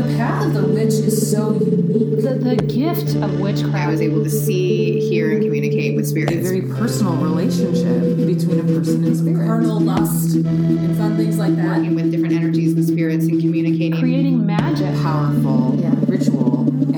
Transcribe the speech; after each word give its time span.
The 0.00 0.16
path 0.16 0.46
of 0.46 0.54
the 0.54 0.66
witch 0.66 0.94
is 0.94 1.30
so 1.30 1.52
unique. 1.52 2.22
The, 2.22 2.34
the 2.34 2.56
gift 2.56 3.16
of 3.16 3.38
witchcraft. 3.38 3.76
I 3.76 3.86
was 3.90 4.00
able 4.00 4.24
to 4.24 4.30
see, 4.30 4.98
hear, 5.10 5.30
and 5.32 5.42
communicate 5.42 5.94
with 5.94 6.08
spirits. 6.08 6.36
A 6.36 6.40
very 6.40 6.62
personal 6.62 7.16
relationship 7.16 8.16
between 8.16 8.60
a 8.60 8.62
person 8.62 9.04
and 9.04 9.14
spirit. 9.14 9.46
Carnal 9.46 9.78
lust 9.78 10.36
and 10.36 10.96
fun 10.96 11.18
things 11.18 11.36
like 11.36 11.54
that. 11.56 11.76
Working 11.76 11.94
with 11.96 12.10
different 12.10 12.34
energies 12.34 12.72
and 12.72 12.84
spirits 12.86 13.26
and 13.26 13.42
communicating. 13.42 14.00
creating 14.00 14.46
magic. 14.46 14.94
Powerful 15.02 15.76
Yeah. 15.78 15.94
ritual 16.08 16.66
and 16.94 16.96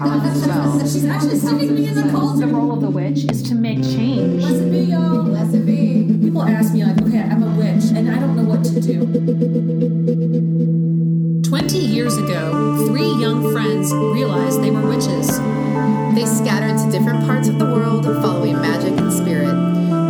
powerful 0.00 0.34
spell. 0.40 0.80
She's 0.80 1.04
actually 1.04 1.38
sticking 1.38 1.74
me 1.74 1.88
in 1.88 1.94
the 1.94 2.10
cold. 2.10 2.40
The 2.40 2.46
role 2.46 2.72
of 2.72 2.80
the 2.80 2.90
witch 2.90 3.30
is 3.30 3.42
to 3.42 3.54
make 3.54 3.82
change. 3.82 4.13
Years 12.04 12.18
ago, 12.18 12.84
three 12.86 13.14
young 13.14 13.50
friends 13.50 13.90
realized 13.94 14.62
they 14.62 14.70
were 14.70 14.86
witches. 14.86 15.38
They 16.14 16.26
scattered 16.26 16.76
to 16.76 16.90
different 16.90 17.24
parts 17.24 17.48
of 17.48 17.58
the 17.58 17.64
world 17.64 18.04
following 18.04 18.60
magic 18.60 18.92
and 18.98 19.10
spirit. 19.10 19.54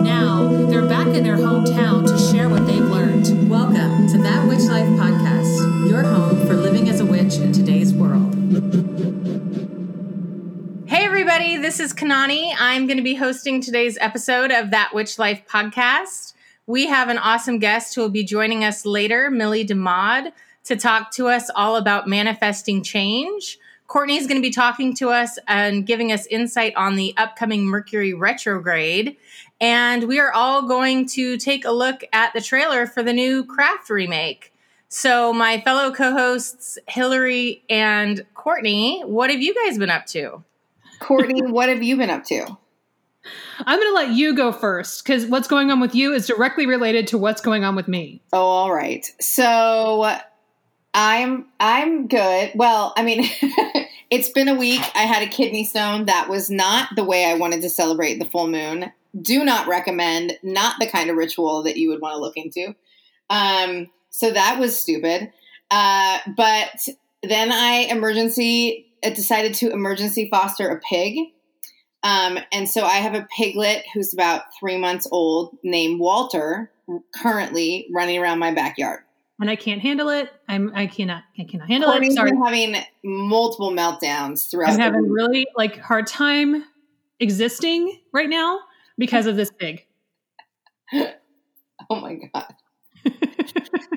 Now, 0.03 0.49
they're 0.67 0.89
back 0.89 1.07
in 1.07 1.23
their 1.23 1.37
hometown 1.37 2.05
to 2.05 2.19
share 2.19 2.49
what 2.49 2.67
they've 2.67 2.83
learned. 2.83 3.49
Welcome 3.49 4.09
to 4.09 4.19
That 4.19 4.45
Witch 4.49 4.63
Life 4.63 4.89
podcast, 4.99 5.89
your 5.89 6.03
home 6.03 6.45
for 6.49 6.55
living 6.55 6.89
as 6.89 6.99
a 6.99 7.07
witch 7.07 7.35
in 7.35 7.53
today's 7.53 7.95
world. 7.95 8.35
Hey, 10.89 11.05
everybody, 11.05 11.59
this 11.59 11.79
is 11.79 11.95
Kanani. 11.95 12.53
I'm 12.59 12.89
going 12.89 12.97
to 12.97 13.05
be 13.05 13.15
hosting 13.15 13.61
today's 13.61 13.97
episode 14.01 14.51
of 14.51 14.73
That 14.73 14.95
Witch 14.95 15.17
Life 15.17 15.43
podcast. 15.49 16.33
We 16.67 16.89
have 16.89 17.09
an 17.09 17.19
awesome 17.19 17.61
guest 17.61 17.95
who 17.95 18.01
will 18.01 18.09
be 18.09 18.25
joining 18.25 18.65
us 18.65 18.85
later, 18.85 19.31
Millie 19.31 19.65
DeMaude, 19.65 20.33
to 20.65 20.77
talk 20.77 21.11
to 21.13 21.29
us 21.29 21.51
all 21.55 21.77
about 21.77 22.09
manifesting 22.09 22.83
change. 22.83 23.59
Courtney 23.87 24.17
is 24.17 24.27
going 24.27 24.41
to 24.41 24.47
be 24.47 24.53
talking 24.53 24.95
to 24.97 25.11
us 25.11 25.39
and 25.47 25.87
giving 25.87 26.11
us 26.11 26.27
insight 26.27 26.75
on 26.77 26.97
the 26.97 27.15
upcoming 27.17 27.65
Mercury 27.65 28.15
retrograde. 28.15 29.17
And 29.61 30.05
we 30.05 30.19
are 30.19 30.33
all 30.33 30.67
going 30.67 31.07
to 31.09 31.37
take 31.37 31.65
a 31.65 31.71
look 31.71 32.03
at 32.13 32.33
the 32.33 32.41
trailer 32.41 32.87
for 32.87 33.03
the 33.03 33.13
new 33.13 33.45
Craft 33.45 33.91
remake. 33.91 34.53
So, 34.89 35.33
my 35.33 35.61
fellow 35.61 35.93
co 35.93 36.13
hosts, 36.13 36.79
Hilary 36.89 37.65
and 37.69 38.25
Courtney, 38.35 39.03
what 39.03 39.31
have 39.31 39.41
you 39.41 39.55
guys 39.55 39.77
been 39.77 39.91
up 39.91 40.07
to? 40.07 40.45
Courtney, 41.01 41.43
what 41.51 41.69
have 41.69 41.83
you 41.83 41.97
been 41.97 42.11
up 42.11 42.25
to? 42.25 42.47
I'm 43.59 43.79
going 43.79 43.91
to 43.91 43.95
let 43.95 44.11
you 44.11 44.35
go 44.35 44.53
first 44.53 45.05
because 45.05 45.27
what's 45.27 45.49
going 45.49 45.71
on 45.71 45.81
with 45.81 45.95
you 45.95 46.13
is 46.13 46.27
directly 46.27 46.67
related 46.67 47.07
to 47.09 47.19
what's 47.19 47.41
going 47.41 47.65
on 47.65 47.75
with 47.75 47.89
me. 47.89 48.23
Oh, 48.33 48.39
all 48.39 48.73
right. 48.73 49.07
So 49.21 50.17
I'm 50.95 51.47
I'm 51.59 52.07
good. 52.07 52.53
Well, 52.55 52.93
I 52.97 53.03
mean, 53.03 53.29
it's 54.11 54.29
been 54.31 54.49
a 54.49 54.55
week. 54.55 54.81
I 54.95 55.03
had 55.03 55.27
a 55.27 55.31
kidney 55.31 55.65
stone. 55.65 56.07
That 56.07 56.29
was 56.29 56.51
not 56.51 56.89
the 56.95 57.05
way 57.05 57.27
I 57.27 57.35
wanted 57.35 57.63
to 57.63 57.71
celebrate 57.71 58.19
the 58.19 58.31
full 58.31 58.47
moon. 58.47 58.93
Do 59.21 59.45
not 59.45 59.67
recommend. 59.67 60.39
Not 60.45 60.77
the 60.79 60.87
kind 60.87 61.11
of 61.11 61.17
ritual 61.17 61.65
that 61.65 61.77
you 61.77 61.89
would 61.89 62.01
want 62.01 62.15
to 62.15 62.21
look 62.21 62.37
into. 62.37 62.75
Um, 63.29 63.91
so 64.11 64.31
that 64.31 64.61
was 64.61 64.81
stupid. 64.81 65.33
Uh, 65.71 66.19
but 66.37 66.89
then 67.25 67.51
I 67.51 67.89
emergency 67.91 68.87
uh, 69.03 69.11
decided 69.11 69.55
to 69.55 69.73
emergency 69.73 70.29
foster 70.31 70.69
a 70.69 70.81
pig. 70.81 71.19
Um, 72.05 72.39
and 72.53 72.69
so 72.69 72.85
I 72.85 72.97
have 72.97 73.15
a 73.15 73.27
piglet 73.37 73.83
who's 73.93 74.13
about 74.13 74.43
three 74.61 74.77
months 74.77 75.09
old 75.11 75.57
named 75.65 75.99
Walter, 75.99 76.71
currently 77.15 77.89
running 77.93 78.19
around 78.19 78.39
my 78.39 78.53
backyard. 78.53 79.01
And 79.41 79.51
I 79.51 79.57
can't 79.57 79.81
handle 79.83 80.09
it. 80.11 80.31
I'm 80.49 80.73
I 80.75 80.87
cannot 80.87 81.25
I 81.39 81.45
cannot 81.45 81.69
handle 81.69 81.91
Courtney's 81.91 82.13
it. 82.13 82.17
Sorry. 82.17 82.31
been 82.31 82.43
having 82.45 82.77
multiple 83.03 83.73
meltdowns 83.73 84.49
throughout. 84.51 84.71
I'm 84.71 84.79
having 84.79 85.03
week. 85.03 85.13
really 85.13 85.47
like 85.57 85.79
hard 85.79 86.07
time 86.07 86.65
existing 87.19 88.01
right 88.13 88.29
now 88.29 88.61
because 88.97 89.27
of 89.27 89.37
this 89.37 89.51
pig. 89.51 89.87
Oh 91.91 92.01
my 92.01 92.15
god. 92.33 92.55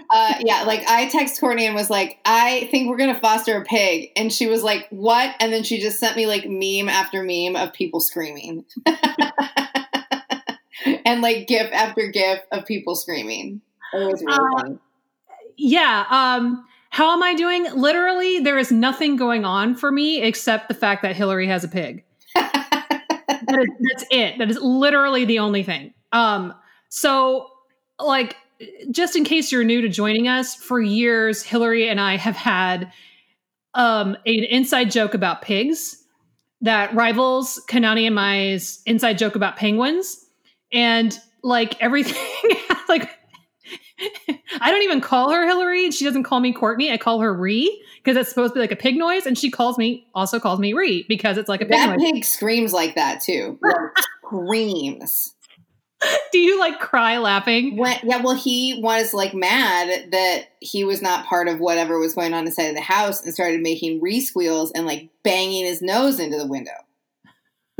uh, 0.09 0.33
yeah, 0.43 0.63
like 0.63 0.83
I 0.89 1.07
text 1.07 1.39
Courtney 1.39 1.65
and 1.67 1.75
was 1.75 1.89
like, 1.89 2.17
I 2.25 2.67
think 2.69 2.89
we're 2.89 2.97
gonna 2.97 3.17
foster 3.19 3.55
a 3.55 3.63
pig, 3.63 4.09
and 4.17 4.33
she 4.33 4.47
was 4.47 4.61
like, 4.61 4.87
"What?" 4.89 5.33
And 5.39 5.53
then 5.53 5.63
she 5.63 5.79
just 5.79 5.97
sent 5.99 6.17
me 6.17 6.27
like 6.27 6.45
meme 6.45 6.89
after 6.89 7.23
meme 7.23 7.55
of 7.55 7.71
people 7.71 8.01
screaming, 8.01 8.65
and 11.05 11.21
like 11.21 11.47
gif 11.47 11.71
after 11.71 12.07
gif 12.11 12.39
of 12.51 12.65
people 12.65 12.95
screaming. 12.95 13.61
It 13.93 14.05
was 14.11 14.21
really 14.21 14.37
Uh, 14.37 14.61
funny. 14.61 14.77
Yeah. 15.57 16.05
Um, 16.09 16.65
how 16.89 17.11
am 17.13 17.21
I 17.23 17.33
doing? 17.35 17.65
Literally, 17.75 18.39
there 18.39 18.57
is 18.57 18.71
nothing 18.71 19.15
going 19.15 19.45
on 19.45 19.75
for 19.75 19.91
me 19.91 20.21
except 20.21 20.67
the 20.67 20.73
fact 20.73 21.01
that 21.01 21.15
Hilary 21.15 21.47
has 21.47 21.63
a 21.63 21.67
pig. 21.67 22.03
That 23.49 23.59
is, 23.61 23.67
that's 23.89 24.05
it. 24.11 24.37
That 24.39 24.49
is 24.49 24.57
literally 24.61 25.23
the 25.23 25.39
only 25.39 25.63
thing. 25.63 25.93
Um, 26.11 26.53
so, 26.89 27.47
like, 27.97 28.35
just 28.91 29.15
in 29.15 29.23
case 29.23 29.53
you're 29.53 29.63
new 29.63 29.79
to 29.81 29.87
joining 29.87 30.27
us, 30.27 30.53
for 30.53 30.81
years, 30.81 31.43
Hilary 31.43 31.87
and 31.87 32.01
I 32.01 32.17
have 32.17 32.35
had 32.35 32.91
um, 33.73 34.17
an 34.25 34.43
inside 34.43 34.91
joke 34.91 35.13
about 35.13 35.41
pigs 35.41 36.03
that 36.61 36.93
rivals 36.93 37.61
Kanani 37.69 38.05
and 38.05 38.15
my's 38.15 38.81
inside 38.85 39.17
joke 39.17 39.35
about 39.35 39.55
penguins. 39.55 40.25
And 40.73 41.17
like 41.43 41.81
everything, 41.81 42.17
like 42.89 43.16
I 44.61 44.71
don't 44.71 44.83
even 44.83 45.01
call 45.01 45.31
her 45.31 45.47
Hilary. 45.47 45.85
and 45.85 45.93
She 45.93 46.05
doesn't 46.05 46.23
call 46.23 46.39
me 46.39 46.53
Courtney. 46.53 46.91
I 46.91 46.97
call 46.97 47.19
her 47.21 47.33
Ree 47.33 47.83
because 48.03 48.17
it's 48.17 48.29
supposed 48.29 48.53
to 48.53 48.55
be 48.55 48.61
like 48.61 48.71
a 48.71 48.75
pig 48.75 48.95
noise, 48.95 49.25
and 49.25 49.37
she 49.37 49.49
calls 49.51 49.77
me 49.77 50.07
also 50.13 50.39
calls 50.39 50.59
me 50.59 50.73
Ree 50.73 51.05
because 51.09 51.37
it's 51.37 51.49
like 51.49 51.61
a 51.61 51.65
pig 51.65 51.73
That 51.73 51.97
noise. 51.97 52.11
pig 52.11 52.25
screams 52.25 52.73
like 52.73 52.95
that 52.95 53.21
too. 53.21 53.57
Like, 53.61 53.75
screams. 54.25 55.33
Do 56.31 56.37
you 56.37 56.59
like 56.59 56.79
cry 56.79 57.17
laughing? 57.17 57.75
When, 57.75 57.97
yeah, 58.03 58.21
well, 58.21 58.35
he 58.35 58.79
was 58.83 59.15
like 59.15 59.33
mad 59.33 60.11
that 60.11 60.41
he 60.59 60.83
was 60.83 61.01
not 61.01 61.25
part 61.25 61.47
of 61.47 61.59
whatever 61.59 61.97
was 61.97 62.13
going 62.13 62.35
on 62.35 62.45
inside 62.45 62.65
of 62.65 62.75
the 62.75 62.81
house 62.81 63.23
and 63.23 63.33
started 63.33 63.61
making 63.61 63.99
re 63.99 64.19
squeals 64.21 64.71
and 64.73 64.85
like 64.85 65.09
banging 65.23 65.65
his 65.65 65.81
nose 65.81 66.19
into 66.19 66.37
the 66.37 66.45
window. 66.45 66.69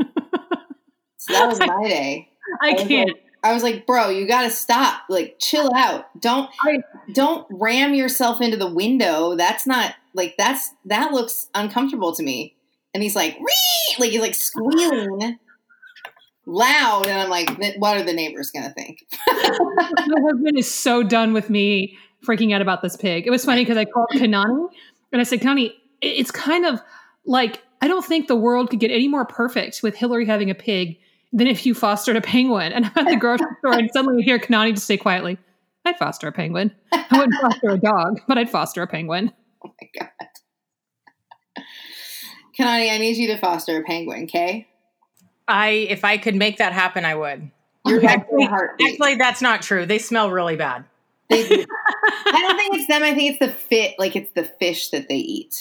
so 1.18 1.32
that 1.32 1.46
was 1.46 1.60
my 1.60 1.84
day. 1.88 2.28
I 2.62 2.72
was 2.72 2.82
can't. 2.88 3.08
like- 3.10 3.22
I 3.42 3.52
was 3.52 3.62
like, 3.62 3.86
bro, 3.86 4.08
you 4.08 4.26
got 4.26 4.42
to 4.42 4.50
stop. 4.50 5.02
Like, 5.08 5.36
chill 5.38 5.70
out. 5.74 6.06
Don't 6.20 6.50
I- 6.64 6.82
don't 7.12 7.46
ram 7.50 7.94
yourself 7.94 8.40
into 8.40 8.56
the 8.56 8.70
window. 8.70 9.36
That's 9.36 9.66
not 9.66 9.94
like 10.14 10.36
that's 10.36 10.70
that 10.86 11.12
looks 11.12 11.48
uncomfortable 11.54 12.14
to 12.14 12.22
me. 12.22 12.56
And 12.94 13.02
he's 13.02 13.14
like, 13.14 13.36
Ree! 13.38 13.96
like 13.98 14.10
he's 14.10 14.20
like 14.20 14.34
squealing 14.34 15.38
loud, 16.46 17.06
and 17.06 17.20
I'm 17.20 17.28
like, 17.28 17.50
what 17.78 17.96
are 17.96 18.02
the 18.02 18.12
neighbors 18.12 18.50
gonna 18.50 18.70
think? 18.70 19.06
My 19.28 20.20
husband 20.20 20.58
is 20.58 20.72
so 20.72 21.02
done 21.02 21.32
with 21.32 21.50
me 21.50 21.96
freaking 22.26 22.54
out 22.54 22.62
about 22.62 22.82
this 22.82 22.96
pig. 22.96 23.26
It 23.26 23.30
was 23.30 23.44
funny 23.44 23.62
because 23.62 23.76
I 23.76 23.84
called 23.84 24.08
Kanani 24.14 24.68
and 25.12 25.20
I 25.20 25.24
said, 25.24 25.40
Kanani, 25.40 25.72
it's 26.00 26.30
kind 26.30 26.66
of 26.66 26.80
like 27.24 27.62
I 27.80 27.86
don't 27.88 28.04
think 28.04 28.26
the 28.26 28.36
world 28.36 28.70
could 28.70 28.80
get 28.80 28.90
any 28.90 29.08
more 29.08 29.24
perfect 29.24 29.82
with 29.82 29.94
Hilary 29.94 30.26
having 30.26 30.50
a 30.50 30.54
pig 30.54 30.98
than 31.32 31.46
if 31.46 31.66
you 31.66 31.74
fostered 31.74 32.16
a 32.16 32.20
penguin. 32.20 32.72
And 32.72 32.86
I'm 32.86 33.06
at 33.06 33.10
the 33.10 33.16
grocery 33.16 33.46
store 33.58 33.74
and 33.78 33.90
suddenly 33.92 34.22
I 34.22 34.24
hear 34.24 34.38
Kanani 34.38 34.74
just 34.74 34.86
say 34.86 34.96
quietly, 34.96 35.38
I'd 35.84 35.98
foster 35.98 36.26
a 36.28 36.32
penguin. 36.32 36.72
I 36.92 37.04
wouldn't 37.12 37.34
foster 37.40 37.70
a 37.70 37.78
dog, 37.78 38.20
but 38.26 38.38
I'd 38.38 38.50
foster 38.50 38.82
a 38.82 38.86
penguin. 38.86 39.32
Oh 39.64 39.74
my 39.82 39.88
god. 39.98 41.64
Kanani, 42.58 42.92
I 42.92 42.98
need 42.98 43.16
you 43.16 43.26
to 43.28 43.38
foster 43.38 43.76
a 43.78 43.82
penguin, 43.82 44.24
okay? 44.24 44.68
I, 45.48 45.68
if 45.70 46.04
I 46.04 46.16
could 46.18 46.34
make 46.36 46.58
that 46.58 46.72
happen, 46.72 47.04
I 47.04 47.14
would. 47.16 47.50
You're 47.86 48.00
back 48.00 48.18
to 48.18 48.22
Actually, 48.34 48.44
a 48.44 48.48
heartbeat. 48.48 48.92
actually, 48.92 49.14
that's 49.16 49.42
not 49.42 49.62
true. 49.62 49.84
They 49.86 49.98
smell 49.98 50.30
really 50.30 50.54
bad. 50.56 50.84
They 51.30 51.46
do. 51.48 51.64
I 52.26 52.40
don't 52.46 52.56
think 52.56 52.74
it's 52.76 52.86
them. 52.86 53.02
I 53.02 53.14
think 53.14 53.30
it's 53.32 53.38
the 53.40 53.48
fit. 53.52 53.94
Like 53.98 54.14
it's 54.14 54.30
the 54.32 54.44
fish 54.44 54.90
that 54.90 55.08
they 55.08 55.16
eat. 55.16 55.56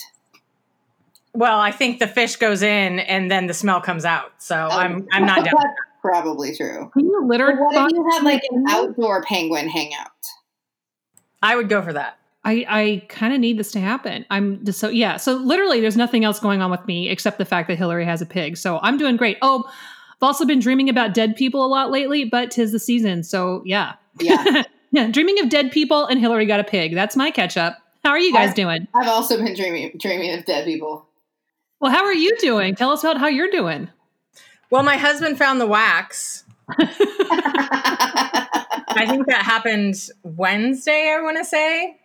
Well, 1.38 1.60
I 1.60 1.72
think 1.72 2.00
the 2.00 2.08
fish 2.08 2.36
goes 2.38 2.64
in 2.64 3.00
and 3.00 3.30
then 3.30 3.46
the 3.48 3.54
smell 3.54 3.80
comes 3.80 4.06
out. 4.06 4.32
So 4.40 4.56
oh, 4.56 4.76
I'm, 4.76 5.08
I'm 5.12 5.26
not 5.26 5.46
down. 5.46 5.54
That's 5.56 5.74
probably 6.02 6.56
true. 6.56 6.90
Can 6.94 7.06
you 7.06 7.26
litter? 7.28 7.48
But 7.52 7.60
what 7.60 7.76
box- 7.76 7.94
if 7.94 7.98
you 7.98 8.10
had 8.12 8.24
like 8.24 8.42
an 8.52 8.66
outdoor 8.70 9.22
penguin 9.24 9.70
hangout? 9.70 10.08
I 11.44 11.56
would 11.56 11.70
go 11.70 11.82
for 11.82 11.94
that. 11.94 12.18
I, 12.44 12.66
I 12.68 13.06
kind 13.10 13.34
of 13.34 13.40
need 13.40 13.60
this 13.60 13.72
to 13.74 13.80
happen. 13.80 14.26
I'm 14.30 14.64
just 14.66 14.80
so 14.80 14.90
yeah. 14.90 15.18
So 15.18 15.34
literally, 15.36 15.82
there's 15.82 15.98
nothing 15.98 16.24
else 16.24 16.40
going 16.40 16.62
on 16.62 16.72
with 16.72 16.86
me 16.88 17.10
except 17.10 17.38
the 17.38 17.46
fact 17.46 17.68
that 17.68 17.78
Hilary 17.78 18.06
has 18.06 18.22
a 18.22 18.26
pig. 18.26 18.58
So 18.58 18.80
I'm 18.82 18.98
doing 18.98 19.18
great. 19.18 19.38
Oh, 19.42 19.64
I've 19.68 20.24
also 20.24 20.46
been 20.46 20.60
dreaming 20.60 20.90
about 20.90 21.14
dead 21.14 21.36
people 21.36 21.64
a 21.64 21.68
lot 21.68 21.92
lately, 21.92 22.26
but 22.26 22.50
tis 22.52 22.72
the 22.72 22.80
season. 22.80 23.24
So 23.24 23.62
yeah, 23.66 23.94
Yeah. 24.20 24.64
yeah. 24.92 25.12
Dreaming 25.12 25.40
of 25.42 25.50
dead 25.50 25.72
people 25.72 26.06
and 26.06 26.20
Hilary 26.20 26.46
got 26.46 26.60
a 26.60 26.64
pig. 26.64 26.96
That's 26.96 27.16
my 27.16 27.30
catch 27.32 27.58
up. 27.58 27.78
How 28.04 28.12
are 28.12 28.20
you 28.20 28.34
guys 28.34 28.52
I- 28.52 28.54
doing? 28.54 28.88
I've 28.96 29.10
also 29.10 29.38
been 29.38 29.54
dreaming 29.54 29.92
dreaming 30.00 30.34
of 30.34 30.46
dead 30.46 30.66
people. 30.66 31.07
Well, 31.80 31.92
how 31.92 32.04
are 32.06 32.14
you 32.14 32.36
doing? 32.38 32.76
Tell 32.76 32.92
us 32.92 33.04
about 33.04 33.20
how 33.20 33.28
you're 33.28 33.52
doing. 33.52 33.90
Well, 34.70 34.84
my 34.84 34.98
husband 34.98 35.38
found 35.38 35.62
the 35.62 35.68
wax. 35.68 36.44
I 38.98 39.06
think 39.08 39.28
that 39.28 39.44
happened 39.44 39.96
Wednesday, 40.24 41.14
I 41.16 41.22
want 41.22 41.38
to 41.38 41.46
say. 41.46 41.98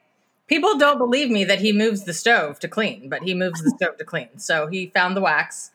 People 0.46 0.76
don't 0.76 0.98
believe 0.98 1.30
me 1.30 1.44
that 1.44 1.60
he 1.60 1.72
moves 1.72 2.04
the 2.04 2.12
stove 2.12 2.58
to 2.60 2.68
clean, 2.68 3.08
but 3.08 3.22
he 3.22 3.32
moves 3.34 3.62
the 3.62 3.70
stove 3.70 3.96
to 3.96 4.04
clean. 4.04 4.38
So 4.38 4.66
he 4.66 4.88
found 4.88 5.16
the 5.16 5.22
wax. 5.22 5.70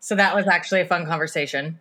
So 0.00 0.14
that 0.14 0.34
was 0.34 0.46
actually 0.46 0.82
a 0.82 0.86
fun 0.86 1.06
conversation. 1.06 1.80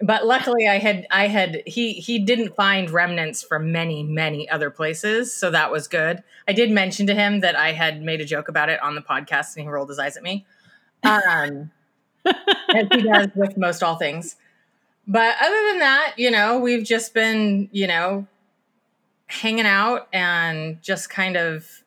But 0.00 0.26
luckily 0.26 0.66
I 0.66 0.78
had 0.78 1.06
I 1.10 1.28
had 1.28 1.62
he 1.66 1.92
he 1.94 2.18
didn't 2.18 2.56
find 2.56 2.90
remnants 2.90 3.42
from 3.42 3.70
many 3.70 4.02
many 4.02 4.48
other 4.50 4.70
places, 4.70 5.32
so 5.32 5.50
that 5.50 5.70
was 5.70 5.86
good. 5.88 6.22
I 6.48 6.52
did 6.52 6.70
mention 6.70 7.06
to 7.06 7.14
him 7.14 7.40
that 7.40 7.56
I 7.56 7.72
had 7.72 8.02
made 8.02 8.20
a 8.20 8.24
joke 8.24 8.48
about 8.48 8.68
it 8.70 8.82
on 8.82 8.96
the 8.96 9.00
podcast 9.02 9.56
and 9.56 9.64
he 9.64 9.68
rolled 9.68 9.88
his 9.88 9.98
eyes 9.98 10.16
at 10.16 10.22
me. 10.22 10.46
Um 11.04 11.70
as 12.24 12.86
he 12.92 13.02
does 13.02 13.28
with 13.34 13.56
most 13.56 13.82
all 13.82 13.96
things. 13.96 14.36
But 15.06 15.36
other 15.40 15.62
than 15.68 15.80
that, 15.80 16.14
you 16.16 16.30
know, 16.30 16.58
we've 16.58 16.84
just 16.84 17.12
been, 17.12 17.68
you 17.72 17.86
know, 17.86 18.26
hanging 19.26 19.66
out 19.66 20.08
and 20.12 20.80
just 20.82 21.10
kind 21.10 21.36
of 21.36 21.82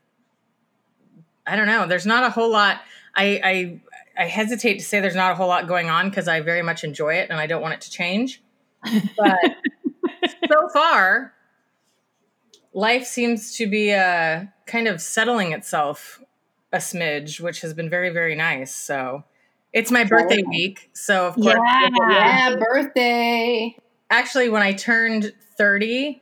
I 1.46 1.56
don't 1.56 1.68
know, 1.68 1.88
there's 1.88 2.06
not 2.06 2.24
a 2.24 2.30
whole 2.30 2.52
lot 2.52 2.82
I 3.16 3.42
I 3.44 3.82
I 4.18 4.26
hesitate 4.26 4.80
to 4.80 4.86
say 4.86 5.00
there's 5.00 5.16
not 5.16 5.32
a 5.32 5.36
whole 5.36 5.48
lot 5.48 5.68
going 5.68 5.90
on 5.90 6.10
because 6.10 6.28
I 6.28 6.42
very 6.42 6.62
much 6.62 6.84
enjoy 6.84 7.16
it 7.16 7.30
and 7.30 7.40
I 7.40 7.48
don't 7.48 7.62
want 7.62 7.76
it 7.76 7.82
to 7.82 7.92
change. 7.92 8.42
But 8.84 9.40
so 10.50 10.70
far, 10.74 11.34
life 12.74 13.06
seems 13.06 13.56
to 13.58 13.68
be 13.68 13.94
uh, 13.94 14.46
kind 14.66 14.88
of 14.88 15.02
settling 15.02 15.52
itself 15.52 16.22
a 16.78 16.80
smidge, 16.80 17.40
which 17.40 17.62
has 17.62 17.74
been 17.74 17.90
very, 17.90 18.10
very 18.10 18.36
nice. 18.36 18.74
So 18.74 19.24
it's 19.74 19.92
my 19.92 20.04
birthday 20.04 20.44
week. 20.48 20.90
So, 20.94 21.28
of 21.28 21.36
course, 21.36 21.56
Yeah. 21.56 21.90
Yeah, 22.10 22.56
birthday. 22.56 23.76
actually, 24.10 24.50
when 24.50 24.62
I 24.62 24.74
turned 24.74 25.34
30, 25.58 26.22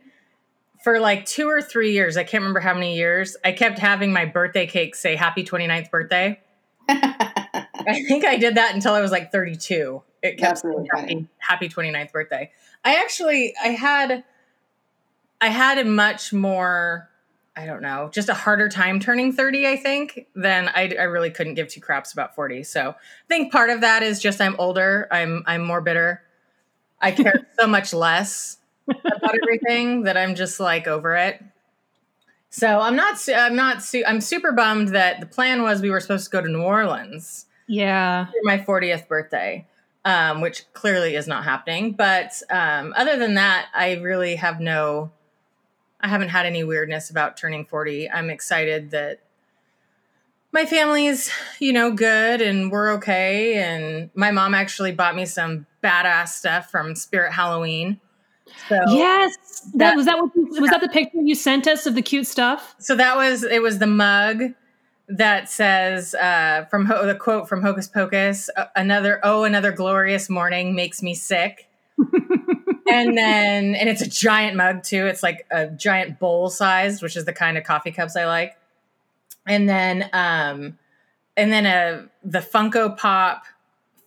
for 0.84 1.00
like 1.00 1.26
two 1.26 1.48
or 1.50 1.64
three 1.64 1.94
years, 1.94 2.16
I 2.16 2.24
can't 2.24 2.42
remember 2.42 2.60
how 2.60 2.76
many 2.76 2.96
years, 2.96 3.36
I 3.44 3.54
kept 3.54 3.80
having 3.80 4.14
my 4.14 4.26
birthday 4.26 4.68
cake 4.68 4.94
say 4.96 5.16
happy 5.16 5.44
29th 5.44 5.90
birthday. 5.90 6.40
I 6.88 8.04
think 8.08 8.24
I 8.24 8.38
did 8.38 8.56
that 8.56 8.76
until 8.76 8.94
I 8.94 9.02
was 9.02 9.10
like 9.10 9.32
32. 9.32 10.04
It 10.22 10.38
kept 10.38 10.64
really 10.64 10.88
saying 10.96 11.28
happy, 11.40 11.68
happy 11.68 11.70
29th 11.70 12.12
birthday. 12.12 12.52
I 12.84 12.96
actually 12.96 13.56
I 13.64 13.70
had 13.70 14.24
I 15.42 15.48
had 15.48 15.80
a 15.80 15.86
much 15.86 16.32
more 16.32 17.10
I 17.58 17.66
don't 17.66 17.82
know, 17.82 18.10
just 18.14 18.28
a 18.30 18.34
harder 18.34 18.68
time 18.68 19.00
turning 19.00 19.32
30, 19.32 19.66
I 19.68 19.78
think, 19.78 20.28
than 20.36 20.68
I, 20.70 20.94
I 21.00 21.04
really 21.04 21.30
couldn't 21.32 21.54
give 21.54 21.70
two 21.70 21.80
craps 21.80 22.12
about 22.12 22.36
40. 22.36 22.64
So 22.64 22.90
I 22.90 22.96
think 23.30 23.52
part 23.52 23.70
of 23.70 23.82
that 23.82 24.04
is 24.04 24.22
just 24.22 24.42
I'm 24.42 24.56
older, 24.60 25.08
I'm 25.12 25.44
I'm 25.46 25.64
more 25.64 25.80
bitter. 25.82 26.22
I 27.02 27.12
care 27.12 27.48
so 27.60 27.66
much 27.68 27.94
less 27.94 28.58
about 28.90 29.36
everything 29.42 30.04
that 30.04 30.18
I'm 30.18 30.36
just 30.36 30.60
like 30.60 30.88
over 30.88 31.16
it. 31.16 31.42
So 32.50 32.80
I'm 32.80 32.96
not 32.96 33.18
I'm 33.34 33.56
not 33.56 33.82
su- 33.84 34.04
I'm 34.08 34.22
super 34.22 34.52
bummed 34.52 34.90
that 34.90 35.20
the 35.20 35.26
plan 35.26 35.62
was 35.64 35.82
we 35.82 35.90
were 35.90 36.00
supposed 36.00 36.26
to 36.26 36.32
go 36.32 36.42
to 36.42 36.50
New 36.50 36.62
Orleans 36.62 37.46
Yeah. 37.68 38.26
for 38.28 38.34
my 38.44 38.58
40th 38.60 39.08
birthday, 39.08 39.66
um, 40.06 40.40
which 40.42 40.64
clearly 40.74 41.16
is 41.16 41.28
not 41.28 41.44
happening. 41.44 41.94
But 41.94 42.42
um, 42.50 42.94
other 42.96 43.18
than 43.18 43.34
that, 43.36 43.68
I 43.74 43.94
really 43.96 44.36
have 44.36 44.60
no, 44.62 45.12
I 46.06 46.08
haven't 46.08 46.30
had 46.30 46.46
any 46.46 46.64
weirdness 46.64 47.10
about 47.10 47.36
turning 47.36 47.66
40. 47.66 48.12
I'm 48.12 48.30
excited 48.30 48.92
that 48.92 49.22
my 50.52 50.64
family's, 50.68 51.32
you 51.60 51.74
know, 51.74 51.92
good 51.92 52.42
and 52.42 52.72
we're 52.72 52.94
okay. 52.94 53.56
And 53.56 54.12
my 54.14 54.30
mom 54.30 54.54
actually 54.54 54.92
bought 54.92 55.16
me 55.16 55.26
some 55.26 55.66
badass 55.84 56.28
stuff 56.30 56.70
from 56.70 56.94
Spirit 56.96 57.32
Halloween. 57.34 58.00
So 58.70 58.80
Yes. 58.90 59.36
That, 59.74 59.80
That- 59.80 59.96
was 59.98 60.06
that 60.06 60.20
what 60.20 60.32
was 60.62 60.70
that 60.70 60.82
the 60.82 60.90
picture 60.90 61.18
you 61.24 61.34
sent 61.34 61.66
us 61.66 61.88
of 61.88 61.96
the 61.96 62.04
cute 62.04 62.28
stuff? 62.28 62.76
So 62.78 62.96
that 62.98 63.16
was 63.18 63.44
it. 63.44 63.64
Was 63.64 63.80
the 63.80 63.88
mug 63.88 64.44
that 65.10 65.50
says 65.50 66.14
uh, 66.14 66.66
from 66.70 66.86
Ho- 66.86 67.08
the 67.08 67.16
quote 67.16 67.50
from 67.50 67.64
Hocus 67.64 67.88
Pocus? 67.88 68.52
"Uh, 68.56 68.66
Another 68.76 69.20
oh, 69.24 69.44
another 69.44 69.72
glorious 69.72 70.30
morning 70.30 70.76
makes 70.76 71.02
me 71.02 71.16
sick. 71.16 71.68
And 72.88 73.18
then 73.18 73.76
and 73.76 73.90
it's 73.90 74.02
a 74.02 74.10
giant 74.10 74.56
mug 74.56 74.84
too. 74.84 75.06
It's 75.08 75.24
like 75.24 75.46
a 75.52 75.68
giant 75.68 76.20
bowl 76.20 76.50
sized, 76.50 77.02
which 77.02 77.16
is 77.16 77.26
the 77.26 77.34
kind 77.34 77.58
of 77.58 77.64
coffee 77.64 77.92
cups 77.92 78.16
I 78.16 78.26
like. 78.26 78.58
And 79.48 79.68
then 79.68 80.10
um, 80.14 80.78
and 81.38 81.52
then 81.52 81.66
a 81.66 82.08
the 82.24 82.40
Funko 82.40 82.98
Pop 82.98 83.44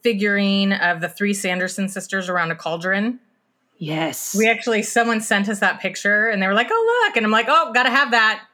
figurine 0.03 0.73
of 0.73 1.01
the 1.01 1.09
three 1.09 1.35
Sanderson 1.35 1.89
sisters 1.89 2.29
around 2.29 2.51
a 2.51 2.57
cauldron. 2.57 3.21
Yes. 3.79 4.35
We 4.37 4.49
actually 4.49 4.83
someone 4.83 5.21
sent 5.21 5.49
us 5.49 5.61
that 5.61 5.81
picture 5.81 6.29
and 6.29 6.43
they 6.43 6.47
were 6.47 6.55
like, 6.55 6.69
"Oh 6.71 7.05
look!" 7.07 7.17
and 7.17 7.25
I'm 7.25 7.33
like, 7.33 7.47
"Oh, 7.49 7.73
gotta 7.73 7.91
have 7.91 8.11
that." 8.13 8.45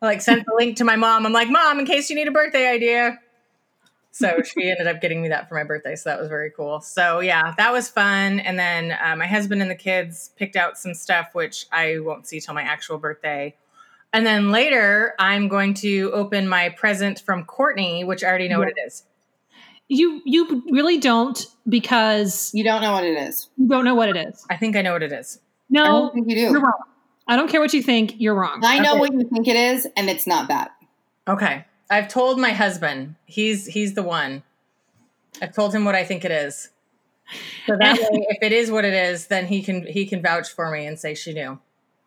I 0.00 0.06
like 0.06 0.20
sent 0.20 0.44
the 0.44 0.54
link 0.56 0.76
to 0.76 0.84
my 0.84 0.96
mom. 0.96 1.26
I'm 1.26 1.32
like, 1.32 1.50
"Mom, 1.50 1.78
in 1.78 1.86
case 1.86 2.10
you 2.10 2.16
need 2.16 2.28
a 2.28 2.32
birthday 2.32 2.68
idea." 2.68 3.18
So 4.18 4.42
she 4.42 4.68
ended 4.70 4.86
up 4.88 5.00
getting 5.00 5.22
me 5.22 5.28
that 5.28 5.48
for 5.48 5.54
my 5.54 5.62
birthday, 5.64 5.94
so 5.94 6.10
that 6.10 6.18
was 6.18 6.28
very 6.28 6.50
cool. 6.50 6.80
So 6.80 7.20
yeah, 7.20 7.54
that 7.56 7.72
was 7.72 7.88
fun. 7.88 8.40
And 8.40 8.58
then 8.58 8.96
uh, 9.00 9.14
my 9.16 9.26
husband 9.26 9.62
and 9.62 9.70
the 9.70 9.76
kids 9.76 10.30
picked 10.36 10.56
out 10.56 10.76
some 10.76 10.92
stuff 10.94 11.28
which 11.34 11.66
I 11.70 11.98
won't 12.00 12.26
see 12.26 12.40
till 12.40 12.54
my 12.54 12.62
actual 12.62 12.98
birthday. 12.98 13.54
And 14.12 14.26
then 14.26 14.50
later, 14.50 15.14
I'm 15.18 15.48
going 15.48 15.74
to 15.74 16.10
open 16.12 16.48
my 16.48 16.70
present 16.70 17.20
from 17.20 17.44
Courtney, 17.44 18.02
which 18.04 18.24
I 18.24 18.28
already 18.28 18.48
know 18.48 18.58
what 18.58 18.68
it 18.68 18.76
is. 18.86 19.04
you 19.88 20.20
you 20.24 20.62
really 20.70 20.98
don't 20.98 21.46
because 21.68 22.50
You 22.54 22.64
don't 22.64 22.82
know 22.82 22.92
what 22.92 23.04
it 23.04 23.16
is. 23.16 23.48
you 23.56 23.68
don't 23.68 23.84
know 23.84 23.94
what 23.94 24.08
it 24.08 24.16
is. 24.16 24.44
I 24.50 24.56
think 24.56 24.74
I 24.76 24.82
know 24.82 24.92
what 24.94 25.02
it 25.02 25.12
is. 25.12 25.38
I 25.40 25.44
No, 25.70 25.84
don't 25.84 26.14
think 26.14 26.28
you 26.30 26.36
you're 26.38 26.60
wrong. 26.60 26.82
I 27.26 27.36
don't 27.36 27.48
care 27.50 27.60
what 27.60 27.72
you 27.74 27.82
think. 27.82 28.14
You're 28.18 28.34
wrong. 28.34 28.62
I 28.64 28.78
know 28.80 28.92
Okay. 28.92 29.00
what 29.00 29.12
you 29.12 29.28
think 29.32 29.46
it 29.46 29.56
is, 29.56 29.86
and 29.96 30.08
it's 30.10 30.26
not 30.26 30.48
that. 30.48 30.70
Okay. 31.28 31.66
I've 31.90 32.08
told 32.08 32.38
my 32.38 32.50
husband. 32.50 33.14
He's 33.26 33.66
he's 33.66 33.94
the 33.94 34.02
one. 34.02 34.42
I've 35.40 35.54
told 35.54 35.74
him 35.74 35.84
what 35.84 35.94
I 35.94 36.04
think 36.04 36.24
it 36.24 36.30
is. 36.30 36.70
So 37.66 37.76
that 37.76 37.98
way, 37.98 38.26
if 38.30 38.42
it 38.42 38.52
is 38.52 38.70
what 38.70 38.84
it 38.84 38.94
is, 38.94 39.26
then 39.26 39.46
he 39.46 39.62
can 39.62 39.86
he 39.86 40.06
can 40.06 40.22
vouch 40.22 40.50
for 40.50 40.70
me 40.70 40.86
and 40.86 40.98
say 40.98 41.14
she 41.14 41.32
knew. 41.32 41.58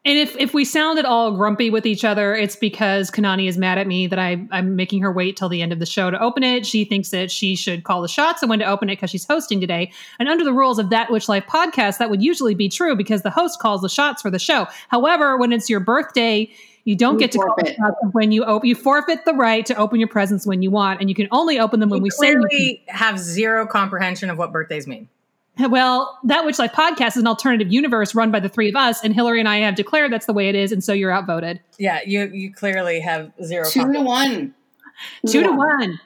And 0.04 0.18
if 0.18 0.36
if 0.38 0.52
we 0.56 0.66
sound 0.66 0.98
at 0.98 1.06
all 1.06 1.32
grumpy 1.32 1.70
with 1.70 1.86
each 1.86 2.04
other, 2.04 2.34
it's 2.34 2.56
because 2.56 3.12
Kanani 3.12 3.48
is 3.48 3.56
mad 3.56 3.78
at 3.78 3.86
me 3.86 4.08
that 4.08 4.18
I 4.18 4.44
I'm 4.52 4.76
making 4.76 5.02
her 5.02 5.12
wait 5.12 5.38
till 5.38 5.48
the 5.48 5.62
end 5.62 5.72
of 5.72 5.78
the 5.78 5.86
show 5.86 6.10
to 6.10 6.20
open 6.20 6.42
it. 6.42 6.66
She 6.66 6.86
thinks 6.86 7.10
that 7.10 7.30
she 7.30 7.56
should 7.56 7.84
call 7.84 8.02
the 8.02 8.08
shots 8.08 8.42
and 8.42 8.50
when 8.50 8.60
to 8.60 8.66
open 8.66 8.90
it 8.90 8.94
because 8.94 9.12
she's 9.12 9.28
hosting 9.28 9.62
today. 9.62 9.92
And 10.18 10.28
under 10.28 10.44
the 10.44 10.54
rules 10.54 10.80
of 10.80 10.90
that 10.90 11.12
Witch 11.12 11.30
Life 11.30 11.46
podcast, 11.48 12.00
that 12.00 12.10
would 12.10 12.24
usually 12.24 12.56
be 12.56 12.68
true 12.68 12.96
because 12.96 13.22
the 13.22 13.30
host 13.30 13.60
calls 13.60 13.82
the 13.82 13.90
shots 13.90 14.24
for 14.24 14.32
the 14.32 14.40
show. 14.40 14.66
However, 14.88 15.38
when 15.38 15.54
it's 15.54 15.70
your 15.70 15.80
birthday, 15.80 16.52
you 16.84 16.96
don't 16.96 17.16
You 17.16 17.20
get 17.20 17.32
to 17.34 17.38
call 17.40 17.56
the 17.58 17.74
forfeit. 17.76 17.96
when 18.14 18.32
you 18.32 18.44
open. 18.44 18.68
You 18.70 18.76
forfeit 18.76 19.26
the 19.26 19.34
right 19.34 19.66
to 19.68 19.76
open 19.76 20.00
your 20.00 20.08
presents 20.10 20.46
when 20.48 20.62
you 20.62 20.72
want, 20.72 21.00
and 21.00 21.10
you 21.10 21.16
can 21.16 21.28
only 21.32 21.60
open 21.60 21.80
them 21.80 21.90
when 21.90 22.00
You 22.00 22.04
we 22.04 22.10
say. 22.10 22.28
you 22.30 22.34
can. 22.40 22.48
clearly 22.50 22.84
have 22.88 23.20
zero 23.20 23.66
comprehension 23.68 24.30
of 24.30 24.38
what 24.38 24.52
birthdays 24.52 24.88
mean. 24.88 25.08
Well, 25.70 26.18
that 26.24 26.46
Witch 26.46 26.58
Life 26.60 26.72
podcast 26.72 27.10
is 27.10 27.18
an 27.18 27.28
alternative 27.28 27.72
universe 27.72 28.16
run 28.16 28.32
by 28.32 28.40
the 28.40 28.48
three 28.50 28.70
of 28.70 28.76
us, 28.76 29.04
and 29.04 29.14
Hilary 29.14 29.40
and 29.42 29.50
I 29.50 29.58
have 29.58 29.76
declared 29.76 30.12
that's 30.12 30.26
the 30.26 30.34
way 30.34 30.48
it 30.50 30.56
is, 30.56 30.72
and 30.72 30.82
so 30.84 30.94
you're 30.94 31.12
outvoted. 31.12 31.60
Yeah, 31.78 32.00
you 32.06 32.32
you 32.34 32.54
clearly 32.54 33.00
have 33.02 33.32
zero. 33.44 33.70
Two 33.70 33.92
to 33.92 34.02
one. 34.02 34.56
Two 35.28 35.44
to 35.44 35.52
one. 35.52 36.00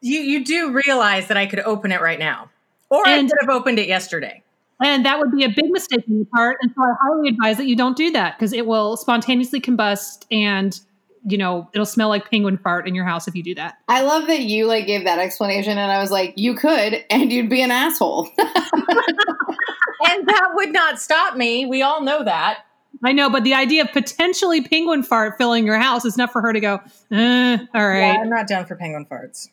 You 0.00 0.20
you 0.20 0.44
do 0.44 0.70
realize 0.72 1.26
that 1.26 1.36
I 1.36 1.46
could 1.46 1.58
open 1.60 1.90
it 1.92 2.00
right 2.00 2.18
now, 2.20 2.50
or 2.88 3.06
I 3.06 3.20
could 3.22 3.32
have 3.40 3.50
opened 3.50 3.78
it 3.80 3.88
yesterday. 3.88 4.42
And 4.82 5.04
that 5.04 5.18
would 5.18 5.32
be 5.32 5.44
a 5.44 5.48
big 5.48 5.70
mistake 5.70 6.04
on 6.08 6.16
your 6.16 6.26
part. 6.26 6.58
And 6.62 6.72
so 6.76 6.82
I 6.82 6.94
highly 7.00 7.28
advise 7.28 7.56
that 7.56 7.66
you 7.66 7.76
don't 7.76 7.96
do 7.96 8.10
that 8.12 8.38
because 8.38 8.52
it 8.52 8.66
will 8.66 8.96
spontaneously 8.96 9.60
combust 9.60 10.24
and, 10.30 10.78
you 11.26 11.36
know, 11.36 11.68
it'll 11.72 11.86
smell 11.86 12.08
like 12.08 12.30
penguin 12.30 12.58
fart 12.58 12.86
in 12.86 12.94
your 12.94 13.04
house 13.04 13.26
if 13.26 13.34
you 13.34 13.42
do 13.42 13.54
that. 13.56 13.78
I 13.88 14.02
love 14.02 14.28
that 14.28 14.42
you 14.42 14.66
like 14.66 14.86
gave 14.86 15.04
that 15.04 15.18
explanation, 15.18 15.78
and 15.78 15.90
I 15.90 16.00
was 16.00 16.10
like, 16.10 16.34
you 16.36 16.54
could, 16.54 17.04
and 17.10 17.32
you'd 17.32 17.50
be 17.50 17.60
an 17.60 17.72
asshole. 17.72 18.28
and 18.38 20.28
that 20.28 20.50
would 20.54 20.72
not 20.72 21.00
stop 21.00 21.36
me. 21.36 21.66
We 21.66 21.82
all 21.82 22.02
know 22.02 22.22
that. 22.24 22.64
I 23.04 23.12
know, 23.12 23.30
but 23.30 23.44
the 23.44 23.54
idea 23.54 23.82
of 23.84 23.92
potentially 23.92 24.62
penguin 24.62 25.02
fart 25.02 25.38
filling 25.38 25.66
your 25.66 25.78
house 25.78 26.04
is 26.04 26.16
enough 26.16 26.32
for 26.32 26.40
her 26.40 26.52
to 26.52 26.60
go, 26.60 26.80
eh, 27.12 27.58
all 27.74 27.94
Yeah. 27.94 28.18
I'm 28.20 28.28
not 28.30 28.48
down 28.48 28.66
for 28.66 28.76
penguin 28.76 29.06
farts. 29.06 29.48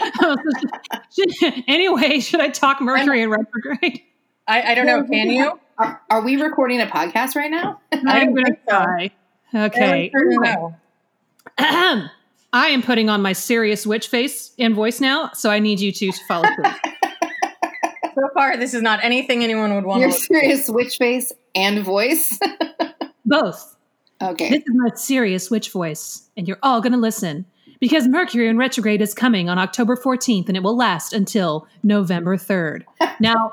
anyway, 1.68 2.20
should 2.20 2.40
I 2.40 2.48
talk 2.48 2.80
Mercury 2.80 3.22
in 3.22 3.30
retrograde? 3.30 4.02
I, 4.48 4.62
I 4.72 4.74
don't 4.74 4.86
know. 4.86 5.04
Can 5.04 5.30
you? 5.30 5.58
Are, 5.78 6.00
are 6.10 6.22
we 6.22 6.40
recording 6.40 6.80
a 6.80 6.86
podcast 6.86 7.34
right 7.36 7.50
now? 7.50 7.80
I 7.92 7.98
I'm 8.20 8.32
going 8.32 8.46
to 8.46 8.52
think 8.52 8.58
so. 8.68 8.76
try. 8.76 9.10
Okay. 9.54 10.10
I 10.14 10.18
don't 10.18 10.26
Anyway. 10.32 10.54
know. 10.54 10.76
Ahem. 11.58 12.10
I 12.52 12.68
am 12.68 12.82
putting 12.82 13.10
on 13.10 13.20
my 13.22 13.32
serious 13.34 13.86
witch 13.86 14.08
face 14.08 14.52
and 14.58 14.74
voice 14.74 15.00
now, 15.00 15.30
so 15.34 15.50
I 15.50 15.58
need 15.58 15.80
you 15.80 15.92
two 15.92 16.12
to 16.12 16.24
follow 16.28 16.48
through. 16.54 16.64
So 18.18 18.30
far, 18.32 18.56
this 18.56 18.72
is 18.72 18.80
not 18.80 19.04
anything 19.04 19.44
anyone 19.44 19.74
would 19.74 19.84
want 19.84 20.00
Your 20.00 20.08
to. 20.10 20.14
serious 20.16 20.70
witch 20.70 20.96
face 20.96 21.32
and 21.54 21.84
voice. 21.84 22.38
Both. 23.26 23.76
okay. 24.22 24.48
This 24.48 24.60
is 24.60 24.70
my 24.74 24.88
serious 24.94 25.50
witch 25.50 25.70
voice, 25.70 26.26
and 26.34 26.48
you're 26.48 26.58
all 26.62 26.80
going 26.80 26.92
to 26.94 26.98
listen 26.98 27.44
because 27.78 28.08
Mercury 28.08 28.48
in 28.48 28.56
retrograde 28.56 29.02
is 29.02 29.12
coming 29.12 29.50
on 29.50 29.58
October 29.58 29.96
14th 29.96 30.48
and 30.48 30.56
it 30.56 30.62
will 30.62 30.76
last 30.78 31.12
until 31.12 31.68
November 31.82 32.38
3rd. 32.38 32.84
now, 33.20 33.52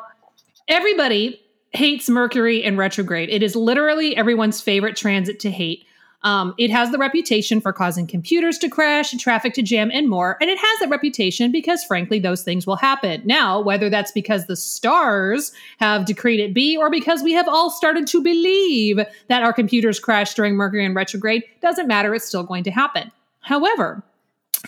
everybody 0.67 1.39
hates 1.71 2.09
Mercury 2.09 2.63
in 2.63 2.77
retrograde. 2.77 3.29
It 3.29 3.43
is 3.43 3.55
literally 3.55 4.15
everyone's 4.15 4.61
favorite 4.61 4.95
transit 4.95 5.39
to 5.41 5.51
hate. 5.51 5.85
Um, 6.21 6.55
it 6.57 6.71
has 6.71 6.91
the 6.91 6.97
reputation 6.97 7.59
for 7.59 7.73
causing 7.73 8.07
computers 8.07 8.57
to 8.59 8.69
crash, 8.69 9.11
traffic 9.17 9.53
to 9.55 9.61
jam, 9.61 9.91
and 9.91 10.07
more. 10.07 10.37
And 10.39 10.49
it 10.49 10.57
has 10.57 10.79
that 10.79 10.89
reputation 10.89 11.51
because, 11.51 11.83
frankly, 11.83 12.17
those 12.19 12.43
things 12.43 12.65
will 12.65 12.77
happen. 12.77 13.21
Now, 13.25 13.59
whether 13.59 13.89
that's 13.89 14.11
because 14.13 14.45
the 14.45 14.55
stars 14.55 15.51
have 15.79 16.05
decreed 16.05 16.39
it 16.39 16.53
be 16.53 16.77
or 16.77 16.89
because 16.89 17.21
we 17.23 17.33
have 17.33 17.49
all 17.49 17.69
started 17.69 18.07
to 18.07 18.21
believe 18.21 19.01
that 19.27 19.43
our 19.43 19.51
computers 19.51 19.99
crash 19.99 20.33
during 20.33 20.55
Mercury 20.55 20.85
in 20.85 20.93
retrograde, 20.93 21.43
doesn't 21.61 21.87
matter. 21.87 22.15
It's 22.15 22.25
still 22.25 22.43
going 22.43 22.63
to 22.63 22.71
happen. 22.71 23.11
However, 23.41 24.01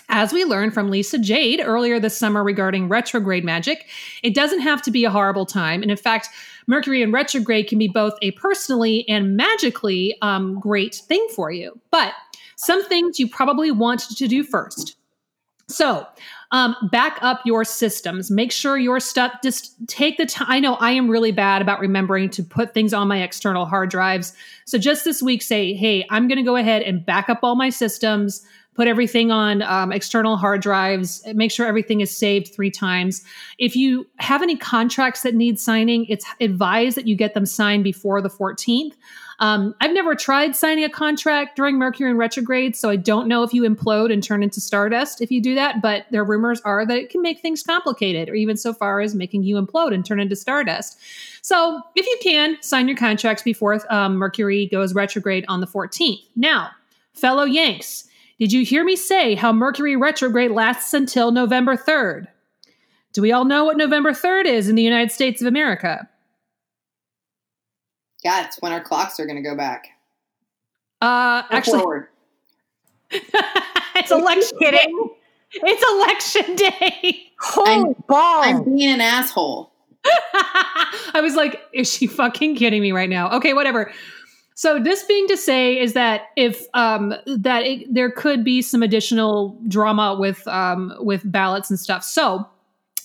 as 0.08 0.32
we 0.32 0.44
learned 0.44 0.74
from 0.74 0.90
Lisa 0.90 1.18
Jade 1.18 1.60
earlier 1.64 1.98
this 1.98 2.16
summer 2.16 2.44
regarding 2.44 2.88
retrograde 2.88 3.44
magic, 3.44 3.86
it 4.22 4.34
doesn't 4.34 4.60
have 4.60 4.82
to 4.82 4.90
be 4.90 5.04
a 5.04 5.10
horrible 5.10 5.46
time. 5.46 5.82
And 5.82 5.90
in 5.90 5.96
fact, 5.96 6.28
Mercury 6.66 7.02
in 7.02 7.12
retrograde 7.12 7.68
can 7.68 7.78
be 7.78 7.88
both 7.88 8.14
a 8.22 8.32
personally 8.32 9.08
and 9.08 9.36
magically 9.36 10.16
um, 10.22 10.58
great 10.58 10.96
thing 10.96 11.26
for 11.34 11.50
you. 11.50 11.78
But 11.90 12.12
some 12.56 12.84
things 12.84 13.20
you 13.20 13.28
probably 13.28 13.70
want 13.70 14.00
to 14.00 14.28
do 14.28 14.42
first. 14.42 14.96
So, 15.68 16.06
um, 16.52 16.76
back 16.90 17.18
up 17.22 17.40
your 17.44 17.64
systems. 17.64 18.30
Make 18.30 18.52
sure 18.52 18.78
your 18.78 19.00
stuff, 19.00 19.32
just 19.42 19.74
take 19.88 20.16
the 20.16 20.26
time. 20.26 20.46
I 20.48 20.60
know 20.60 20.74
I 20.76 20.92
am 20.92 21.10
really 21.10 21.32
bad 21.32 21.62
about 21.62 21.80
remembering 21.80 22.30
to 22.30 22.42
put 22.42 22.74
things 22.74 22.94
on 22.94 23.08
my 23.08 23.22
external 23.22 23.66
hard 23.66 23.90
drives. 23.90 24.32
So, 24.64 24.78
just 24.78 25.04
this 25.04 25.22
week, 25.22 25.42
say, 25.42 25.74
hey, 25.74 26.06
I'm 26.10 26.28
going 26.28 26.38
to 26.38 26.44
go 26.44 26.56
ahead 26.56 26.82
and 26.82 27.04
back 27.04 27.28
up 27.28 27.40
all 27.42 27.56
my 27.56 27.70
systems 27.70 28.46
put 28.76 28.86
everything 28.86 29.30
on 29.32 29.62
um, 29.62 29.90
external 29.90 30.36
hard 30.36 30.60
drives, 30.60 31.22
make 31.34 31.50
sure 31.50 31.66
everything 31.66 32.02
is 32.02 32.14
saved 32.14 32.54
three 32.54 32.70
times. 32.70 33.24
If 33.58 33.74
you 33.74 34.06
have 34.18 34.42
any 34.42 34.54
contracts 34.54 35.22
that 35.22 35.34
need 35.34 35.58
signing, 35.58 36.04
it's 36.06 36.26
advised 36.40 36.96
that 36.98 37.08
you 37.08 37.16
get 37.16 37.32
them 37.32 37.46
signed 37.46 37.84
before 37.84 38.20
the 38.20 38.28
14th. 38.28 38.92
Um, 39.38 39.74
I've 39.80 39.92
never 39.92 40.14
tried 40.14 40.56
signing 40.56 40.84
a 40.84 40.88
contract 40.88 41.56
during 41.56 41.76
Mercury 41.76 42.10
in 42.10 42.16
retrograde, 42.16 42.74
so 42.74 42.88
I 42.88 42.96
don't 42.96 43.28
know 43.28 43.42
if 43.42 43.52
you 43.52 43.62
implode 43.62 44.12
and 44.12 44.22
turn 44.22 44.42
into 44.42 44.60
stardust 44.60 45.20
if 45.20 45.30
you 45.30 45.42
do 45.42 45.54
that, 45.54 45.82
but 45.82 46.06
their 46.10 46.24
rumors 46.24 46.60
are 46.62 46.86
that 46.86 46.96
it 46.96 47.10
can 47.10 47.20
make 47.22 47.40
things 47.40 47.62
complicated, 47.62 48.28
or 48.28 48.34
even 48.34 48.56
so 48.56 48.72
far 48.72 49.00
as 49.00 49.14
making 49.14 49.42
you 49.42 49.60
implode 49.60 49.92
and 49.92 50.04
turn 50.04 50.20
into 50.20 50.36
stardust. 50.36 50.98
So 51.42 51.82
if 51.94 52.06
you 52.06 52.18
can, 52.22 52.56
sign 52.62 52.88
your 52.88 52.96
contracts 52.96 53.42
before 53.42 53.80
um, 53.92 54.16
Mercury 54.16 54.66
goes 54.66 54.94
retrograde 54.94 55.44
on 55.48 55.60
the 55.60 55.66
14th. 55.66 56.22
Now, 56.34 56.70
fellow 57.12 57.44
Yanks, 57.44 58.08
did 58.38 58.52
you 58.52 58.64
hear 58.64 58.84
me 58.84 58.96
say 58.96 59.34
how 59.34 59.52
Mercury 59.52 59.96
retrograde 59.96 60.50
lasts 60.50 60.94
until 60.94 61.30
November 61.30 61.76
3rd? 61.76 62.28
Do 63.12 63.22
we 63.22 63.32
all 63.32 63.46
know 63.46 63.64
what 63.64 63.78
November 63.78 64.12
3rd 64.12 64.44
is 64.44 64.68
in 64.68 64.74
the 64.76 64.82
United 64.82 65.10
States 65.10 65.40
of 65.40 65.46
America? 65.46 66.08
Yeah, 68.24 68.46
it's 68.46 68.60
when 68.60 68.72
our 68.72 68.82
clocks 68.82 69.20
are 69.20 69.26
going 69.26 69.36
to 69.36 69.48
go 69.48 69.56
back. 69.56 69.88
Uh, 71.00 71.42
Or 71.50 71.56
actually, 71.56 71.80
forward. 71.80 72.08
it's 73.10 74.10
election 74.10 74.58
day. 74.58 74.86
It's 75.52 76.42
election 76.42 76.56
day. 76.56 77.30
Holy 77.38 77.94
ball. 78.08 78.42
I'm 78.42 78.64
being 78.64 78.92
an 78.92 79.00
asshole. 79.00 79.72
I 80.04 81.20
was 81.20 81.34
like, 81.34 81.60
is 81.72 81.92
she 81.92 82.06
fucking 82.06 82.56
kidding 82.56 82.82
me 82.82 82.92
right 82.92 83.10
now? 83.10 83.30
Okay, 83.36 83.54
whatever. 83.54 83.92
So 84.54 84.82
this 84.82 85.04
being 85.04 85.28
to 85.28 85.36
say 85.36 85.78
is 85.78 85.92
that 85.92 86.28
if 86.36 86.66
um, 86.72 87.12
that 87.26 87.64
it, 87.64 87.92
there 87.92 88.10
could 88.10 88.42
be 88.42 88.62
some 88.62 88.82
additional 88.82 89.58
drama 89.68 90.16
with 90.18 90.46
um, 90.48 90.94
with 90.98 91.20
ballots 91.30 91.68
and 91.68 91.78
stuff. 91.78 92.02
So 92.02 92.48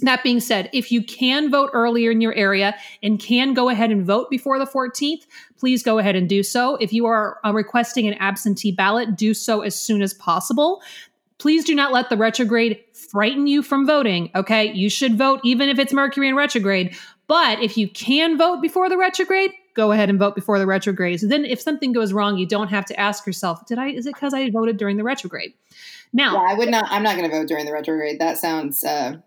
that 0.07 0.23
being 0.23 0.39
said, 0.39 0.69
if 0.73 0.91
you 0.91 1.03
can 1.03 1.49
vote 1.49 1.69
earlier 1.73 2.11
in 2.11 2.21
your 2.21 2.33
area 2.33 2.75
and 3.03 3.19
can 3.19 3.53
go 3.53 3.69
ahead 3.69 3.91
and 3.91 4.05
vote 4.05 4.29
before 4.29 4.59
the 4.59 4.65
14th, 4.65 5.25
please 5.57 5.83
go 5.83 5.97
ahead 5.99 6.15
and 6.15 6.27
do 6.27 6.43
so. 6.43 6.75
If 6.77 6.91
you 6.93 7.05
are 7.05 7.39
uh, 7.45 7.53
requesting 7.53 8.07
an 8.07 8.15
absentee 8.15 8.71
ballot, 8.71 9.15
do 9.15 9.33
so 9.33 9.61
as 9.61 9.79
soon 9.79 10.01
as 10.01 10.13
possible. 10.13 10.81
Please 11.37 11.65
do 11.65 11.73
not 11.73 11.91
let 11.91 12.09
the 12.09 12.17
retrograde 12.17 12.79
frighten 13.09 13.47
you 13.47 13.63
from 13.63 13.85
voting. 13.85 14.29
Okay, 14.35 14.71
you 14.73 14.89
should 14.89 15.17
vote 15.17 15.39
even 15.43 15.69
if 15.69 15.79
it's 15.79 15.93
Mercury 15.93 16.29
in 16.29 16.35
retrograde. 16.35 16.95
But 17.27 17.61
if 17.61 17.77
you 17.77 17.89
can 17.89 18.37
vote 18.37 18.61
before 18.61 18.89
the 18.89 18.97
retrograde, 18.97 19.51
go 19.73 19.91
ahead 19.91 20.09
and 20.09 20.19
vote 20.19 20.35
before 20.35 20.59
the 20.59 20.67
retrograde. 20.67 21.19
So 21.19 21.27
then, 21.27 21.45
if 21.45 21.61
something 21.61 21.93
goes 21.93 22.13
wrong, 22.13 22.37
you 22.37 22.45
don't 22.45 22.67
have 22.67 22.85
to 22.85 22.99
ask 22.99 23.25
yourself, 23.25 23.65
"Did 23.65 23.79
I? 23.79 23.87
Is 23.87 24.05
it 24.05 24.13
because 24.13 24.33
I 24.33 24.49
voted 24.49 24.77
during 24.77 24.97
the 24.97 25.03
retrograde?" 25.03 25.53
Now, 26.13 26.33
Yeah, 26.33 26.53
I 26.53 26.53
would 26.55 26.69
not. 26.69 26.85
I'm 26.89 27.03
not 27.03 27.15
going 27.15 27.29
to 27.29 27.35
vote 27.35 27.47
during 27.47 27.65
the 27.65 27.71
retrograde. 27.71 28.19
That 28.19 28.37
sounds 28.37 28.83
uh, 28.83 29.17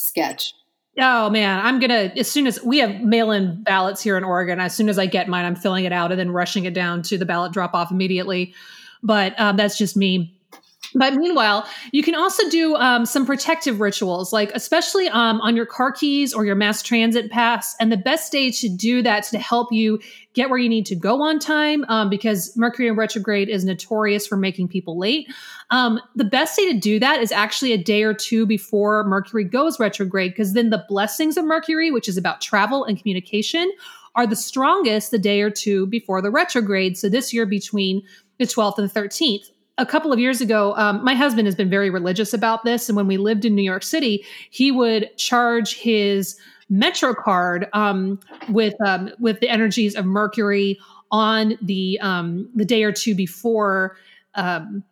sketch. 0.00 0.54
Oh 0.98 1.30
man, 1.30 1.64
I'm 1.64 1.78
gonna 1.78 2.12
as 2.16 2.30
soon 2.30 2.46
as 2.46 2.62
we 2.62 2.78
have 2.78 3.00
mail-in 3.00 3.62
ballots 3.62 4.02
here 4.02 4.18
in 4.18 4.24
Oregon. 4.24 4.60
As 4.60 4.74
soon 4.74 4.88
as 4.88 4.98
I 4.98 5.06
get 5.06 5.28
mine, 5.28 5.44
I'm 5.44 5.56
filling 5.56 5.84
it 5.84 5.92
out 5.92 6.10
and 6.10 6.18
then 6.18 6.30
rushing 6.30 6.64
it 6.64 6.74
down 6.74 7.02
to 7.02 7.16
the 7.16 7.24
ballot 7.24 7.52
drop-off 7.52 7.90
immediately. 7.90 8.54
But 9.02 9.38
um, 9.40 9.56
that's 9.56 9.78
just 9.78 9.96
me. 9.96 10.36
But 10.94 11.14
meanwhile, 11.14 11.68
you 11.92 12.02
can 12.02 12.16
also 12.16 12.48
do 12.50 12.74
um, 12.74 13.06
some 13.06 13.24
protective 13.24 13.80
rituals, 13.80 14.32
like 14.32 14.50
especially 14.54 15.08
um, 15.08 15.40
on 15.40 15.54
your 15.54 15.66
car 15.66 15.92
keys 15.92 16.34
or 16.34 16.44
your 16.44 16.56
mass 16.56 16.82
transit 16.82 17.30
pass. 17.30 17.76
And 17.78 17.92
the 17.92 17.96
best 17.96 18.32
day 18.32 18.50
to 18.50 18.68
do 18.68 19.00
that 19.02 19.22
to 19.24 19.38
help 19.38 19.72
you 19.72 20.00
get 20.34 20.48
where 20.48 20.58
you 20.58 20.68
need 20.68 20.86
to 20.86 20.94
go 20.94 21.22
on 21.22 21.38
time, 21.38 21.84
um, 21.88 22.08
because 22.08 22.56
Mercury 22.56 22.88
in 22.88 22.96
retrograde 22.96 23.48
is 23.48 23.64
notorious 23.64 24.26
for 24.26 24.36
making 24.36 24.68
people 24.68 24.98
late. 24.98 25.28
Um, 25.70 26.00
the 26.14 26.24
best 26.24 26.56
day 26.56 26.72
to 26.72 26.78
do 26.78 27.00
that 27.00 27.20
is 27.20 27.32
actually 27.32 27.72
a 27.72 27.78
day 27.78 28.02
or 28.02 28.14
two 28.14 28.46
before 28.46 29.04
Mercury 29.04 29.44
goes 29.44 29.80
retrograde, 29.80 30.32
because 30.32 30.52
then 30.52 30.70
the 30.70 30.84
blessings 30.88 31.36
of 31.36 31.44
Mercury, 31.44 31.90
which 31.90 32.08
is 32.08 32.16
about 32.16 32.40
travel 32.40 32.84
and 32.84 32.98
communication, 32.98 33.70
are 34.14 34.26
the 34.26 34.36
strongest 34.36 35.10
the 35.10 35.18
day 35.18 35.40
or 35.40 35.50
two 35.50 35.86
before 35.86 36.22
the 36.22 36.30
retrograde. 36.30 36.96
So 36.96 37.08
this 37.08 37.32
year 37.32 37.46
between 37.46 38.02
the 38.38 38.44
12th 38.44 38.78
and 38.78 38.88
the 38.88 39.00
13th 39.00 39.50
a 39.78 39.86
couple 39.86 40.12
of 40.12 40.18
years 40.18 40.40
ago, 40.40 40.74
um, 40.76 41.02
my 41.02 41.14
husband 41.14 41.46
has 41.46 41.54
been 41.54 41.70
very 41.70 41.88
religious 41.88 42.34
about 42.34 42.64
this. 42.64 42.88
And 42.88 42.96
when 42.96 43.06
we 43.06 43.16
lived 43.16 43.44
in 43.44 43.54
New 43.54 43.62
York 43.62 43.82
City, 43.82 44.24
he 44.50 44.70
would 44.70 45.16
charge 45.16 45.74
his 45.74 46.38
Metro 46.70 47.14
card 47.14 47.68
um, 47.72 48.18
with 48.48 48.74
um, 48.86 49.10
with 49.18 49.40
the 49.40 49.48
energies 49.48 49.94
of 49.94 50.06
Mercury 50.06 50.78
on 51.10 51.58
the 51.60 51.98
um, 52.00 52.48
the 52.54 52.64
day 52.64 52.84
or 52.84 52.92
two 52.92 53.14
before. 53.14 53.96
Um, 54.34 54.84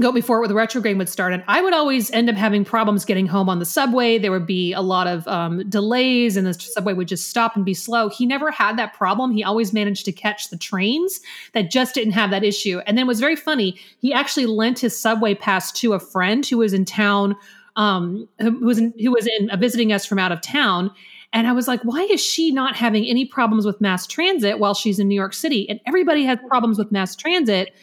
go 0.00 0.10
before 0.10 0.46
the 0.48 0.54
retrograde 0.54 0.98
would 0.98 1.08
start. 1.08 1.32
And 1.32 1.44
i 1.46 1.62
would 1.62 1.72
always 1.72 2.10
end 2.10 2.28
up 2.28 2.36
having 2.36 2.64
problems 2.64 3.04
getting 3.04 3.26
home 3.26 3.48
on 3.48 3.58
the 3.58 3.64
subway. 3.64 4.18
There 4.18 4.32
would 4.32 4.46
be 4.46 4.72
a 4.72 4.80
lot 4.80 5.06
of 5.06 5.26
um, 5.28 5.68
delays 5.68 6.36
and 6.36 6.46
the 6.46 6.54
subway 6.54 6.94
would 6.94 7.08
just 7.08 7.28
stop 7.28 7.54
and 7.54 7.64
be 7.64 7.74
slow. 7.74 8.08
He 8.08 8.26
never 8.26 8.50
had 8.50 8.76
that 8.76 8.94
problem. 8.94 9.30
He 9.30 9.44
always 9.44 9.72
managed 9.72 10.04
to 10.06 10.12
catch 10.12 10.50
the 10.50 10.58
trains 10.58 11.20
that 11.52 11.70
just 11.70 11.94
didn't 11.94 12.12
have 12.14 12.30
that 12.30 12.44
issue. 12.44 12.80
And 12.86 12.98
then 12.98 13.04
it 13.04 13.08
was 13.08 13.20
very 13.20 13.36
funny. 13.36 13.78
He 14.00 14.12
actually 14.12 14.46
lent 14.46 14.80
his 14.80 14.98
subway 14.98 15.34
pass 15.34 15.70
to 15.72 15.92
a 15.92 16.00
friend 16.00 16.44
who 16.44 16.58
was 16.58 16.72
in 16.72 16.84
town 16.84 17.36
um, 17.76 18.28
who 18.40 18.64
was 18.64 18.78
in, 18.78 18.94
who 19.00 19.10
was 19.10 19.26
in 19.26 19.50
uh, 19.50 19.56
visiting 19.56 19.92
us 19.92 20.06
from 20.06 20.18
out 20.18 20.30
of 20.30 20.40
town 20.40 20.92
and 21.34 21.48
I 21.48 21.52
was 21.52 21.66
like, 21.66 21.82
why 21.82 22.02
is 22.02 22.24
she 22.24 22.52
not 22.52 22.76
having 22.76 23.04
any 23.04 23.24
problems 23.24 23.66
with 23.66 23.80
mass 23.80 24.06
transit 24.06 24.60
while 24.60 24.72
she's 24.72 25.00
in 25.00 25.08
New 25.08 25.16
York 25.16 25.34
City? 25.34 25.68
And 25.68 25.80
everybody 25.84 26.24
has 26.24 26.38
problems 26.48 26.78
with 26.78 26.92
mass 26.92 27.16
transit. 27.16 27.74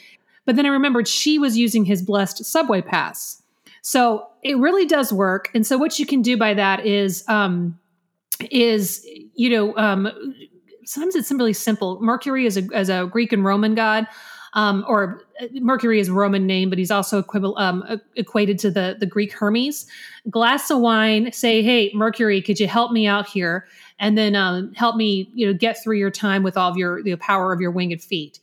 But 0.46 0.56
then 0.56 0.66
I 0.66 0.70
remembered 0.70 1.06
she 1.06 1.38
was 1.38 1.58
using 1.58 1.84
his 1.84 2.02
blessed 2.02 2.46
subway 2.46 2.82
pass. 2.82 3.44
So 3.82 4.26
it 4.42 4.58
really 4.58 4.86
does 4.86 5.12
work. 5.12 5.52
And 5.54 5.68
so 5.68 5.78
what 5.78 6.00
you 6.00 6.06
can 6.06 6.22
do 6.22 6.38
by 6.38 6.54
that 6.54 6.86
is, 6.86 7.28
um, 7.28 7.78
is 8.50 9.06
you 9.36 9.50
know, 9.50 9.76
um, 9.76 10.10
sometimes 10.86 11.16
it's 11.16 11.28
simply 11.28 11.52
simple. 11.52 12.00
Mercury 12.02 12.46
is 12.46 12.58
a, 12.58 12.64
as 12.74 12.90
a 12.90 13.06
Greek 13.12 13.34
and 13.34 13.44
Roman 13.44 13.76
god, 13.76 14.08
um, 14.54 14.84
or 14.88 15.24
Mercury 15.54 16.00
is 16.00 16.10
a 16.10 16.14
Roman 16.14 16.46
name, 16.46 16.70
but 16.70 16.78
he's 16.78 16.92
also 16.92 17.24
um, 17.56 18.02
equated 18.16 18.60
to 18.60 18.72
the 18.72 18.98
the 19.00 19.06
Greek 19.06 19.34
Hermes. 19.34 19.88
Glass 20.30 20.70
of 20.70 20.80
wine. 20.80 21.32
Say, 21.32 21.62
hey, 21.62 21.92
Mercury, 21.94 22.42
could 22.42 22.60
you 22.60 22.68
help 22.68 22.92
me 22.92 23.08
out 23.08 23.28
here? 23.28 23.68
And 24.00 24.18
then 24.18 24.36
um, 24.36 24.74
help 24.74 24.96
me, 24.96 25.30
you 25.34 25.48
know, 25.48 25.54
get 25.54 25.82
through 25.82 25.98
your 25.98 26.12
time 26.12 26.44
with 26.44 26.58
all 26.58 26.70
of 26.70 26.78
your 26.78 27.02
the 27.04 27.16
power 27.16 27.54
of 27.54 27.62
your 27.62 27.72
winged 27.72 28.02
feet 28.02 28.40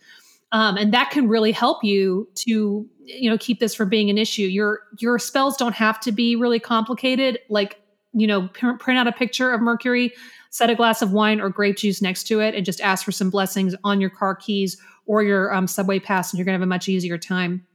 um, 0.53 0.77
and 0.77 0.93
that 0.93 1.11
can 1.11 1.29
really 1.29 1.53
help 1.53 1.85
you 1.85 2.29
to 2.35 2.89
you 3.05 3.31
know 3.31 3.39
keep 3.39 3.61
this 3.61 3.75
from 3.75 3.89
being 3.89 4.11
an 4.11 4.19
issue 4.19 4.43
your 4.43 4.81
your 4.99 5.19
spells 5.19 5.57
don't 5.57 5.75
have 5.75 6.01
to 6.01 6.13
be 6.13 6.37
really 6.37 6.59
complicated 6.59 7.39
like 7.49 7.81
you 8.13 8.27
know 8.27 8.49
pr- 8.49 8.73
print 8.79 8.99
out 8.99 9.07
a 9.07 9.13
picture 9.13 9.53
of 9.53 9.61
mercury 9.61 10.13
set 10.51 10.71
a 10.71 10.75
glass 10.75 11.03
of 11.03 11.13
wine 11.13 11.41
or 11.41 11.49
grape 11.49 11.77
juice 11.77 12.01
next 12.01 12.25
to 12.25 12.41
it 12.41 12.55
and 12.55 12.65
just 12.65 12.81
ask 12.81 13.05
for 13.05 13.13
some 13.13 13.31
blessings 13.31 13.75
on 13.85 14.01
your 14.01 14.11
car 14.11 14.35
keys 14.35 14.77
or 15.09 15.25
your 15.25 15.53
um, 15.53 15.67
subway 15.67 15.99
pass 15.99 16.33
and 16.33 16.39
you're 16.39 16.45
going 16.45 16.53
to 16.53 16.59
have 16.61 16.63
a 16.63 16.67
much 16.67 16.89
easier 16.89 17.19
time 17.19 17.67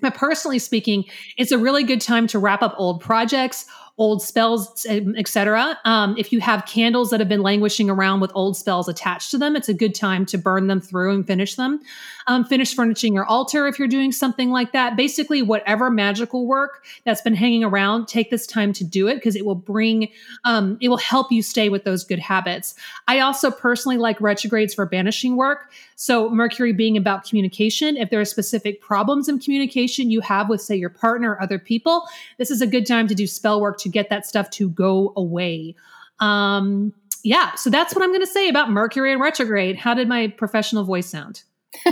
but 0.00 0.14
personally 0.14 0.58
speaking 0.58 1.04
it's 1.36 1.52
a 1.52 1.58
really 1.58 1.84
good 1.84 2.00
time 2.00 2.26
to 2.26 2.38
wrap 2.38 2.62
up 2.62 2.74
old 2.78 3.02
projects 3.02 3.66
old 3.98 4.22
spells, 4.22 4.86
etc. 5.16 5.78
Um, 5.84 6.16
if 6.18 6.32
you 6.32 6.40
have 6.40 6.66
candles 6.66 7.10
that 7.10 7.20
have 7.20 7.28
been 7.28 7.42
languishing 7.42 7.88
around 7.88 8.20
with 8.20 8.30
old 8.34 8.56
spells 8.56 8.88
attached 8.88 9.30
to 9.30 9.38
them, 9.38 9.56
it's 9.56 9.68
a 9.68 9.74
good 9.74 9.94
time 9.94 10.26
to 10.26 10.38
burn 10.38 10.66
them 10.66 10.80
through 10.80 11.14
and 11.14 11.26
finish 11.26 11.54
them. 11.54 11.80
Um, 12.26 12.44
finish 12.44 12.74
furnishing 12.74 13.14
your 13.14 13.24
altar 13.24 13.66
if 13.66 13.78
you're 13.78 13.88
doing 13.88 14.12
something 14.12 14.50
like 14.50 14.72
that. 14.72 14.96
Basically, 14.96 15.42
whatever 15.42 15.90
magical 15.90 16.46
work 16.46 16.84
that's 17.04 17.20
been 17.20 17.34
hanging 17.34 17.62
around, 17.62 18.08
take 18.08 18.30
this 18.30 18.46
time 18.46 18.72
to 18.74 18.84
do 18.84 19.06
it 19.06 19.16
because 19.16 19.36
it 19.36 19.44
will 19.44 19.54
bring, 19.54 20.08
um, 20.44 20.76
it 20.80 20.88
will 20.88 20.96
help 20.96 21.30
you 21.30 21.42
stay 21.42 21.68
with 21.68 21.84
those 21.84 22.04
good 22.04 22.18
habits. 22.18 22.74
I 23.06 23.20
also 23.20 23.50
personally 23.50 23.98
like 23.98 24.20
retrogrades 24.20 24.74
for 24.74 24.86
banishing 24.86 25.36
work. 25.36 25.70
So, 25.94 26.28
Mercury 26.30 26.72
being 26.72 26.96
about 26.96 27.24
communication, 27.24 27.96
if 27.96 28.10
there 28.10 28.20
are 28.20 28.24
specific 28.24 28.80
problems 28.80 29.28
in 29.28 29.38
communication 29.38 30.10
you 30.10 30.20
have 30.20 30.48
with, 30.48 30.60
say, 30.60 30.76
your 30.76 30.90
partner 30.90 31.32
or 31.32 31.42
other 31.42 31.58
people, 31.58 32.06
this 32.38 32.50
is 32.50 32.60
a 32.60 32.66
good 32.66 32.86
time 32.86 33.06
to 33.08 33.14
do 33.14 33.26
spell 33.26 33.60
work 33.60 33.78
to 33.78 33.88
get 33.88 34.10
that 34.10 34.26
stuff 34.26 34.50
to 34.50 34.68
go 34.70 35.12
away. 35.16 35.74
Um, 36.18 36.92
yeah, 37.22 37.54
so 37.54 37.70
that's 37.70 37.94
what 37.94 38.04
I'm 38.04 38.10
going 38.10 38.20
to 38.20 38.26
say 38.26 38.48
about 38.48 38.70
Mercury 38.70 39.12
and 39.12 39.20
retrograde. 39.20 39.76
How 39.76 39.94
did 39.94 40.08
my 40.08 40.28
professional 40.28 40.84
voice 40.84 41.06
sound? 41.06 41.42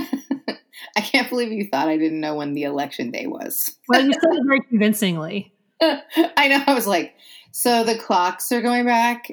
I 0.96 1.00
can't 1.00 1.28
believe 1.28 1.50
you 1.52 1.68
thought 1.70 1.88
I 1.88 1.96
didn't 1.96 2.20
know 2.20 2.34
when 2.36 2.54
the 2.54 2.64
election 2.64 3.10
day 3.10 3.26
was. 3.26 3.76
Well, 3.88 4.04
you 4.04 4.12
said 4.12 4.22
it 4.32 4.44
very 4.46 4.60
convincingly. 4.62 5.52
I 5.80 6.48
know. 6.48 6.62
I 6.66 6.74
was 6.74 6.86
like, 6.86 7.14
so 7.52 7.84
the 7.84 7.96
clocks 7.98 8.50
are 8.52 8.62
going 8.62 8.84
back. 8.86 9.28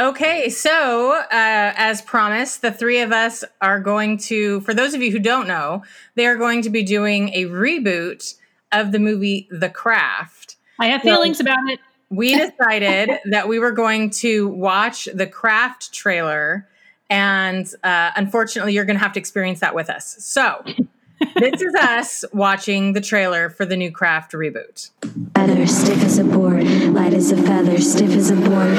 Okay, 0.00 0.48
so 0.48 1.12
uh, 1.12 1.24
as 1.32 2.00
promised, 2.02 2.62
the 2.62 2.70
three 2.70 3.00
of 3.00 3.10
us 3.10 3.42
are 3.60 3.80
going 3.80 4.16
to, 4.18 4.60
for 4.60 4.72
those 4.72 4.94
of 4.94 5.02
you 5.02 5.10
who 5.10 5.18
don't 5.18 5.48
know, 5.48 5.82
they 6.14 6.24
are 6.26 6.36
going 6.36 6.62
to 6.62 6.70
be 6.70 6.84
doing 6.84 7.30
a 7.30 7.46
reboot 7.46 8.34
of 8.70 8.92
the 8.92 9.00
movie 9.00 9.48
The 9.50 9.68
Craft. 9.68 10.54
I 10.78 10.86
have 10.86 11.02
So- 11.02 11.08
feelings 11.10 11.40
about 11.40 11.68
it. 11.68 11.80
We 12.10 12.34
decided 12.36 13.10
that 13.26 13.48
we 13.48 13.58
were 13.58 13.72
going 13.72 14.10
to 14.10 14.46
watch 14.48 15.08
the 15.12 15.26
Craft 15.26 15.92
trailer, 15.92 16.68
and 17.10 17.66
uh, 17.82 18.10
unfortunately, 18.16 18.72
you're 18.74 18.84
going 18.84 18.96
to 18.96 19.02
have 19.02 19.12
to 19.14 19.20
experience 19.20 19.60
that 19.60 19.74
with 19.74 19.88
us. 19.90 20.16
So, 20.24 20.62
this 21.36 21.60
is 21.62 21.74
us 21.74 22.24
watching 22.32 22.92
the 22.92 23.00
trailer 23.00 23.50
for 23.50 23.64
the 23.64 23.76
new 23.76 23.90
Craft 23.90 24.32
reboot. 24.32 24.90
Feather 25.34 25.66
stiff 25.66 26.02
as 26.04 26.18
a 26.18 26.24
board, 26.24 26.64
light 26.92 27.14
as 27.14 27.32
a 27.32 27.36
feather, 27.36 27.78
stiff 27.78 28.10
as 28.10 28.30
a 28.30 28.36
board. 28.36 28.76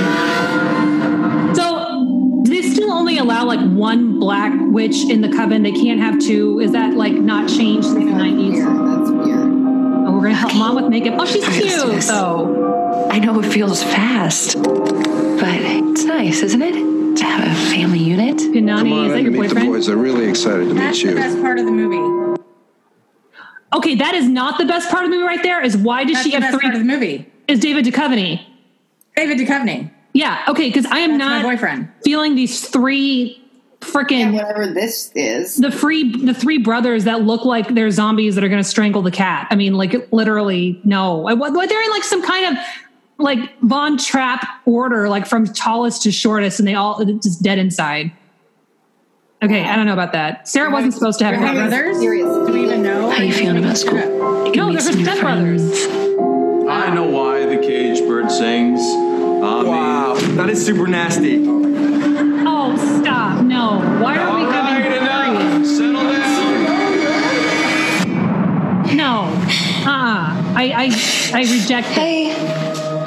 So, 1.55 2.43
they 2.45 2.61
still 2.61 2.91
only 2.91 3.17
allow 3.17 3.45
like 3.45 3.59
one 3.59 4.19
black 4.19 4.53
witch 4.71 5.09
in 5.09 5.21
the 5.21 5.29
coven? 5.29 5.63
They 5.63 5.71
can't 5.71 5.99
have 5.99 6.19
two. 6.19 6.59
Is 6.59 6.71
that 6.71 6.93
like 6.95 7.13
not 7.13 7.49
changed 7.49 7.87
since 7.87 8.05
the 8.05 8.11
nineties? 8.11 8.63
Weird. 8.63 8.67
That's 8.67 9.09
weird. 9.11 9.39
Oh, 9.39 10.11
we're 10.13 10.23
gonna 10.23 10.33
help 10.35 10.55
mom 10.55 10.75
with 10.75 10.85
makeup. 10.85 11.15
Oh, 11.19 11.25
she's 11.25 11.43
All 11.43 11.49
right, 11.49 11.61
cute 11.61 11.87
this. 11.87 12.07
though. 12.07 13.07
I 13.11 13.19
know 13.19 13.39
it 13.39 13.45
feels 13.51 13.83
fast, 13.83 14.61
but 14.63 15.59
it's 15.61 16.03
nice, 16.05 16.41
isn't 16.41 16.61
it? 16.61 16.98
To 17.15 17.23
have 17.23 17.47
a 17.51 17.71
family 17.71 17.99
unit. 17.99 18.37
Pinani, 18.37 19.05
is 19.07 19.11
that 19.13 19.21
your 19.23 19.31
meet 19.31 19.49
the 19.49 19.55
boys. 19.65 19.87
They're 19.87 19.97
really 19.97 20.29
excited 20.29 20.69
to 20.69 20.73
That's 20.73 21.03
meet 21.03 21.09
the 21.11 21.15
best 21.15 21.41
part 21.41 21.59
of 21.59 21.65
the 21.65 21.71
movie. 21.71 22.41
Okay, 23.73 23.95
that 23.95 24.15
is 24.15 24.27
not 24.27 24.57
the 24.57 24.65
best 24.65 24.89
part 24.89 25.05
of 25.05 25.11
the 25.11 25.15
movie 25.15 25.27
right 25.27 25.43
there. 25.43 25.61
Is 25.63 25.77
why 25.77 26.03
does 26.03 26.13
That's 26.13 26.23
she 26.25 26.31
the 26.31 26.41
have 26.41 26.51
best 26.53 26.61
part 26.61 26.73
of 26.73 26.79
the 26.79 26.85
movie. 26.85 27.31
Is 27.47 27.59
David 27.59 27.85
Duchovny? 27.85 28.43
David 29.15 29.37
Duchovny. 29.37 29.91
Yeah. 30.13 30.43
Okay, 30.47 30.69
because 30.69 30.85
I 30.85 30.99
am 30.99 31.17
That's 31.17 31.43
my 31.43 31.51
boyfriend. 31.55 31.89
feeling 32.03 32.35
these 32.35 32.67
three 32.67 33.41
Yeah, 33.81 33.87
freaking 33.87 34.33
whatever 34.33 34.67
this 34.67 35.11
is. 35.15 35.55
the 35.57 35.71
free 35.71 36.11
the 36.25 36.33
three 36.33 36.57
brothers 36.57 37.03
that 37.05 37.21
look 37.23 37.45
like 37.45 37.73
they're 37.75 37.91
zombies 37.91 38.35
that 38.35 38.43
are 38.43 38.49
going 38.49 38.61
to 38.63 38.67
strangle 38.69 39.01
the 39.01 39.11
cat. 39.11 39.47
I 39.51 39.55
mean, 39.55 39.75
like 39.75 40.11
literally, 40.11 40.79
no. 40.83 41.27
I- 41.27 41.33
what- 41.33 41.53
They're 41.69 41.83
in 41.83 41.89
like 41.91 42.03
some 42.03 42.21
kind 42.23 42.57
of 42.57 42.63
like 43.19 43.59
Von 43.61 43.97
Trapp 43.97 44.45
order, 44.65 45.07
like 45.09 45.27
from 45.27 45.45
tallest 45.45 46.03
to 46.03 46.11
shortest, 46.11 46.59
and 46.59 46.67
they 46.67 46.75
all 46.75 47.03
just 47.05 47.41
dead 47.43 47.59
inside. 47.59 48.11
Okay, 49.41 49.63
I 49.63 49.75
don't 49.75 49.85
know 49.85 49.93
about 49.93 50.11
that. 50.13 50.47
Sarah 50.47 50.71
wasn't 50.71 50.93
supposed 50.93 51.19
to 51.19 51.25
have 51.25 51.33
They're 51.35 51.41
brothers. 51.53 51.69
brothers? 51.69 51.99
Serious. 51.99 52.27
Do 52.47 52.53
we 52.53 52.63
even 52.63 52.81
know? 52.83 53.09
How 53.09 53.21
you 53.23 53.33
feeling 53.33 53.57
about 53.63 53.77
school? 53.77 53.97
You 54.47 54.53
No, 54.55 54.67
meet 54.69 54.79
they're 54.81 54.93
her 54.93 54.99
stepbrothers. 55.21 56.69
I 56.69 56.93
know 56.93 57.07
why 57.07 57.45
the 57.45 57.57
caged 57.57 58.05
bird 58.07 58.31
sings. 58.31 58.79
I 58.81 59.63
Wow, 59.63 60.15
that 60.15 60.49
is 60.49 60.65
super 60.65 60.87
nasty. 60.87 61.45
Oh, 61.47 62.75
stop! 63.01 63.41
No. 63.43 63.79
Why 64.03 64.17
are 64.17 64.35
we 64.35 64.41
All 64.43 64.49
right, 64.49 64.83
having 64.83 65.01
enough. 65.01 65.65
Settle 65.65 66.03
down. 66.03 66.49
No. 68.97 69.23
Uh-uh. 69.87 70.35
I, 70.55 70.73
I 70.75 70.89
I 71.39 71.41
reject. 71.43 71.87
Hey, 71.87 72.31
it 72.31 72.37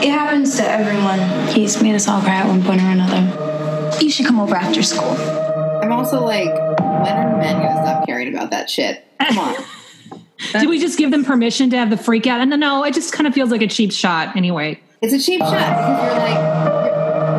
happens 0.08 0.56
to 0.56 0.68
everyone. 0.68 1.48
He's 1.48 1.80
made 1.82 1.94
us 1.94 2.08
all 2.08 2.20
cry 2.20 2.36
at 2.36 2.46
one 2.46 2.62
point 2.62 2.80
or 2.80 2.86
another. 2.86 3.98
You 4.00 4.10
should 4.10 4.26
come 4.26 4.40
over 4.40 4.54
after 4.54 4.82
school. 4.82 5.10
I'm 5.12 5.92
also 5.92 6.24
like, 6.24 6.48
when 6.48 7.16
are 7.16 7.36
men 7.38 7.62
gonna 7.62 7.82
stop 7.82 8.06
caring 8.06 8.34
about 8.34 8.50
that 8.50 8.68
shit? 8.70 9.04
Come 9.20 9.38
on. 9.38 9.54
Did 10.52 10.68
we 10.68 10.80
just 10.80 10.98
give 10.98 11.10
them 11.10 11.24
permission 11.24 11.70
to 11.70 11.76
have 11.76 11.90
the 11.90 11.96
freak 11.96 12.26
out? 12.26 12.40
And 12.40 12.50
no, 12.50 12.56
no, 12.56 12.84
it 12.84 12.94
just 12.94 13.12
kind 13.12 13.26
of 13.26 13.34
feels 13.34 13.50
like 13.50 13.62
a 13.62 13.68
cheap 13.68 13.92
shot 13.92 14.36
anyway. 14.36 14.80
It's 15.00 15.12
a 15.12 15.18
cheap 15.18 15.40
shot 15.40 15.52
because 15.52 16.04
you're 16.04 16.18
like, 16.18 16.36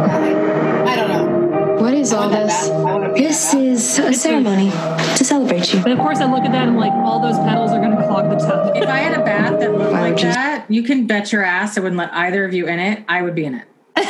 I, 0.08 0.92
I 0.92 0.96
don't 0.96 1.08
know. 1.10 1.84
What 1.84 1.94
is 1.94 2.14
all 2.14 2.30
want 2.30 2.34
that 2.34 2.48
this? 2.48 2.70
Back. 3.16 3.22
I 3.22 3.22
want 3.22 3.22
to 3.22 3.22
be 3.22 3.28
This 3.28 3.54
is 3.54 4.00
a 4.00 4.14
ceremony 4.14 4.70
to 5.18 5.24
celebrate 5.24 5.74
you. 5.74 5.82
But 5.82 5.92
of 5.92 6.00
course, 6.00 6.20
I 6.20 6.26
look 6.32 6.44
at 6.44 6.52
that 6.52 6.68
and 6.68 6.72
I'm 6.72 6.78
like, 6.78 6.92
all 6.94 7.20
those 7.22 7.38
petals 7.40 7.72
are 7.72 7.80
going 7.80 7.96
to 7.98 8.04
clog 8.08 8.30
the 8.30 8.36
tub. 8.46 8.76
If 8.76 8.88
I 8.88 8.98
had 8.98 9.20
a 9.20 9.24
bath 9.24 9.60
that 9.60 9.72
looked 9.74 9.92
like 9.92 10.16
would 10.16 10.24
that, 10.24 10.66
you 10.70 10.84
can 10.84 11.08
bet 11.08 11.32
your 11.32 11.44
ass 11.44 11.78
I 11.78 11.82
wouldn't 11.82 11.98
let 12.00 12.14
either 12.14 12.46
of 12.46 12.54
you 12.54 12.68
in 12.68 12.80
it. 12.80 13.04
I 13.08 13.22
would 13.22 13.36
be 13.36 13.46
in 13.46 13.56
it. 13.56 13.68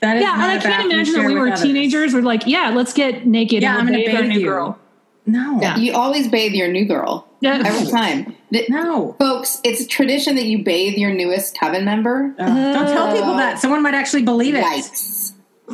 That 0.00 0.16
is 0.16 0.22
Yeah, 0.24 0.32
and 0.32 0.40
not 0.40 0.50
I 0.50 0.54
a 0.54 0.56
bath 0.56 0.62
can't 0.64 0.92
imagine 0.92 1.14
that 1.14 1.26
we 1.28 1.34
were 1.36 1.46
others. 1.46 1.62
teenagers. 1.62 2.12
We're 2.12 2.22
like, 2.22 2.44
yeah, 2.48 2.72
let's 2.74 2.92
get 2.92 3.24
naked. 3.24 3.62
Yeah, 3.62 3.70
and 3.70 3.78
I'm 3.78 3.86
gonna 3.86 3.98
bathe 3.98 4.16
our 4.16 4.22
bathe 4.22 4.30
new 4.32 4.40
you. 4.40 4.46
girl. 4.46 4.78
No. 5.26 5.60
Yeah, 5.62 5.76
you 5.76 5.92
always 5.94 6.26
bathe 6.26 6.54
your 6.54 6.66
new 6.66 6.84
girl 6.86 7.28
Yeah. 7.38 7.62
every 7.64 7.88
time. 7.88 8.34
No. 8.68 9.14
Folks, 9.20 9.60
it's 9.62 9.80
a 9.82 9.86
tradition 9.86 10.34
that 10.34 10.46
you 10.46 10.64
bathe 10.64 10.94
your 10.94 11.12
newest 11.14 11.56
coven 11.56 11.84
member. 11.84 12.34
Uh, 12.36 12.46
don't 12.72 12.86
tell 12.88 13.12
people 13.14 13.36
that. 13.36 13.60
Someone 13.60 13.80
might 13.84 13.94
actually 13.94 14.22
believe 14.24 14.56
it. 14.56 14.64
Yikes. 14.64 15.21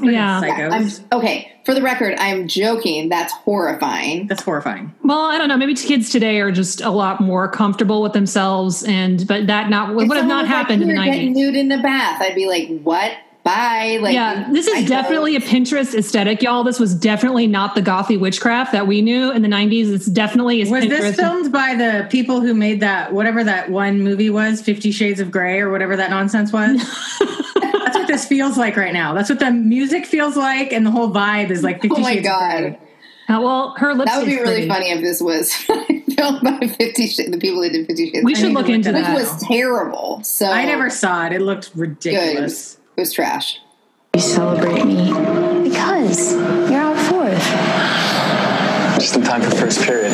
Yeah. 0.02 0.40
Psychos. 0.42 1.02
I'm, 1.10 1.18
okay, 1.18 1.50
for 1.64 1.74
the 1.74 1.82
record, 1.82 2.14
I'm 2.18 2.46
joking. 2.46 3.08
That's 3.08 3.32
horrifying. 3.32 4.26
That's 4.26 4.42
horrifying. 4.42 4.94
Well, 5.02 5.18
I 5.24 5.38
don't 5.38 5.48
know. 5.48 5.56
Maybe 5.56 5.74
kids 5.74 6.10
today 6.10 6.40
are 6.40 6.52
just 6.52 6.80
a 6.80 6.90
lot 6.90 7.20
more 7.20 7.48
comfortable 7.48 8.02
with 8.02 8.12
themselves, 8.12 8.84
and 8.84 9.26
but 9.26 9.46
that 9.48 9.70
not 9.70 9.90
If 9.90 9.96
would 9.96 10.16
have 10.16 10.26
not 10.26 10.42
was 10.42 10.50
like, 10.50 10.56
happened 10.56 10.82
in 10.82 10.88
the 10.88 10.94
"Here, 10.94 11.04
get 11.04 11.10
nineties. 11.10 11.36
nude 11.36 11.56
in 11.56 11.68
the 11.68 11.78
bath. 11.78 12.20
I'd 12.22 12.34
be 12.34 12.46
like, 12.46 12.80
what? 12.82 13.12
Bye. 13.44 13.98
Like, 14.02 14.12
yeah, 14.12 14.48
this 14.52 14.68
I 14.68 14.80
is 14.80 14.88
definitely 14.88 15.34
a 15.34 15.40
Pinterest 15.40 15.94
aesthetic, 15.94 16.42
y'all. 16.42 16.64
This 16.64 16.78
was 16.78 16.94
definitely 16.94 17.46
not 17.46 17.74
the 17.74 17.80
gothy 17.80 18.20
witchcraft 18.20 18.72
that 18.72 18.86
we 18.86 19.00
knew 19.00 19.30
in 19.32 19.40
the 19.42 19.48
'90s. 19.48 19.92
It's 19.92 20.06
definitely 20.06 20.60
is 20.60 20.70
Was 20.70 20.84
Pinterest. 20.84 20.88
this 21.00 21.16
filmed 21.16 21.50
by 21.50 21.74
the 21.74 22.06
people 22.10 22.40
who 22.42 22.52
made 22.52 22.80
that 22.80 23.14
whatever 23.14 23.42
that 23.42 23.70
one 23.70 24.02
movie 24.02 24.28
was, 24.30 24.60
Fifty 24.60 24.90
Shades 24.92 25.18
of 25.18 25.30
Grey 25.30 25.60
or 25.60 25.70
whatever 25.70 25.96
that 25.96 26.10
nonsense 26.10 26.52
was? 26.52 26.82
That's 28.08 28.22
what 28.22 28.28
this 28.28 28.28
feels 28.28 28.56
like 28.58 28.76
right 28.76 28.92
now. 28.92 29.14
That's 29.14 29.28
what 29.28 29.38
the 29.38 29.50
music 29.50 30.06
feels 30.06 30.36
like, 30.36 30.72
and 30.72 30.84
the 30.86 30.90
whole 30.90 31.10
vibe 31.10 31.50
is 31.50 31.62
like 31.62 31.82
Fifty 31.82 31.96
Oh 31.96 32.00
my 32.00 32.14
Shades 32.14 32.26
God. 32.26 32.60
Grey. 32.60 32.78
Uh, 33.28 33.40
well, 33.42 33.74
her 33.76 33.92
lipstick. 33.94 34.06
That 34.06 34.18
would 34.20 34.26
be 34.26 34.36
really 34.40 34.66
funny 34.66 34.90
if 34.90 35.02
this 35.02 35.20
was 35.20 35.52
filmed 36.16 36.40
by 36.42 36.58
Fifty 36.66 37.06
Shades, 37.08 37.30
the 37.30 37.38
people 37.38 37.60
that 37.62 37.72
did 37.72 37.86
Fifty 37.86 38.10
Shades. 38.10 38.24
We 38.24 38.34
should 38.34 38.44
Grey, 38.46 38.54
look 38.54 38.68
into 38.68 38.92
which 38.92 39.02
that. 39.02 39.14
was 39.14 39.42
terrible. 39.42 40.22
So 40.24 40.46
I 40.46 40.64
never 40.64 40.88
saw 40.90 41.26
it. 41.26 41.32
It 41.34 41.40
looked 41.42 41.70
ridiculous. 41.74 42.42
was, 42.42 42.78
it 42.96 43.00
was 43.02 43.12
trash. 43.12 43.58
You 44.14 44.20
celebrate 44.22 44.84
me 44.84 45.12
because 45.68 46.32
you're 46.34 46.80
out 46.80 46.96
fourth. 47.08 47.44
Just 49.00 49.14
in 49.16 49.22
time 49.22 49.42
for 49.42 49.50
first 49.50 49.82
period. 49.82 50.12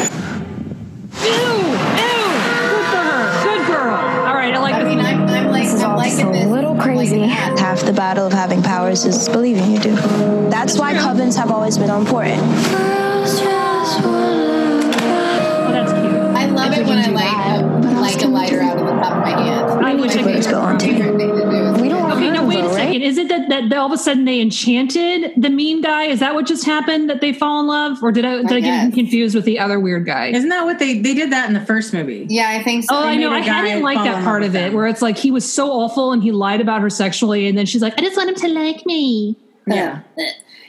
Half 7.75 7.87
the 7.87 7.93
battle 7.93 8.25
of 8.25 8.33
having 8.33 8.63
powers 8.63 9.05
is 9.05 9.29
believing 9.29 9.73
you 9.73 9.81
do. 9.81 9.97
That's 10.49 10.79
why 10.79 10.95
covens 10.95 11.35
have 11.37 11.51
always 11.51 11.77
been 11.77 11.91
important. 11.91 12.41
Is 23.14 23.18
it 23.18 23.29
that, 23.29 23.48
that 23.48 23.72
all 23.79 23.87
of 23.87 23.92
a 23.92 23.96
sudden 23.96 24.24
they 24.24 24.40
enchanted 24.40 25.35
the 25.37 25.48
mean 25.48 25.83
guy? 25.83 26.07
Is 26.07 26.18
that 26.18 26.35
what 26.35 26.46
just 26.46 26.66
happened? 26.66 27.09
That 27.09 27.20
they 27.20 27.33
fall 27.33 27.61
in 27.61 27.68
love, 27.68 28.03
or 28.03 28.11
did 28.11 28.24
I 28.24 28.38
did 28.38 28.53
I, 28.53 28.61
get 28.61 28.85
him 28.87 28.90
confused 28.90 29.37
with 29.37 29.44
the 29.44 29.61
other 29.61 29.79
weird 29.79 30.05
guy? 30.05 30.31
Isn't 30.31 30.48
that 30.48 30.64
what 30.64 30.81
they 30.81 30.98
they 30.98 31.14
did 31.14 31.31
that 31.31 31.46
in 31.46 31.55
the 31.55 31.64
first 31.64 31.92
movie? 31.92 32.27
Yeah, 32.29 32.48
I 32.48 32.64
think 32.64 32.83
so. 32.83 32.96
Oh, 32.96 33.05
I 33.05 33.14
know. 33.14 33.31
I, 33.31 33.46
guy 33.46 33.62
didn't 33.62 33.85
like 33.85 33.98
that 33.98 34.24
part 34.24 34.42
of 34.42 34.57
it, 34.57 34.59
them. 34.59 34.72
where 34.74 34.88
it's 34.88 35.00
like 35.00 35.16
he 35.16 35.31
was 35.31 35.50
so 35.50 35.70
awful 35.70 36.11
and 36.11 36.24
he 36.24 36.33
lied 36.33 36.61
about 36.61 36.81
her 36.81 36.90
sexually, 36.90 37.46
and 37.46 37.57
then 37.57 37.66
she's 37.66 37.83
like, 37.83 37.94
"I 37.96 38.00
just 38.00 38.16
want 38.16 38.31
him 38.31 38.35
to 38.35 38.48
like 38.48 38.85
me." 38.85 39.37
Yeah. 39.68 40.00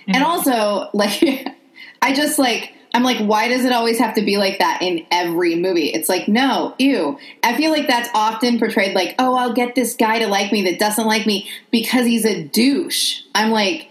And 0.07 0.23
also, 0.23 0.89
like, 0.93 1.19
I 2.03 2.13
just 2.13 2.37
like, 2.37 2.74
I'm 2.95 3.03
like, 3.03 3.17
why 3.17 3.49
does 3.49 3.65
it 3.65 3.73
always 3.73 3.99
have 3.99 4.15
to 4.15 4.21
be 4.21 4.37
like 4.37 4.59
that 4.59 4.81
in 4.81 5.05
every 5.11 5.55
movie? 5.55 5.87
It's 5.87 6.07
like, 6.07 6.29
no, 6.29 6.73
ew. 6.79 7.19
I 7.43 7.57
feel 7.57 7.69
like 7.69 7.87
that's 7.87 8.07
often 8.13 8.57
portrayed 8.57 8.95
like, 8.95 9.15
oh, 9.19 9.35
I'll 9.35 9.51
get 9.51 9.75
this 9.75 9.95
guy 9.95 10.19
to 10.19 10.27
like 10.27 10.53
me 10.53 10.63
that 10.63 10.79
doesn't 10.79 11.05
like 11.05 11.25
me 11.25 11.49
because 11.71 12.05
he's 12.05 12.23
a 12.23 12.45
douche. 12.45 13.23
I'm 13.35 13.51
like, 13.51 13.89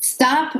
stop 0.00 0.56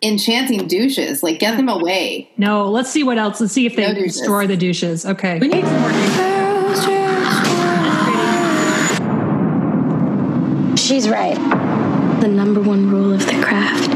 enchanting 0.00 0.66
douches. 0.66 1.22
Like, 1.22 1.38
get 1.38 1.58
them 1.58 1.68
away. 1.68 2.30
No, 2.38 2.70
let's 2.70 2.88
see 2.88 3.02
what 3.02 3.18
else. 3.18 3.38
Let's 3.38 3.52
see 3.52 3.66
if 3.66 3.76
they 3.76 3.86
No 3.86 3.92
destroy 3.92 4.46
the 4.46 4.56
douches. 4.56 5.04
Okay. 5.04 5.38
We 5.38 5.48
need 5.48 5.66
some 5.66 5.80
more 5.82 5.92
She's 10.78 11.06
right. 11.06 11.36
The 12.22 12.28
number 12.28 12.62
one 12.62 12.88
rule 12.88 13.12
of 13.12 13.26
the 13.26 13.38
craft 13.42 13.88
if 13.88 13.92
a 13.92 13.95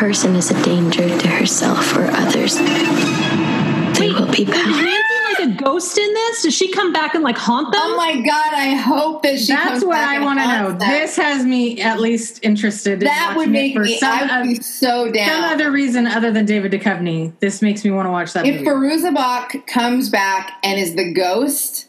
person 0.00 0.34
is 0.34 0.50
a 0.50 0.62
danger 0.62 1.06
to 1.18 1.28
herself 1.28 1.94
or 1.94 2.04
others, 2.12 2.56
they 2.56 4.08
will 4.10 4.24
be 4.32 4.44
Is 4.44 4.48
bound. 4.48 4.70
Nancy 4.70 5.14
like 5.26 5.38
a 5.40 5.62
ghost 5.62 5.98
in 5.98 6.14
this? 6.14 6.42
Does 6.42 6.54
she 6.54 6.72
come 6.72 6.90
back 6.90 7.14
and 7.14 7.22
like 7.22 7.36
haunt 7.36 7.70
them? 7.70 7.82
Oh 7.84 7.96
my 7.98 8.14
god! 8.16 8.54
I 8.54 8.76
hope 8.76 9.22
that 9.24 9.38
she. 9.38 9.48
Comes 9.52 9.58
back. 9.58 9.64
That's 9.64 9.70
comes 9.80 9.84
what 9.84 9.92
back 9.96 10.16
I 10.18 10.24
want 10.24 10.38
to 10.38 10.46
know. 10.46 10.50
haunts 10.70 10.84
them. 10.84 10.90
This 10.90 11.16
has 11.16 11.44
me 11.44 11.82
at 11.82 12.00
least 12.00 12.42
interested. 12.42 12.94
in 12.94 12.98
That 13.00 13.34
would 13.36 13.48
watching 13.48 13.54
it 13.54 13.58
make 13.58 13.74
for 13.74 13.82
me. 13.84 13.98
some, 13.98 14.30
I 14.30 14.40
would 14.40 14.48
be 14.48 14.54
so 14.62 15.12
down. 15.12 15.28
some 15.28 15.44
other 15.44 15.70
reason 15.70 16.06
other 16.06 16.32
than 16.32 16.46
David 16.46 16.72
Duchovny. 16.72 17.38
This 17.40 17.60
makes 17.60 17.84
me 17.84 17.90
want 17.90 18.06
to 18.06 18.10
watch 18.10 18.32
that 18.32 18.46
if 18.46 18.54
movie. 18.54 18.64
Fairuza 18.70 19.14
Balk 19.14 19.66
comes 19.66 20.08
back 20.08 20.52
and 20.64 20.80
is 20.80 20.94
the 20.94 21.12
ghost, 21.12 21.88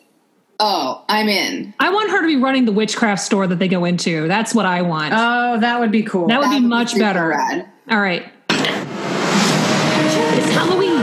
oh, 0.59 1.05
I'm 1.07 1.29
in. 1.29 1.73
I 1.79 1.93
want 1.93 2.11
her 2.11 2.19
to 2.19 2.27
be 2.27 2.35
running 2.35 2.65
the 2.65 2.73
witchcraft 2.73 3.21
store 3.21 3.47
that 3.47 3.59
they 3.59 3.69
go 3.69 3.85
into. 3.85 4.27
That's 4.27 4.53
what 4.53 4.65
I 4.65 4.81
want. 4.81 5.13
oh, 5.15 5.61
that 5.61 5.79
would 5.79 5.91
be 5.93 6.03
cool. 6.03 6.27
that 6.27 6.39
would 6.39 6.47
that 6.49 6.57
be 6.57 6.61
would 6.61 6.69
much 6.69 6.89
super 6.91 7.05
better. 7.05 7.27
rad. 7.29 7.67
All 7.89 7.99
right. 7.99 8.31
It's 8.49 10.53
Halloween. 10.53 11.01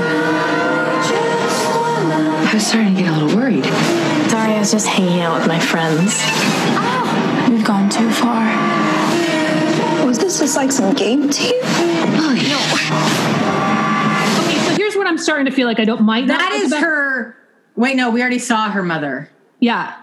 I 2.40 2.50
was 2.54 2.66
starting 2.66 2.94
to 2.96 3.02
get 3.02 3.10
a 3.10 3.12
little 3.12 3.36
worried. 3.36 3.64
Sorry, 3.64 4.52
I 4.54 4.58
was 4.58 4.70
just 4.72 4.86
hanging 4.86 5.20
out 5.20 5.38
with 5.38 5.46
my 5.48 5.58
friends. 5.60 6.14
Oh, 6.20 7.48
We've 7.50 7.64
gone 7.64 7.90
too 7.90 8.10
far. 8.10 8.46
Was 10.06 10.18
this 10.18 10.38
just 10.38 10.56
like 10.56 10.72
some 10.72 10.94
game 10.94 11.28
to 11.28 11.42
you? 11.44 11.60
Oh, 11.62 12.34
no. 12.34 12.58
Okay, 14.46 14.58
so 14.66 14.74
here's 14.76 14.96
what 14.96 15.06
I'm 15.06 15.18
starting 15.18 15.44
to 15.46 15.52
feel 15.52 15.66
like 15.66 15.78
I 15.80 15.84
don't 15.84 16.02
mind. 16.02 16.28
not 16.28 16.38
that 16.38 16.52
like 16.52 16.62
is 16.62 16.72
about- 16.72 16.82
her. 16.82 17.36
Wait, 17.76 17.96
no, 17.96 18.10
we 18.10 18.20
already 18.22 18.38
saw 18.38 18.70
her 18.70 18.82
mother. 18.82 19.28
Yeah. 19.60 19.94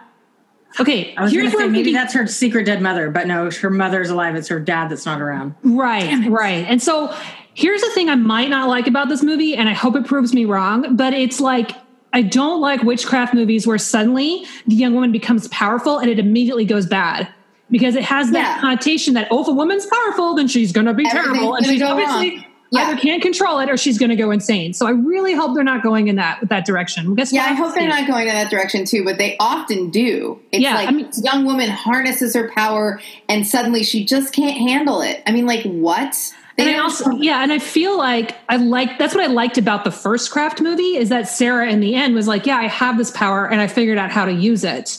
Okay. 0.80 1.16
I 1.16 1.24
was 1.24 1.32
here's 1.32 1.54
where 1.54 1.70
maybe 1.70 1.94
that's 1.94 2.14
her 2.14 2.28
secret 2.28 2.66
dead 2.66 2.82
mother, 2.82 3.10
but 3.10 3.28
no, 3.28 3.50
her 3.50 3.70
mother's 3.70 4.10
alive. 4.10 4.36
It's 4.36 4.48
her 4.50 4.60
dad 4.60 4.90
that's 4.90 5.06
not 5.06 5.22
around. 5.22 5.56
Right, 5.64 6.28
right. 6.30 6.66
And 6.68 6.82
so 6.82 7.16
here's 7.54 7.82
the 7.82 7.90
thing 7.92 8.10
I 8.10 8.16
might 8.16 8.50
not 8.50 8.68
like 8.68 8.88
about 8.88 9.10
this 9.10 9.24
movie, 9.24 9.56
and 9.56 9.70
I 9.70 9.74
hope 9.74 9.96
it 9.96 10.06
proves 10.06 10.34
me 10.34 10.46
wrong, 10.46 10.96
but 10.96 11.14
it's 11.14 11.40
like 11.40 11.72
I 12.14 12.22
don't 12.22 12.62
like 12.62 12.82
witchcraft 12.84 13.34
movies 13.34 13.68
where 13.68 13.78
suddenly 13.78 14.46
the 14.68 14.76
young 14.76 14.94
woman 14.94 15.12
becomes 15.12 15.48
powerful 15.50 15.98
and 16.00 16.10
it 16.10 16.18
immediately 16.20 16.66
goes 16.66 16.86
bad. 16.86 17.28
Because 17.72 17.96
it 17.96 18.04
has 18.04 18.30
that 18.32 18.58
Yeah. 18.58 18.62
connotation 18.62 19.16
that 19.16 19.28
oh, 19.32 19.42
if 19.42 19.48
a 19.48 19.52
woman's 19.52 19.88
powerful, 19.88 20.36
then 20.36 20.48
she's 20.48 20.72
going 20.72 20.86
to 20.86 20.94
be 20.94 21.04
Everything's 21.08 21.34
terrible, 21.40 21.56
and 21.56 21.66
she's 21.66 21.82
obviously 21.82 22.36
wrong. 22.38 22.45
Yeah. 22.72 22.90
either 22.90 23.00
can't 23.00 23.22
control 23.22 23.60
it 23.60 23.70
or 23.70 23.78
she's 23.78 23.98
going 23.98 24.10
to 24.10 24.16
go 24.16 24.32
insane. 24.32 24.74
So 24.74 24.86
I 24.88 24.92
really 24.92 25.34
hope 25.34 25.54
they're 25.56 25.64
not 25.64 25.84
going 25.84 26.08
in 26.08 26.16
that 26.18 26.40
that 26.50 26.66
direction. 26.66 27.14
Guess 27.16 27.32
Yeah. 27.32 27.46
I 27.46 27.54
hope 27.54 27.74
they're 27.76 27.88
not 27.88 28.08
going 28.08 28.28
in 28.28 28.34
that 28.34 28.50
direction 28.50 28.86
too, 28.86 29.04
but 29.06 29.18
they 29.18 29.38
often 29.40 29.90
do. 29.92 30.40
It's 30.52 30.62
Yeah, 30.64 30.76
like 30.76 30.88
I 30.90 30.92
mean- 30.92 31.10
young 31.24 31.46
woman 31.46 31.70
harnesses 31.70 32.34
her 32.36 32.50
power 32.56 33.00
and 33.30 33.46
suddenly 33.48 33.84
she 33.84 34.04
just 34.04 34.34
can't 34.34 34.58
handle 34.58 35.02
it. 35.02 35.22
I 35.28 35.32
mean, 35.32 35.46
like 35.46 35.64
what? 35.64 36.18
They 36.58 36.64
and 36.64 36.70
I 36.72 36.74
don't- 36.74 36.84
also, 36.84 37.12
yeah, 37.12 37.44
and 37.44 37.52
I 37.52 37.60
feel 37.60 37.98
like 37.98 38.36
I 38.50 38.56
like 38.58 38.98
that's 38.98 39.14
what 39.14 39.24
I 39.24 39.28
liked 39.28 39.58
about 39.58 39.84
the 39.84 39.92
first 39.92 40.32
Craft 40.32 40.60
movie 40.62 40.98
is 40.98 41.10
that 41.10 41.28
Sarah 41.30 41.70
in 41.70 41.82
the 41.82 41.96
end 41.96 42.16
was 42.16 42.28
like, 42.28 42.46
yeah, 42.46 42.58
I 42.58 42.68
have 42.68 42.98
this 42.98 43.12
power 43.12 43.46
and 43.50 43.62
I 43.62 43.68
figured 43.68 43.98
out 43.98 44.10
how 44.10 44.26
to 44.26 44.32
use 44.34 44.64
it. 44.64 44.98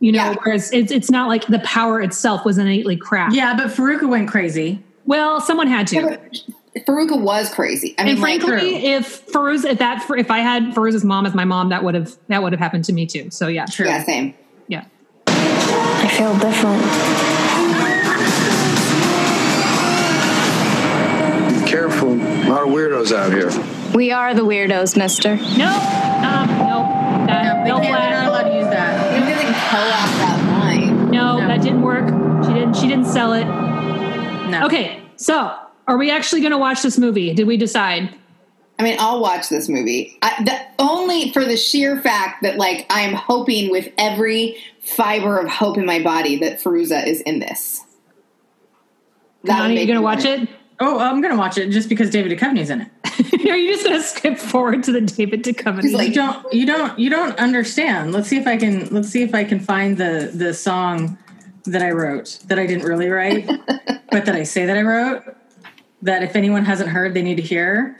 You 0.00 0.12
know, 0.12 0.18
Yeah. 0.18 0.34
whereas 0.42 0.72
it's 0.72 0.92
it's 0.92 1.10
not 1.10 1.26
like 1.28 1.46
the 1.46 1.60
power 1.60 2.00
itself 2.02 2.44
was 2.44 2.58
innately 2.58 2.96
craft. 2.96 3.34
Yeah, 3.34 3.56
but 3.56 3.68
Faruka 3.68 4.08
went 4.08 4.28
crazy. 4.28 4.80
Well, 5.06 5.40
someone 5.40 5.68
had 5.68 5.86
to. 5.88 6.18
Faruka 6.86 7.20
was 7.20 7.52
crazy. 7.52 7.94
I 7.98 8.04
mean, 8.04 8.12
and 8.14 8.20
like, 8.22 8.40
frankly, 8.42 8.86
if 8.86 9.26
Farouz, 9.26 9.64
if 9.64 9.78
that, 9.78 10.04
if 10.10 10.30
I 10.30 10.38
had 10.40 10.74
Farouz's 10.74 11.04
mom 11.04 11.26
as 11.26 11.34
my 11.34 11.44
mom, 11.44 11.68
that 11.70 11.82
would 11.84 11.94
have 11.94 12.16
that 12.28 12.42
would 12.42 12.52
have 12.52 12.60
happened 12.60 12.84
to 12.86 12.92
me 12.92 13.06
too. 13.06 13.30
So 13.30 13.48
yeah, 13.48 13.66
True. 13.66 13.86
yeah, 13.86 14.02
same. 14.04 14.34
yeah. 14.66 14.84
I 15.26 16.08
feel 16.16 16.34
different. 16.38 16.82
Be 21.62 21.70
Careful. 21.70 22.12
A 22.14 22.48
lot 22.48 22.62
of 22.62 22.68
weirdos 22.68 23.12
out 23.12 23.32
here. 23.32 23.50
We 23.94 24.10
are 24.12 24.34
the 24.34 24.42
weirdos, 24.42 24.96
mister. 24.96 25.36
No, 25.36 25.42
um, 25.42 26.48
no, 26.58 26.86
that, 27.26 27.64
They 27.64 27.70
no, 27.70 27.80
can't, 27.80 27.82
they're 27.82 28.10
not 28.10 28.28
allowed 28.28 28.50
to 28.50 28.56
use 28.56 28.66
that. 28.68 29.18
You 29.18 29.26
really 29.26 29.44
co-op 29.44 30.10
that 30.18 30.38
line. 30.52 31.10
no, 31.10 31.38
No. 31.38 31.48
that 31.48 31.62
didn't 31.62 31.82
work. 31.82 32.08
She 32.46 32.52
didn't. 32.54 32.74
She 32.74 32.86
didn't 32.88 33.06
sell 33.06 33.32
it. 33.34 33.44
No. 33.44 34.64
Okay, 34.66 35.02
so 35.16 35.54
are 35.88 35.96
we 35.96 36.10
actually 36.10 36.40
going 36.42 36.52
to 36.52 36.58
watch 36.58 36.82
this 36.82 36.98
movie? 36.98 37.34
Did 37.34 37.46
we 37.46 37.56
decide? 37.56 38.14
I 38.78 38.84
mean, 38.84 38.96
I'll 39.00 39.20
watch 39.20 39.48
this 39.48 39.68
movie. 39.68 40.16
I, 40.22 40.44
the, 40.44 40.60
only 40.78 41.32
for 41.32 41.44
the 41.44 41.56
sheer 41.56 42.00
fact 42.00 42.42
that, 42.42 42.56
like, 42.56 42.86
I'm 42.90 43.14
hoping 43.14 43.70
with 43.70 43.88
every 43.98 44.56
fiber 44.80 45.38
of 45.38 45.48
hope 45.48 45.78
in 45.78 45.84
my 45.84 46.00
body 46.00 46.36
that 46.36 46.62
Fairuza 46.62 47.04
is 47.04 47.20
in 47.22 47.40
this. 47.40 47.80
That 49.44 49.62
would 49.62 49.68
Nani, 49.68 49.80
you 49.80 49.86
going 49.86 49.96
to 49.96 50.02
watch 50.02 50.24
it? 50.24 50.48
Oh, 50.78 51.00
I'm 51.00 51.20
going 51.20 51.32
to 51.32 51.38
watch 51.38 51.58
it 51.58 51.70
just 51.70 51.88
because 51.88 52.10
David 52.10 52.38
Duchovny's 52.38 52.70
in 52.70 52.82
it. 52.82 53.48
Are 53.50 53.56
you 53.56 53.72
just 53.72 53.84
going 53.84 53.96
to 53.96 54.02
skip 54.02 54.38
forward 54.38 54.84
to 54.84 54.92
the 54.92 55.00
David 55.00 55.42
Duchovny? 55.42 55.82
He's 55.82 55.94
like- 55.94 56.08
You 56.08 56.14
don't, 56.14 56.52
you 56.52 56.66
don't, 56.66 56.98
you 56.98 57.10
don't 57.10 57.36
understand. 57.38 58.12
Let's 58.12 58.28
see 58.28 58.36
if 58.36 58.46
I 58.46 58.56
can. 58.56 58.88
Let's 58.90 59.08
see 59.08 59.22
if 59.22 59.34
I 59.34 59.42
can 59.42 59.58
find 59.58 59.96
the 59.96 60.30
the 60.32 60.54
song 60.54 61.18
that 61.64 61.82
I 61.82 61.90
wrote 61.90 62.38
that 62.46 62.58
I 62.58 62.66
didn't 62.66 62.84
really 62.84 63.08
write, 63.08 63.46
but 64.10 64.24
that 64.24 64.36
I 64.36 64.44
say 64.44 64.66
that 64.66 64.76
I 64.76 64.82
wrote. 64.82 65.36
That 66.02 66.22
if 66.22 66.36
anyone 66.36 66.64
hasn't 66.64 66.90
heard, 66.90 67.14
they 67.14 67.22
need 67.22 67.36
to 67.36 67.42
hear. 67.42 67.96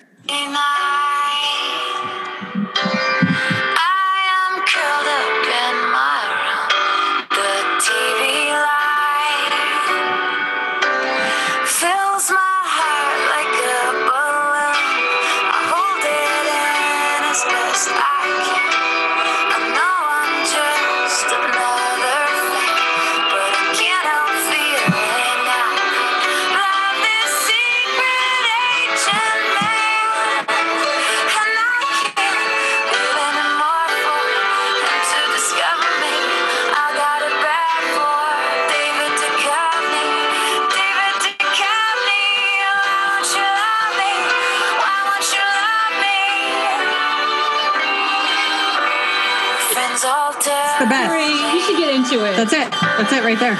The 50.78 50.86
best. 50.86 51.54
you 51.54 51.60
should 51.62 51.78
get 51.78 51.94
into 51.94 52.24
it. 52.24 52.36
That's 52.36 52.52
it. 52.52 52.70
That's 52.70 53.12
it 53.12 53.24
right 53.24 53.38
there. 53.38 53.54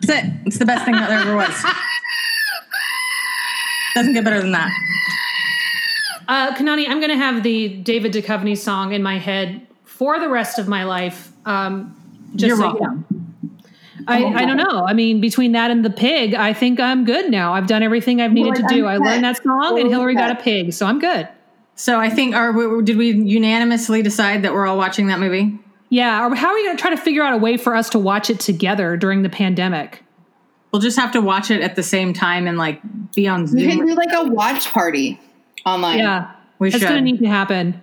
That's 0.00 0.24
it. 0.24 0.32
It's 0.46 0.58
the 0.58 0.66
best 0.66 0.84
thing 0.84 0.94
that 0.94 1.08
there 1.08 1.20
ever 1.20 1.36
was. 1.36 1.64
Doesn't 3.94 4.14
get 4.14 4.24
better 4.24 4.40
than 4.40 4.52
that. 4.52 4.70
Uh, 6.28 6.54
Kanani, 6.54 6.88
I'm 6.88 6.98
going 6.98 7.10
to 7.10 7.16
have 7.16 7.42
the 7.42 7.68
David 7.68 8.12
Duchovny 8.12 8.56
song 8.56 8.92
in 8.92 9.02
my 9.02 9.18
head 9.18 9.66
for 9.84 10.18
the 10.18 10.28
rest 10.28 10.58
of 10.58 10.66
my 10.66 10.84
life. 10.84 11.30
Um, 11.44 11.94
just 12.34 12.48
You're 12.48 12.56
so 12.56 12.74
you 12.74 12.80
know. 12.80 13.04
I, 14.08 14.24
I 14.24 14.44
don't 14.46 14.56
know. 14.56 14.84
I 14.84 14.94
mean, 14.94 15.20
between 15.20 15.52
that 15.52 15.70
and 15.70 15.84
the 15.84 15.90
pig, 15.90 16.34
I 16.34 16.52
think 16.52 16.80
I'm 16.80 17.04
good 17.04 17.30
now. 17.30 17.54
I've 17.54 17.68
done 17.68 17.82
everything 17.84 18.20
I've 18.20 18.32
needed 18.32 18.56
to 18.56 18.66
do. 18.68 18.86
I 18.86 18.96
learned 18.96 19.22
that 19.22 19.40
song, 19.42 19.78
and 19.78 19.88
Hilary 19.88 20.14
got 20.14 20.30
a 20.30 20.42
pig, 20.42 20.72
so 20.72 20.86
I'm 20.86 20.98
good. 20.98 21.28
So 21.74 21.98
I 21.98 22.10
think, 22.10 22.34
are 22.34 22.52
we, 22.52 22.82
did 22.84 22.96
we 22.96 23.12
unanimously 23.12 24.02
decide 24.02 24.42
that 24.42 24.52
we're 24.52 24.66
all 24.66 24.76
watching 24.76 25.06
that 25.08 25.18
movie? 25.20 25.58
Yeah. 25.88 26.26
Or 26.26 26.34
how 26.34 26.48
are 26.48 26.54
we 26.54 26.64
going 26.64 26.76
to 26.76 26.80
try 26.80 26.90
to 26.90 26.96
figure 26.96 27.22
out 27.22 27.34
a 27.34 27.38
way 27.38 27.56
for 27.56 27.74
us 27.74 27.90
to 27.90 27.98
watch 27.98 28.30
it 28.30 28.40
together 28.40 28.96
during 28.96 29.22
the 29.22 29.28
pandemic? 29.28 30.02
We'll 30.72 30.82
just 30.82 30.98
have 30.98 31.12
to 31.12 31.20
watch 31.20 31.50
it 31.50 31.60
at 31.60 31.76
the 31.76 31.82
same 31.82 32.14
time 32.14 32.46
and 32.46 32.56
like 32.56 32.80
be 33.14 33.26
on 33.28 33.46
Zoom. 33.46 33.58
We 33.58 33.68
can 33.68 33.86
do 33.86 33.94
like 33.94 34.12
a 34.12 34.24
watch 34.30 34.70
party 34.70 35.20
online. 35.66 35.98
Yeah. 35.98 36.32
We 36.58 36.70
That's 36.70 36.82
should. 36.82 36.88
going 36.88 37.04
to 37.04 37.10
need 37.12 37.18
to 37.18 37.26
happen. 37.26 37.82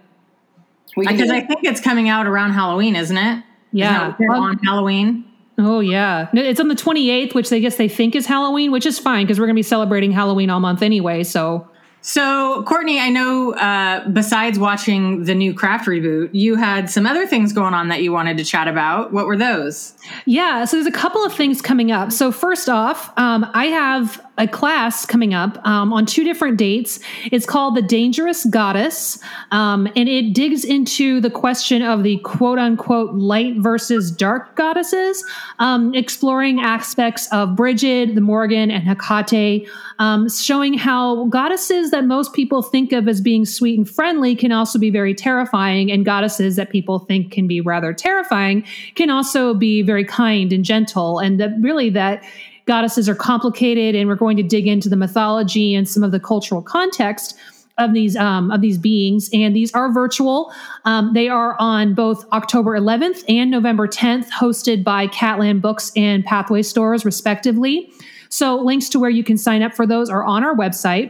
Because 0.95 1.30
I 1.30 1.41
think 1.41 1.60
it's 1.63 1.82
coming 1.82 2.10
out 2.10 2.25
around 2.25 2.52
Halloween, 2.54 2.95
isn't 2.95 3.17
it? 3.17 3.43
Yeah. 3.71 4.15
Isn't 4.15 4.30
on 4.30 4.58
Halloween. 4.60 5.25
Oh 5.62 5.82
yeah, 5.82 6.30
No, 6.32 6.41
it's 6.41 6.62
on 6.62 6.69
the 6.69 6.75
28th, 6.75 7.36
which 7.36 7.49
they 7.49 7.60
guess 7.60 7.75
they 7.75 7.89
think 7.89 8.15
is 8.15 8.25
Halloween, 8.25 8.71
which 8.71 8.86
is 8.86 8.97
fine 8.97 9.25
because 9.25 9.39
we're 9.39 9.45
going 9.45 9.58
to 9.58 9.60
be 9.60 9.63
celebrating 9.63 10.13
Halloween 10.13 10.49
all 10.49 10.62
month 10.62 10.82
anyway. 10.82 11.21
So 11.23 11.67
So, 12.01 12.63
Courtney, 12.63 12.99
I 12.99 13.09
know 13.09 13.53
uh, 13.53 14.07
besides 14.09 14.57
watching 14.57 15.25
the 15.25 15.35
new 15.35 15.53
Craft 15.53 15.88
reboot, 15.88 16.29
you 16.31 16.55
had 16.55 16.89
some 16.89 17.05
other 17.05 17.27
things 17.27 17.51
going 17.51 17.73
on 17.73 17.89
that 17.89 18.01
you 18.01 18.12
wanted 18.12 18.38
to 18.38 18.45
chat 18.45 18.67
about. 18.67 19.12
What 19.12 19.25
were 19.25 19.38
those? 19.38 19.95
yeah, 20.25 20.65
so 20.65 20.77
there's 20.77 20.88
a 20.88 20.91
couple 20.91 21.23
of 21.25 21.33
things 21.33 21.62
coming 21.62 21.91
up. 21.91 22.12
So 22.12 22.31
first 22.31 22.69
off, 22.69 23.12
um, 23.17 23.49
I 23.53 23.65
have 23.65 24.25
a 24.39 24.47
class 24.47 25.06
coming 25.06 25.34
up 25.34 25.63
um, 25.67 25.93
on 25.93 26.06
two 26.06 26.23
different 26.23 26.58
dates. 26.58 26.99
It's 27.32 27.45
called 27.45 27.75
The 27.75 27.82
Dangerous 27.82 28.45
Goddess, 28.45 29.19
um, 29.52 29.88
and 29.95 30.10
it 30.10 30.34
digs 30.34 30.63
into 30.63 31.21
the 31.21 31.30
question 31.30 31.84
of 31.84 32.04
the 32.04 32.17
quote 32.19 32.58
unquote 32.58 33.13
light 33.13 33.58
versus 33.58 34.10
dark 34.10 34.56
goddesses, 34.56 35.23
um, 35.60 35.93
exploring 35.93 36.62
aspects 36.62 37.28
of 37.32 37.56
Bridget, 37.56 38.15
the 38.15 38.21
Morrigan, 38.21 38.71
and 38.71 38.84
Hecate, 38.88 39.69
um, 39.99 40.30
showing 40.30 40.73
how 40.73 41.25
goddesses 41.25 41.91
that 41.91 42.06
most 42.06 42.34
people 42.34 42.62
think 42.62 42.93
of 42.93 43.08
as 43.08 43.19
being 43.19 43.45
sweet 43.45 43.78
and 43.78 43.89
friendly 43.89 44.36
can 44.36 44.54
also 44.54 44.80
be 44.80 44.89
very 44.89 45.13
terrifying, 45.13 45.91
and 45.91 46.06
goddesses 46.06 46.56
that 46.56 46.69
people 46.69 46.99
think 46.99 47.32
can 47.32 47.45
be 47.45 47.60
rather 47.62 47.93
terrifying 47.93 48.63
can 48.95 49.10
also 49.10 49.54
be 49.54 49.82
very 49.82 50.06
kind 50.06 50.54
and 50.54 50.63
gentle, 50.63 51.19
and 51.19 51.39
that 51.39 51.52
really 51.60 51.89
that 51.89 52.23
goddesses 52.69 53.10
are 53.10 53.15
complicated, 53.15 53.95
and 53.95 54.08
we're 54.08 54.15
going 54.15 54.38
to 54.38 54.43
dig 54.43 54.67
into 54.67 54.89
the 54.89 54.95
mythology 54.95 55.73
and 55.73 55.89
some 55.89 56.03
of 56.03 56.12
the 56.12 56.19
cultural 56.19 56.62
context 56.62 57.36
of 57.79 57.93
these 57.93 58.15
um, 58.15 58.51
of 58.51 58.62
these 58.62 58.77
beings, 58.77 59.27
and 59.34 59.55
these 59.55 59.73
are 59.73 59.91
virtual. 59.91 60.53
Um, 60.86 61.13
they 61.13 61.29
are 61.29 61.55
on 61.60 61.95
both 61.95 62.32
October 62.32 62.79
11th 62.79 63.23
and 63.27 63.49
November 63.49 63.88
10th, 63.88 64.29
hosted 64.29 64.84
by 64.84 65.08
Catland 65.08 65.62
Books 65.62 65.91
and 65.95 66.23
Pathway 66.23 66.62
Stores, 66.62 67.03
respectively. 67.03 67.91
So 68.29 68.58
links 68.58 68.88
to 68.89 68.99
where 68.99 69.10
you 69.10 69.23
can 69.23 69.39
sign 69.39 69.63
up 69.63 69.73
for 69.73 69.88
those 69.88 70.08
are 70.08 70.23
on 70.23 70.43
our 70.43 70.55
website. 70.55 71.10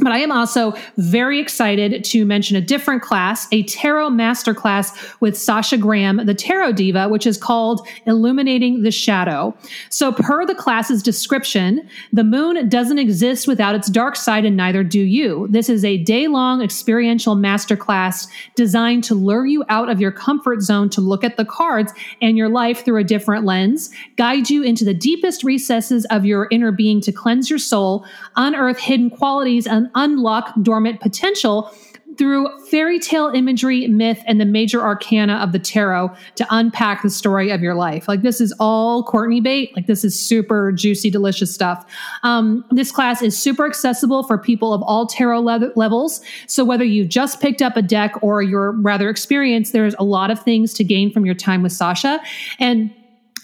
But 0.00 0.12
I 0.12 0.18
am 0.18 0.30
also 0.30 0.74
very 0.96 1.40
excited 1.40 2.04
to 2.04 2.24
mention 2.24 2.56
a 2.56 2.60
different 2.60 3.02
class, 3.02 3.48
a 3.50 3.64
tarot 3.64 4.10
masterclass 4.10 5.16
with 5.20 5.36
Sasha 5.36 5.76
Graham, 5.76 6.24
the 6.24 6.34
tarot 6.34 6.72
diva, 6.72 7.08
which 7.08 7.26
is 7.26 7.36
called 7.36 7.86
Illuminating 8.06 8.82
the 8.82 8.92
Shadow. 8.92 9.56
So, 9.90 10.12
per 10.12 10.46
the 10.46 10.54
class's 10.54 11.02
description, 11.02 11.88
the 12.12 12.22
moon 12.22 12.68
doesn't 12.68 12.98
exist 12.98 13.48
without 13.48 13.74
its 13.74 13.90
dark 13.90 14.14
side, 14.14 14.44
and 14.44 14.56
neither 14.56 14.84
do 14.84 15.00
you. 15.00 15.48
This 15.50 15.68
is 15.68 15.84
a 15.84 15.98
day 15.98 16.28
long 16.28 16.62
experiential 16.62 17.34
masterclass 17.34 18.28
designed 18.54 19.02
to 19.04 19.14
lure 19.14 19.46
you 19.46 19.64
out 19.68 19.88
of 19.88 20.00
your 20.00 20.12
comfort 20.12 20.62
zone 20.62 20.88
to 20.90 21.00
look 21.00 21.24
at 21.24 21.36
the 21.36 21.44
cards 21.44 21.92
and 22.22 22.36
your 22.36 22.48
life 22.48 22.84
through 22.84 23.00
a 23.00 23.04
different 23.04 23.44
lens, 23.44 23.90
guide 24.16 24.48
you 24.48 24.62
into 24.62 24.84
the 24.84 24.94
deepest 24.94 25.42
recesses 25.42 26.04
of 26.06 26.24
your 26.24 26.46
inner 26.50 26.70
being 26.70 27.00
to 27.00 27.10
cleanse 27.10 27.50
your 27.50 27.58
soul, 27.58 28.06
unearth 28.36 28.78
hidden 28.78 29.10
qualities, 29.10 29.66
and 29.66 29.87
unlock 29.94 30.54
dormant 30.62 31.00
potential 31.00 31.72
through 32.18 32.48
fairy 32.66 32.98
tale 32.98 33.28
imagery, 33.28 33.86
myth, 33.86 34.22
and 34.26 34.40
the 34.40 34.44
major 34.44 34.82
arcana 34.82 35.34
of 35.36 35.52
the 35.52 35.58
tarot 35.58 36.10
to 36.34 36.44
unpack 36.50 37.02
the 37.02 37.10
story 37.10 37.50
of 37.50 37.62
your 37.62 37.74
life. 37.74 38.08
Like 38.08 38.22
this 38.22 38.40
is 38.40 38.52
all 38.58 39.04
Courtney 39.04 39.40
bait. 39.40 39.74
Like 39.76 39.86
this 39.86 40.04
is 40.04 40.18
super 40.18 40.72
juicy, 40.72 41.10
delicious 41.10 41.54
stuff. 41.54 41.86
Um, 42.24 42.64
this 42.70 42.90
class 42.90 43.22
is 43.22 43.40
super 43.40 43.64
accessible 43.64 44.24
for 44.24 44.36
people 44.36 44.74
of 44.74 44.82
all 44.82 45.06
tarot 45.06 45.40
le- 45.40 45.72
levels. 45.76 46.20
So 46.48 46.64
whether 46.64 46.84
you 46.84 47.04
just 47.04 47.40
picked 47.40 47.62
up 47.62 47.76
a 47.76 47.82
deck 47.82 48.14
or 48.20 48.42
you're 48.42 48.72
rather 48.72 49.08
experienced, 49.08 49.72
there's 49.72 49.94
a 49.98 50.04
lot 50.04 50.30
of 50.30 50.42
things 50.42 50.74
to 50.74 50.84
gain 50.84 51.12
from 51.12 51.24
your 51.24 51.36
time 51.36 51.62
with 51.62 51.72
Sasha. 51.72 52.20
And 52.58 52.92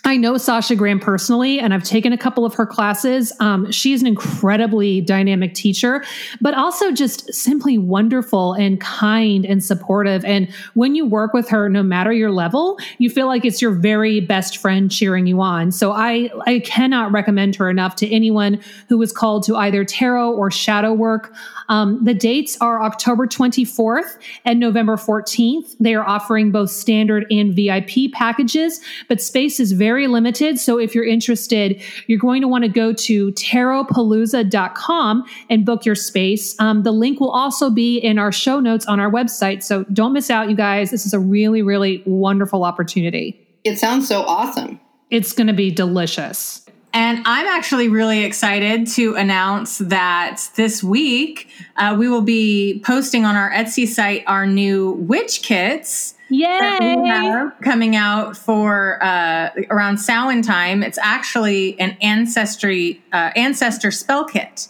I 0.06 0.18
know 0.18 0.36
Sasha 0.36 0.76
Graham 0.76 1.00
personally, 1.00 1.58
and 1.58 1.72
I've 1.72 1.82
taken 1.82 2.12
a 2.12 2.18
couple 2.18 2.44
of 2.44 2.52
her 2.54 2.66
classes. 2.66 3.32
Um, 3.40 3.72
she's 3.72 4.02
an 4.02 4.06
incredibly 4.06 5.00
dynamic 5.00 5.54
teacher, 5.54 6.04
but 6.42 6.52
also 6.52 6.92
just 6.92 7.32
simply 7.32 7.78
wonderful 7.78 8.52
and 8.52 8.78
kind 8.80 9.46
and 9.46 9.64
supportive. 9.64 10.22
And 10.26 10.52
when 10.74 10.94
you 10.94 11.06
work 11.06 11.32
with 11.32 11.48
her, 11.48 11.70
no 11.70 11.82
matter 11.82 12.12
your 12.12 12.30
level, 12.30 12.78
you 12.98 13.08
feel 13.08 13.26
like 13.26 13.46
it's 13.46 13.62
your 13.62 13.70
very 13.70 14.20
best 14.20 14.58
friend 14.58 14.90
cheering 14.90 15.26
you 15.26 15.40
on. 15.40 15.72
So 15.72 15.92
I, 15.92 16.28
I 16.46 16.58
cannot 16.58 17.10
recommend 17.10 17.56
her 17.56 17.70
enough 17.70 17.96
to 17.96 18.10
anyone 18.14 18.60
who 18.90 19.00
is 19.00 19.10
called 19.10 19.44
to 19.44 19.56
either 19.56 19.86
tarot 19.86 20.32
or 20.32 20.50
shadow 20.50 20.92
work. 20.92 21.32
Um, 21.68 22.02
the 22.04 22.14
dates 22.14 22.56
are 22.60 22.82
October 22.82 23.26
24th 23.26 24.18
and 24.44 24.60
November 24.60 24.96
14th. 24.96 25.76
They 25.80 25.94
are 25.94 26.06
offering 26.06 26.50
both 26.50 26.70
standard 26.70 27.26
and 27.30 27.54
VIP 27.54 28.12
packages, 28.12 28.80
but 29.08 29.20
space 29.20 29.60
is 29.60 29.72
very 29.72 30.06
limited. 30.06 30.58
So 30.58 30.78
if 30.78 30.94
you're 30.94 31.06
interested, 31.06 31.80
you're 32.06 32.18
going 32.18 32.42
to 32.42 32.48
want 32.48 32.64
to 32.64 32.68
go 32.68 32.92
to 32.92 33.32
tarotpalooza.com 33.32 35.24
and 35.50 35.64
book 35.64 35.84
your 35.84 35.94
space. 35.94 36.58
Um, 36.60 36.82
the 36.82 36.92
link 36.92 37.20
will 37.20 37.30
also 37.30 37.70
be 37.70 37.98
in 37.98 38.18
our 38.18 38.32
show 38.32 38.60
notes 38.60 38.86
on 38.86 39.00
our 39.00 39.10
website. 39.10 39.62
So 39.62 39.84
don't 39.84 40.12
miss 40.12 40.30
out, 40.30 40.50
you 40.50 40.56
guys. 40.56 40.90
This 40.90 41.06
is 41.06 41.14
a 41.14 41.18
really, 41.18 41.62
really 41.62 42.02
wonderful 42.06 42.64
opportunity. 42.64 43.40
It 43.64 43.78
sounds 43.78 44.06
so 44.08 44.22
awesome. 44.22 44.80
It's 45.10 45.32
going 45.32 45.46
to 45.46 45.52
be 45.52 45.70
delicious. 45.70 46.63
And 46.94 47.22
I'm 47.26 47.48
actually 47.48 47.88
really 47.88 48.22
excited 48.22 48.86
to 48.92 49.16
announce 49.16 49.78
that 49.78 50.48
this 50.54 50.80
week 50.80 51.48
uh, 51.76 51.96
we 51.98 52.08
will 52.08 52.22
be 52.22 52.80
posting 52.86 53.24
on 53.24 53.34
our 53.34 53.50
Etsy 53.50 53.88
site 53.88 54.22
our 54.28 54.46
new 54.46 54.92
witch 54.92 55.42
kits 55.42 56.14
Yay! 56.30 57.48
coming 57.62 57.96
out 57.96 58.36
for 58.36 59.02
uh, 59.02 59.50
around 59.70 59.98
Samhain 59.98 60.42
time. 60.42 60.84
It's 60.84 60.98
actually 60.98 61.78
an 61.80 61.96
ancestry 62.00 63.02
uh, 63.12 63.32
ancestor 63.34 63.90
spell 63.90 64.24
kit, 64.24 64.68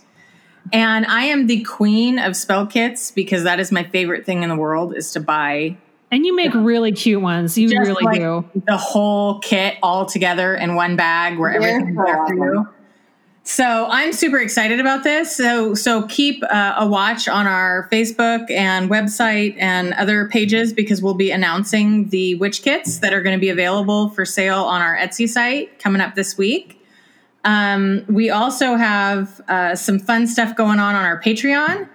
and 0.73 1.05
I 1.05 1.25
am 1.25 1.47
the 1.47 1.63
queen 1.63 2.19
of 2.19 2.37
spell 2.37 2.67
kits 2.67 3.11
because 3.11 3.45
that 3.45 3.61
is 3.61 3.71
my 3.71 3.85
favorite 3.85 4.25
thing 4.25 4.43
in 4.43 4.49
the 4.49 4.57
world 4.57 4.97
is 4.97 5.13
to 5.13 5.21
buy. 5.21 5.77
And 6.11 6.25
you 6.25 6.37
make 6.37 6.55
really 6.55 6.93
cute 6.93 7.21
ones. 7.21 7.59
You 7.59 7.69
really 7.71 8.05
like 8.05 8.21
do. 8.21 8.45
The 8.67 8.77
whole 8.77 9.41
kit 9.41 9.77
all 9.83 10.07
together 10.07 10.55
in 10.55 10.77
one 10.77 10.97
bag 10.97 11.39
where 11.39 11.53
everything's 11.53 11.97
there 11.97 12.27
for 12.27 12.35
you. 12.35 12.69
So 13.47 13.87
I'm 13.91 14.15
super 14.15 14.39
excited 14.39 14.81
about 14.81 15.05
this. 15.05 15.37
So 15.37 15.75
so 15.75 16.07
keep 16.07 16.43
uh, 16.45 16.77
a 16.79 16.87
watch 16.87 17.29
on 17.29 17.47
our 17.47 17.89
Facebook 17.93 18.51
and 18.51 18.89
website 18.89 19.55
and 19.59 19.93
other 19.95 20.29
pages 20.29 20.73
because 20.73 21.03
we'll 21.03 21.15
be 21.15 21.31
announcing 21.31 22.09
the 22.09 22.37
witch 22.37 22.63
kits 22.63 23.01
that 23.01 23.13
are 23.13 23.21
going 23.21 23.37
to 23.37 23.41
be 23.41 23.51
available 23.51 24.09
for 24.09 24.25
sale 24.25 24.63
on 24.63 24.81
our 24.81 24.97
Etsy 24.97 25.29
site 25.29 25.79
coming 25.79 26.01
up 26.01 26.15
this 26.15 26.39
week. 26.39 26.81
Um, 27.45 28.07
we 28.09 28.31
also 28.31 28.77
have 28.77 29.43
uh, 29.49 29.75
some 29.75 29.99
fun 29.99 30.27
stuff 30.27 30.57
going 30.57 30.79
on 30.79 30.95
on 30.95 31.05
our 31.05 31.21
Patreon. 31.21 31.87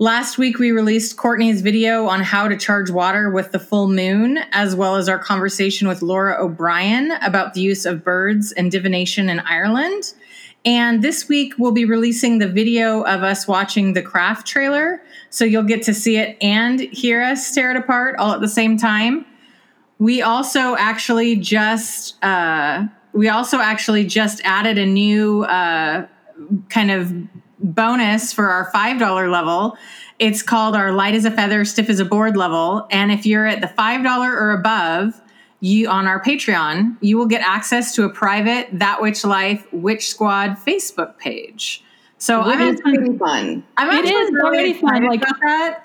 Last 0.00 0.38
week, 0.38 0.60
we 0.60 0.70
released 0.70 1.16
Courtney's 1.16 1.60
video 1.60 2.06
on 2.06 2.20
how 2.20 2.46
to 2.46 2.56
charge 2.56 2.88
water 2.88 3.30
with 3.30 3.50
the 3.50 3.58
full 3.58 3.88
moon, 3.88 4.38
as 4.52 4.76
well 4.76 4.94
as 4.94 5.08
our 5.08 5.18
conversation 5.18 5.88
with 5.88 6.02
Laura 6.02 6.36
O'Brien 6.40 7.10
about 7.20 7.54
the 7.54 7.60
use 7.62 7.84
of 7.84 8.04
birds 8.04 8.52
and 8.52 8.70
divination 8.70 9.28
in 9.28 9.40
Ireland. 9.40 10.14
And 10.64 11.02
this 11.02 11.28
week 11.28 11.54
we'll 11.58 11.72
be 11.72 11.84
releasing 11.84 12.38
the 12.38 12.46
video 12.46 13.02
of 13.02 13.24
us 13.24 13.48
watching 13.48 13.94
the 13.94 14.02
craft 14.02 14.46
trailer. 14.46 15.02
So 15.30 15.44
you'll 15.44 15.64
get 15.64 15.82
to 15.82 15.94
see 15.94 16.16
it 16.16 16.36
and 16.40 16.78
hear 16.78 17.20
us 17.20 17.52
tear 17.52 17.72
it 17.72 17.76
apart 17.76 18.14
all 18.20 18.32
at 18.32 18.40
the 18.40 18.48
same 18.48 18.76
time. 18.76 19.26
We 19.98 20.22
also 20.22 20.76
actually 20.76 21.34
just 21.34 22.22
uh, 22.22 22.86
we 23.14 23.28
also 23.28 23.58
actually 23.58 24.06
just 24.06 24.40
added 24.44 24.78
a 24.78 24.86
new 24.86 25.42
uh, 25.42 26.06
kind 26.68 26.92
of 26.92 27.12
bonus 27.60 28.32
for 28.32 28.48
our 28.50 28.70
five 28.72 28.98
dollar 28.98 29.28
level. 29.28 29.76
It's 30.18 30.42
called 30.42 30.74
our 30.74 30.92
light 30.92 31.14
as 31.14 31.24
a 31.24 31.30
feather, 31.30 31.64
stiff 31.64 31.88
as 31.88 32.00
a 32.00 32.04
board 32.04 32.36
level. 32.36 32.86
And 32.90 33.12
if 33.12 33.24
you're 33.24 33.46
at 33.46 33.60
the 33.60 33.68
five 33.68 34.02
dollar 34.02 34.32
or 34.32 34.52
above, 34.52 35.20
you 35.60 35.88
on 35.88 36.06
our 36.06 36.22
Patreon, 36.22 36.96
you 37.00 37.18
will 37.18 37.26
get 37.26 37.42
access 37.42 37.94
to 37.96 38.04
a 38.04 38.08
private 38.08 38.68
That 38.72 39.00
Witch 39.02 39.24
Life 39.24 39.66
Witch 39.72 40.08
Squad 40.08 40.56
Facebook 40.66 41.18
page. 41.18 41.84
So 42.18 42.44
Which 42.46 42.56
I'm 42.56 42.74
is 42.74 42.80
pretty 42.80 43.16
fun. 43.18 43.64
I'm 43.76 44.04
It 44.04 44.10
is 44.10 44.30
really 44.32 44.74
fun, 44.74 45.04
like- 45.04 45.22
about 45.22 45.40
that. 45.40 45.84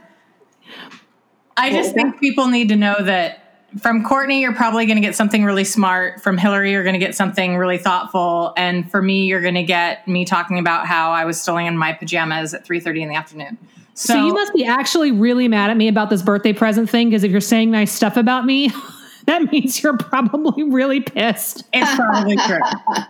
I 1.55 1.69
just 1.69 1.93
think 1.93 2.19
people 2.19 2.47
need 2.47 2.69
to 2.69 2.75
know 2.75 2.95
that 2.99 3.42
from 3.79 4.03
Courtney, 4.03 4.41
you're 4.41 4.53
probably 4.53 4.85
going 4.85 4.97
to 4.97 5.01
get 5.01 5.15
something 5.15 5.43
really 5.43 5.63
smart. 5.63 6.21
From 6.21 6.37
Hilary, 6.37 6.71
you're 6.71 6.83
going 6.83 6.93
to 6.93 6.99
get 6.99 7.15
something 7.15 7.57
really 7.57 7.77
thoughtful, 7.77 8.53
and 8.55 8.89
for 8.89 9.01
me, 9.01 9.25
you're 9.25 9.41
going 9.41 9.55
to 9.55 9.63
get 9.63 10.07
me 10.07 10.25
talking 10.25 10.59
about 10.59 10.85
how 10.85 11.11
I 11.11 11.25
was 11.25 11.39
still 11.41 11.57
in 11.57 11.77
my 11.77 11.93
pajamas 11.93 12.53
at 12.53 12.65
3:30 12.65 13.01
in 13.01 13.09
the 13.09 13.15
afternoon. 13.15 13.57
So, 13.95 14.25
you 14.25 14.33
must 14.33 14.53
be 14.53 14.65
actually 14.65 15.11
really 15.11 15.47
mad 15.47 15.69
at 15.69 15.77
me 15.77 15.87
about 15.87 16.09
this 16.09 16.21
birthday 16.21 16.53
present 16.53 16.89
thing 16.89 17.09
because 17.09 17.23
if 17.23 17.31
you're 17.31 17.41
saying 17.41 17.71
nice 17.71 17.91
stuff 17.91 18.17
about 18.17 18.45
me, 18.45 18.71
that 19.25 19.51
means 19.51 19.81
you're 19.83 19.97
probably 19.97 20.63
really 20.63 20.99
pissed. 20.99 21.63
It's 21.73 21.95
probably 21.95 22.37
true. 22.37 22.59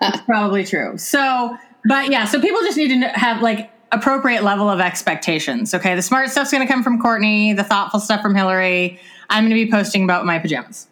It's 0.02 0.22
probably 0.22 0.64
true. 0.66 0.98
So, 0.98 1.58
but 1.86 2.10
yeah, 2.10 2.26
so 2.26 2.40
people 2.42 2.60
just 2.62 2.78
need 2.78 2.90
to 2.90 3.08
have 3.10 3.42
like 3.42 3.72
appropriate 3.94 4.44
level 4.44 4.70
of 4.70 4.80
expectations. 4.80 5.74
Okay, 5.74 5.96
the 5.96 6.02
smart 6.02 6.30
stuff's 6.30 6.52
going 6.52 6.66
to 6.66 6.72
come 6.72 6.84
from 6.84 7.00
Courtney, 7.02 7.54
the 7.54 7.64
thoughtful 7.64 8.00
stuff 8.00 8.22
from 8.22 8.36
Hilary. 8.36 9.00
I'm 9.30 9.44
going 9.44 9.58
to 9.58 9.66
be 9.66 9.72
posting 9.72 10.04
about 10.04 10.26
my 10.26 10.40
pajamas. 10.40 10.88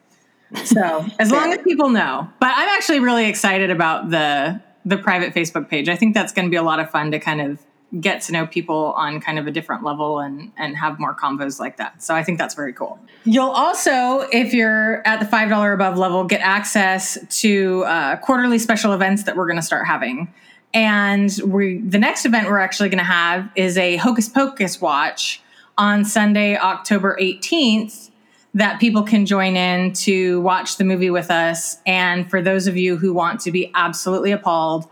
So, 0.66 1.06
as 1.20 1.32
long 1.32 1.54
as 1.54 1.60
people 1.64 1.90
know. 1.90 2.30
But 2.40 2.54
I'm 2.56 2.70
actually 2.70 3.00
really 3.00 3.26
excited 3.26 3.70
about 3.70 4.10
the 4.10 4.62
the 4.84 4.98
private 4.98 5.34
Facebook 5.34 5.70
page. 5.70 5.90
I 5.90 5.96
think 5.96 6.14
that's 6.14 6.34
going 6.34 6.46
to 6.46 6.50
be 6.50 6.58
a 6.58 6.64
lot 6.64 6.80
of 6.80 6.90
fun 6.90 7.12
to 7.12 7.20
kind 7.20 7.40
of 7.40 7.60
get 8.00 8.22
to 8.22 8.32
know 8.32 8.48
people 8.48 8.94
on 8.96 9.20
kind 9.20 9.38
of 9.38 9.48
a 9.48 9.52
different 9.52 9.84
level 9.84 10.20
and 10.20 10.52
and 10.58 10.78
have 10.78 11.00
more 11.00 11.16
combos 11.16 11.60
like 11.60 11.78
that. 11.78 12.02
So 12.02 12.16
I 12.16 12.24
think 12.24 12.38
that's 12.38 12.56
very 12.56 12.74
cool. 12.74 13.00
You'll 13.24 13.50
also, 13.50 14.28
if 14.32 14.54
you're 14.54 15.06
at 15.06 15.20
the 15.20 15.26
five 15.26 15.50
dollar 15.50 15.74
above 15.74 15.98
level, 15.98 16.24
get 16.24 16.42
access 16.42 17.18
to 17.42 17.84
uh, 17.84 18.18
quarterly 18.18 18.60
special 18.60 18.94
events 18.94 19.24
that 19.24 19.36
we're 19.36 19.48
going 19.48 19.58
to 19.58 19.66
start 19.66 19.86
having. 19.86 20.34
And 20.74 21.30
we 21.46 21.80
the 21.80 22.00
next 22.00 22.26
event 22.26 22.48
we're 22.48 22.60
actually 22.60 22.90
going 22.90 23.00
to 23.00 23.04
have 23.04 23.50
is 23.56 23.78
a 23.78 23.98
Hocus 23.98 24.30
Pocus 24.30 24.80
watch 24.80 25.42
on 25.78 26.06
Sunday, 26.06 26.58
October 26.58 27.18
18th 27.20 28.11
that 28.54 28.80
people 28.80 29.04
can 29.04 29.26
join 29.26 29.56
in 29.56 29.94
to 29.94 30.42
watch 30.42 30.78
the 30.78 30.84
movie 30.84 31.10
with 31.10 31.32
us. 31.32 31.78
And 31.86 32.30
for 32.30 32.42
those 32.42 32.68
of 32.68 32.76
you 32.76 32.98
who 32.98 33.14
want 33.14 33.40
to 33.42 33.52
be 33.52 33.72
absolutely 33.76 34.32
appalled, 34.32 34.88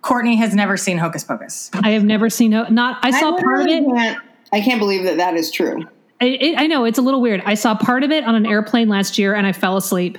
Courtney 0.00 0.36
has 0.36 0.54
never 0.54 0.76
seen 0.76 0.98
Hocus 0.98 1.24
Pocus. 1.24 1.70
I 1.74 1.90
have 1.90 2.04
never 2.04 2.30
seen 2.30 2.52
it. 2.52 2.70
Not 2.70 2.98
I 3.02 3.10
saw 3.10 3.36
part 3.36 3.62
of 3.62 3.66
it. 3.68 3.84
Can't, 3.84 4.18
I 4.52 4.60
can't 4.60 4.78
believe 4.78 5.04
that 5.04 5.16
that 5.18 5.34
is 5.34 5.50
true. 5.50 5.82
I, 6.20 6.24
it. 6.26 6.58
I 6.58 6.66
know 6.66 6.84
it's 6.84 6.98
a 6.98 7.02
little 7.02 7.20
weird. 7.20 7.42
I 7.44 7.54
saw 7.54 7.74
part 7.74 8.04
of 8.04 8.10
it 8.10 8.24
on 8.24 8.34
an 8.34 8.46
airplane 8.46 8.88
last 8.88 9.18
year, 9.18 9.34
and 9.34 9.46
I 9.46 9.52
fell 9.52 9.76
asleep. 9.76 10.18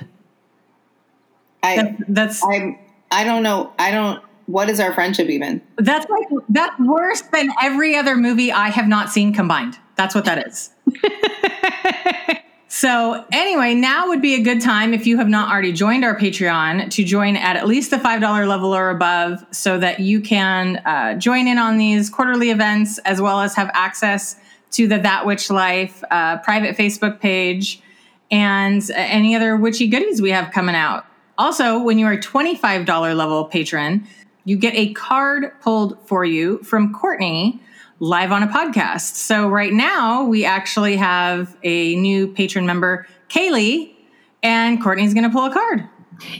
I 1.62 1.96
That's 2.08 2.42
I 2.44 2.78
I 3.10 3.24
don't 3.24 3.42
know. 3.42 3.72
I 3.78 3.90
don't. 3.90 4.22
What 4.46 4.68
is 4.70 4.78
our 4.78 4.92
friendship 4.92 5.28
even? 5.28 5.60
that's 5.78 6.08
like 6.08 6.26
that's 6.48 6.78
worse 6.80 7.22
than 7.22 7.48
every 7.62 7.96
other 7.96 8.16
movie 8.16 8.52
I 8.52 8.68
have 8.68 8.86
not 8.86 9.10
seen 9.10 9.32
combined. 9.32 9.78
That's 9.96 10.14
what 10.14 10.24
that 10.24 10.46
is. 10.46 10.70
So, 12.68 13.24
anyway, 13.30 13.74
now 13.74 14.08
would 14.08 14.20
be 14.20 14.34
a 14.34 14.42
good 14.42 14.60
time 14.60 14.92
if 14.92 15.06
you 15.06 15.18
have 15.18 15.28
not 15.28 15.50
already 15.50 15.72
joined 15.72 16.04
our 16.04 16.18
Patreon 16.18 16.90
to 16.90 17.04
join 17.04 17.36
at 17.36 17.56
at 17.56 17.68
least 17.68 17.92
the 17.92 17.96
$5 17.96 18.48
level 18.48 18.74
or 18.74 18.90
above 18.90 19.44
so 19.52 19.78
that 19.78 20.00
you 20.00 20.20
can 20.20 20.78
uh, 20.78 21.14
join 21.14 21.46
in 21.46 21.58
on 21.58 21.78
these 21.78 22.10
quarterly 22.10 22.50
events 22.50 22.98
as 22.98 23.20
well 23.20 23.40
as 23.40 23.54
have 23.54 23.70
access 23.72 24.36
to 24.72 24.88
the 24.88 24.98
That 24.98 25.24
Witch 25.26 25.48
Life 25.48 26.02
uh, 26.10 26.38
private 26.38 26.76
Facebook 26.76 27.20
page 27.20 27.80
and 28.32 28.82
any 28.96 29.36
other 29.36 29.56
witchy 29.56 29.86
goodies 29.86 30.20
we 30.20 30.32
have 30.32 30.52
coming 30.52 30.74
out. 30.74 31.06
Also, 31.38 31.80
when 31.80 32.00
you 32.00 32.06
are 32.06 32.14
a 32.14 32.20
$25 32.20 33.16
level 33.16 33.44
patron, 33.44 34.04
you 34.44 34.56
get 34.56 34.74
a 34.74 34.92
card 34.94 35.52
pulled 35.60 35.98
for 36.08 36.24
you 36.24 36.58
from 36.58 36.92
Courtney 36.92 37.60
live 37.98 38.32
on 38.32 38.42
a 38.42 38.48
podcast. 38.48 39.14
So 39.14 39.48
right 39.48 39.72
now 39.72 40.24
we 40.24 40.44
actually 40.44 40.96
have 40.96 41.56
a 41.62 41.96
new 41.96 42.28
patron 42.28 42.66
member, 42.66 43.06
Kaylee, 43.28 43.94
and 44.42 44.82
Courtney's 44.82 45.14
going 45.14 45.24
to 45.24 45.30
pull 45.30 45.46
a 45.46 45.52
card. 45.52 45.88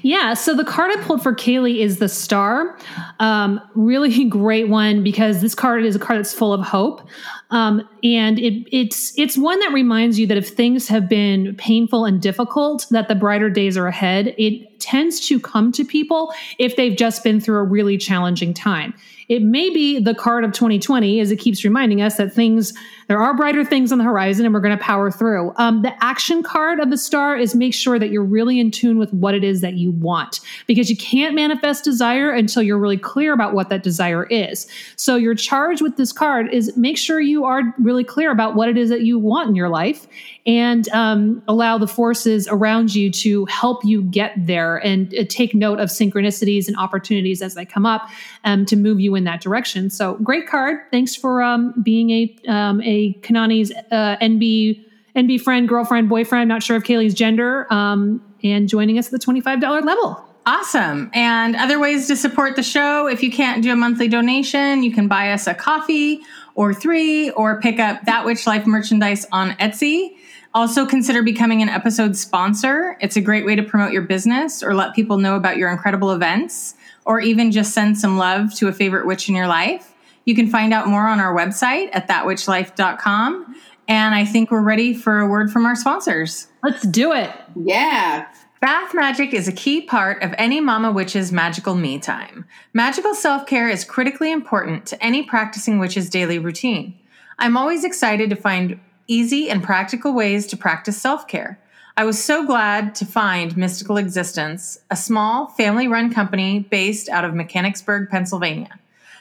Yeah, 0.02 0.34
so 0.34 0.54
the 0.54 0.64
card 0.64 0.90
I 0.90 1.02
pulled 1.02 1.22
for 1.22 1.34
Kaylee 1.34 1.78
is 1.78 1.98
the 1.98 2.08
star. 2.08 2.78
Um, 3.20 3.60
really 3.74 4.24
great 4.28 4.68
one 4.68 5.02
because 5.02 5.40
this 5.40 5.54
card 5.54 5.84
is 5.84 5.96
a 5.96 5.98
card 5.98 6.18
that's 6.18 6.32
full 6.32 6.52
of 6.52 6.62
hope. 6.62 7.06
Um, 7.50 7.86
and 8.02 8.38
it, 8.38 8.66
it's 8.72 9.16
it's 9.18 9.38
one 9.38 9.60
that 9.60 9.72
reminds 9.72 10.18
you 10.18 10.26
that 10.26 10.36
if 10.36 10.48
things 10.48 10.88
have 10.88 11.08
been 11.08 11.54
painful 11.56 12.04
and 12.04 12.20
difficult, 12.20 12.86
that 12.90 13.08
the 13.08 13.14
brighter 13.14 13.50
days 13.50 13.76
are 13.76 13.86
ahead. 13.86 14.34
It 14.38 14.80
tends 14.80 15.20
to 15.28 15.38
come 15.38 15.72
to 15.72 15.84
people 15.84 16.32
if 16.58 16.76
they've 16.76 16.96
just 16.96 17.22
been 17.22 17.40
through 17.40 17.58
a 17.58 17.64
really 17.64 17.98
challenging 17.98 18.52
time. 18.52 18.94
It 19.28 19.42
may 19.42 19.70
be 19.70 19.98
the 19.98 20.14
card 20.14 20.44
of 20.44 20.52
2020 20.52 21.20
as 21.20 21.30
it 21.30 21.36
keeps 21.36 21.64
reminding 21.64 22.00
us 22.00 22.16
that 22.16 22.32
things, 22.32 22.72
there 23.08 23.18
are 23.18 23.36
brighter 23.36 23.64
things 23.64 23.90
on 23.90 23.98
the 23.98 24.04
horizon 24.04 24.44
and 24.44 24.54
we're 24.54 24.60
going 24.60 24.76
to 24.76 24.82
power 24.82 25.10
through. 25.10 25.52
Um, 25.56 25.82
the 25.82 25.92
action 26.04 26.42
card 26.42 26.78
of 26.78 26.90
the 26.90 26.98
star 26.98 27.36
is 27.36 27.54
make 27.54 27.74
sure 27.74 27.98
that 27.98 28.10
you're 28.10 28.24
really 28.24 28.60
in 28.60 28.70
tune 28.70 28.98
with 28.98 29.12
what 29.12 29.34
it 29.34 29.42
is 29.42 29.60
that 29.62 29.74
you 29.74 29.90
want 29.90 30.40
because 30.66 30.88
you 30.88 30.96
can't 30.96 31.34
manifest 31.34 31.84
desire 31.84 32.30
until 32.30 32.62
you're 32.62 32.78
really 32.78 32.98
clear 32.98 33.32
about 33.32 33.52
what 33.52 33.68
that 33.68 33.82
desire 33.82 34.24
is. 34.24 34.66
So 34.96 35.16
your 35.16 35.34
charge 35.34 35.82
with 35.82 35.96
this 35.96 36.12
card 36.12 36.52
is 36.52 36.76
make 36.76 36.96
sure 36.96 37.20
you 37.20 37.44
are 37.44 37.74
really 37.78 38.04
clear 38.04 38.30
about 38.30 38.54
what 38.54 38.68
it 38.68 38.76
is 38.76 38.90
that 38.90 39.02
you 39.02 39.18
want 39.18 39.48
in 39.48 39.56
your 39.56 39.68
life 39.68 40.06
and 40.46 40.88
um, 40.90 41.42
allow 41.48 41.76
the 41.76 41.88
forces 41.88 42.46
around 42.48 42.94
you 42.94 43.10
to 43.10 43.44
help 43.46 43.84
you 43.84 44.02
get 44.02 44.32
there 44.36 44.76
and 44.76 45.12
uh, 45.14 45.24
take 45.28 45.54
note 45.54 45.80
of 45.80 45.88
synchronicities 45.88 46.68
and 46.68 46.76
opportunities 46.76 47.42
as 47.42 47.54
they 47.54 47.64
come 47.64 47.84
up 47.84 48.08
um, 48.44 48.64
to 48.64 48.76
move 48.76 49.00
you 49.00 49.14
in 49.16 49.24
that 49.24 49.40
direction. 49.40 49.90
So 49.90 50.14
great 50.14 50.46
card. 50.46 50.78
Thanks 50.90 51.16
for 51.16 51.42
um, 51.42 51.74
being 51.82 52.10
a 52.10 52.36
um, 52.48 52.80
a 52.82 53.14
Kanani's 53.14 53.72
uh, 53.90 54.16
NB 54.22 54.84
NB 55.16 55.40
friend, 55.40 55.68
girlfriend, 55.68 56.08
boyfriend. 56.08 56.48
Not 56.48 56.62
sure 56.62 56.76
of 56.76 56.84
Kaylee's 56.84 57.14
gender, 57.14 57.72
um, 57.72 58.22
and 58.44 58.68
joining 58.68 58.98
us 58.98 59.06
at 59.06 59.12
the 59.12 59.18
twenty 59.18 59.40
five 59.40 59.60
dollar 59.60 59.82
level. 59.82 60.22
Awesome. 60.48 61.10
And 61.12 61.56
other 61.56 61.80
ways 61.80 62.06
to 62.06 62.14
support 62.14 62.54
the 62.54 62.62
show 62.62 63.08
if 63.08 63.20
you 63.20 63.32
can't 63.32 63.64
do 63.64 63.72
a 63.72 63.76
monthly 63.76 64.06
donation, 64.06 64.84
you 64.84 64.92
can 64.92 65.08
buy 65.08 65.32
us 65.32 65.48
a 65.48 65.54
coffee 65.54 66.20
or 66.54 66.72
three 66.72 67.30
or 67.30 67.60
pick 67.60 67.80
up 67.80 68.04
That 68.04 68.24
Witch 68.24 68.46
Life 68.46 68.64
merchandise 68.64 69.26
on 69.32 69.50
Etsy. 69.54 70.14
Also, 70.56 70.86
consider 70.86 71.22
becoming 71.22 71.60
an 71.60 71.68
episode 71.68 72.16
sponsor. 72.16 72.96
It's 73.02 73.14
a 73.14 73.20
great 73.20 73.44
way 73.44 73.56
to 73.56 73.62
promote 73.62 73.92
your 73.92 74.00
business 74.00 74.62
or 74.62 74.74
let 74.74 74.94
people 74.94 75.18
know 75.18 75.36
about 75.36 75.58
your 75.58 75.70
incredible 75.70 76.12
events, 76.12 76.76
or 77.04 77.20
even 77.20 77.52
just 77.52 77.74
send 77.74 77.98
some 77.98 78.16
love 78.16 78.54
to 78.54 78.66
a 78.66 78.72
favorite 78.72 79.06
witch 79.06 79.28
in 79.28 79.34
your 79.34 79.48
life. 79.48 79.92
You 80.24 80.34
can 80.34 80.48
find 80.48 80.72
out 80.72 80.88
more 80.88 81.08
on 81.08 81.20
our 81.20 81.36
website 81.36 81.90
at 81.92 82.08
thatwitchlife.com. 82.08 83.54
And 83.86 84.14
I 84.14 84.24
think 84.24 84.50
we're 84.50 84.62
ready 84.62 84.94
for 84.94 85.20
a 85.20 85.28
word 85.28 85.52
from 85.52 85.66
our 85.66 85.76
sponsors. 85.76 86.48
Let's 86.62 86.86
do 86.86 87.12
it. 87.12 87.30
Yeah. 87.54 88.26
Bath 88.62 88.94
magic 88.94 89.34
is 89.34 89.48
a 89.48 89.52
key 89.52 89.82
part 89.82 90.22
of 90.22 90.34
any 90.38 90.62
mama 90.62 90.90
witch's 90.90 91.32
magical 91.32 91.74
me 91.74 91.98
time. 91.98 92.46
Magical 92.72 93.14
self 93.14 93.44
care 93.44 93.68
is 93.68 93.84
critically 93.84 94.32
important 94.32 94.86
to 94.86 95.04
any 95.04 95.22
practicing 95.22 95.78
witch's 95.78 96.08
daily 96.08 96.38
routine. 96.38 96.98
I'm 97.38 97.58
always 97.58 97.84
excited 97.84 98.30
to 98.30 98.36
find 98.36 98.80
easy 99.06 99.50
and 99.50 99.62
practical 99.62 100.12
ways 100.12 100.46
to 100.48 100.56
practice 100.56 101.00
self 101.00 101.26
care. 101.28 101.58
I 101.96 102.04
was 102.04 102.22
so 102.22 102.44
glad 102.44 102.94
to 102.96 103.06
find 103.06 103.56
Mystical 103.56 103.96
Existence, 103.96 104.78
a 104.90 104.96
small 104.96 105.46
family 105.46 105.88
run 105.88 106.12
company 106.12 106.60
based 106.60 107.08
out 107.08 107.24
of 107.24 107.34
Mechanicsburg, 107.34 108.10
Pennsylvania. 108.10 108.78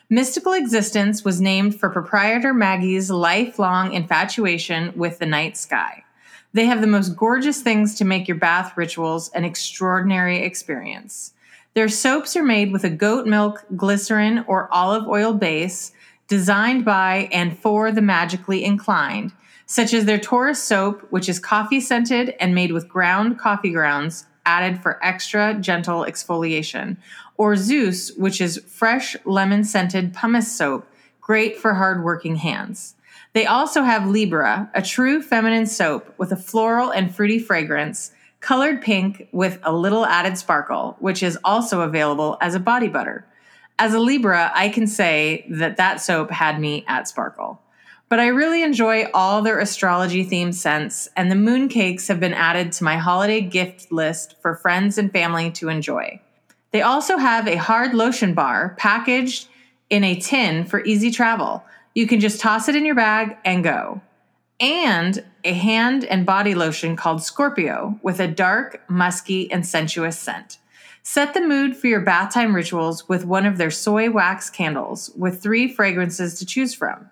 Mystical 0.10 0.54
Existence 0.54 1.24
was 1.24 1.42
named 1.42 1.80
for 1.80 1.90
proprietor 1.90 2.54
Maggie's 2.54 3.10
lifelong 3.10 3.94
infatuation 3.94 4.92
with 4.96 5.20
the 5.20 5.26
night 5.26 5.58
sky. 5.58 6.04
They 6.54 6.66
have 6.66 6.82
the 6.82 6.88
most 6.88 7.16
gorgeous 7.18 7.62
things 7.62 7.96
to 7.96 8.06
make 8.06 8.28
your 8.28 8.38
bath 8.38 8.78
rituals 8.78 9.30
an 9.30 9.46
extraordinary 9.46 10.44
experience. 10.44 11.34
Their 11.74 11.90
soaps 11.90 12.36
are 12.38 12.44
made 12.44 12.72
with 12.72 12.84
a 12.84 12.90
goat 12.90 13.26
milk, 13.26 13.66
glycerin, 13.76 14.46
or 14.48 14.72
olive 14.72 15.08
oil 15.08 15.34
base 15.34 15.92
designed 16.28 16.86
by 16.86 17.28
and 17.32 17.58
for 17.58 17.92
the 17.92 18.02
magically 18.02 18.64
inclined, 18.64 19.32
such 19.66 19.94
as 19.94 20.06
their 20.06 20.20
Taurus 20.20 20.62
soap, 20.62 21.02
which 21.10 21.28
is 21.28 21.40
coffee 21.40 21.80
scented 21.80 22.36
and 22.40 22.54
made 22.54 22.72
with 22.72 22.88
ground 22.88 23.40
coffee 23.40 23.72
grounds 23.72 24.26
added 24.46 24.82
for 24.82 25.04
extra 25.04 25.56
gentle 25.56 26.02
exfoliation, 26.02 26.98
or 27.38 27.56
Zeus, 27.56 28.12
which 28.14 28.40
is 28.40 28.62
fresh 28.68 29.16
lemon 29.26 29.64
scented 29.64 30.14
pumice 30.14 30.56
soap, 30.56 30.88
great 31.20 31.58
for 31.58 31.74
hardworking 31.74 32.36
hands. 32.36 32.96
They 33.34 33.46
also 33.46 33.84
have 33.84 34.08
Libra, 34.08 34.70
a 34.74 34.82
true 34.82 35.22
feminine 35.22 35.66
soap 35.66 36.14
with 36.18 36.32
a 36.32 36.38
floral 36.38 36.92
and 36.92 37.14
fruity 37.14 37.40
fragrance, 37.40 38.12
colored 38.40 38.82
pink 38.82 39.28
with 39.32 39.60
a 39.64 39.74
little 39.74 40.06
added 40.06 40.38
sparkle, 40.38 40.96
which 41.00 41.24
is 41.24 41.38
also 41.44 41.82
available 41.82 42.38
as 42.40 42.56
a 42.56 42.60
body 42.60 42.88
butter. 42.88 43.26
As 43.78 43.94
a 43.94 44.00
Libra, 44.00 44.52
I 44.54 44.70
can 44.70 44.88
say 44.88 45.46
that 45.50 45.78
that 45.78 46.00
soap 46.00 46.32
had 46.32 46.62
me 46.62 46.86
at 46.88 47.08
sparkle. 47.08 47.60
But 48.08 48.20
I 48.20 48.28
really 48.28 48.62
enjoy 48.62 49.08
all 49.14 49.42
their 49.42 49.60
astrology 49.60 50.26
themed 50.26 50.54
scents, 50.54 51.10
and 51.16 51.32
the 51.32 51.36
moon 51.36 51.68
cakes 51.70 52.08
have 52.08 52.20
been 52.20 52.34
added 52.36 52.72
to 52.74 52.84
my 52.84 52.98
holiday 52.98 53.42
gift 53.42 53.92
list 53.92 54.36
for 54.42 54.56
friends 54.56 54.98
and 55.00 55.12
family 55.12 55.50
to 55.52 55.70
enjoy. 55.70 56.22
They 56.72 56.84
also 56.84 57.18
have 57.18 57.48
a 57.48 57.56
hard 57.56 57.94
lotion 57.94 58.34
bar 58.34 58.76
packaged 58.78 59.48
in 59.90 60.04
a 60.04 60.20
tin 60.20 60.66
for 60.66 60.84
easy 60.84 61.10
travel. 61.10 61.64
You 61.96 62.06
can 62.06 62.20
just 62.20 62.40
toss 62.40 62.70
it 62.70 62.76
in 62.76 62.86
your 62.86 62.96
bag 62.96 63.38
and 63.44 63.64
go. 63.64 64.02
And 64.60 65.24
a 65.44 65.54
hand 65.54 66.06
and 66.06 66.26
body 66.26 66.54
lotion 66.54 66.96
called 66.96 67.24
Scorpio 67.24 68.00
with 68.04 68.20
a 68.20 68.28
dark, 68.28 68.84
musky, 68.90 69.52
and 69.52 69.66
sensuous 69.66 70.18
scent. 70.18 70.60
Set 71.02 71.34
the 71.34 71.42
mood 71.42 71.76
for 71.76 71.88
your 71.88 72.02
bath 72.02 72.34
time 72.34 72.56
rituals 72.56 73.08
with 73.08 73.26
one 73.26 73.46
of 73.46 73.58
their 73.58 73.72
soy 73.72 74.10
wax 74.10 74.50
candles 74.50 75.12
with 75.16 75.42
three 75.42 75.68
fragrances 75.68 76.40
to 76.40 76.46
choose 76.46 76.74
from. 76.74 77.10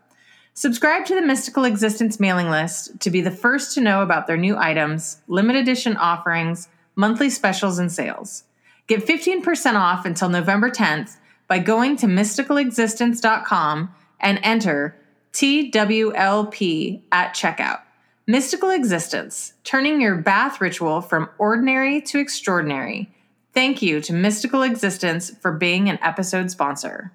Subscribe 0.55 1.05
to 1.05 1.15
the 1.15 1.21
Mystical 1.21 1.65
Existence 1.65 2.19
mailing 2.19 2.49
list 2.49 2.99
to 2.99 3.09
be 3.09 3.21
the 3.21 3.31
first 3.31 3.73
to 3.73 3.81
know 3.81 4.03
about 4.03 4.27
their 4.27 4.37
new 4.37 4.55
items, 4.55 5.17
limited 5.27 5.63
edition 5.63 5.97
offerings, 5.97 6.67
monthly 6.95 7.31
specials, 7.31 7.79
and 7.79 7.91
sales. 7.91 8.43
Get 8.85 9.05
15% 9.05 9.73
off 9.75 10.05
until 10.05 10.29
November 10.29 10.69
10th 10.69 11.17
by 11.47 11.57
going 11.57 11.95
to 11.97 12.05
mysticalexistence.com 12.05 13.95
and 14.19 14.39
enter 14.43 14.95
TWLP 15.33 17.01
at 17.11 17.33
checkout. 17.33 17.81
Mystical 18.27 18.69
Existence, 18.69 19.53
turning 19.63 19.99
your 19.99 20.15
bath 20.17 20.61
ritual 20.61 21.01
from 21.01 21.29
ordinary 21.39 21.99
to 22.01 22.19
extraordinary. 22.19 23.11
Thank 23.53 23.81
you 23.81 24.01
to 24.01 24.13
Mystical 24.13 24.61
Existence 24.61 25.31
for 25.31 25.51
being 25.51 25.89
an 25.89 25.99
episode 26.03 26.51
sponsor. 26.51 27.11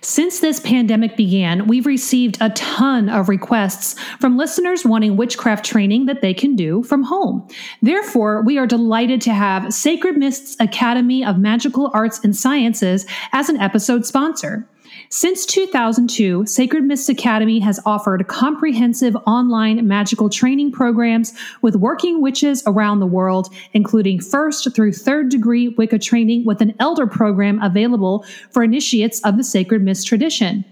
Since 0.00 0.40
this 0.40 0.60
pandemic 0.60 1.16
began, 1.16 1.66
we've 1.66 1.86
received 1.86 2.38
a 2.40 2.50
ton 2.50 3.08
of 3.08 3.28
requests 3.28 3.98
from 4.20 4.36
listeners 4.36 4.84
wanting 4.84 5.16
witchcraft 5.16 5.64
training 5.64 6.06
that 6.06 6.22
they 6.22 6.34
can 6.34 6.56
do 6.56 6.82
from 6.82 7.02
home. 7.02 7.46
Therefore, 7.82 8.42
we 8.42 8.58
are 8.58 8.66
delighted 8.66 9.20
to 9.22 9.34
have 9.34 9.72
Sacred 9.72 10.16
Mists 10.16 10.56
Academy 10.60 11.24
of 11.24 11.38
Magical 11.38 11.90
Arts 11.92 12.20
and 12.22 12.36
Sciences 12.36 13.06
as 13.32 13.48
an 13.48 13.56
episode 13.58 14.06
sponsor. 14.06 14.68
Since 15.08 15.46
2002, 15.46 16.46
Sacred 16.46 16.82
Mists 16.84 17.08
Academy 17.08 17.60
has 17.60 17.78
offered 17.86 18.26
comprehensive 18.26 19.16
online 19.26 19.86
magical 19.86 20.28
training 20.28 20.72
programs 20.72 21.32
with 21.62 21.76
working 21.76 22.20
witches 22.20 22.62
around 22.66 22.98
the 22.98 23.06
world, 23.06 23.52
including 23.72 24.20
first 24.20 24.74
through 24.74 24.92
third 24.92 25.28
degree 25.28 25.68
Wicca 25.68 26.00
training 26.00 26.44
with 26.44 26.60
an 26.60 26.74
elder 26.80 27.06
program 27.06 27.62
available 27.62 28.24
for 28.50 28.64
initiates 28.64 29.20
of 29.20 29.36
the 29.36 29.44
Sacred 29.44 29.82
Mist 29.82 30.06
tradition. 30.06 30.64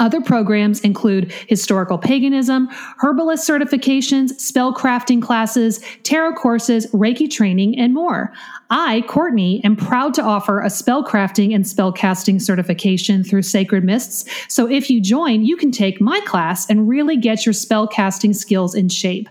Other 0.00 0.20
programs 0.22 0.80
include 0.80 1.30
historical 1.46 1.98
paganism, 1.98 2.68
herbalist 2.98 3.48
certifications, 3.48 4.40
spell 4.40 4.74
crafting 4.74 5.22
classes, 5.22 5.78
tarot 6.02 6.34
courses, 6.34 6.86
Reiki 6.88 7.30
training, 7.30 7.78
and 7.78 7.94
more. 7.94 8.32
I, 8.70 9.02
Courtney, 9.02 9.62
am 9.62 9.76
proud 9.76 10.14
to 10.14 10.22
offer 10.22 10.60
a 10.60 10.70
spell 10.70 11.04
crafting 11.04 11.54
and 11.54 11.66
spell 11.66 11.92
casting 11.92 12.40
certification 12.40 13.22
through 13.22 13.42
Sacred 13.42 13.84
Mists. 13.84 14.24
So 14.48 14.68
if 14.68 14.88
you 14.88 15.02
join, 15.02 15.44
you 15.44 15.56
can 15.56 15.70
take 15.70 16.00
my 16.00 16.20
class 16.20 16.68
and 16.70 16.88
really 16.88 17.16
get 17.16 17.44
your 17.44 17.52
spell 17.52 17.86
casting 17.86 18.32
skills 18.32 18.74
in 18.74 18.88
shape. 18.88 19.28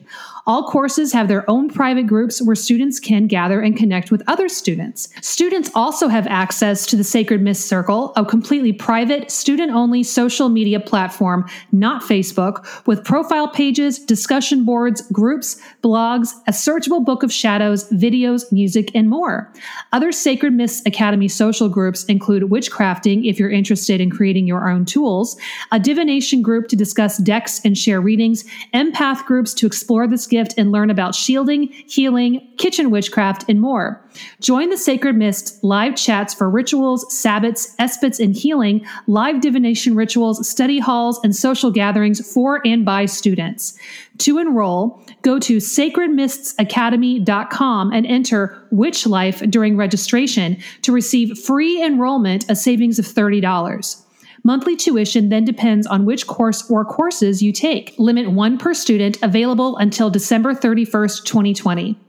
All 0.49 0.63
courses 0.63 1.13
have 1.13 1.27
their 1.27 1.47
own 1.47 1.69
private 1.69 2.07
groups 2.07 2.41
where 2.41 2.55
students 2.55 2.99
can 2.99 3.27
gather 3.27 3.61
and 3.61 3.77
connect 3.77 4.09
with 4.09 4.23
other 4.25 4.49
students. 4.49 5.07
Students 5.21 5.69
also 5.75 6.07
have 6.07 6.25
access 6.25 6.87
to 6.87 6.95
the 6.95 7.03
Sacred 7.03 7.39
Mist 7.39 7.67
Circle, 7.67 8.13
a 8.15 8.25
completely 8.25 8.73
private, 8.73 9.29
student 9.29 9.71
only 9.71 10.01
social 10.01 10.49
media 10.49 10.79
platform, 10.79 11.47
not 11.71 12.01
Facebook, 12.01 12.65
with 12.87 13.05
profile 13.05 13.47
pages, 13.47 13.99
discussion 13.99 14.65
boards, 14.65 15.03
groups, 15.11 15.61
blogs, 15.83 16.33
a 16.47 16.51
searchable 16.51 17.05
book 17.05 17.21
of 17.21 17.31
shadows, 17.31 17.87
videos, 17.91 18.51
music, 18.51 18.89
and 18.95 19.07
more. 19.07 19.53
Other 19.93 20.11
Sacred 20.11 20.53
Mists 20.53 20.81
Academy 20.87 21.27
social 21.27 21.69
groups 21.69 22.05
include 22.05 22.49
witchcrafting 22.49 23.29
if 23.29 23.37
you're 23.37 23.51
interested 23.51 24.01
in 24.01 24.09
creating 24.09 24.47
your 24.47 24.67
own 24.67 24.83
tools, 24.83 25.37
a 25.71 25.79
divination 25.79 26.41
group 26.41 26.69
to 26.69 26.75
discuss 26.75 27.19
decks 27.19 27.61
and 27.63 27.77
share 27.77 28.01
readings, 28.01 28.45
empath 28.73 29.23
groups 29.25 29.53
to 29.53 29.67
explore 29.67 30.07
this 30.07 30.25
gift 30.25 30.38
gift 30.39 30.53
and 30.57 30.71
learn 30.71 30.89
about 30.89 31.13
shielding, 31.15 31.67
healing, 31.87 32.47
kitchen 32.57 32.91
witchcraft, 32.91 33.45
and 33.49 33.59
more. 33.59 34.01
Join 34.39 34.69
the 34.69 34.77
Sacred 34.77 35.15
Mist 35.15 35.61
live 35.63 35.95
chats 35.95 36.33
for 36.33 36.49
rituals, 36.49 37.05
sabbats, 37.05 37.75
esbats, 37.77 38.19
and 38.19 38.35
healing, 38.35 38.85
live 39.07 39.41
divination 39.41 39.95
rituals, 39.95 40.47
study 40.47 40.79
halls, 40.79 41.19
and 41.23 41.35
social 41.35 41.71
gatherings 41.71 42.33
for 42.33 42.65
and 42.65 42.85
by 42.85 43.05
students. 43.05 43.77
To 44.19 44.37
enroll, 44.37 45.03
go 45.21 45.39
to 45.39 45.57
sacredmistsacademy.com 45.57 47.91
and 47.91 48.05
enter 48.05 48.67
Witch 48.71 49.05
Life 49.07 49.39
during 49.49 49.75
registration 49.77 50.57
to 50.83 50.91
receive 50.91 51.37
free 51.37 51.83
enrollment, 51.83 52.49
a 52.49 52.55
savings 52.55 52.99
of 52.99 53.05
$30. 53.05 54.05
Monthly 54.43 54.75
tuition 54.75 55.29
then 55.29 55.45
depends 55.45 55.85
on 55.87 56.05
which 56.05 56.27
course 56.27 56.69
or 56.69 56.85
courses 56.85 57.41
you 57.41 57.51
take. 57.51 57.93
Limit 57.97 58.31
one 58.31 58.57
per 58.57 58.73
student 58.73 59.17
available 59.21 59.77
until 59.77 60.09
December 60.09 60.53
31st, 60.53 61.25
2020. 61.25 61.99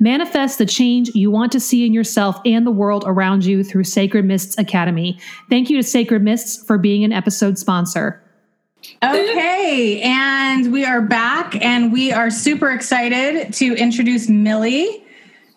Manifest 0.00 0.58
the 0.58 0.66
change 0.66 1.10
you 1.14 1.30
want 1.30 1.52
to 1.52 1.60
see 1.60 1.86
in 1.86 1.92
yourself 1.92 2.40
and 2.44 2.66
the 2.66 2.70
world 2.70 3.04
around 3.06 3.44
you 3.44 3.64
through 3.64 3.84
Sacred 3.84 4.24
Mists 4.24 4.56
Academy. 4.58 5.18
Thank 5.50 5.70
you 5.70 5.76
to 5.76 5.82
Sacred 5.82 6.22
Mists 6.22 6.64
for 6.64 6.78
being 6.78 7.04
an 7.04 7.12
episode 7.12 7.58
sponsor. 7.58 8.22
Okay, 9.02 10.00
and 10.02 10.72
we 10.72 10.84
are 10.84 11.02
back, 11.02 11.60
and 11.62 11.92
we 11.92 12.12
are 12.12 12.30
super 12.30 12.70
excited 12.70 13.52
to 13.54 13.74
introduce 13.74 14.28
Millie, 14.28 15.04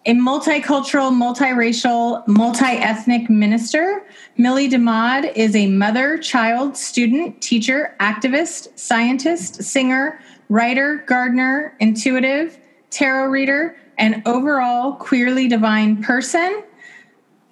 a 0.06 0.16
multicultural, 0.16 1.12
multiracial, 1.12 2.28
multi 2.28 2.66
ethnic 2.66 3.30
minister. 3.30 4.04
Millie 4.36 4.68
DeMaude 4.68 5.32
is 5.36 5.56
a 5.56 5.68
mother, 5.68 6.18
child, 6.18 6.76
student, 6.76 7.40
teacher, 7.40 7.96
activist, 8.00 8.78
scientist, 8.80 9.62
singer, 9.62 10.20
writer, 10.50 11.04
gardener, 11.06 11.76
intuitive, 11.80 12.58
tarot 12.90 13.30
reader, 13.30 13.78
and 14.00 14.24
overall 14.26 14.94
queerly 14.94 15.48
divine 15.48 16.02
person. 16.02 16.64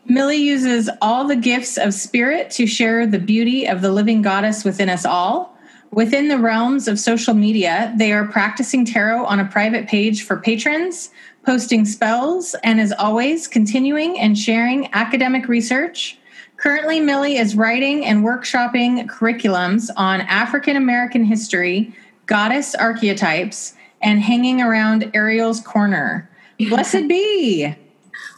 Millie 0.06 0.38
uses 0.38 0.90
all 1.04 1.28
the 1.28 1.36
gifts 1.36 1.78
of 1.78 1.94
spirit 1.94 2.50
to 2.52 2.66
share 2.66 3.06
the 3.06 3.20
beauty 3.20 3.68
of 3.68 3.82
the 3.82 3.92
living 3.92 4.24
goddess 4.24 4.64
within 4.64 4.90
us 4.90 5.06
all. 5.06 5.56
Within 5.92 6.28
the 6.28 6.38
realms 6.38 6.88
of 6.88 7.00
social 7.00 7.34
media, 7.34 7.94
they 7.98 8.12
are 8.12 8.28
practicing 8.28 8.86
tarot 8.86 9.26
on 9.26 9.40
a 9.40 9.46
private 9.46 9.88
page 9.88 10.24
for 10.24 10.38
patrons, 10.38 11.10
posting 11.46 11.86
spells, 11.86 12.56
and 12.64 12.80
as 12.80 12.92
always, 12.94 13.48
continuing 13.48 14.20
and 14.20 14.38
sharing 14.38 14.94
academic 14.94 15.48
research. 15.48 16.18
Currently, 16.58 17.00
Millie 17.00 17.38
is 17.38 17.56
writing 17.56 18.06
and 18.06 18.24
workshopping 18.24 19.08
curriculums 19.08 19.90
on 19.96 20.22
African 20.22 20.76
American 20.76 21.24
history, 21.24 21.94
goddess 22.26 22.76
archetypes, 22.76 23.74
and 24.02 24.22
hanging 24.22 24.62
around 24.62 25.10
Ariel's 25.14 25.62
Corner. 25.62 26.30
Blessed 26.60 27.08
be. 27.08 27.74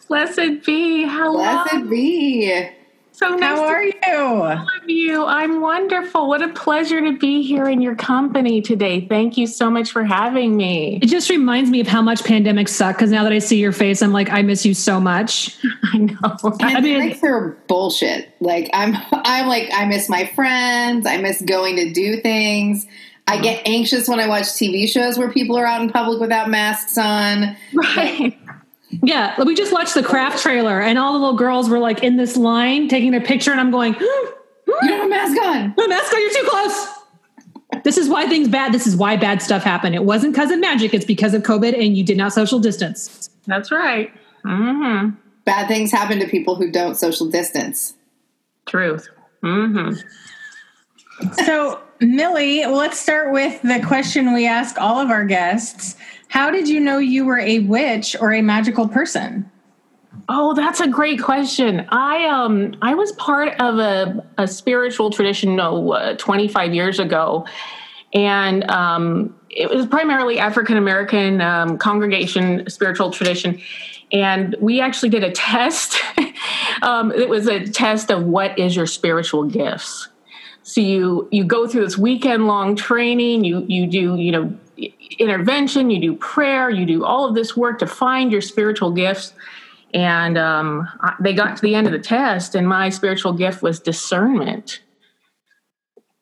Blessed 0.07 0.63
be. 0.65 1.03
Hello. 1.07 1.63
Blessed 1.63 1.89
be. 1.89 2.69
So 3.11 3.35
nice 3.35 3.57
How 3.57 3.63
are 3.65 3.83
you? 3.83 4.65
All 4.91 4.97
of 4.97 5.01
you. 5.01 5.25
I'm 5.25 5.61
wonderful. 5.61 6.27
What 6.27 6.41
a 6.41 6.49
pleasure 6.49 6.99
to 6.99 7.17
be 7.17 7.43
here 7.43 7.65
in 7.69 7.81
your 7.81 7.95
company 7.95 8.61
today. 8.61 9.07
Thank 9.07 9.37
you 9.37 9.47
so 9.47 9.69
much 9.69 9.89
for 9.89 10.03
having 10.03 10.57
me. 10.57 10.99
It 11.01 11.05
just 11.05 11.29
reminds 11.29 11.69
me 11.69 11.79
of 11.79 11.87
how 11.87 12.01
much 12.01 12.23
pandemics 12.23 12.69
suck 12.69 12.97
because 12.97 13.09
now 13.09 13.23
that 13.23 13.31
I 13.31 13.39
see 13.39 13.57
your 13.57 13.71
face, 13.71 14.01
I'm 14.01 14.11
like, 14.11 14.29
I 14.29 14.41
miss 14.41 14.65
you 14.65 14.73
so 14.73 14.99
much. 14.99 15.57
I 15.93 15.97
know. 15.97 16.37
I 16.59 16.81
mean, 16.81 17.17
are 17.23 17.51
bullshit. 17.67 18.35
Like 18.41 18.69
I'm, 18.73 18.97
I'm 19.13 19.47
like, 19.47 19.69
I 19.71 19.85
miss 19.85 20.09
my 20.09 20.25
friends. 20.35 21.05
I 21.05 21.17
miss 21.17 21.41
going 21.41 21.77
to 21.77 21.93
do 21.93 22.19
things. 22.19 22.85
I 23.27 23.39
get 23.39 23.65
anxious 23.65 24.09
when 24.09 24.19
I 24.19 24.27
watch 24.27 24.43
TV 24.43 24.89
shows 24.89 25.17
where 25.17 25.31
people 25.31 25.55
are 25.57 25.65
out 25.65 25.81
in 25.81 25.89
public 25.89 26.19
without 26.19 26.49
masks 26.49 26.97
on. 26.97 27.55
Right. 27.73 28.37
Yeah, 29.03 29.41
we 29.41 29.55
just 29.55 29.71
watched 29.71 29.93
the 29.93 30.03
craft 30.03 30.43
trailer, 30.43 30.81
and 30.81 30.99
all 30.99 31.13
the 31.13 31.19
little 31.19 31.37
girls 31.37 31.69
were 31.69 31.79
like 31.79 32.03
in 32.03 32.17
this 32.17 32.35
line 32.35 32.89
taking 32.89 33.11
their 33.11 33.21
picture, 33.21 33.51
and 33.51 33.59
I'm 33.61 33.71
going, 33.71 33.95
hmm, 33.97 34.31
"You 34.81 34.89
don't 34.89 34.97
have 34.97 35.07
a 35.07 35.09
mask 35.09 35.41
on. 35.41 35.73
No 35.77 35.87
mask 35.87 36.13
on. 36.13 36.21
You're 36.21 36.43
too 36.43 36.49
close." 36.49 36.87
this 37.83 37.97
is 37.97 38.09
why 38.09 38.27
things 38.27 38.47
bad. 38.47 38.73
This 38.73 38.87
is 38.87 38.95
why 38.95 39.15
bad 39.15 39.41
stuff 39.41 39.63
happened. 39.63 39.95
It 39.95 40.03
wasn't 40.03 40.33
because 40.33 40.51
of 40.51 40.59
magic. 40.59 40.93
It's 40.93 41.05
because 41.05 41.33
of 41.33 41.43
COVID, 41.43 41.73
and 41.73 41.97
you 41.97 42.03
did 42.03 42.17
not 42.17 42.33
social 42.33 42.59
distance. 42.59 43.29
That's 43.47 43.71
right. 43.71 44.11
Mm-hmm. 44.45 45.15
Bad 45.45 45.67
things 45.67 45.91
happen 45.91 46.19
to 46.19 46.27
people 46.27 46.55
who 46.55 46.71
don't 46.71 46.95
social 46.95 47.29
distance. 47.29 47.93
Truth. 48.65 49.09
Mm-hmm. 49.43 49.97
So, 51.45 51.81
Millie, 51.99 52.65
let's 52.65 52.99
start 52.99 53.31
with 53.31 53.61
the 53.61 53.81
question 53.85 54.33
we 54.33 54.47
ask 54.47 54.79
all 54.79 54.99
of 54.99 55.09
our 55.09 55.25
guests. 55.25 55.95
How 56.27 56.51
did 56.51 56.67
you 56.67 56.79
know 56.79 56.97
you 56.97 57.25
were 57.25 57.39
a 57.39 57.59
witch 57.59 58.15
or 58.19 58.33
a 58.33 58.41
magical 58.41 58.87
person? 58.87 59.49
Oh, 60.27 60.53
that's 60.53 60.79
a 60.79 60.87
great 60.87 61.21
question. 61.21 61.85
I 61.89 62.25
um 62.27 62.75
I 62.81 62.95
was 62.95 63.11
part 63.13 63.59
of 63.59 63.79
a, 63.79 64.25
a 64.37 64.47
spiritual 64.47 65.09
tradition 65.09 65.55
no, 65.55 65.91
uh, 65.93 66.15
25 66.17 66.73
years 66.73 66.99
ago, 66.99 67.45
and 68.13 68.69
um, 68.69 69.35
it 69.49 69.69
was 69.69 69.85
primarily 69.85 70.37
African 70.37 70.77
American 70.77 71.41
um, 71.41 71.77
congregation 71.77 72.69
spiritual 72.69 73.11
tradition, 73.11 73.61
and 74.11 74.55
we 74.59 74.81
actually 74.81 75.09
did 75.09 75.23
a 75.23 75.31
test. 75.49 75.97
um, 76.81 77.11
it 77.11 77.29
was 77.29 77.47
a 77.47 77.65
test 77.65 78.11
of 78.11 78.23
what 78.23 78.57
is 78.59 78.75
your 78.75 78.87
spiritual 78.87 79.45
gifts. 79.45 80.09
So 80.63 80.81
you 80.81 81.29
you 81.31 81.45
go 81.45 81.67
through 81.67 81.85
this 81.85 81.97
weekend 81.97 82.47
long 82.47 82.75
training. 82.75 83.45
You 83.45 83.65
you 83.67 83.87
do 83.87 84.15
you 84.17 84.31
know 84.31 84.53
intervention, 85.19 85.89
you 85.89 86.01
do 86.01 86.15
prayer, 86.15 86.69
you 86.69 86.85
do 86.85 87.05
all 87.05 87.27
of 87.27 87.35
this 87.35 87.55
work 87.55 87.79
to 87.79 87.87
find 87.87 88.31
your 88.31 88.41
spiritual 88.41 88.91
gifts. 88.91 89.33
And 89.93 90.37
um, 90.37 90.87
they 91.19 91.33
got 91.33 91.55
to 91.57 91.61
the 91.61 91.75
end 91.75 91.87
of 91.87 91.93
the 91.93 91.99
test, 91.99 92.55
and 92.55 92.67
my 92.67 92.89
spiritual 92.89 93.33
gift 93.33 93.61
was 93.61 93.79
discernment. 93.79 94.81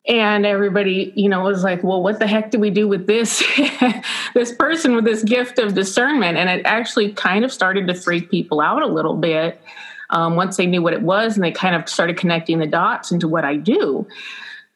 And 0.07 0.45
everybody, 0.45 1.13
you 1.15 1.29
know, 1.29 1.41
was 1.41 1.63
like, 1.63 1.83
"Well, 1.83 2.01
what 2.01 2.19
the 2.19 2.25
heck 2.25 2.49
do 2.49 2.59
we 2.59 2.71
do 2.71 2.87
with 2.87 3.05
this 3.05 3.43
this 4.33 4.53
person 4.53 4.95
with 4.95 5.05
this 5.05 5.23
gift 5.23 5.59
of 5.59 5.75
discernment?" 5.75 6.37
And 6.37 6.49
it 6.49 6.65
actually 6.65 7.13
kind 7.13 7.45
of 7.45 7.51
started 7.51 7.87
to 7.87 7.93
freak 7.93 8.31
people 8.31 8.59
out 8.59 8.81
a 8.81 8.87
little 8.87 9.15
bit 9.15 9.61
um, 10.09 10.35
once 10.35 10.57
they 10.57 10.65
knew 10.65 10.81
what 10.81 10.93
it 10.93 11.03
was, 11.03 11.35
and 11.35 11.43
they 11.43 11.51
kind 11.51 11.75
of 11.75 11.87
started 11.87 12.17
connecting 12.17 12.59
the 12.59 12.65
dots 12.65 13.11
into 13.11 13.27
what 13.27 13.45
I 13.45 13.55
do. 13.55 14.07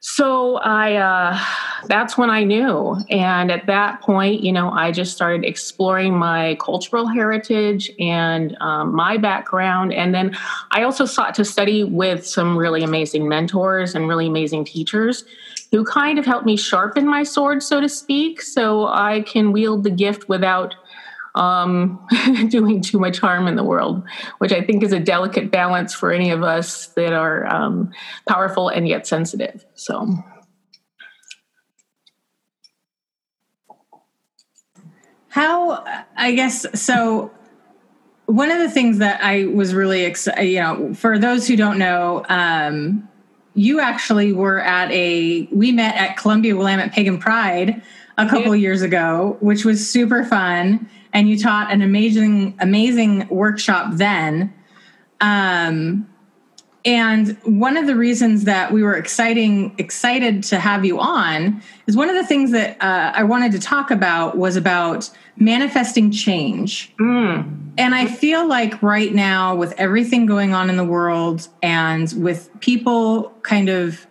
So 0.06 0.58
I, 0.58 0.96
uh, 0.96 1.40
that's 1.88 2.18
when 2.18 2.30
I 2.30 2.44
knew. 2.44 2.98
And 3.10 3.50
at 3.50 3.68
that 3.68 4.02
point, 4.02 4.44
you 4.44 4.52
know, 4.52 4.70
I 4.70 4.92
just 4.92 5.14
started 5.14 5.46
exploring 5.46 6.14
my 6.14 6.58
cultural 6.60 7.08
heritage 7.08 7.90
and 8.00 8.58
um, 8.60 8.94
my 8.94 9.16
background. 9.16 9.94
And 9.94 10.14
then 10.14 10.36
I 10.72 10.84
also 10.84 11.06
sought 11.06 11.34
to 11.36 11.46
study 11.46 11.86
with 11.86 12.28
some 12.28 12.58
really 12.58 12.84
amazing 12.84 13.30
mentors 13.30 13.96
and 13.96 14.10
really 14.10 14.28
amazing 14.28 14.66
teachers 14.66 15.24
who 15.72 15.86
kind 15.86 16.20
of 16.20 16.26
helped 16.26 16.46
me 16.46 16.58
sharpen 16.58 17.08
my 17.08 17.24
sword, 17.24 17.64
so 17.64 17.80
to 17.80 17.88
speak, 17.88 18.42
so 18.42 18.88
I 18.88 19.22
can 19.22 19.54
wield 19.54 19.86
the 19.86 19.90
gift 19.90 20.28
without 20.28 20.76
um, 21.36 22.06
doing 22.50 22.82
too 22.82 23.00
much 23.00 23.20
harm 23.20 23.48
in 23.48 23.56
the 23.56 23.64
world, 23.64 24.04
which 24.38 24.52
I 24.52 24.62
think 24.62 24.84
is 24.84 24.94
a 24.94 25.00
delicate 25.00 25.52
balance 25.52 25.94
for 25.94 26.12
any 26.12 26.32
of 26.32 26.44
us 26.44 26.88
that 26.88 27.14
are 27.14 27.46
um, 27.54 27.92
powerful 28.28 28.70
and 28.70 28.88
yet 28.88 29.08
sensitive. 29.08 29.66
So. 29.76 30.24
How, 35.30 35.84
I 36.16 36.34
guess, 36.34 36.80
so 36.80 37.32
one 38.28 38.52
of 38.52 38.60
the 38.60 38.70
things 38.70 39.00
that 39.00 39.24
I 39.24 39.46
was 39.46 39.74
really 39.74 40.04
excited, 40.04 40.46
you 40.46 40.60
know, 40.60 40.94
for 40.94 41.18
those 41.18 41.48
who 41.48 41.56
don't 41.56 41.80
know, 41.80 42.24
um, 42.30 43.10
you 43.56 43.80
actually 43.80 44.32
were 44.34 44.60
at 44.60 44.92
a, 44.92 45.48
we 45.52 45.72
met 45.72 45.96
at 45.96 46.18
Columbia 46.18 46.56
Willamette 46.56 46.92
Pagan 46.92 47.18
Pride 47.18 47.82
a 48.18 48.30
couple 48.30 48.56
years 48.56 48.84
ago, 48.84 49.38
which 49.40 49.66
was 49.66 49.90
super 49.90 50.24
fun 50.24 50.88
and 51.14 51.30
you 51.30 51.38
taught 51.38 51.72
an 51.72 51.82
amazing 51.82 52.56
amazing 52.60 53.28
workshop 53.30 53.88
then 53.94 54.54
um, 55.22 56.08
and 56.86 57.38
one 57.44 57.78
of 57.78 57.88
the 57.88 57.96
reasons 57.96 58.44
that 58.44 58.74
we 58.74 58.84
were 58.84 58.96
exciting 58.96 59.74
excited 59.78 60.44
to 60.44 60.60
have 60.60 60.84
you 60.84 61.00
on 61.00 61.62
is 61.88 61.96
one 61.96 62.10
of 62.10 62.16
the 62.16 62.26
things 62.26 62.52
that 62.52 62.82
uh, 62.82 63.14
I 63.16 63.24
wanted 63.24 63.54
to 63.54 63.60
talk 63.60 63.90
about 63.90 64.38
was 64.38 64.58
about 64.58 65.10
manifesting 65.38 66.12
change. 66.12 66.94
Mm. 67.00 67.72
And 67.78 67.96
I 67.96 68.06
feel 68.06 68.48
like 68.48 68.82
right 68.84 69.14
now, 69.14 69.56
with 69.56 69.74
everything 69.78 70.26
going 70.26 70.54
on 70.54 70.70
in 70.70 70.76
the 70.76 70.84
world 70.84 71.48
and 71.62 72.14
with 72.18 72.50
people 72.60 73.32
kind 73.44 73.70
of, 73.70 74.06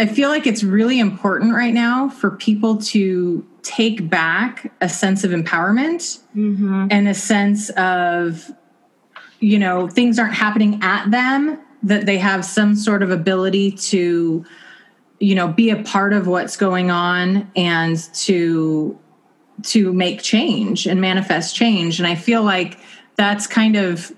I 0.00 0.06
feel 0.06 0.30
like 0.30 0.46
it's 0.46 0.64
really 0.64 0.98
important 0.98 1.54
right 1.54 1.74
now 1.74 2.08
for 2.08 2.30
people 2.30 2.78
to 2.78 3.46
take 3.62 4.08
back 4.08 4.72
a 4.80 4.88
sense 4.88 5.24
of 5.24 5.30
empowerment 5.30 6.20
mm-hmm. 6.34 6.86
and 6.90 7.06
a 7.06 7.12
sense 7.12 7.68
of 7.70 8.50
you 9.40 9.58
know 9.58 9.88
things 9.88 10.18
aren't 10.18 10.32
happening 10.32 10.78
at 10.82 11.10
them 11.10 11.60
that 11.82 12.06
they 12.06 12.16
have 12.16 12.46
some 12.46 12.74
sort 12.76 13.02
of 13.02 13.10
ability 13.10 13.72
to 13.72 14.42
you 15.18 15.34
know 15.34 15.48
be 15.48 15.68
a 15.68 15.82
part 15.82 16.14
of 16.14 16.26
what's 16.26 16.56
going 16.56 16.90
on 16.90 17.50
and 17.54 17.98
to 18.14 18.98
to 19.62 19.92
make 19.92 20.22
change 20.22 20.86
and 20.86 20.98
manifest 20.98 21.54
change 21.54 21.98
and 21.98 22.08
i 22.08 22.14
feel 22.14 22.42
like 22.42 22.78
that's 23.16 23.46
kind 23.46 23.76
of 23.76 24.10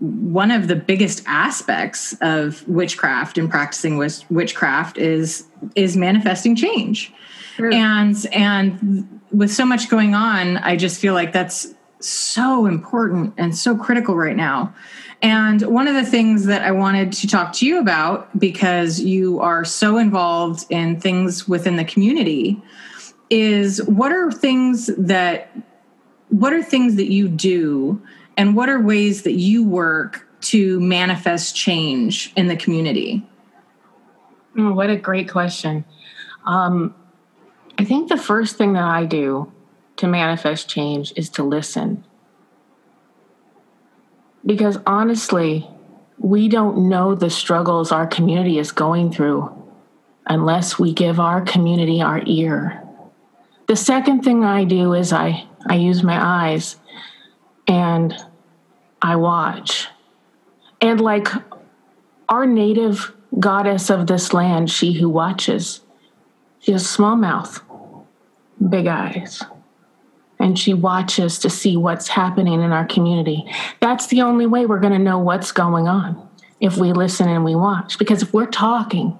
one 0.00 0.50
of 0.50 0.68
the 0.68 0.76
biggest 0.76 1.22
aspects 1.26 2.14
of 2.20 2.66
witchcraft 2.68 3.36
and 3.36 3.50
practicing 3.50 3.96
witchcraft 4.30 4.98
is 4.98 5.46
is 5.74 5.96
manifesting 5.96 6.54
change. 6.54 7.12
And 7.58 8.16
and 8.32 9.20
with 9.32 9.52
so 9.52 9.66
much 9.66 9.90
going 9.90 10.14
on 10.14 10.56
i 10.58 10.74
just 10.74 11.00
feel 11.00 11.12
like 11.12 11.32
that's 11.32 11.74
so 12.00 12.66
important 12.66 13.34
and 13.36 13.56
so 13.56 13.76
critical 13.76 14.14
right 14.14 14.36
now. 14.36 14.72
And 15.20 15.62
one 15.62 15.88
of 15.88 15.94
the 15.94 16.04
things 16.04 16.46
that 16.46 16.62
i 16.62 16.70
wanted 16.70 17.12
to 17.14 17.26
talk 17.26 17.52
to 17.54 17.66
you 17.66 17.80
about 17.80 18.38
because 18.38 19.00
you 19.00 19.40
are 19.40 19.64
so 19.64 19.98
involved 19.98 20.64
in 20.70 21.00
things 21.00 21.48
within 21.48 21.74
the 21.76 21.84
community 21.84 22.62
is 23.30 23.82
what 23.82 24.12
are 24.12 24.30
things 24.30 24.86
that 24.96 25.50
what 26.28 26.52
are 26.52 26.62
things 26.62 26.94
that 26.96 27.10
you 27.10 27.28
do 27.28 28.00
and 28.38 28.56
what 28.56 28.70
are 28.70 28.80
ways 28.80 29.24
that 29.24 29.34
you 29.34 29.62
work 29.62 30.26
to 30.40 30.80
manifest 30.80 31.54
change 31.54 32.32
in 32.36 32.48
the 32.48 32.56
community 32.56 33.28
oh, 34.56 34.72
what 34.72 34.88
a 34.88 34.96
great 34.96 35.28
question 35.28 35.84
um, 36.46 36.94
I 37.78 37.84
think 37.84 38.08
the 38.08 38.16
first 38.16 38.56
thing 38.56 38.72
that 38.72 38.82
I 38.82 39.04
do 39.04 39.52
to 39.98 40.08
manifest 40.08 40.68
change 40.68 41.12
is 41.14 41.28
to 41.30 41.44
listen. 41.44 42.04
Because 44.44 44.78
honestly, 44.86 45.68
we 46.18 46.48
don't 46.48 46.88
know 46.88 47.14
the 47.14 47.30
struggles 47.30 47.92
our 47.92 48.06
community 48.06 48.58
is 48.58 48.72
going 48.72 49.12
through 49.12 49.54
unless 50.26 50.78
we 50.78 50.92
give 50.92 51.20
our 51.20 51.40
community 51.42 52.02
our 52.02 52.22
ear. 52.26 52.82
The 53.68 53.76
second 53.76 54.22
thing 54.22 54.44
I 54.44 54.64
do 54.64 54.94
is 54.94 55.12
I, 55.12 55.46
I 55.68 55.76
use 55.76 56.02
my 56.02 56.18
eyes 56.48 56.76
and 57.68 58.14
I 59.00 59.16
watch. 59.16 59.88
And 60.80 61.00
like 61.00 61.28
our 62.28 62.46
native 62.46 63.14
goddess 63.38 63.90
of 63.90 64.06
this 64.06 64.32
land, 64.32 64.70
she 64.70 64.92
who 64.92 65.08
watches, 65.08 65.80
she 66.60 66.72
has 66.72 66.88
small 66.88 67.16
mouth 67.16 67.60
big 68.68 68.86
eyes 68.86 69.42
and 70.40 70.58
she 70.58 70.74
watches 70.74 71.38
to 71.40 71.50
see 71.50 71.76
what's 71.76 72.08
happening 72.08 72.62
in 72.62 72.72
our 72.72 72.86
community. 72.86 73.44
That's 73.80 74.06
the 74.08 74.22
only 74.22 74.46
way 74.46 74.66
we're 74.66 74.80
going 74.80 74.92
to 74.92 74.98
know 74.98 75.18
what's 75.18 75.52
going 75.52 75.88
on 75.88 76.28
if 76.60 76.76
we 76.76 76.92
listen 76.92 77.28
and 77.28 77.44
we 77.44 77.54
watch. 77.54 77.98
Because 77.98 78.22
if 78.22 78.32
we're 78.32 78.46
talking, 78.46 79.18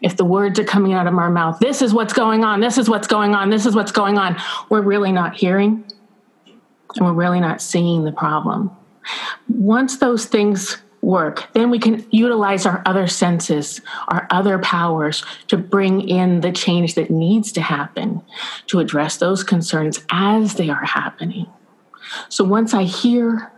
if 0.00 0.16
the 0.16 0.24
words 0.24 0.58
are 0.58 0.64
coming 0.64 0.92
out 0.92 1.06
of 1.06 1.14
our 1.14 1.30
mouth, 1.30 1.58
this 1.60 1.82
is 1.82 1.92
what's 1.92 2.12
going 2.12 2.44
on, 2.44 2.60
this 2.60 2.78
is 2.78 2.88
what's 2.88 3.06
going 3.06 3.34
on, 3.34 3.50
this 3.50 3.66
is 3.66 3.74
what's 3.74 3.92
going 3.92 4.18
on, 4.18 4.36
we're 4.68 4.82
really 4.82 5.12
not 5.12 5.36
hearing 5.36 5.84
and 6.96 7.06
we're 7.06 7.12
really 7.12 7.40
not 7.40 7.60
seeing 7.60 8.04
the 8.04 8.12
problem. 8.12 8.70
Once 9.48 9.98
those 9.98 10.26
things 10.26 10.78
work, 11.02 11.48
then 11.54 11.70
we 11.70 11.78
can 11.78 12.04
utilize 12.10 12.66
our 12.66 12.82
other 12.84 13.06
senses, 13.06 13.80
our 14.08 14.26
other 14.30 14.58
powers 14.58 15.24
to 15.48 15.56
bring 15.56 16.08
in 16.08 16.40
the 16.40 16.52
change 16.52 16.94
that 16.94 17.10
needs 17.10 17.52
to 17.52 17.60
happen 17.60 18.22
to 18.66 18.80
address 18.80 19.16
those 19.16 19.42
concerns 19.42 20.04
as 20.10 20.54
they 20.54 20.68
are 20.68 20.84
happening. 20.84 21.46
So 22.28 22.44
once 22.44 22.74
I 22.74 22.84
hear, 22.84 23.50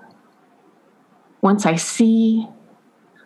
once 1.40 1.66
I 1.66 1.76
see, 1.76 2.46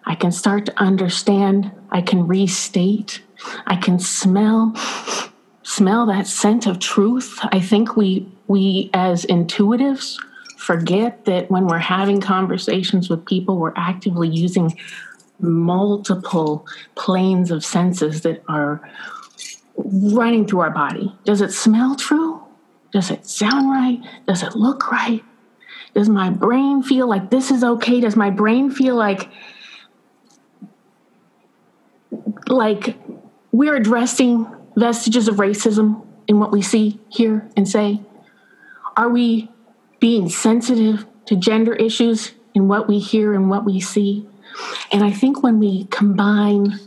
I 0.05 0.15
can 0.15 0.33
start 0.33 0.67
to 0.67 0.81
understand, 0.81 1.73
I 1.91 2.01
can 2.01 2.27
restate, 2.27 3.23
I 3.67 3.77
can 3.77 3.99
smell 3.99 4.75
smell 5.63 6.07
that 6.07 6.29
scent 6.29 6.65
of 6.67 6.79
truth. 6.79 7.39
I 7.43 7.61
think 7.61 7.97
we 7.97 8.29
we 8.47 8.89
as 8.95 9.27
intuitives 9.27 10.17
forget 10.67 11.27
that 11.27 11.49
when 11.49 11.69
we're 11.69 11.79
having 11.79 12.21
conversations 12.21 13.09
with 13.09 13.25
people, 13.25 13.57
we're 13.57 13.73
actively 13.77 14.29
using 14.29 14.77
multiple 15.39 16.67
planes 16.97 17.53
of 17.53 17.65
senses 17.65 18.23
that 18.23 18.43
are 18.49 18.81
running 19.77 20.45
through 20.45 20.61
our 20.61 20.71
body. 20.71 21.15
Does 21.25 21.41
it 21.41 21.53
smell 21.53 21.95
true? 21.95 22.43
Does 22.93 23.13
it 23.13 23.27
sound 23.27 23.71
right? 23.71 24.01
Does 24.27 24.43
it 24.43 24.57
look 24.57 24.91
right? 24.91 25.25
Does 25.95 26.09
my 26.09 26.31
brain 26.31 26.83
feel 26.83 27.09
like 27.09 27.31
this 27.31 27.53
is 27.53 27.63
okay? 27.63 28.01
Does 28.01 28.17
my 28.17 28.31
brain 28.31 28.71
feel 28.73 28.97
like 28.97 29.31
like 32.49 32.97
we're 33.53 33.77
addressing 33.77 34.47
vestiges 34.77 35.29
of 35.29 35.37
racism 35.37 36.05
in 36.27 36.41
what 36.41 36.51
we 36.51 36.61
see, 36.61 36.99
hear, 37.09 37.49
and 37.57 37.69
say? 37.69 38.03
Are 38.97 39.09
we 39.09 39.49
being 40.07 40.29
sensitive 40.29 41.05
to 41.25 41.35
gender 41.35 41.75
issues 41.75 42.33
in 42.55 42.69
what 42.69 42.87
we 42.87 42.97
hear 42.97 43.35
and 43.35 43.51
what 43.51 43.65
we 43.65 43.81
see. 43.81 44.25
And 44.93 45.03
I 45.03 45.11
think 45.11 45.43
when 45.43 45.59
we 45.59 45.87
combine 45.87 46.79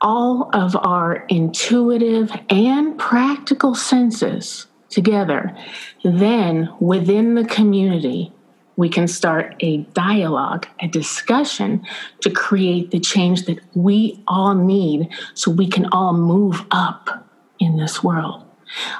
all 0.00 0.48
of 0.54 0.74
our 0.74 1.26
intuitive 1.28 2.32
and 2.48 2.98
practical 2.98 3.74
senses 3.74 4.68
together, 4.88 5.54
then 6.02 6.70
within 6.80 7.34
the 7.34 7.44
community, 7.44 8.32
we 8.76 8.88
can 8.88 9.06
start 9.06 9.54
a 9.60 9.76
dialogue, 9.92 10.66
a 10.80 10.88
discussion 10.88 11.84
to 12.22 12.30
create 12.30 12.90
the 12.90 13.00
change 13.00 13.44
that 13.44 13.58
we 13.74 14.24
all 14.26 14.54
need 14.54 15.10
so 15.34 15.50
we 15.50 15.68
can 15.68 15.84
all 15.92 16.14
move 16.14 16.64
up 16.70 17.28
in 17.58 17.76
this 17.76 18.02
world. 18.02 18.43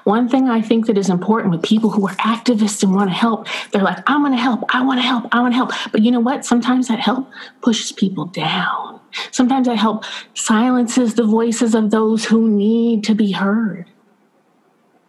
One 0.05 0.29
thing 0.29 0.49
I 0.49 0.61
think 0.61 0.87
that 0.87 0.99
is 0.99 1.09
important 1.09 1.53
with 1.53 1.63
people 1.63 1.91
who 1.91 2.07
are 2.07 2.15
activists 2.17 2.83
and 2.83 2.95
want 2.95 3.11
to 3.11 3.15
help, 3.15 3.47
they're 3.71 3.83
like, 3.83 3.99
I'm 4.07 4.23
going 4.23 4.33
to 4.33 4.39
help, 4.39 4.65
I 4.75 4.85
want 4.85 4.99
to 4.99 5.07
help, 5.07 5.27
I 5.33 5.41
want 5.41 5.53
to 5.53 5.57
help. 5.57 5.73
But 5.93 6.03
you 6.03 6.11
know 6.11 6.21
what? 6.21 6.45
Sometimes 6.45 6.89
that 6.89 7.01
help 7.01 7.31
pushes 7.61 7.93
people 7.93 8.27
down. 8.27 9.01
Sometimes 9.31 9.67
that 9.67 9.77
help 9.77 10.05
silences 10.35 11.15
the 11.15 11.25
voices 11.25 11.75
of 11.75 11.91
those 11.91 12.25
who 12.25 12.49
need 12.49 13.05
to 13.05 13.15
be 13.15 13.33
heard. 13.33 13.87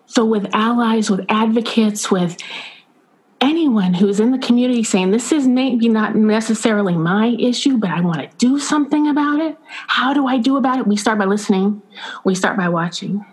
So, 0.05 0.23
with 0.23 0.47
allies, 0.53 1.09
with 1.09 1.25
advocates, 1.29 2.11
with 2.11 2.37
anyone 3.41 3.93
who's 3.93 4.19
in 4.19 4.31
the 4.31 4.37
community 4.37 4.83
saying 4.83 5.11
this 5.11 5.31
is 5.31 5.47
maybe 5.47 5.89
not 5.89 6.15
necessarily 6.15 6.95
my 6.95 7.35
issue, 7.39 7.77
but 7.77 7.89
I 7.89 8.01
want 8.01 8.19
to 8.19 8.37
do 8.37 8.59
something 8.59 9.07
about 9.07 9.39
it. 9.39 9.57
How 9.67 10.13
do 10.13 10.27
I 10.27 10.37
do 10.37 10.57
about 10.57 10.79
it? 10.79 10.87
We 10.87 10.95
start 10.95 11.17
by 11.17 11.25
listening. 11.25 11.81
We 12.23 12.35
start 12.35 12.57
by 12.57 12.69
watching. 12.69 13.25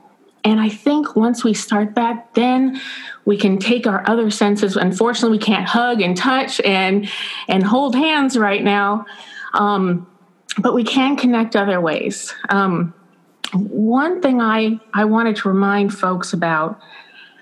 And 0.44 0.60
I 0.60 0.68
think 0.68 1.14
once 1.14 1.44
we 1.44 1.54
start 1.54 1.94
that, 1.94 2.34
then 2.34 2.80
we 3.24 3.36
can 3.36 3.58
take 3.58 3.86
our 3.86 4.02
other 4.08 4.30
senses. 4.30 4.76
Unfortunately, 4.76 5.38
we 5.38 5.44
can't 5.44 5.66
hug 5.66 6.00
and 6.00 6.16
touch 6.16 6.60
and 6.60 7.08
and 7.48 7.62
hold 7.62 7.94
hands 7.94 8.36
right 8.36 8.62
now, 8.62 9.06
um, 9.54 10.06
but 10.58 10.74
we 10.74 10.82
can 10.82 11.16
connect 11.16 11.54
other 11.54 11.80
ways. 11.80 12.34
Um, 12.48 12.92
one 13.54 14.20
thing 14.20 14.40
I 14.40 14.80
I 14.92 15.04
wanted 15.04 15.36
to 15.36 15.48
remind 15.48 15.94
folks 15.94 16.32
about 16.32 16.80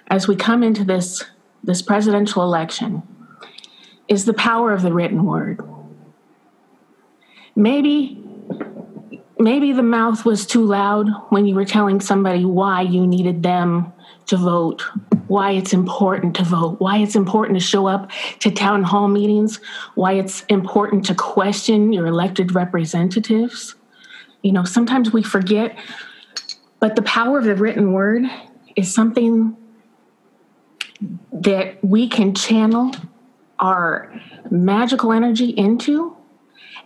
as 0.09 0.29
we 0.29 0.37
come 0.37 0.63
into 0.63 0.85
this 0.85 1.25
this 1.65 1.81
presidential 1.81 2.43
election 2.43 3.03
is 4.09 4.25
the 4.25 4.35
power 4.35 4.73
of 4.73 4.83
the 4.83 4.93
written 4.93 5.25
word. 5.25 5.61
Maybe 7.57 8.23
maybe 9.41 9.73
the 9.73 9.83
mouth 9.83 10.25
was 10.25 10.47
too 10.47 10.65
loud 10.65 11.09
when 11.31 11.47
you 11.47 11.55
were 11.55 11.65
telling 11.65 12.01
somebody 12.01 12.45
why 12.45 12.83
you 12.83 13.07
needed 13.07 13.43
them 13.43 13.93
to 14.27 14.37
vote, 14.37 14.83
why 15.29 15.53
it's 15.53 15.73
important 15.73 16.37
to 16.37 16.45
vote, 16.45 16.79
why 16.79 16.99
it's 16.99 17.17
important 17.17 17.59
to 17.59 17.65
show 17.65 17.87
up 17.87 18.11
to 18.39 18.51
town 18.51 18.83
hall 18.83 19.09
meetings, 19.09 19.59
why 19.95 20.13
it's 20.13 20.43
important 20.49 21.05
to 21.07 21.15
question 21.15 21.93
your 21.93 22.07
elected 22.07 22.55
representatives. 22.55 23.75
You 24.43 24.53
know, 24.53 24.65
sometimes 24.65 25.13
we 25.13 25.23
forget, 25.23 25.77
but 26.79 26.95
the 26.95 27.03
power 27.03 27.39
of 27.39 27.45
the 27.45 27.57
written 27.57 27.93
word 27.93 28.25
is 28.77 28.95
something 28.95 29.57
that 31.33 31.83
we 31.83 32.09
can 32.09 32.35
channel 32.35 32.93
our 33.59 34.13
magical 34.51 35.13
energy 35.13 35.51
into 35.51 36.17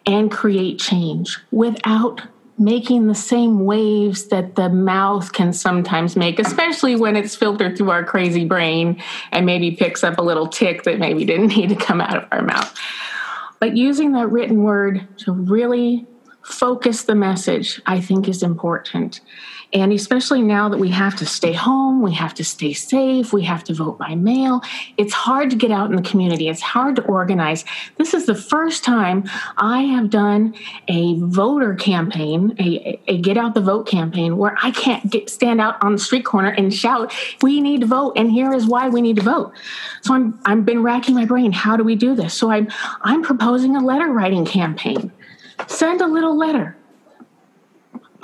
and 0.06 0.30
create 0.30 0.78
change 0.78 1.38
without 1.50 2.22
making 2.58 3.06
the 3.06 3.14
same 3.14 3.64
waves 3.64 4.28
that 4.28 4.54
the 4.54 4.68
mouth 4.68 5.32
can 5.32 5.52
sometimes 5.52 6.16
make, 6.16 6.38
especially 6.38 6.94
when 6.94 7.16
it's 7.16 7.34
filtered 7.34 7.76
through 7.76 7.90
our 7.90 8.04
crazy 8.04 8.44
brain 8.44 9.02
and 9.32 9.44
maybe 9.44 9.72
picks 9.72 10.04
up 10.04 10.18
a 10.18 10.22
little 10.22 10.46
tick 10.46 10.84
that 10.84 10.98
maybe 10.98 11.24
didn't 11.24 11.48
need 11.56 11.68
to 11.68 11.76
come 11.76 12.00
out 12.00 12.16
of 12.16 12.28
our 12.30 12.42
mouth. 12.42 12.78
But 13.60 13.76
using 13.76 14.12
that 14.12 14.28
written 14.28 14.62
word 14.62 15.06
to 15.18 15.32
really 15.32 16.06
focus 16.42 17.04
the 17.04 17.14
message, 17.14 17.80
I 17.86 18.00
think, 18.00 18.28
is 18.28 18.42
important. 18.42 19.20
And 19.74 19.92
especially 19.92 20.40
now 20.40 20.68
that 20.68 20.78
we 20.78 20.88
have 20.90 21.16
to 21.16 21.26
stay 21.26 21.52
home, 21.52 22.00
we 22.00 22.14
have 22.14 22.32
to 22.34 22.44
stay 22.44 22.72
safe, 22.72 23.32
we 23.32 23.42
have 23.42 23.64
to 23.64 23.74
vote 23.74 23.98
by 23.98 24.14
mail, 24.14 24.62
it's 24.96 25.12
hard 25.12 25.50
to 25.50 25.56
get 25.56 25.72
out 25.72 25.90
in 25.90 25.96
the 25.96 26.02
community. 26.02 26.48
It's 26.48 26.60
hard 26.60 26.94
to 26.96 27.02
organize. 27.02 27.64
This 27.96 28.14
is 28.14 28.26
the 28.26 28.36
first 28.36 28.84
time 28.84 29.28
I 29.56 29.82
have 29.82 30.10
done 30.10 30.54
a 30.86 31.16
voter 31.18 31.74
campaign, 31.74 32.54
a, 32.60 33.00
a 33.08 33.18
get 33.18 33.36
out 33.36 33.54
the 33.54 33.60
vote 33.60 33.88
campaign, 33.88 34.36
where 34.36 34.56
I 34.62 34.70
can't 34.70 35.10
get, 35.10 35.28
stand 35.28 35.60
out 35.60 35.82
on 35.82 35.92
the 35.92 35.98
street 35.98 36.24
corner 36.24 36.50
and 36.50 36.72
shout, 36.72 37.12
"We 37.42 37.60
need 37.60 37.80
to 37.80 37.86
vote," 37.86 38.12
and 38.16 38.30
here 38.30 38.52
is 38.54 38.66
why 38.66 38.88
we 38.88 39.02
need 39.02 39.16
to 39.16 39.22
vote. 39.22 39.52
So 40.02 40.14
I'm 40.14 40.38
I've 40.44 40.64
been 40.64 40.82
racking 40.82 41.14
my 41.14 41.24
brain. 41.24 41.50
How 41.50 41.76
do 41.76 41.82
we 41.82 41.96
do 41.96 42.14
this? 42.14 42.32
So 42.34 42.50
I'm 42.50 42.68
I'm 43.02 43.22
proposing 43.22 43.74
a 43.74 43.80
letter 43.80 44.12
writing 44.12 44.44
campaign. 44.44 45.10
Send 45.66 46.00
a 46.00 46.06
little 46.06 46.36
letter 46.36 46.76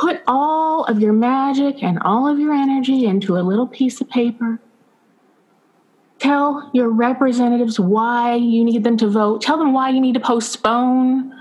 put 0.01 0.23
all 0.27 0.85
of 0.85 0.99
your 0.99 1.13
magic 1.13 1.83
and 1.83 1.99
all 2.01 2.27
of 2.27 2.39
your 2.39 2.55
energy 2.55 3.05
into 3.05 3.37
a 3.37 3.43
little 3.43 3.67
piece 3.67 4.01
of 4.01 4.09
paper. 4.09 4.59
Tell 6.19 6.71
your 6.73 6.89
representatives 6.89 7.79
why 7.79 8.35
you 8.35 8.65
need 8.65 8.83
them 8.83 8.97
to 8.97 9.09
vote. 9.09 9.43
Tell 9.43 9.59
them 9.59 9.75
why 9.75 9.91
you 9.91 10.01
need 10.01 10.15
to 10.15 10.21
postpone 10.21 11.35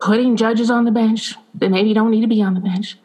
putting 0.00 0.36
judges 0.36 0.70
on 0.70 0.86
the 0.86 0.90
bench 0.90 1.34
that 1.54 1.70
maybe 1.70 1.92
don't 1.92 2.10
need 2.10 2.22
to 2.22 2.26
be 2.26 2.40
on 2.40 2.54
the 2.54 2.60
bench. 2.60 2.96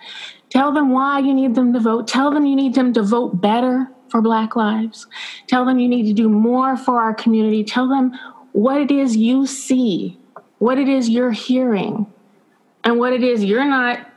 Tell 0.49 0.71
them 0.71 0.91
why 0.91 1.19
you 1.19 1.33
need 1.33 1.55
them 1.55 1.73
to 1.73 1.79
vote. 1.79 2.07
Tell 2.07 2.31
them 2.31 2.45
you 2.45 2.55
need 2.55 2.75
them 2.75 2.93
to 2.93 3.03
vote 3.03 3.41
better 3.41 3.89
for 4.09 4.21
Black 4.21 4.55
lives. 4.55 5.05
Tell 5.47 5.65
them 5.65 5.79
you 5.79 5.89
need 5.89 6.07
to 6.07 6.13
do 6.13 6.29
more 6.29 6.77
for 6.77 7.01
our 7.01 7.13
community. 7.13 7.63
Tell 7.65 7.89
them 7.89 8.17
what 8.53 8.79
it 8.79 8.89
is 8.89 9.17
you 9.17 9.45
see, 9.45 10.17
what 10.59 10.77
it 10.77 10.87
is 10.87 11.09
you're 11.09 11.31
hearing, 11.31 12.07
and 12.85 12.97
what 12.97 13.11
it 13.11 13.23
is 13.23 13.43
you're 13.43 13.65
not 13.65 14.08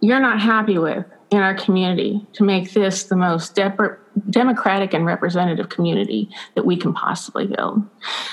you're 0.00 0.20
not 0.20 0.40
happy 0.40 0.78
with 0.78 1.04
in 1.30 1.38
our 1.38 1.54
community 1.54 2.26
to 2.32 2.42
make 2.42 2.72
this 2.72 3.04
the 3.04 3.16
most 3.16 3.54
de- 3.54 3.96
democratic 4.30 4.94
and 4.94 5.04
representative 5.04 5.68
community 5.68 6.30
that 6.54 6.64
we 6.64 6.76
can 6.76 6.94
possibly 6.94 7.46
build. 7.46 7.86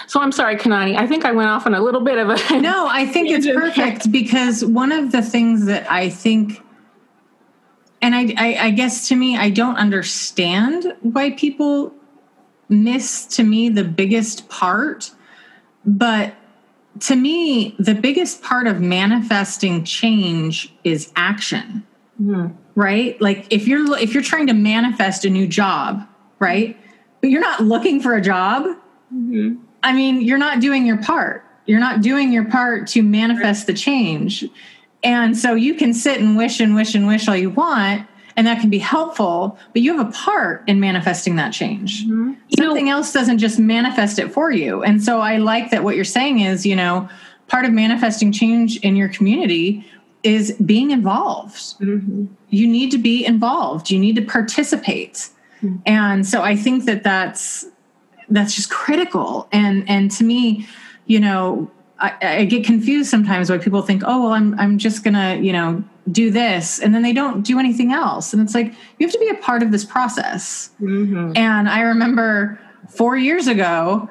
So 0.07 0.21
I'm 0.21 0.31
sorry, 0.31 0.55
Kanani. 0.55 0.97
I 0.97 1.05
think 1.05 1.25
I 1.25 1.33
went 1.33 1.49
off 1.49 1.65
on 1.65 1.73
a 1.73 1.81
little 1.81 2.01
bit 2.01 2.17
of 2.17 2.29
a. 2.29 2.59
no, 2.61 2.87
I 2.87 3.05
think 3.05 3.29
it's 3.29 3.47
perfect 3.47 4.11
because 4.11 4.63
one 4.63 4.91
of 4.91 5.11
the 5.11 5.21
things 5.21 5.65
that 5.65 5.89
I 5.91 6.09
think, 6.09 6.61
and 8.01 8.15
I, 8.15 8.33
I, 8.37 8.57
I 8.67 8.71
guess 8.71 9.09
to 9.09 9.15
me, 9.15 9.37
I 9.37 9.49
don't 9.49 9.75
understand 9.75 10.95
why 11.01 11.31
people 11.31 11.93
miss 12.69 13.25
to 13.25 13.43
me 13.43 13.69
the 13.69 13.83
biggest 13.83 14.47
part, 14.47 15.11
but 15.85 16.33
to 17.01 17.15
me, 17.15 17.75
the 17.77 17.95
biggest 17.95 18.41
part 18.41 18.67
of 18.67 18.81
manifesting 18.81 19.83
change 19.83 20.73
is 20.83 21.11
action. 21.15 21.85
Mm. 22.21 22.55
Right? 22.75 23.19
Like 23.21 23.47
if 23.51 23.67
you're 23.67 23.97
if 23.97 24.13
you're 24.13 24.23
trying 24.23 24.47
to 24.47 24.53
manifest 24.53 25.25
a 25.25 25.29
new 25.29 25.47
job, 25.47 26.07
right? 26.39 26.77
But 27.21 27.29
you're 27.29 27.41
not 27.41 27.61
looking 27.61 28.01
for 28.01 28.15
a 28.15 28.21
job. 28.21 28.65
Mm-hmm. 29.13 29.55
I 29.83 29.93
mean, 29.93 30.21
you're 30.21 30.37
not 30.37 30.59
doing 30.59 30.85
your 30.85 31.01
part. 31.01 31.43
You're 31.65 31.79
not 31.79 32.01
doing 32.01 32.31
your 32.31 32.45
part 32.45 32.87
to 32.89 33.01
manifest 33.01 33.67
the 33.67 33.73
change. 33.73 34.45
And 35.03 35.37
so 35.37 35.53
you 35.55 35.75
can 35.75 35.93
sit 35.93 36.19
and 36.19 36.35
wish 36.35 36.59
and 36.59 36.75
wish 36.75 36.95
and 36.95 37.07
wish 37.07 37.27
all 37.27 37.35
you 37.35 37.51
want, 37.51 38.07
and 38.37 38.45
that 38.47 38.59
can 38.59 38.69
be 38.69 38.77
helpful 38.77 39.57
but 39.73 39.81
you 39.81 39.95
have 39.95 40.07
a 40.07 40.11
part 40.11 40.63
in 40.67 40.79
manifesting 40.79 41.35
that 41.35 41.51
change 41.51 42.05
mm-hmm. 42.05 42.33
something 42.57 42.85
know, 42.85 42.91
else 42.91 43.13
doesn't 43.13 43.37
just 43.37 43.59
manifest 43.59 44.19
it 44.19 44.31
for 44.31 44.51
you 44.51 44.83
and 44.83 45.03
so 45.03 45.19
i 45.19 45.37
like 45.37 45.71
that 45.71 45.83
what 45.83 45.95
you're 45.95 46.05
saying 46.05 46.39
is 46.39 46.65
you 46.65 46.75
know 46.75 47.07
part 47.47 47.65
of 47.65 47.71
manifesting 47.71 48.31
change 48.31 48.77
in 48.77 48.95
your 48.95 49.09
community 49.09 49.85
is 50.23 50.53
being 50.65 50.91
involved 50.91 51.55
mm-hmm. 51.79 52.25
you 52.49 52.67
need 52.67 52.91
to 52.91 52.97
be 52.97 53.25
involved 53.25 53.89
you 53.89 53.99
need 53.99 54.15
to 54.15 54.21
participate 54.21 55.29
mm-hmm. 55.61 55.75
and 55.85 56.25
so 56.25 56.41
i 56.41 56.55
think 56.55 56.85
that 56.85 57.03
that's 57.03 57.65
that's 58.29 58.55
just 58.55 58.69
critical 58.69 59.47
and 59.51 59.87
and 59.89 60.11
to 60.11 60.23
me 60.23 60.67
you 61.05 61.19
know 61.19 61.69
I, 61.97 62.13
I, 62.21 62.45
get 62.45 62.65
confused 62.65 63.09
sometimes 63.09 63.49
why 63.49 63.57
people 63.57 63.81
think, 63.81 64.03
oh, 64.05 64.23
well, 64.23 64.33
I'm 64.33 64.59
I'm 64.59 64.77
just 64.77 65.03
gonna, 65.03 65.35
you 65.35 65.53
know, 65.53 65.83
do 66.11 66.29
this, 66.29 66.79
and 66.79 66.93
then 66.93 67.01
they 67.01 67.13
don't 67.13 67.41
do 67.41 67.59
anything 67.59 67.91
else. 67.91 68.33
And 68.33 68.41
it's 68.41 68.53
like 68.53 68.67
you 68.97 69.05
have 69.05 69.11
to 69.11 69.19
be 69.19 69.29
a 69.29 69.35
part 69.35 69.63
of 69.63 69.71
this 69.71 69.83
process. 69.83 70.69
Mm-hmm. 70.81 71.33
And 71.35 71.69
I 71.69 71.81
remember 71.81 72.59
four 72.89 73.17
years 73.17 73.47
ago, 73.47 74.09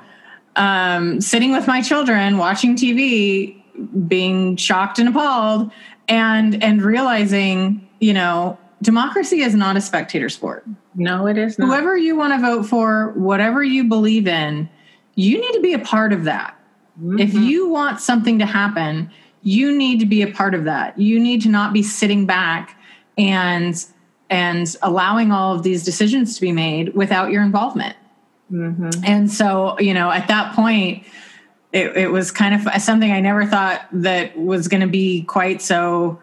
um, 0.57 1.20
sitting 1.20 1.53
with 1.53 1.66
my 1.66 1.82
children 1.82 2.38
watching 2.38 2.76
TV, 2.76 3.62
being 4.09 4.57
shocked 4.57 4.99
and 4.99 5.09
appalled, 5.09 5.70
and 6.09 6.62
and 6.62 6.82
realizing, 6.82 7.88
you 8.01 8.12
know, 8.12 8.59
democracy 8.82 9.40
is 9.40 9.55
not 9.55 9.76
a 9.76 9.80
spectator 9.80 10.28
sport. 10.28 10.66
No, 10.95 11.26
it 11.26 11.38
is 11.38 11.59
not. 11.59 11.66
Whoever 11.66 11.97
you 11.97 12.16
want 12.16 12.34
to 12.34 12.40
vote 12.40 12.64
for, 12.64 13.12
whatever 13.16 13.62
you 13.62 13.84
believe 13.84 14.28
in, 14.28 14.68
you 15.14 15.40
need 15.40 15.53
to 15.53 15.61
be 15.61 15.74
a 15.74 15.78
part 15.80 16.12
of 16.12 16.24
that 16.24 16.59
Mm-hmm. 17.01 17.18
If 17.18 17.34
you 17.34 17.68
want 17.68 18.01
something 18.01 18.38
to 18.38 18.47
happen, 18.47 19.11
you 19.45 19.76
need 19.76 20.01
to 20.01 20.07
be 20.07 20.22
a 20.22 20.32
part 20.32 20.55
of 20.55 20.64
that. 20.64 20.99
You 20.99 21.20
need 21.20 21.42
to 21.42 21.49
not 21.49 21.72
be 21.72 21.82
sitting 21.82 22.26
back 22.26 22.76
and 23.16 23.84
and 24.30 24.74
allowing 24.82 25.30
all 25.30 25.55
of 25.55 25.62
these 25.62 25.84
decisions 25.84 26.34
to 26.34 26.40
be 26.40 26.51
made 26.51 26.95
without 26.95 27.30
your 27.30 27.42
involvement. 27.42 27.95
Mm-hmm. 28.51 29.05
And 29.05 29.30
so, 29.30 29.78
you 29.78 29.95
know, 29.95 30.11
at 30.11 30.28
that 30.28 30.55
point, 30.55 31.05
it, 31.72 31.97
it 31.97 32.11
was 32.11 32.30
kind 32.30 32.55
of 32.55 32.82
something 32.82 33.12
I 33.12 33.20
never 33.20 33.47
thought 33.47 33.86
that 33.92 34.36
was 34.36 34.66
going 34.66 34.80
to 34.80 34.86
be 34.86 35.22
quite 35.22 35.61
so 35.61 36.20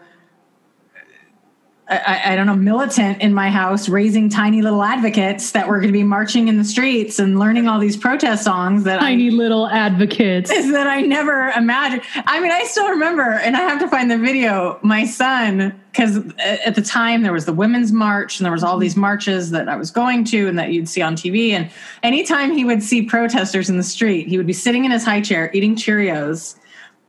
I, 1.92 2.22
I, 2.32 2.36
don't 2.38 2.48
know, 2.48 2.56
militant 2.56 3.22
in 3.22 3.34
my 3.34 3.50
house, 3.50 3.90
raising 3.90 4.30
tiny 4.30 4.62
little 4.62 4.82
advocates 4.82 5.52
that 5.52 5.68
were 5.68 5.78
going 5.78 5.90
to 5.90 5.94
be 5.94 6.04
marching 6.04 6.48
in 6.48 6.58
the 6.58 6.64
streets 6.64 7.20
and 7.20 7.38
learning 7.38 7.68
all 7.68 7.80
these 7.80 7.98
protest 7.98 8.46
songs 8.46 8.86
that 8.86 9.02
tiny 9.02 9.28
I, 9.28 9.34
little 9.34 9.68
advocates 9.68 10.50
is 10.50 10.72
that 10.72 10.88
I 10.88 11.02
never 11.02 11.50
imagined. 11.50 12.04
I 12.16 12.40
mean, 12.40 12.52
I 12.52 12.64
still 12.64 12.88
remember, 12.88 13.34
and 13.34 13.58
I 13.58 13.62
have 13.62 13.80
to 13.82 13.90
find 13.90 14.10
the 14.10 14.18
video. 14.18 14.80
My 14.84 15.04
son, 15.06 15.78
because 15.92 16.18
uh, 16.18 16.58
at 16.66 16.76
the 16.76 16.82
time 16.82 17.24
there 17.24 17.34
was 17.34 17.44
the 17.44 17.54
women's 17.54 17.92
march 17.92 18.40
and 18.40 18.46
there 18.46 18.54
was 18.54 18.64
all 18.64 18.78
these 18.78 18.94
mm-hmm. 18.94 19.02
marches 19.02 19.52
that 19.52 19.68
I 19.68 19.76
was 19.76 19.92
going 19.92 20.24
to 20.26 20.48
and 20.48 20.58
that 20.58 20.72
you'd 20.72 20.88
see 20.88 21.02
on 21.02 21.18
TV. 21.18 21.52
And 21.52 21.70
anytime 22.04 22.56
he 22.56 22.64
would 22.64 22.82
see 22.82 23.02
protesters 23.02 23.70
in 23.70 23.76
the 23.76 23.84
street, 23.84 24.30
he 24.30 24.38
would 24.38 24.48
be 24.48 24.54
sitting 24.54 24.86
in 24.86 24.92
his 24.92 25.04
high 25.04 25.22
chair 25.22 25.52
eating 25.54 25.76
Cheerios 25.76 26.56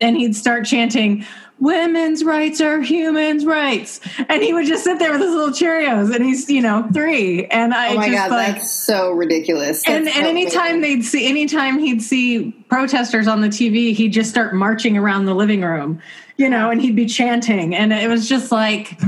and 0.02 0.16
he'd 0.16 0.34
start 0.34 0.66
chanting, 0.66 1.24
women's 1.62 2.24
rights 2.24 2.60
are 2.60 2.80
humans' 2.80 3.46
rights. 3.46 4.00
And 4.28 4.42
he 4.42 4.52
would 4.52 4.66
just 4.66 4.82
sit 4.82 4.98
there 4.98 5.12
with 5.12 5.20
his 5.20 5.30
little 5.30 5.54
Cheerios 5.54 6.12
and 6.12 6.24
he's, 6.24 6.50
you 6.50 6.60
know, 6.60 6.88
three. 6.92 7.46
And 7.46 7.72
I 7.72 7.92
oh 7.92 7.94
my 7.94 8.08
just 8.08 8.28
god, 8.28 8.30
like, 8.34 8.56
that's 8.56 8.70
so 8.70 9.12
ridiculous. 9.12 9.86
and, 9.86 10.06
That's 10.06 10.16
and 10.16 10.24
so 10.24 10.30
anytime 10.30 10.80
they'd 10.80 11.04
see 11.04 11.28
anytime 11.28 11.78
he'd 11.78 12.02
see 12.02 12.50
protesters 12.68 13.28
on 13.28 13.40
the 13.42 13.48
TV, 13.48 13.94
he'd 13.94 14.12
just 14.12 14.28
start 14.28 14.54
marching 14.54 14.98
around 14.98 15.26
the 15.26 15.34
living 15.34 15.62
room, 15.62 16.02
you 16.36 16.48
know, 16.48 16.68
and 16.68 16.82
he'd 16.82 16.96
be 16.96 17.06
chanting. 17.06 17.76
And 17.76 17.92
it 17.92 18.08
was 18.08 18.28
just 18.28 18.50
like 18.50 19.00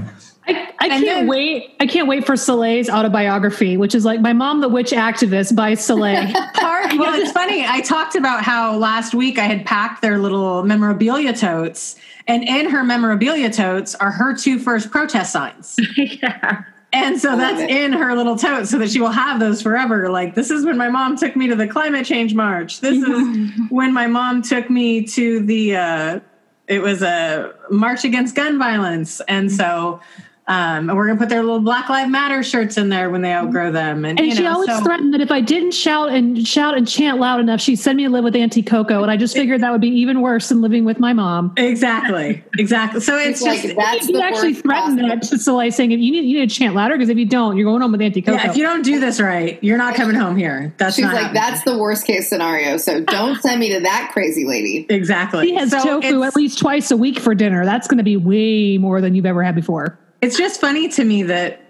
I, 0.47 0.73
I 0.79 0.89
can't 0.89 1.27
wait. 1.27 1.75
I 1.81 1.87
can't 1.87 2.07
wait 2.07 2.25
for 2.25 2.37
Soleil's 2.37 2.89
autobiography, 2.89 3.77
which 3.77 3.97
is 3.97 4.05
like 4.05 4.21
My 4.21 4.33
Mom 4.33 4.61
the 4.61 4.69
Witch 4.69 4.93
Activist 4.93 5.57
by 5.57 5.75
Soleil. 5.75 6.33
part 6.55 6.97
well 6.99 7.15
it's 7.21 7.33
funny 7.33 7.65
i 7.67 7.81
talked 7.81 8.15
about 8.15 8.43
how 8.43 8.77
last 8.77 9.15
week 9.15 9.39
i 9.39 9.45
had 9.45 9.67
packed 9.67 10.01
their 10.03 10.19
little 10.19 10.63
memorabilia 10.63 11.33
totes 11.33 11.97
and 12.27 12.43
in 12.45 12.71
her 12.71 12.83
memorabilia 12.85 13.51
totes 13.51 13.95
are 13.95 14.11
her 14.11 14.37
two 14.37 14.59
first 14.59 14.91
protest 14.91 15.33
signs. 15.33 15.77
Yeah. 15.97 16.65
and 16.93 17.21
so 17.21 17.37
that's 17.37 17.61
it. 17.61 17.71
in 17.71 17.93
her 17.93 18.15
little 18.15 18.37
tote 18.37 18.69
so 18.69 18.79
that 18.79 18.91
she 18.91 19.01
will 19.01 19.11
have 19.11 19.41
those 19.41 19.61
forever. 19.61 20.11
Like 20.11 20.35
this 20.35 20.51
is 20.51 20.65
when 20.65 20.77
my 20.79 20.89
mom 20.89 21.17
took 21.17 21.35
me 21.37 21.49
to 21.49 21.57
the 21.57 21.67
climate 21.67 22.07
change 22.07 22.35
march. 22.35 22.81
This 22.81 23.03
is 23.03 23.51
when 23.71 23.93
my 23.93 24.07
mom 24.07 24.43
took 24.43 24.71
me 24.71 25.03
to 25.07 25.41
the 25.41 25.77
uh 25.77 26.21
it 26.67 26.81
was 26.81 27.03
a 27.03 27.53
march 27.71 28.05
against 28.05 28.35
gun 28.35 28.59
violence. 28.59 29.21
And 29.29 29.51
so 29.53 30.01
um 30.47 30.91
and 30.91 30.97
we're 30.99 31.07
gonna 31.07 31.19
put 31.19 31.29
their 31.31 31.43
little 31.43 31.61
black 31.61 31.89
lives 31.89 32.11
matter 32.11 32.43
shirts 32.43 32.77
in 32.77 32.91
there 32.91 33.09
when 33.09 33.23
they 33.23 33.33
outgrow 33.33 33.73
them 33.73 34.05
and, 34.05 34.19
And 34.19 34.29
you 34.29 34.35
she 34.37 34.43
know, 34.43 34.53
always 34.55 34.69
so- 34.69 34.81
threatened 34.83 35.15
that 35.15 35.21
if 35.23 35.31
I 35.31 35.41
didn't 35.41 35.73
shout 35.73 36.11
and 36.11 36.47
shout 36.47 36.77
and 36.77 36.87
chant 36.87 37.19
loud 37.19 37.41
enough, 37.41 37.61
she'd 37.61 37.77
send 37.77 37.97
me 37.97 38.05
to 38.05 38.11
live 38.11 38.25
with 38.25 38.37
Auntie 38.37 38.63
Coco. 38.63 39.01
And 39.03 39.11
I 39.11 39.17
just 39.17 39.35
figured 39.35 39.63
that 39.63 39.73
would 39.73 39.81
be 39.81 39.89
even 39.89 40.21
worse 40.21 40.51
than 40.51 40.61
living 40.61 40.85
with 40.85 40.99
my 40.99 41.13
mom. 41.15 41.53
Exactly. 41.57 42.45
Exactly. 42.59 43.01
So 43.01 43.17
it's, 43.17 43.41
It's 43.41 43.43
like, 43.43 43.63
just 43.63 43.77
that's 43.77 44.09
you 44.09 44.17
the 44.19 44.23
actually 44.25 44.53
worst 44.53 44.63
threatened 44.65 44.99
that 45.11 45.23
to 45.23 45.39
Soleil, 45.39 45.71
saying 45.73 45.93
if 45.93 46.01
you 46.01 46.13
need 46.13 46.25
you 46.25 46.41
need 46.41 46.51
to 46.51 46.55
chant 46.55 46.75
louder 46.75 46.95
because 46.97 47.09
if 47.09 47.17
you 47.17 47.27
don't, 47.27 47.57
you're 47.57 47.65
going 47.71 47.81
home 47.81 47.93
with 47.93 48.03
Auntie 48.03 48.21
Coco. 48.23 48.37
yeah, 48.39 48.51
if 48.51 48.57
you 48.57 48.65
don't 48.65 48.83
do 48.83 49.01
this 49.01 49.21
right, 49.21 49.59
you're 49.63 49.79
not 49.79 49.95
coming 49.95 50.17
home 50.17 50.37
here. 50.37 50.75
That's 50.77 50.97
She's 50.97 51.05
not 51.05 51.15
like, 51.15 51.23
happening. 51.25 51.43
that's 51.43 51.65
the 51.65 51.79
worst 51.79 52.07
case 52.07 52.29
scenario. 52.29 52.77
So 52.77 53.01
don't 53.01 53.41
send 53.41 53.61
me 53.61 53.73
to 53.73 53.81
that 53.81 54.11
crazy 54.13 54.45
lady. 54.45 54.85
exactly. 54.91 55.49
She 55.49 55.55
has 55.55 55.71
So 55.71 56.01
tofu 56.01 56.23
at 56.23 56.37
least 56.37 56.59
twice 56.59 56.91
a 56.91 56.97
week 56.97 57.19
for 57.19 57.35
dinner. 57.35 57.65
That's 57.65 57.89
going 57.89 57.99
to 57.99 58.05
be 58.05 58.17
way 58.19 58.77
more 58.79 59.01
than 59.01 59.15
you've 59.15 59.27
ever 59.27 59.43
had 59.43 59.55
before. 59.55 59.99
It's 60.25 60.39
just 60.39 60.59
funny 60.59 60.89
to 60.89 61.05
me 61.05 61.23
that 61.25 61.61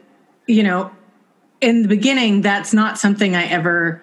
you 0.46 0.62
know 0.62 0.90
in 1.60 1.82
the 1.82 1.88
beginning 1.88 2.40
that's 2.40 2.72
not 2.72 2.98
something 2.98 3.34
i 3.34 3.44
ever 3.46 4.00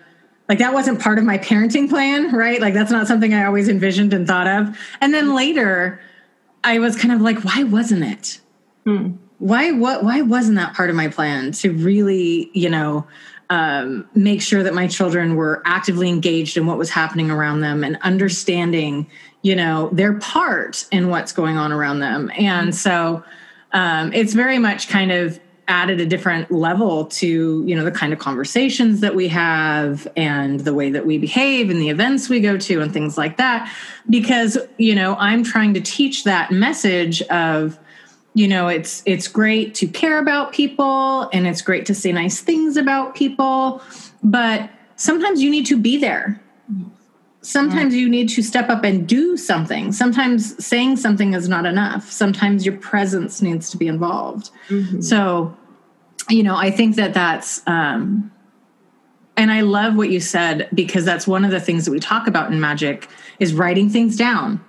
like 0.49 0.59
that 0.59 0.73
wasn't 0.73 0.99
part 0.99 1.17
of 1.17 1.23
my 1.23 1.37
parenting 1.37 1.87
plan 1.89 2.35
right? 2.35 2.59
Like 2.59 2.73
that's 2.73 2.91
not 2.91 3.07
something 3.07 3.33
i 3.33 3.45
always 3.45 3.69
envisioned 3.69 4.13
and 4.13 4.27
thought 4.27 4.47
of. 4.47 4.77
And 4.99 5.13
then 5.13 5.33
later 5.33 6.01
i 6.63 6.79
was 6.79 6.97
kind 6.97 7.13
of 7.13 7.21
like 7.21 7.43
why 7.45 7.63
wasn't 7.63 8.03
it? 8.03 8.41
Why 9.37 9.71
what 9.71 10.03
why 10.03 10.21
wasn't 10.21 10.57
that 10.57 10.75
part 10.75 10.89
of 10.89 10.95
my 10.97 11.07
plan 11.07 11.53
to 11.53 11.71
really 11.71 12.51
you 12.53 12.69
know 12.69 13.07
um, 13.49 14.07
make 14.15 14.41
sure 14.41 14.63
that 14.63 14.73
my 14.73 14.87
children 14.87 15.35
were 15.35 15.61
actively 15.65 16.07
engaged 16.09 16.55
in 16.55 16.65
what 16.65 16.77
was 16.77 16.89
happening 16.89 17.29
around 17.29 17.59
them 17.61 17.83
and 17.83 17.97
understanding 18.01 19.09
you 19.43 19.55
know 19.55 19.89
their 19.93 20.13
part 20.19 20.85
in 20.91 21.07
what's 21.07 21.31
going 21.31 21.57
on 21.57 21.71
around 21.71 21.99
them? 21.99 22.29
And 22.37 22.75
so 22.75 23.23
um, 23.73 24.13
it's 24.13 24.33
very 24.33 24.59
much 24.59 24.87
kind 24.87 25.11
of 25.11 25.39
added 25.67 26.01
a 26.01 26.05
different 26.05 26.51
level 26.51 27.05
to 27.05 27.63
you 27.65 27.75
know 27.75 27.85
the 27.85 27.91
kind 27.91 28.11
of 28.11 28.19
conversations 28.19 28.99
that 28.99 29.15
we 29.15 29.27
have 29.27 30.07
and 30.17 30.61
the 30.61 30.73
way 30.73 30.89
that 30.89 31.05
we 31.05 31.17
behave 31.17 31.69
and 31.69 31.79
the 31.79 31.89
events 31.89 32.27
we 32.27 32.39
go 32.41 32.57
to 32.57 32.81
and 32.81 32.91
things 32.91 33.17
like 33.17 33.37
that. 33.37 33.71
Because 34.09 34.57
you 34.77 34.95
know 34.95 35.15
i'm 35.19 35.43
trying 35.43 35.73
to 35.73 35.81
teach 35.81 36.23
that 36.23 36.51
message 36.51 37.21
of 37.23 37.79
you 38.33 38.47
know 38.47 38.67
it's 38.67 39.03
it's 39.05 39.27
great 39.27 39.75
to 39.75 39.87
care 39.87 40.19
about 40.19 40.51
people 40.51 41.29
and 41.33 41.47
it's 41.47 41.61
great 41.61 41.85
to 41.85 41.93
say 41.93 42.11
nice 42.11 42.41
things 42.41 42.77
about 42.77 43.15
people 43.15 43.81
but 44.23 44.69
sometimes 44.95 45.41
you 45.41 45.49
need 45.49 45.65
to 45.65 45.77
be 45.77 45.97
there 45.97 46.41
sometimes 47.41 47.95
you 47.95 48.07
need 48.09 48.29
to 48.29 48.43
step 48.43 48.69
up 48.69 48.83
and 48.83 49.07
do 49.07 49.35
something. 49.35 49.91
Sometimes 49.91 50.63
saying 50.63 50.97
something 50.97 51.33
is 51.33 51.49
not 51.49 51.65
enough. 51.65 52.11
Sometimes 52.11 52.65
your 52.65 52.77
presence 52.77 53.41
needs 53.41 53.69
to 53.71 53.77
be 53.77 53.87
involved. 53.87 54.51
So 55.03 55.57
you 56.29 56.43
know 56.43 56.55
i 56.55 56.69
think 56.69 56.95
that 56.95 57.13
that's 57.15 57.61
um 57.67 58.31
and 59.35 59.51
i 59.51 59.61
love 59.61 59.95
what 59.95 60.09
you 60.09 60.19
said 60.19 60.69
because 60.73 61.03
that's 61.03 61.25
one 61.25 61.43
of 61.43 61.49
the 61.51 61.59
things 61.59 61.83
that 61.83 61.91
we 61.91 61.99
talk 61.99 62.27
about 62.27 62.51
in 62.51 62.61
magic 62.61 63.09
is 63.41 63.55
writing 63.55 63.89
things 63.89 64.15
down. 64.15 64.63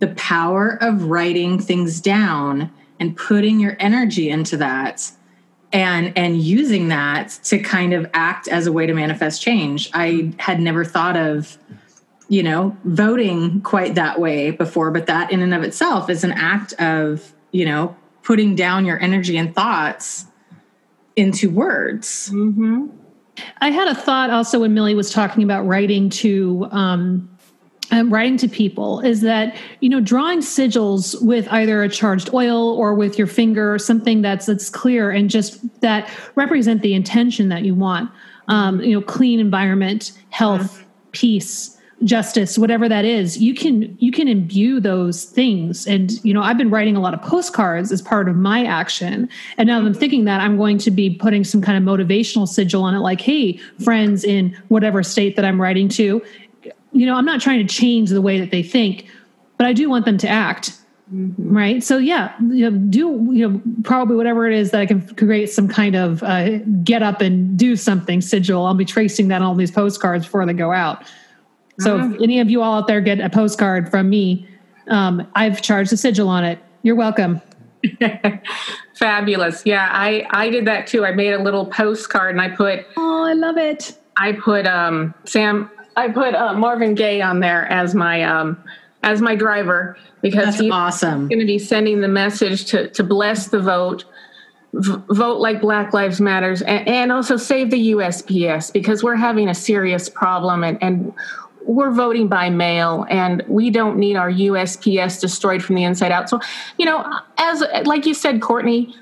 The 0.00 0.08
power 0.08 0.76
of 0.82 1.04
writing 1.04 1.58
things 1.58 2.00
down 2.00 2.70
and 3.00 3.16
putting 3.16 3.58
your 3.58 3.74
energy 3.80 4.28
into 4.28 4.56
that 4.58 5.10
and 5.72 6.12
and 6.16 6.40
using 6.40 6.88
that 6.88 7.30
to 7.44 7.58
kind 7.58 7.94
of 7.94 8.08
act 8.12 8.48
as 8.48 8.66
a 8.66 8.72
way 8.72 8.86
to 8.86 8.92
manifest 8.92 9.40
change. 9.40 9.90
I 9.94 10.34
had 10.38 10.60
never 10.60 10.84
thought 10.84 11.16
of 11.16 11.56
you 12.28 12.42
know 12.42 12.76
voting 12.84 13.60
quite 13.62 13.94
that 13.94 14.20
way 14.20 14.50
before 14.50 14.90
but 14.90 15.06
that 15.06 15.30
in 15.30 15.42
and 15.42 15.52
of 15.52 15.62
itself 15.62 16.08
is 16.08 16.24
an 16.24 16.32
act 16.32 16.72
of 16.74 17.32
you 17.50 17.64
know 17.64 17.94
putting 18.22 18.54
down 18.54 18.84
your 18.84 19.00
energy 19.00 19.36
and 19.36 19.54
thoughts 19.54 20.26
into 21.16 21.50
words. 21.50 22.30
I 23.60 23.70
had 23.70 23.88
a 23.88 23.94
thought 23.94 24.30
also 24.30 24.60
when 24.60 24.74
Millie 24.74 24.94
was 24.94 25.10
talking 25.10 25.42
about 25.42 25.66
writing 25.66 26.10
to 26.10 26.68
um, 26.70 27.28
um, 27.90 28.12
writing 28.12 28.36
to 28.38 28.48
people 28.48 29.00
is 29.00 29.20
that 29.22 29.56
you 29.80 29.88
know 29.88 30.00
drawing 30.00 30.40
sigils 30.40 31.20
with 31.22 31.48
either 31.50 31.82
a 31.82 31.88
charged 31.88 32.32
oil 32.32 32.70
or 32.70 32.94
with 32.94 33.18
your 33.18 33.26
finger 33.26 33.72
or 33.72 33.78
something 33.78 34.22
that's 34.22 34.46
that's 34.46 34.70
clear 34.70 35.10
and 35.10 35.30
just 35.30 35.80
that 35.80 36.08
represent 36.34 36.82
the 36.82 36.94
intention 36.94 37.48
that 37.48 37.62
you 37.64 37.74
want. 37.74 38.10
Um, 38.48 38.80
you 38.80 38.98
know, 38.98 39.00
clean 39.00 39.38
environment, 39.38 40.12
health, 40.30 40.84
peace, 41.12 41.71
justice, 42.04 42.58
whatever 42.58 42.88
that 42.88 43.04
is. 43.04 43.38
You 43.38 43.54
can 43.54 43.96
you 43.98 44.12
can 44.12 44.28
imbue 44.28 44.80
those 44.80 45.24
things. 45.24 45.86
And 45.86 46.12
you 46.24 46.34
know, 46.34 46.42
I've 46.42 46.58
been 46.58 46.70
writing 46.70 46.96
a 46.96 47.00
lot 47.00 47.14
of 47.14 47.22
postcards 47.22 47.92
as 47.92 48.02
part 48.02 48.28
of 48.28 48.36
my 48.36 48.64
action. 48.64 49.28
And 49.58 49.66
now 49.66 49.80
that 49.80 49.86
I'm 49.86 49.94
thinking 49.94 50.24
that 50.24 50.40
I'm 50.40 50.56
going 50.56 50.78
to 50.78 50.90
be 50.90 51.10
putting 51.10 51.44
some 51.44 51.62
kind 51.62 51.76
of 51.76 51.84
motivational 51.84 52.48
sigil 52.48 52.82
on 52.82 52.94
it, 52.94 53.00
like, 53.00 53.20
hey, 53.20 53.58
friends 53.82 54.24
in 54.24 54.56
whatever 54.68 55.02
state 55.02 55.36
that 55.36 55.44
I'm 55.44 55.60
writing 55.60 55.88
to, 55.90 56.22
you 56.92 57.06
know, 57.06 57.14
I'm 57.14 57.24
not 57.24 57.40
trying 57.40 57.66
to 57.66 57.74
change 57.74 58.10
the 58.10 58.22
way 58.22 58.38
that 58.40 58.50
they 58.50 58.62
think, 58.62 59.06
but 59.56 59.66
I 59.66 59.72
do 59.72 59.88
want 59.88 60.04
them 60.04 60.18
to 60.18 60.28
act. 60.28 60.78
Right. 61.14 61.82
So 61.82 61.98
yeah, 61.98 62.32
you 62.40 62.70
know, 62.70 62.78
do 62.88 63.28
you 63.32 63.46
know 63.48 63.60
probably 63.82 64.16
whatever 64.16 64.48
it 64.48 64.54
is 64.56 64.70
that 64.70 64.80
I 64.80 64.86
can 64.86 65.06
create 65.14 65.50
some 65.50 65.68
kind 65.68 65.94
of 65.94 66.22
uh, 66.22 66.58
get 66.82 67.02
up 67.02 67.20
and 67.20 67.58
do 67.58 67.76
something 67.76 68.22
sigil. 68.22 68.64
I'll 68.64 68.72
be 68.72 68.86
tracing 68.86 69.28
that 69.28 69.36
on 69.36 69.42
all 69.42 69.54
these 69.54 69.70
postcards 69.70 70.24
before 70.24 70.46
they 70.46 70.54
go 70.54 70.72
out. 70.72 71.04
So 71.78 71.98
if 71.98 72.20
any 72.20 72.38
of 72.40 72.50
you 72.50 72.62
all 72.62 72.78
out 72.78 72.86
there 72.86 73.00
get 73.00 73.20
a 73.20 73.30
postcard 73.30 73.90
from 73.90 74.10
me, 74.10 74.46
um, 74.88 75.26
I've 75.34 75.62
charged 75.62 75.92
a 75.92 75.96
sigil 75.96 76.28
on 76.28 76.44
it. 76.44 76.58
You're 76.82 76.96
welcome. 76.96 77.40
Fabulous. 78.94 79.62
Yeah, 79.64 79.88
I 79.90 80.26
I 80.30 80.48
did 80.50 80.66
that 80.66 80.86
too. 80.86 81.04
I 81.04 81.12
made 81.12 81.32
a 81.32 81.42
little 81.42 81.66
postcard 81.66 82.30
and 82.34 82.40
I 82.40 82.48
put 82.50 82.86
Oh, 82.96 83.24
I 83.24 83.32
love 83.32 83.56
it. 83.56 83.98
I 84.16 84.32
put 84.32 84.66
um 84.66 85.14
Sam 85.24 85.70
I 85.96 86.08
put 86.08 86.34
uh, 86.34 86.54
Marvin 86.54 86.94
Gaye 86.94 87.20
on 87.20 87.40
there 87.40 87.66
as 87.70 87.94
my 87.94 88.22
um 88.22 88.62
as 89.02 89.20
my 89.20 89.34
driver 89.34 89.96
because 90.20 90.44
That's 90.46 90.60
he's 90.60 90.72
awesome. 90.72 91.28
going 91.28 91.40
to 91.40 91.46
be 91.46 91.58
sending 91.58 92.00
the 92.00 92.08
message 92.08 92.66
to 92.66 92.88
to 92.90 93.02
bless 93.02 93.48
the 93.48 93.58
vote 93.60 94.04
v- 94.74 95.02
vote 95.10 95.40
like 95.40 95.60
black 95.60 95.92
lives 95.92 96.20
matters 96.20 96.62
and, 96.62 96.86
and 96.86 97.12
also 97.12 97.36
save 97.36 97.70
the 97.70 97.92
usps 97.92 98.72
because 98.72 99.02
we're 99.02 99.16
having 99.16 99.48
a 99.48 99.54
serious 99.54 100.08
problem 100.08 100.62
and, 100.62 100.78
and 100.82 101.12
we're 101.66 101.92
voting 101.92 102.28
by 102.28 102.50
mail 102.50 103.06
and 103.08 103.42
we 103.48 103.70
don't 103.70 103.96
need 103.96 104.16
our 104.16 104.30
usps 104.30 105.20
destroyed 105.20 105.62
from 105.62 105.76
the 105.76 105.84
inside 105.84 106.12
out 106.12 106.28
so 106.28 106.40
you 106.78 106.84
know 106.84 107.04
as 107.38 107.62
like 107.84 108.06
you 108.06 108.14
said 108.14 108.40
courtney 108.40 108.94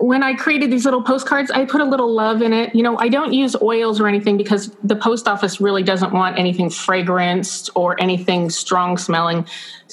when 0.00 0.22
I 0.22 0.32
created 0.32 0.72
these 0.72 0.86
little 0.86 1.02
postcards, 1.02 1.50
I 1.50 1.66
put 1.66 1.82
a 1.82 1.84
little 1.84 2.10
love 2.10 2.40
in 2.40 2.54
it. 2.54 2.74
You 2.74 2.82
know, 2.82 2.98
I 2.98 3.08
don't 3.08 3.34
use 3.34 3.54
oils 3.60 4.00
or 4.00 4.08
anything 4.08 4.38
because 4.38 4.74
the 4.82 4.96
post 4.96 5.28
office 5.28 5.60
really 5.60 5.82
doesn't 5.82 6.12
want 6.12 6.38
anything 6.38 6.70
fragranced 6.70 7.68
or 7.74 8.00
anything 8.00 8.48
strong 8.48 8.96
smelling. 8.96 9.46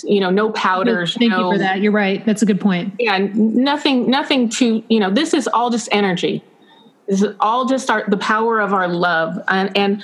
You 0.05 0.22
know, 0.22 0.30
no 0.30 0.49
powders. 0.51 1.13
Thank 1.13 1.32
no, 1.32 1.51
you 1.51 1.55
for 1.55 1.57
that. 1.59 1.82
You're 1.82 1.91
right. 1.91 2.26
That's 2.26 2.41
a 2.41 2.45
good 2.45 2.61
point. 2.61 2.93
Yeah, 2.99 3.18
nothing, 3.34 4.09
nothing 4.09 4.47
to 4.51 4.82
you 4.88 4.99
know. 5.01 5.11
This 5.11 5.34
is 5.34 5.45
all 5.49 5.70
just 5.70 5.89
energy. 5.91 6.41
This 7.07 7.22
is 7.22 7.36
all 7.41 7.65
just 7.65 7.89
our 7.89 8.05
the 8.07 8.18
power 8.18 8.61
of 8.61 8.74
our 8.74 8.88
love. 8.88 9.38
And, 9.49 9.76
and 9.76 10.03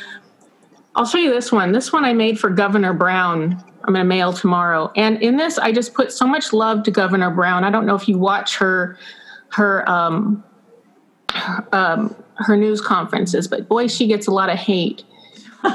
I'll 0.95 1.05
show 1.05 1.17
you 1.17 1.31
this 1.31 1.51
one. 1.51 1.71
This 1.71 1.91
one 1.91 2.05
I 2.05 2.13
made 2.13 2.39
for 2.39 2.49
Governor 2.49 2.93
Brown. 2.93 3.63
I'm 3.85 3.93
going 3.93 4.03
to 4.03 4.07
mail 4.07 4.31
tomorrow. 4.31 4.91
And 4.95 5.21
in 5.21 5.37
this, 5.37 5.57
I 5.57 5.71
just 5.71 5.93
put 5.93 6.11
so 6.11 6.25
much 6.25 6.53
love 6.53 6.83
to 6.83 6.91
Governor 6.91 7.31
Brown. 7.31 7.63
I 7.63 7.69
don't 7.71 7.85
know 7.85 7.95
if 7.95 8.07
you 8.07 8.17
watch 8.17 8.57
her 8.57 8.97
her 9.49 9.87
um, 9.89 10.43
um, 11.71 12.15
her 12.35 12.55
news 12.55 12.81
conferences, 12.81 13.47
but 13.47 13.67
boy, 13.67 13.87
she 13.87 14.07
gets 14.07 14.27
a 14.27 14.31
lot 14.31 14.49
of 14.49 14.57
hate. 14.57 15.03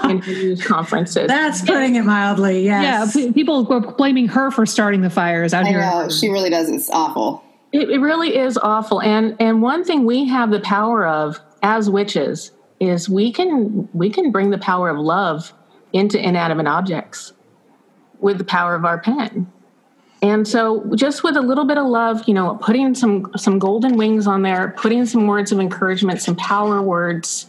in 0.04 0.18
her 0.20 0.32
news 0.32 0.64
conferences. 0.64 1.28
That's 1.28 1.62
putting 1.62 1.96
it 1.96 2.04
mildly. 2.04 2.64
Yes. 2.64 3.16
Yeah, 3.16 3.32
people 3.32 3.64
were 3.64 3.80
blaming 3.80 4.28
her 4.28 4.50
for 4.50 4.66
starting 4.66 5.00
the 5.00 5.10
fires 5.10 5.52
out 5.52 5.64
I 5.64 5.68
here. 5.68 5.80
know 5.80 6.08
she 6.08 6.28
really 6.28 6.50
does. 6.50 6.68
It's 6.68 6.90
awful. 6.90 7.42
It, 7.72 7.90
it 7.90 7.98
really 7.98 8.36
is 8.36 8.56
awful. 8.58 9.02
And 9.02 9.36
and 9.40 9.62
one 9.62 9.84
thing 9.84 10.04
we 10.06 10.26
have 10.26 10.50
the 10.50 10.60
power 10.60 11.06
of 11.06 11.40
as 11.62 11.90
witches 11.90 12.52
is 12.80 13.08
we 13.08 13.32
can 13.32 13.88
we 13.92 14.10
can 14.10 14.30
bring 14.30 14.50
the 14.50 14.58
power 14.58 14.88
of 14.88 14.98
love 14.98 15.52
into 15.92 16.18
inanimate 16.18 16.66
objects 16.66 17.32
with 18.20 18.38
the 18.38 18.44
power 18.44 18.74
of 18.74 18.84
our 18.84 18.98
pen. 18.98 19.50
And 20.20 20.46
so 20.46 20.84
just 20.96 21.22
with 21.22 21.36
a 21.36 21.40
little 21.40 21.64
bit 21.64 21.78
of 21.78 21.86
love, 21.86 22.26
you 22.26 22.34
know, 22.34 22.56
putting 22.60 22.94
some 22.94 23.30
some 23.36 23.58
golden 23.58 23.96
wings 23.96 24.26
on 24.26 24.42
there, 24.42 24.74
putting 24.76 25.06
some 25.06 25.26
words 25.26 25.52
of 25.52 25.60
encouragement, 25.60 26.20
some 26.20 26.36
power 26.36 26.82
words, 26.82 27.48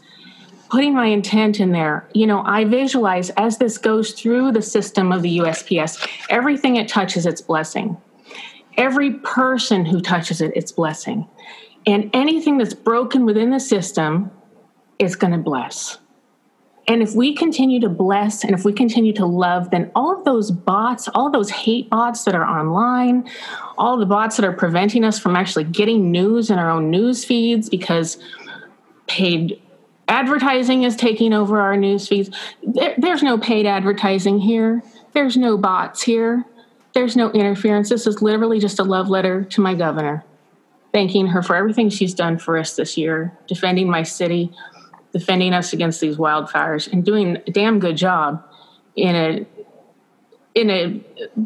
putting 0.69 0.93
my 0.93 1.07
intent 1.07 1.59
in 1.59 1.71
there. 1.71 2.07
You 2.13 2.27
know, 2.27 2.43
I 2.45 2.65
visualize 2.65 3.32
as 3.32 3.57
this 3.57 3.77
goes 3.77 4.13
through 4.13 4.51
the 4.51 4.61
system 4.61 5.11
of 5.11 5.23
the 5.23 5.39
USPS, 5.39 6.07
everything 6.30 6.75
it 6.75 6.88
touches 6.88 7.25
its 7.25 7.41
blessing 7.41 7.97
every 8.80 9.11
person 9.19 9.86
who 9.86 9.99
touches 9.99 10.41
it, 10.41 10.53
it's 10.55 10.71
blessing. 10.71 11.27
And 11.86 12.09
anything 12.13 12.57
that's 12.57 12.73
broken 12.73 13.25
within 13.25 13.51
the 13.51 13.59
system 13.59 14.32
is 15.00 15.16
going 15.16 15.34
to 15.34 15.39
bless. 15.39 15.97
And 16.88 17.04
if 17.04 17.14
we 17.14 17.36
continue 17.36 17.80
to 17.82 17.89
bless 17.89 18.43
and 18.43 18.54
if 18.54 18.66
we 18.66 18.74
continue 18.74 19.14
to 19.14 19.26
love, 19.26 19.70
then 19.70 19.91
all 19.95 20.18
of 20.18 20.26
those 20.26 20.50
bots, 20.50 21.08
all 21.10 21.28
of 21.28 21.34
those 21.34 21.50
hate 21.50 21.89
bots 21.89 22.24
that 22.24 22.34
are 22.34 22.45
online, 22.45 23.30
all 23.78 23.97
the 23.97 24.08
bots 24.08 24.38
that 24.38 24.45
are 24.45 24.54
preventing 24.54 25.04
us 25.04 25.20
from 25.20 25.36
actually 25.36 25.66
getting 25.66 26.12
news 26.12 26.50
in 26.50 26.58
our 26.58 26.70
own 26.70 26.89
news 26.89 27.24
feeds 27.24 27.70
because 27.70 28.18
paid 29.06 29.62
advertising 30.08 30.82
is 30.82 30.95
taking 30.95 31.32
over 31.32 31.62
our 31.62 31.78
news 31.78 32.08
feeds. 32.08 32.36
There, 32.64 32.95
there's 32.97 33.22
no 33.22 33.38
paid 33.38 33.68
advertising 33.68 34.39
here, 34.39 34.82
there's 35.14 35.38
no 35.38 35.58
bots 35.58 36.02
here. 36.02 36.45
There's 36.93 37.16
no 37.16 37.32
interference. 37.32 37.89
This 37.89 38.08
is 38.08 38.22
literally 38.22 38.60
just 38.60 38.80
a 38.80 38.84
love 38.84 39.10
letter 39.10 39.43
to 39.43 39.62
my 39.62 39.76
governor, 39.76 40.26
thanking 40.91 41.28
her 41.28 41.43
for 41.43 41.56
everything 41.56 41.89
she's 41.89 42.14
done 42.14 42.38
for 42.38 42.58
us 42.58 42.76
this 42.76 42.97
year, 42.97 43.38
defending 43.47 43.89
my 43.89 44.04
city, 44.04 44.52
defending 45.14 45.53
us 45.53 45.74
against 45.74 46.01
these 46.01 46.18
wildfires, 46.18 46.91
and 46.91 47.03
doing 47.03 47.38
a 47.47 47.51
damn 47.51 47.80
good 47.80 47.97
job 47.97 48.43
in 48.95 49.16
a 49.16 49.45
in 50.55 50.70
a 50.70 50.99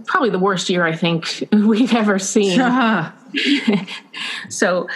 probably 0.05 0.30
the 0.30 0.39
worst 0.39 0.70
year 0.70 0.86
I 0.86 0.95
think 0.95 1.47
we've 1.51 1.93
ever 1.93 2.20
seen. 2.20 2.59
so 4.49 4.88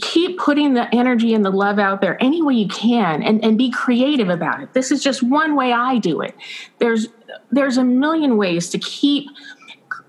keep 0.00 0.38
putting 0.38 0.74
the 0.74 0.94
energy 0.94 1.34
and 1.34 1.44
the 1.44 1.50
love 1.50 1.78
out 1.78 2.00
there 2.00 2.22
any 2.22 2.42
way 2.42 2.54
you 2.54 2.68
can 2.68 3.22
and, 3.22 3.42
and 3.42 3.56
be 3.56 3.70
creative 3.70 4.28
about 4.28 4.62
it. 4.62 4.74
This 4.74 4.90
is 4.90 5.02
just 5.02 5.22
one 5.22 5.56
way 5.56 5.72
I 5.72 5.98
do 5.98 6.20
it. 6.20 6.34
There's 6.78 7.08
there's 7.50 7.78
a 7.78 7.84
million 7.84 8.36
ways 8.36 8.68
to 8.70 8.78
keep 8.78 9.28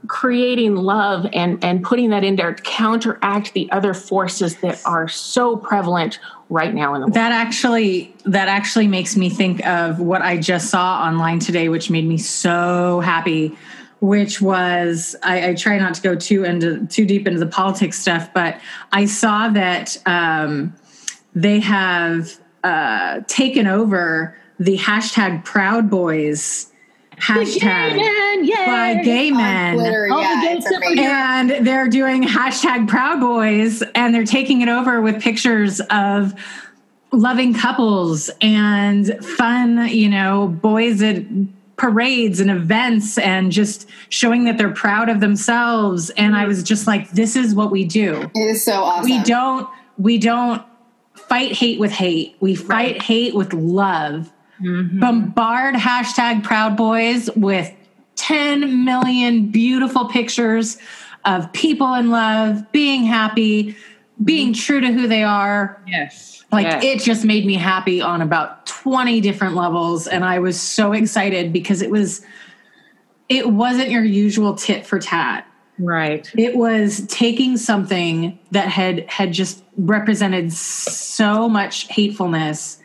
creating 0.07 0.75
love 0.75 1.25
and 1.33 1.63
and 1.63 1.83
putting 1.83 2.09
that 2.09 2.23
in 2.23 2.35
there 2.35 2.53
to 2.53 2.63
counteract 2.63 3.53
the 3.53 3.71
other 3.71 3.93
forces 3.93 4.57
that 4.57 4.81
are 4.85 5.07
so 5.07 5.55
prevalent 5.55 6.19
right 6.53 6.73
now 6.73 6.93
in 6.93 7.01
the 7.01 7.07
world. 7.07 7.15
That 7.15 7.31
actually 7.31 8.13
that 8.25 8.47
actually 8.47 8.87
makes 8.87 9.17
me 9.17 9.29
think 9.29 9.65
of 9.65 9.99
what 9.99 10.21
I 10.21 10.37
just 10.37 10.69
saw 10.69 11.01
online 11.01 11.39
today, 11.39 11.67
which 11.67 11.89
made 11.89 12.07
me 12.07 12.17
so 12.17 13.01
happy. 13.01 13.57
Which 13.99 14.41
was 14.41 15.15
I, 15.23 15.49
I 15.49 15.53
try 15.55 15.77
not 15.79 15.93
to 15.95 16.01
go 16.01 16.15
too 16.15 16.43
into 16.43 16.85
too 16.87 17.05
deep 17.05 17.25
into 17.25 17.39
the 17.39 17.47
politics 17.47 17.97
stuff, 17.97 18.33
but 18.33 18.59
I 18.91 19.05
saw 19.05 19.47
that 19.49 19.97
um, 20.05 20.75
they 21.33 21.61
have 21.61 22.37
uh, 22.63 23.21
taken 23.27 23.65
over 23.65 24.37
the 24.59 24.77
hashtag 24.77 25.45
Proud 25.45 25.89
Boys 25.89 26.72
hashtag 27.17 27.97
by 28.65 29.01
gay 29.03 29.31
men. 29.31 29.75
Twitter, 29.75 30.07
yeah, 30.07 30.41
it's 30.45 30.65
amazing. 30.65 30.99
and 30.99 31.67
they're 31.67 31.87
doing 31.87 32.23
hashtag 32.23 32.87
Proud 32.87 33.19
Boys, 33.19 33.83
and 33.95 34.13
they're 34.13 34.25
taking 34.25 34.61
it 34.61 34.69
over 34.69 35.01
with 35.01 35.21
pictures 35.21 35.79
of 35.89 36.33
loving 37.11 37.53
couples 37.53 38.29
and 38.41 39.23
fun, 39.23 39.87
you 39.87 40.09
know, 40.09 40.47
boys 40.47 41.01
at 41.01 41.23
parades 41.75 42.39
and 42.39 42.49
events 42.49 43.17
and 43.17 43.51
just 43.51 43.89
showing 44.09 44.45
that 44.45 44.57
they're 44.57 44.73
proud 44.73 45.09
of 45.09 45.19
themselves. 45.19 46.09
And 46.11 46.35
I 46.35 46.45
was 46.45 46.63
just 46.63 46.87
like, 46.87 47.11
this 47.11 47.35
is 47.35 47.53
what 47.55 47.71
we 47.71 47.83
do. 47.85 48.29
It 48.35 48.39
is 48.39 48.63
so 48.63 48.83
awesome. 48.83 49.09
We 49.09 49.21
don't, 49.23 49.67
we 49.97 50.17
don't 50.17 50.63
fight 51.13 51.51
hate 51.53 51.79
with 51.79 51.91
hate. 51.91 52.35
We 52.39 52.55
fight 52.55 53.01
hate 53.01 53.35
with 53.35 53.53
love. 53.53 54.31
Mm-hmm. 54.63 54.99
Bombard 54.99 55.75
hashtag 55.75 56.43
Proud 56.43 56.77
Boys 56.77 57.29
with 57.35 57.71
10 58.15 58.85
million 58.85 59.51
beautiful 59.51 60.07
pictures 60.07 60.77
of 61.25 61.51
people 61.53 61.93
in 61.95 62.09
love, 62.09 62.71
being 62.71 63.03
happy, 63.03 63.75
being 64.23 64.53
mm-hmm. 64.53 64.61
true 64.61 64.81
to 64.81 64.91
who 64.91 65.07
they 65.07 65.23
are. 65.23 65.81
Yes. 65.87 66.43
Like 66.51 66.65
Yes. 66.65 66.83
it 66.83 66.99
just 67.01 67.25
made 67.25 67.45
me 67.45 67.55
happy 67.55 68.01
on 68.01 68.21
about 68.21 68.65
20 68.67 69.21
different 69.21 69.55
levels. 69.55 70.07
And 70.07 70.23
I 70.23 70.39
was 70.39 70.59
so 70.61 70.93
excited 70.93 71.51
because 71.51 71.81
it 71.81 71.89
was, 71.89 72.21
it 73.27 73.49
wasn't 73.49 73.89
your 73.89 74.03
usual 74.03 74.55
tit 74.55 74.85
for 74.85 74.99
tat 74.99 75.47
Right. 75.79 76.31
it 76.37 76.55
was 76.55 77.05
taking 77.07 77.57
something 77.57 78.37
that 78.51 78.67
had 78.67 79.09
had 79.09 79.33
just 79.33 79.63
represented 79.75 80.53
so 80.53 81.49
much 81.49 81.87
hatefulness 81.87 82.77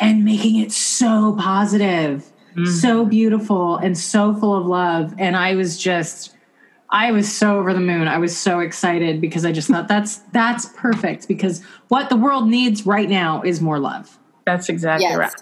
and 0.00 0.24
making 0.24 0.56
it 0.56 0.72
so 0.72 1.34
positive 1.38 2.26
so 2.64 3.04
beautiful 3.06 3.76
and 3.76 3.96
so 3.96 4.34
full 4.34 4.54
of 4.56 4.66
love 4.66 5.14
and 5.18 5.36
i 5.36 5.54
was 5.54 5.78
just 5.78 6.36
i 6.90 7.10
was 7.12 7.30
so 7.32 7.58
over 7.58 7.72
the 7.72 7.80
moon 7.80 8.08
i 8.08 8.18
was 8.18 8.36
so 8.36 8.58
excited 8.58 9.20
because 9.20 9.44
i 9.44 9.52
just 9.52 9.68
thought 9.68 9.86
that's 9.94 10.16
that's 10.32 10.66
perfect 10.76 11.26
because 11.28 11.62
what 11.88 12.10
the 12.10 12.16
world 12.16 12.48
needs 12.48 12.84
right 12.84 13.08
now 13.08 13.40
is 13.42 13.60
more 13.60 13.78
love 13.78 14.18
That's 14.46 14.68
exactly 14.68 15.06
Yes. 15.06 15.16
right. 15.16 15.32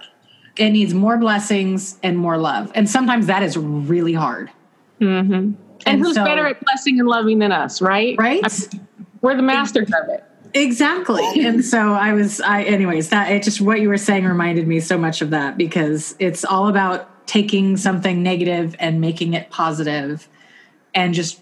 it 0.59 0.71
needs 0.71 0.93
more 0.95 1.17
blessings 1.17 1.99
and 2.03 2.17
more 2.19 2.37
love 2.37 2.71
and 2.75 2.89
sometimes 2.89 3.27
that 3.27 3.43
is 3.43 3.57
really 3.57 4.13
hard 4.13 4.51
hmm 4.99 5.05
And, 5.33 5.57
And 5.87 6.01
who's 6.01 6.15
so- 6.15 6.25
better 6.25 6.47
at 6.47 6.61
blessing 6.65 7.01
and 7.01 7.09
loving 7.09 7.39
than 7.39 7.53
us, 7.53 7.81
right? 7.81 8.17
Right? 8.19 8.43
I 8.45 8.49
mean, 8.77 8.87
we're 9.23 9.37
the 9.37 9.43
masters 9.43 9.89
of 9.89 10.09
it. 10.11 10.25
Exactly. 10.55 11.45
and 11.45 11.65
so 11.65 11.93
I 11.93 12.13
was 12.13 12.41
I 12.41 12.63
anyways, 12.63 13.11
that 13.11 13.31
it 13.31 13.43
just 13.43 13.61
what 13.61 13.81
you 13.81 13.89
were 13.89 13.99
saying 13.99 14.25
reminded 14.25 14.67
me 14.67 14.81
so 14.81 14.99
much 14.99 15.23
of 15.23 15.31
that 15.31 15.57
because 15.57 16.15
it's 16.19 16.45
all 16.45 16.69
about 16.69 17.27
taking 17.27 17.77
something 17.77 18.23
negative 18.23 18.75
and 18.79 19.01
making 19.01 19.35
it 19.35 19.51
positive 19.51 20.29
and 20.95 21.15
just 21.15 21.41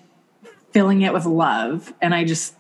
filling 0.73 1.03
it 1.03 1.13
with 1.13 1.25
love. 1.25 1.95
And 2.03 2.15
I 2.15 2.25
just 2.25 2.55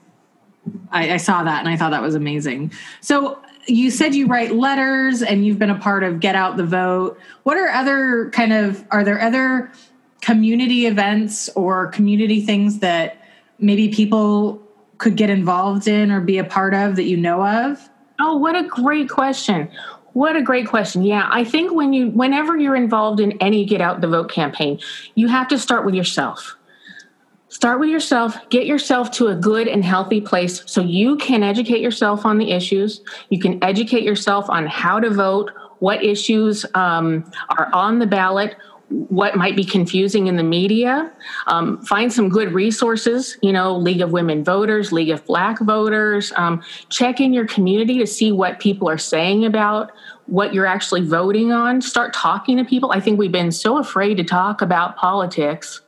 I, 0.90 1.14
I 1.14 1.16
saw 1.16 1.42
that 1.44 1.60
and 1.60 1.68
I 1.68 1.76
thought 1.76 1.90
that 1.90 2.02
was 2.02 2.14
amazing. 2.14 2.72
So 3.00 3.38
you 3.66 3.90
said 3.90 4.14
you 4.14 4.26
write 4.26 4.54
letters 4.54 5.22
and 5.22 5.44
you've 5.44 5.58
been 5.58 5.70
a 5.70 5.78
part 5.78 6.04
of 6.04 6.20
Get 6.20 6.34
Out 6.36 6.56
the 6.56 6.64
Vote. 6.64 7.18
What 7.42 7.56
are 7.56 7.68
other 7.68 8.30
kind 8.30 8.52
of 8.52 8.84
are 8.90 9.04
there 9.04 9.20
other 9.20 9.72
community 10.20 10.86
events 10.86 11.48
or 11.50 11.88
community 11.88 12.40
things 12.40 12.78
that 12.78 13.20
maybe 13.58 13.88
people 13.88 14.65
could 14.98 15.16
get 15.16 15.30
involved 15.30 15.88
in 15.88 16.10
or 16.10 16.20
be 16.20 16.38
a 16.38 16.44
part 16.44 16.74
of 16.74 16.96
that 16.96 17.04
you 17.04 17.16
know 17.16 17.44
of? 17.46 17.88
Oh, 18.18 18.36
what 18.36 18.56
a 18.56 18.64
great 18.64 19.08
question. 19.08 19.68
What 20.14 20.36
a 20.36 20.42
great 20.42 20.66
question. 20.66 21.02
Yeah, 21.02 21.28
I 21.30 21.44
think 21.44 21.72
when 21.72 21.92
you 21.92 22.08
whenever 22.08 22.56
you're 22.56 22.76
involved 22.76 23.20
in 23.20 23.32
any 23.32 23.66
get 23.66 23.82
out 23.82 24.00
the 24.00 24.08
vote 24.08 24.30
campaign, 24.30 24.80
you 25.14 25.28
have 25.28 25.48
to 25.48 25.58
start 25.58 25.84
with 25.84 25.94
yourself. 25.94 26.56
Start 27.48 27.80
with 27.80 27.90
yourself, 27.90 28.36
get 28.48 28.66
yourself 28.66 29.10
to 29.12 29.28
a 29.28 29.34
good 29.34 29.68
and 29.68 29.84
healthy 29.84 30.20
place 30.20 30.62
so 30.66 30.80
you 30.80 31.16
can 31.16 31.42
educate 31.42 31.80
yourself 31.80 32.26
on 32.26 32.38
the 32.38 32.50
issues. 32.50 33.02
You 33.28 33.38
can 33.38 33.62
educate 33.62 34.02
yourself 34.02 34.50
on 34.50 34.66
how 34.66 35.00
to 35.00 35.10
vote, 35.10 35.52
what 35.78 36.02
issues 36.02 36.66
um, 36.74 37.30
are 37.50 37.70
on 37.72 37.98
the 37.98 38.06
ballot, 38.06 38.56
what 38.88 39.36
might 39.36 39.56
be 39.56 39.64
confusing 39.64 40.28
in 40.28 40.36
the 40.36 40.42
media. 40.42 41.12
Um, 41.48 41.82
find 41.82 42.12
some 42.12 42.28
good 42.28 42.52
resources, 42.52 43.36
you 43.42 43.52
know, 43.52 43.76
League 43.76 44.00
of 44.00 44.12
Women 44.12 44.44
Voters, 44.44 44.92
League 44.92 45.10
of 45.10 45.24
Black 45.24 45.58
Voters. 45.60 46.32
Um, 46.36 46.62
check 46.88 47.20
in 47.20 47.32
your 47.32 47.46
community 47.46 47.98
to 47.98 48.06
see 48.06 48.30
what 48.30 48.60
people 48.60 48.88
are 48.88 48.98
saying 48.98 49.44
about 49.44 49.90
what 50.26 50.54
you're 50.54 50.66
actually 50.66 51.02
voting 51.02 51.52
on. 51.52 51.80
Start 51.80 52.12
talking 52.12 52.56
to 52.58 52.64
people. 52.64 52.92
I 52.92 53.00
think 53.00 53.18
we've 53.18 53.32
been 53.32 53.52
so 53.52 53.78
afraid 53.78 54.16
to 54.18 54.24
talk 54.24 54.62
about 54.62 54.96
politics 54.96 55.80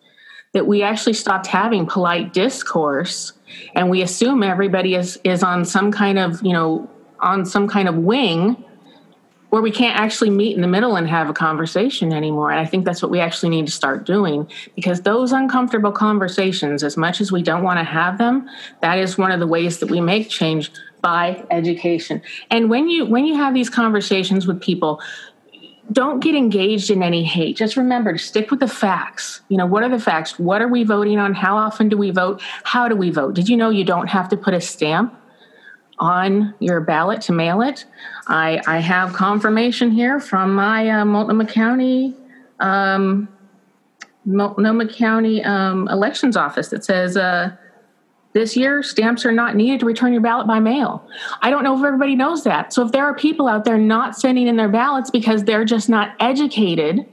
that 0.52 0.66
we 0.66 0.82
actually 0.82 1.12
stopped 1.12 1.46
having 1.46 1.86
polite 1.86 2.32
discourse 2.32 3.34
and 3.74 3.90
we 3.90 4.02
assume 4.02 4.42
everybody 4.42 4.94
is 4.94 5.18
is 5.24 5.42
on 5.42 5.64
some 5.64 5.92
kind 5.92 6.18
of 6.18 6.42
you 6.42 6.52
know 6.52 6.88
on 7.20 7.44
some 7.44 7.68
kind 7.68 7.88
of 7.88 7.96
wing 7.96 8.64
where 9.50 9.62
we 9.62 9.70
can't 9.70 9.98
actually 9.98 10.30
meet 10.30 10.54
in 10.54 10.60
the 10.60 10.68
middle 10.68 10.96
and 10.96 11.08
have 11.08 11.28
a 11.28 11.32
conversation 11.32 12.12
anymore 12.12 12.50
and 12.50 12.60
i 12.60 12.64
think 12.64 12.84
that's 12.84 13.02
what 13.02 13.10
we 13.10 13.20
actually 13.20 13.48
need 13.48 13.66
to 13.66 13.72
start 13.72 14.04
doing 14.04 14.48
because 14.74 15.02
those 15.02 15.32
uncomfortable 15.32 15.92
conversations 15.92 16.82
as 16.82 16.96
much 16.96 17.20
as 17.20 17.32
we 17.32 17.42
don't 17.42 17.62
want 17.62 17.78
to 17.78 17.84
have 17.84 18.18
them 18.18 18.48
that 18.80 18.98
is 18.98 19.18
one 19.18 19.30
of 19.30 19.40
the 19.40 19.46
ways 19.46 19.78
that 19.78 19.90
we 19.90 20.00
make 20.00 20.28
change 20.28 20.70
by 21.00 21.44
education 21.50 22.20
and 22.50 22.68
when 22.68 22.88
you 22.88 23.06
when 23.06 23.24
you 23.24 23.34
have 23.34 23.54
these 23.54 23.70
conversations 23.70 24.46
with 24.46 24.60
people 24.60 25.00
don't 25.90 26.20
get 26.20 26.34
engaged 26.34 26.90
in 26.90 27.02
any 27.02 27.24
hate. 27.24 27.56
Just 27.56 27.76
remember 27.76 28.12
to 28.12 28.18
stick 28.18 28.50
with 28.50 28.60
the 28.60 28.68
facts. 28.68 29.40
You 29.48 29.56
know, 29.56 29.66
what 29.66 29.82
are 29.82 29.88
the 29.88 29.98
facts? 29.98 30.38
What 30.38 30.60
are 30.60 30.68
we 30.68 30.84
voting 30.84 31.18
on? 31.18 31.34
How 31.34 31.56
often 31.56 31.88
do 31.88 31.96
we 31.96 32.10
vote? 32.10 32.42
How 32.64 32.88
do 32.88 32.96
we 32.96 33.10
vote? 33.10 33.34
Did 33.34 33.48
you 33.48 33.56
know 33.56 33.70
you 33.70 33.84
don't 33.84 34.08
have 34.08 34.28
to 34.28 34.36
put 34.36 34.54
a 34.54 34.60
stamp 34.60 35.17
on 36.00 36.54
your 36.60 36.80
ballot 36.80 37.20
to 37.22 37.32
mail 37.32 37.62
it? 37.62 37.84
I, 38.26 38.60
I 38.66 38.78
have 38.78 39.12
confirmation 39.12 39.90
here 39.90 40.20
from 40.20 40.54
my 40.54 40.88
uh, 40.88 41.04
Multnomah 41.04 41.46
County 41.46 42.14
um, 42.60 43.28
Multnomah 44.24 44.88
County 44.88 45.42
um, 45.44 45.88
elections 45.88 46.36
office 46.36 46.68
that 46.68 46.84
says 46.84 47.16
uh, 47.16 47.56
this 48.34 48.56
year 48.56 48.82
stamps 48.82 49.24
are 49.24 49.32
not 49.32 49.56
needed 49.56 49.80
to 49.80 49.86
return 49.86 50.12
your 50.12 50.20
ballot 50.20 50.46
by 50.46 50.60
mail. 50.60 51.08
I 51.40 51.50
don't 51.50 51.64
know 51.64 51.76
if 51.78 51.84
everybody 51.84 52.14
knows 52.14 52.44
that. 52.44 52.72
So 52.72 52.84
if 52.84 52.92
there 52.92 53.04
are 53.04 53.14
people 53.14 53.48
out 53.48 53.64
there 53.64 53.78
not 53.78 54.16
sending 54.16 54.46
in 54.46 54.56
their 54.56 54.68
ballots 54.68 55.10
because 55.10 55.44
they're 55.44 55.64
just 55.64 55.88
not 55.88 56.14
educated 56.20 57.06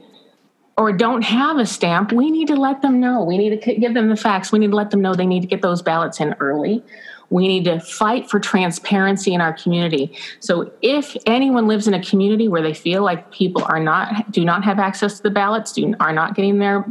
or 0.76 0.92
don't 0.92 1.22
have 1.22 1.56
a 1.56 1.64
stamp, 1.64 2.12
we 2.12 2.30
need 2.30 2.48
to 2.48 2.56
let 2.56 2.82
them 2.82 3.00
know. 3.00 3.24
We 3.24 3.38
need 3.38 3.62
to 3.62 3.74
give 3.74 3.94
them 3.94 4.10
the 4.10 4.16
facts. 4.16 4.52
We 4.52 4.58
need 4.58 4.70
to 4.70 4.76
let 4.76 4.90
them 4.90 5.00
know 5.00 5.14
they 5.14 5.26
need 5.26 5.40
to 5.40 5.46
get 5.46 5.62
those 5.62 5.80
ballots 5.80 6.20
in 6.20 6.34
early. 6.38 6.84
We 7.30 7.48
need 7.48 7.64
to 7.64 7.80
fight 7.80 8.30
for 8.30 8.38
transparency 8.38 9.34
in 9.34 9.40
our 9.40 9.52
community. 9.52 10.16
So 10.40 10.72
if 10.82 11.16
anyone 11.26 11.66
lives 11.66 11.88
in 11.88 11.94
a 11.94 12.02
community 12.02 12.48
where 12.48 12.62
they 12.62 12.74
feel 12.74 13.02
like 13.02 13.32
people 13.32 13.64
are 13.64 13.80
not 13.80 14.30
do 14.30 14.44
not 14.44 14.64
have 14.64 14.78
access 14.78 15.16
to 15.16 15.22
the 15.22 15.30
ballots, 15.30 15.72
do, 15.72 15.94
are 16.00 16.12
not 16.12 16.34
getting 16.34 16.58
their 16.58 16.84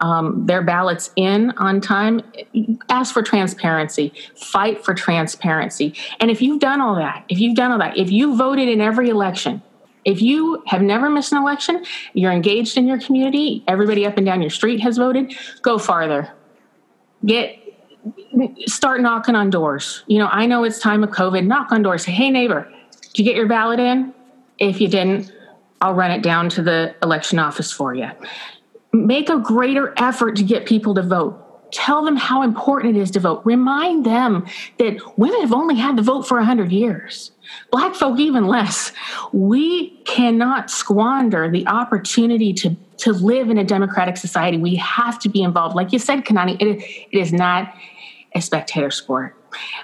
um, 0.00 0.46
their 0.46 0.62
ballots 0.62 1.10
in 1.16 1.50
on 1.52 1.80
time, 1.80 2.22
ask 2.88 3.12
for 3.12 3.22
transparency, 3.22 4.12
fight 4.34 4.82
for 4.82 4.94
transparency. 4.94 5.94
And 6.20 6.30
if 6.30 6.40
you've 6.40 6.60
done 6.60 6.80
all 6.80 6.94
that, 6.96 7.24
if 7.28 7.38
you've 7.38 7.56
done 7.56 7.70
all 7.70 7.78
that, 7.78 7.98
if 7.98 8.10
you 8.10 8.36
voted 8.36 8.68
in 8.68 8.80
every 8.80 9.10
election, 9.10 9.62
if 10.04 10.22
you 10.22 10.62
have 10.66 10.80
never 10.80 11.10
missed 11.10 11.32
an 11.32 11.38
election, 11.38 11.84
you're 12.14 12.32
engaged 12.32 12.78
in 12.78 12.86
your 12.86 12.98
community, 12.98 13.62
everybody 13.68 14.06
up 14.06 14.16
and 14.16 14.24
down 14.24 14.40
your 14.40 14.50
street 14.50 14.80
has 14.80 14.96
voted, 14.96 15.34
go 15.62 15.78
farther. 15.78 16.32
Get 17.26 17.59
start 18.66 19.00
knocking 19.00 19.34
on 19.34 19.50
doors. 19.50 20.04
You 20.06 20.18
know, 20.18 20.28
I 20.30 20.46
know 20.46 20.64
it's 20.64 20.78
time 20.78 21.02
of 21.02 21.10
COVID. 21.10 21.46
Knock 21.46 21.72
on 21.72 21.82
doors. 21.82 22.04
Say, 22.04 22.12
hey, 22.12 22.30
neighbor, 22.30 22.70
did 23.02 23.18
you 23.18 23.24
get 23.24 23.36
your 23.36 23.48
ballot 23.48 23.80
in? 23.80 24.14
If 24.58 24.80
you 24.80 24.88
didn't, 24.88 25.32
I'll 25.80 25.94
run 25.94 26.10
it 26.10 26.22
down 26.22 26.48
to 26.50 26.62
the 26.62 26.94
election 27.02 27.38
office 27.38 27.72
for 27.72 27.94
you. 27.94 28.10
Make 28.92 29.30
a 29.30 29.38
greater 29.38 29.94
effort 29.96 30.36
to 30.36 30.42
get 30.42 30.66
people 30.66 30.94
to 30.94 31.02
vote. 31.02 31.46
Tell 31.72 32.04
them 32.04 32.16
how 32.16 32.42
important 32.42 32.96
it 32.96 33.00
is 33.00 33.10
to 33.12 33.20
vote. 33.20 33.42
Remind 33.44 34.04
them 34.04 34.44
that 34.78 34.98
women 35.16 35.40
have 35.40 35.52
only 35.52 35.76
had 35.76 35.96
to 35.96 36.02
vote 36.02 36.26
for 36.26 36.36
100 36.36 36.72
years. 36.72 37.30
Black 37.70 37.94
folk, 37.94 38.18
even 38.18 38.46
less. 38.46 38.92
We 39.32 39.90
cannot 40.04 40.70
squander 40.70 41.48
the 41.50 41.66
opportunity 41.68 42.52
to, 42.54 42.76
to 43.00 43.12
live 43.12 43.50
in 43.50 43.58
a 43.58 43.64
democratic 43.64 44.16
society. 44.16 44.56
We 44.56 44.76
have 44.76 45.18
to 45.20 45.28
be 45.28 45.42
involved. 45.42 45.74
Like 45.74 45.92
you 45.92 45.98
said, 45.98 46.24
Kanani, 46.24 46.60
it, 46.60 46.82
it 47.10 47.18
is 47.18 47.32
not 47.32 47.74
a 48.34 48.40
spectator 48.40 48.90
sport. 48.90 49.36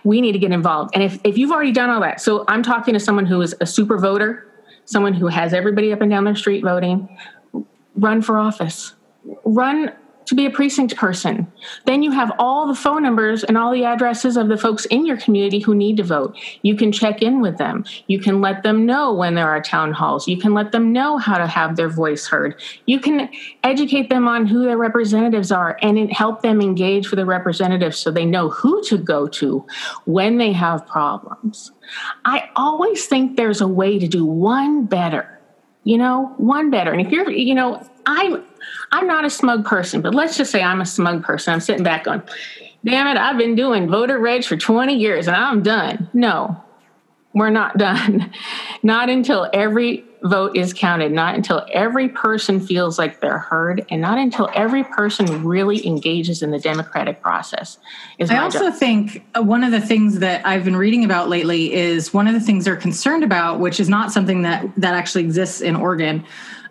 We 0.05 0.21
need 0.21 0.33
to 0.33 0.39
get 0.39 0.53
involved. 0.53 0.93
And 0.95 1.03
if, 1.03 1.19
if 1.25 1.37
you've 1.37 1.51
already 1.51 1.73
done 1.73 1.91
all 1.91 2.01
that, 2.01 2.21
so 2.21 2.45
I'm 2.47 2.63
talking 2.63 2.95
to 2.95 3.01
someone 3.01 3.27
who 3.27 3.41
is 3.43 3.55
a 3.61 3.67
super 3.67 3.99
voter, 3.99 4.47
someone 4.85 5.13
who 5.13 5.27
has 5.27 5.53
everybody 5.53 5.93
up 5.93 6.01
and 6.01 6.11
down 6.11 6.25
their 6.25 6.37
street 6.37 6.63
voting, 6.63 7.09
run 7.97 8.23
for 8.23 8.39
office. 8.39 8.95
Run 9.45 9.93
to 10.27 10.35
be 10.35 10.47
a 10.47 10.51
precinct 10.51 10.97
person. 10.97 11.51
Then 11.85 12.03
you 12.03 12.11
have 12.11 12.33
all 12.39 12.67
the 12.67 12.75
phone 12.75 13.03
numbers 13.03 13.45
and 13.45 13.57
all 13.57 13.73
the 13.73 13.85
addresses 13.85 14.37
of 14.37 14.49
the 14.49 14.59
folks 14.59 14.85
in 14.87 15.07
your 15.07 15.17
community 15.17 15.61
who 15.61 15.75
need 15.75 15.97
to 15.97 16.03
vote. 16.03 16.37
You 16.63 16.77
can 16.77 16.93
check 16.93 17.23
in 17.23 17.41
with 17.41 17.59
them. 17.59 17.85
You 18.09 18.21
can 18.21 18.41
let 18.41 18.63
them 18.63 18.85
know 18.87 19.15
when 19.15 19.35
there 19.35 19.49
are 19.49 19.61
town 19.61 19.93
halls. 19.93 20.29
You 20.29 20.37
can 20.37 20.53
let 20.53 20.73
them 20.73 20.93
know 20.93 21.17
how 21.17 21.39
to 21.39 21.47
have 21.47 21.77
their 21.77 21.89
voice 21.89 22.27
heard. 22.27 22.61
You 22.87 23.01
can 23.01 23.29
educate 23.63 24.11
them 24.11 24.29
on 24.29 24.47
who 24.47 24.65
their 24.65 24.77
representatives 24.77 25.53
are 25.53 25.79
and 25.81 26.13
help 26.13 26.43
them 26.43 26.61
engage 26.61 27.11
with 27.11 27.19
the 27.19 27.27
representatives 27.27 27.99
so 27.99 28.11
they 28.11 28.27
know 28.27 28.51
who 28.51 28.83
to 28.85 28.99
go 28.99 29.29
to 29.29 29.65
when 30.05 30.39
they 30.39 30.53
have 30.53 30.87
problems. 30.87 31.73
I 32.25 32.51
always 32.57 33.07
think 33.07 33.37
there's 33.37 33.61
a 33.61 33.69
way 33.69 33.99
to 33.99 34.09
do 34.09 34.25
one 34.25 34.87
better. 34.87 35.33
You 35.85 35.99
know, 35.99 36.35
one 36.37 36.71
better. 36.71 36.91
And 36.91 37.01
if 37.01 37.13
you're, 37.13 37.31
you 37.31 37.55
know, 37.55 37.81
I'm 38.07 38.45
I'm 38.93 39.07
not 39.07 39.25
a 39.25 39.31
smug 39.31 39.65
person, 39.65 40.01
but 40.01 40.15
let's 40.15 40.37
just 40.37 40.51
say 40.51 40.63
I'm 40.63 40.81
a 40.81 40.87
smug 40.87 41.23
person. 41.25 41.55
I'm 41.55 41.61
sitting 41.61 41.83
back 41.83 42.05
going, 42.05 42.23
damn 42.85 43.07
it, 43.09 43.19
I've 43.19 43.39
been 43.39 43.55
doing 43.55 43.89
voter 43.89 44.19
reg 44.19 44.45
for 44.45 44.57
20 44.57 44.95
years 44.97 45.27
and 45.27 45.37
I'm 45.37 45.63
done. 45.63 46.09
No, 46.13 46.63
we're 47.35 47.51
not 47.51 47.77
done. 47.79 48.33
not 48.83 49.11
until 49.11 49.49
every 49.53 50.05
vote 50.23 50.57
is 50.57 50.73
counted, 50.73 51.13
not 51.13 51.35
until 51.35 51.65
every 51.73 52.09
person 52.09 52.61
feels 52.61 52.99
like 52.99 53.21
they're 53.21 53.39
heard, 53.39 53.85
and 53.91 54.01
not 54.01 54.19
until 54.19 54.49
every 54.55 54.85
person 54.85 55.45
really 55.45 55.87
engages 55.87 56.43
in 56.43 56.51
the 56.51 56.59
democratic 56.59 57.21
process. 57.23 57.79
I 58.29 58.39
also 58.39 58.71
job. 58.71 58.75
think 58.75 59.25
uh, 59.37 59.43
one 59.43 59.63
of 59.63 59.71
the 59.71 59.81
things 59.81 60.19
that 60.21 60.45
I've 60.47 60.65
been 60.65 60.77
reading 60.77 61.05
about 61.05 61.29
lately 61.29 61.73
is 61.73 62.13
one 62.13 62.27
of 62.27 62.35
the 62.35 62.41
things 62.41 62.65
they're 62.65 62.77
concerned 62.77 63.25
about, 63.25 63.61
which 63.61 63.81
is 63.81 63.89
not 63.89 64.13
something 64.13 64.43
that 64.43 64.67
that 64.77 64.95
actually 64.95 65.25
exists 65.25 65.61
in 65.61 65.77
Oregon, 65.77 66.25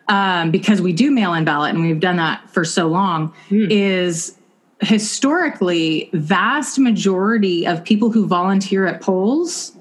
um, 0.08 0.52
because 0.52 0.82
we 0.82 0.94
do 0.94 1.12
mail 1.12 1.34
in 1.34 1.46
ballot 1.46 1.74
and 1.74 1.84
we've 1.84 2.00
done 2.00 2.18
that 2.18 2.50
for 2.50 2.64
so 2.64 2.88
long, 2.88 3.34
mm. 3.50 3.68
is 3.70 4.38
historically 4.82 6.10
vast 6.14 6.78
majority 6.78 7.66
of 7.66 7.84
people 7.84 8.12
who 8.12 8.28
volunteer 8.28 8.86
at 8.86 9.02
polls 9.02 9.76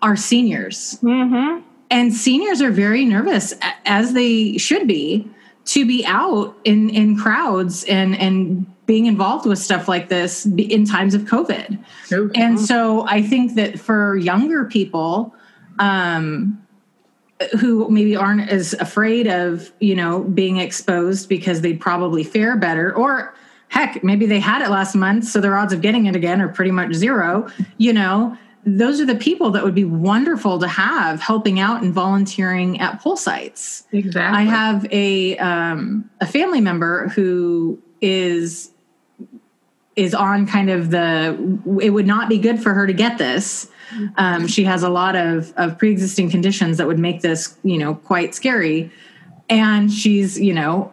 are 0.00 0.16
seniors. 0.16 0.98
Mm-hmm. 1.02 1.64
And 1.90 2.14
seniors 2.14 2.62
are 2.62 2.70
very 2.70 3.04
nervous, 3.04 3.54
as 3.84 4.12
they 4.12 4.58
should 4.58 4.86
be, 4.86 5.28
to 5.66 5.86
be 5.86 6.04
out 6.06 6.56
in, 6.64 6.90
in 6.90 7.16
crowds 7.18 7.84
and, 7.84 8.16
and 8.16 8.66
being 8.86 9.06
involved 9.06 9.46
with 9.46 9.58
stuff 9.58 9.88
like 9.88 10.08
this 10.08 10.46
in 10.46 10.84
times 10.84 11.14
of 11.14 11.22
COVID. 11.22 11.78
Okay. 12.10 12.40
And 12.40 12.60
so 12.60 13.06
I 13.06 13.22
think 13.22 13.54
that 13.56 13.78
for 13.78 14.16
younger 14.16 14.64
people, 14.64 15.34
um, 15.78 16.62
who 17.58 17.88
maybe 17.88 18.16
aren't 18.16 18.48
as 18.48 18.74
afraid 18.74 19.26
of 19.26 19.70
you 19.80 19.94
know 19.94 20.20
being 20.20 20.56
exposed 20.56 21.28
because 21.28 21.60
they'd 21.60 21.80
probably 21.80 22.24
fare 22.24 22.56
better 22.56 22.94
or 22.94 23.34
heck 23.68 24.02
maybe 24.02 24.26
they 24.26 24.40
had 24.40 24.62
it 24.62 24.70
last 24.70 24.94
month 24.94 25.24
so 25.24 25.40
their 25.40 25.56
odds 25.56 25.72
of 25.72 25.80
getting 25.80 26.06
it 26.06 26.16
again 26.16 26.40
are 26.40 26.48
pretty 26.48 26.70
much 26.70 26.92
zero 26.92 27.48
you 27.76 27.92
know. 27.92 28.36
Those 28.66 29.00
are 29.00 29.06
the 29.06 29.14
people 29.14 29.50
that 29.52 29.64
would 29.64 29.74
be 29.74 29.84
wonderful 29.84 30.58
to 30.58 30.68
have 30.68 31.20
helping 31.20 31.58
out 31.58 31.82
and 31.82 31.94
volunteering 31.94 32.78
at 32.80 33.00
poll 33.00 33.16
sites. 33.16 33.84
Exactly. 33.92 34.38
i 34.38 34.42
have 34.42 34.86
a 34.92 35.38
um, 35.38 36.10
a 36.20 36.26
family 36.26 36.60
member 36.60 37.08
who 37.08 37.80
is 38.02 38.70
is 39.96 40.14
on 40.14 40.46
kind 40.46 40.70
of 40.70 40.90
the 40.90 41.58
it 41.80 41.90
would 41.90 42.06
not 42.06 42.28
be 42.28 42.38
good 42.38 42.62
for 42.62 42.74
her 42.74 42.86
to 42.86 42.92
get 42.92 43.18
this 43.18 43.68
um, 44.16 44.46
she 44.46 44.64
has 44.64 44.82
a 44.82 44.88
lot 44.88 45.16
of, 45.16 45.52
of 45.56 45.78
pre-existing 45.78 46.30
conditions 46.30 46.76
that 46.78 46.86
would 46.86 46.98
make 46.98 47.22
this, 47.22 47.56
you 47.62 47.78
know, 47.78 47.94
quite 47.94 48.34
scary. 48.34 48.90
And 49.48 49.92
she's, 49.92 50.38
you 50.38 50.52
know, 50.52 50.92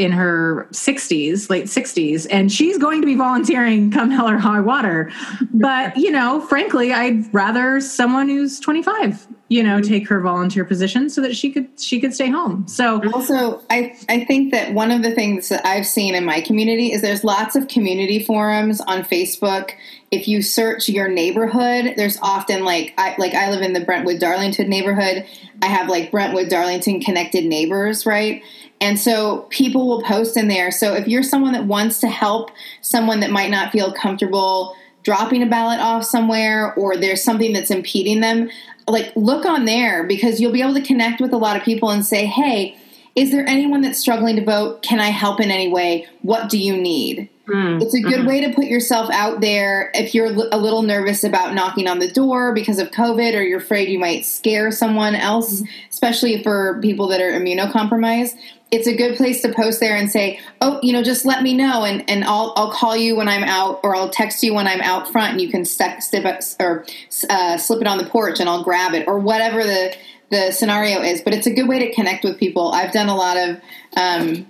in 0.00 0.12
her 0.12 0.66
60s, 0.70 1.50
late 1.50 1.66
60s, 1.66 2.26
and 2.30 2.50
she's 2.50 2.78
going 2.78 3.02
to 3.02 3.06
be 3.06 3.14
volunteering 3.14 3.90
come 3.90 4.10
hell 4.10 4.28
or 4.30 4.38
high 4.38 4.60
water. 4.60 5.12
But, 5.52 5.94
you 5.94 6.10
know, 6.10 6.40
frankly, 6.40 6.90
I'd 6.90 7.32
rather 7.34 7.82
someone 7.82 8.28
who's 8.28 8.58
25, 8.60 9.26
you 9.48 9.62
know, 9.62 9.82
take 9.82 10.08
her 10.08 10.20
volunteer 10.20 10.64
position 10.64 11.10
so 11.10 11.20
that 11.20 11.36
she 11.36 11.50
could 11.50 11.68
she 11.78 12.00
could 12.00 12.14
stay 12.14 12.30
home. 12.30 12.66
So 12.66 13.02
also 13.12 13.62
I 13.68 13.94
I 14.08 14.24
think 14.24 14.52
that 14.52 14.72
one 14.72 14.90
of 14.90 15.02
the 15.02 15.14
things 15.14 15.50
that 15.50 15.66
I've 15.66 15.86
seen 15.86 16.14
in 16.14 16.24
my 16.24 16.40
community 16.40 16.92
is 16.92 17.02
there's 17.02 17.22
lots 17.22 17.54
of 17.54 17.68
community 17.68 18.24
forums 18.24 18.80
on 18.80 19.02
Facebook 19.02 19.72
if 20.10 20.26
you 20.26 20.42
search 20.42 20.88
your 20.88 21.08
neighborhood, 21.08 21.94
there's 21.96 22.18
often 22.20 22.64
like 22.64 22.92
I 22.98 23.14
like 23.18 23.34
I 23.34 23.50
live 23.50 23.62
in 23.62 23.72
the 23.72 23.84
Brentwood 23.84 24.18
Darlington 24.18 24.68
neighborhood. 24.68 25.24
I 25.62 25.66
have 25.66 25.88
like 25.88 26.10
Brentwood 26.10 26.48
Darlington 26.48 27.00
connected 27.00 27.44
neighbors, 27.44 28.04
right? 28.04 28.42
And 28.80 28.98
so 28.98 29.42
people 29.50 29.86
will 29.86 30.02
post 30.02 30.36
in 30.36 30.48
there. 30.48 30.70
So 30.70 30.94
if 30.94 31.06
you're 31.06 31.22
someone 31.22 31.52
that 31.52 31.66
wants 31.66 32.00
to 32.00 32.08
help 32.08 32.50
someone 32.80 33.20
that 33.20 33.30
might 33.30 33.50
not 33.50 33.70
feel 33.70 33.92
comfortable 33.92 34.74
dropping 35.02 35.42
a 35.42 35.46
ballot 35.46 35.80
off 35.80 36.04
somewhere 36.04 36.74
or 36.74 36.96
there's 36.96 37.22
something 37.22 37.52
that's 37.52 37.70
impeding 37.70 38.20
them, 38.20 38.50
like 38.88 39.12
look 39.14 39.46
on 39.46 39.64
there 39.64 40.04
because 40.04 40.40
you'll 40.40 40.52
be 40.52 40.62
able 40.62 40.74
to 40.74 40.82
connect 40.82 41.20
with 41.20 41.32
a 41.32 41.38
lot 41.38 41.56
of 41.56 41.62
people 41.62 41.90
and 41.90 42.04
say, 42.04 42.26
"Hey, 42.26 42.76
is 43.14 43.30
there 43.30 43.46
anyone 43.46 43.80
that's 43.80 44.00
struggling 44.00 44.36
to 44.36 44.44
vote? 44.44 44.82
Can 44.82 44.98
I 44.98 45.10
help 45.10 45.40
in 45.40 45.52
any 45.52 45.68
way? 45.68 46.08
What 46.22 46.48
do 46.48 46.58
you 46.58 46.76
need?" 46.76 47.28
Mm, 47.50 47.82
it's 47.82 47.94
a 47.94 48.00
good 48.00 48.20
mm-hmm. 48.20 48.28
way 48.28 48.40
to 48.42 48.54
put 48.54 48.66
yourself 48.66 49.10
out 49.10 49.40
there 49.40 49.90
if 49.94 50.14
you're 50.14 50.26
a 50.26 50.56
little 50.56 50.82
nervous 50.82 51.24
about 51.24 51.54
knocking 51.54 51.88
on 51.88 51.98
the 51.98 52.10
door 52.10 52.54
because 52.54 52.78
of 52.78 52.90
COVID 52.90 53.34
or 53.34 53.42
you're 53.42 53.58
afraid 53.58 53.88
you 53.88 53.98
might 53.98 54.24
scare 54.24 54.70
someone 54.70 55.14
else, 55.14 55.56
mm-hmm. 55.56 55.70
especially 55.90 56.42
for 56.42 56.78
people 56.80 57.08
that 57.08 57.20
are 57.20 57.32
immunocompromised. 57.32 58.36
It's 58.70 58.86
a 58.86 58.96
good 58.96 59.16
place 59.16 59.42
to 59.42 59.52
post 59.52 59.80
there 59.80 59.96
and 59.96 60.08
say, 60.08 60.38
"Oh, 60.60 60.78
you 60.80 60.92
know, 60.92 61.02
just 61.02 61.24
let 61.24 61.42
me 61.42 61.56
know, 61.56 61.84
and, 61.84 62.08
and 62.08 62.22
I'll 62.22 62.52
I'll 62.56 62.70
call 62.70 62.96
you 62.96 63.16
when 63.16 63.28
I'm 63.28 63.42
out, 63.42 63.80
or 63.82 63.96
I'll 63.96 64.10
text 64.10 64.44
you 64.44 64.54
when 64.54 64.68
I'm 64.68 64.80
out 64.80 65.10
front, 65.10 65.32
and 65.32 65.40
you 65.40 65.50
can 65.50 65.64
step, 65.64 66.02
step 66.02 66.40
or 66.60 66.84
uh, 67.28 67.56
slip 67.56 67.80
it 67.80 67.88
on 67.88 67.98
the 67.98 68.06
porch, 68.06 68.38
and 68.38 68.48
I'll 68.48 68.62
grab 68.62 68.94
it, 68.94 69.08
or 69.08 69.18
whatever 69.18 69.64
the 69.64 69.96
the 70.30 70.52
scenario 70.52 71.02
is, 71.02 71.20
but 71.20 71.34
it's 71.34 71.46
a 71.46 71.50
good 71.52 71.68
way 71.68 71.78
to 71.80 71.92
connect 71.92 72.24
with 72.24 72.38
people. 72.38 72.70
I've 72.72 72.92
done 72.92 73.08
a 73.08 73.16
lot 73.16 73.36
of 73.36 73.60
um, 73.96 74.46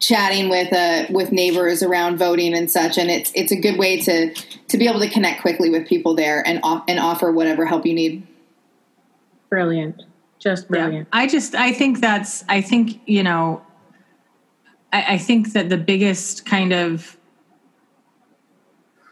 chatting 0.00 0.48
with 0.48 0.72
uh, 0.72 1.06
with 1.10 1.32
neighbors 1.32 1.82
around 1.82 2.18
voting 2.18 2.54
and 2.54 2.70
such, 2.70 2.98
and 2.98 3.10
it's 3.10 3.32
it's 3.34 3.52
a 3.52 3.60
good 3.60 3.78
way 3.78 4.00
to 4.02 4.34
to 4.34 4.78
be 4.78 4.88
able 4.88 5.00
to 5.00 5.10
connect 5.10 5.40
quickly 5.40 5.70
with 5.70 5.86
people 5.86 6.14
there 6.14 6.46
and 6.46 6.60
off, 6.62 6.84
and 6.88 6.98
offer 6.98 7.32
whatever 7.32 7.66
help 7.66 7.86
you 7.86 7.94
need. 7.94 8.26
Brilliant. 9.48 10.02
Just 10.38 10.68
brilliant. 10.68 11.08
I 11.12 11.26
just 11.26 11.54
I 11.54 11.72
think 11.72 12.00
that's 12.00 12.44
I 12.48 12.60
think 12.60 13.00
you 13.06 13.22
know 13.22 13.62
I, 14.92 15.14
I 15.14 15.18
think 15.18 15.52
that 15.52 15.68
the 15.68 15.78
biggest 15.78 16.44
kind 16.44 16.72
of 16.72 17.16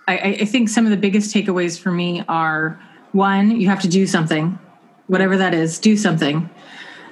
I, 0.09 0.19
I 0.41 0.45
think 0.45 0.69
some 0.69 0.85
of 0.85 0.91
the 0.91 0.97
biggest 0.97 1.35
takeaways 1.35 1.79
for 1.79 1.91
me 1.91 2.25
are 2.29 2.81
one, 3.13 3.61
you 3.61 3.69
have 3.69 3.81
to 3.83 3.89
do 3.89 4.07
something, 4.07 4.59
whatever 5.07 5.37
that 5.37 5.55
is, 5.55 5.79
do 5.79 5.97
something. 5.97 6.51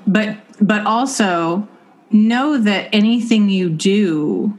But 0.07 0.39
but 0.61 0.85
also 0.87 1.69
know 2.11 2.59
that 2.59 2.89
anything 2.93 3.49
you 3.49 3.71
do, 3.71 4.59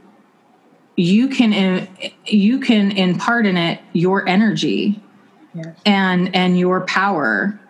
you 0.96 1.28
can 1.28 1.88
you 2.26 2.60
can 2.60 2.92
impart 2.92 3.46
in 3.46 3.56
it 3.56 3.80
your 3.92 4.28
energy 4.28 5.00
Yes. 5.54 5.76
and 5.84 6.34
and 6.34 6.58
your 6.58 6.80
power 6.86 7.60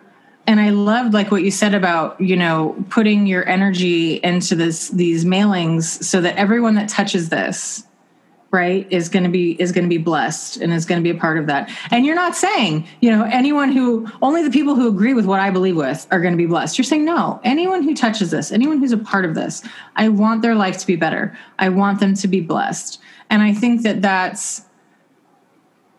and 0.47 0.57
i 0.61 0.69
loved 0.69 1.13
like 1.13 1.31
what 1.31 1.43
you 1.43 1.51
said 1.51 1.73
about 1.73 2.19
you 2.21 2.37
know 2.37 2.81
putting 2.89 3.27
your 3.27 3.45
energy 3.45 4.21
into 4.23 4.55
this 4.55 4.87
these 4.87 5.25
mailings 5.25 6.01
so 6.01 6.21
that 6.21 6.37
everyone 6.37 6.75
that 6.75 6.87
touches 6.87 7.27
this 7.27 7.83
right 8.53 8.87
is 8.91 9.09
going 9.09 9.23
to 9.23 9.29
be 9.29 9.59
is 9.59 9.71
going 9.71 9.83
to 9.83 9.89
be 9.89 9.97
blessed 9.97 10.57
and 10.57 10.71
is 10.71 10.85
going 10.85 11.01
to 11.01 11.03
be 11.03 11.15
a 11.15 11.19
part 11.19 11.37
of 11.37 11.47
that. 11.47 11.69
And 11.91 12.05
you're 12.05 12.15
not 12.15 12.35
saying 12.35 12.87
you 13.01 13.09
know 13.09 13.25
anyone 13.25 13.71
who 13.71 14.07
only 14.21 14.43
the 14.43 14.51
people 14.51 14.75
who 14.75 14.87
agree 14.87 15.13
with 15.13 15.25
what 15.25 15.39
i 15.39 15.49
believe 15.49 15.75
with 15.75 16.07
are 16.11 16.21
going 16.21 16.33
to 16.33 16.37
be 16.37 16.45
blessed. 16.45 16.77
You're 16.77 16.85
saying 16.85 17.03
no. 17.03 17.41
Anyone 17.43 17.83
who 17.83 17.95
touches 17.95 18.31
this 18.31 18.51
anyone 18.51 18.79
who's 18.79 18.91
a 18.91 18.97
part 18.97 19.25
of 19.25 19.35
this 19.35 19.63
i 19.95 20.07
want 20.07 20.41
their 20.43 20.55
life 20.55 20.77
to 20.77 20.87
be 20.87 20.95
better. 20.95 21.35
I 21.59 21.69
want 21.69 21.99
them 21.99 22.13
to 22.13 22.27
be 22.27 22.39
blessed. 22.39 23.01
And 23.29 23.41
i 23.41 23.53
think 23.53 23.81
that 23.81 24.01
that's 24.01 24.63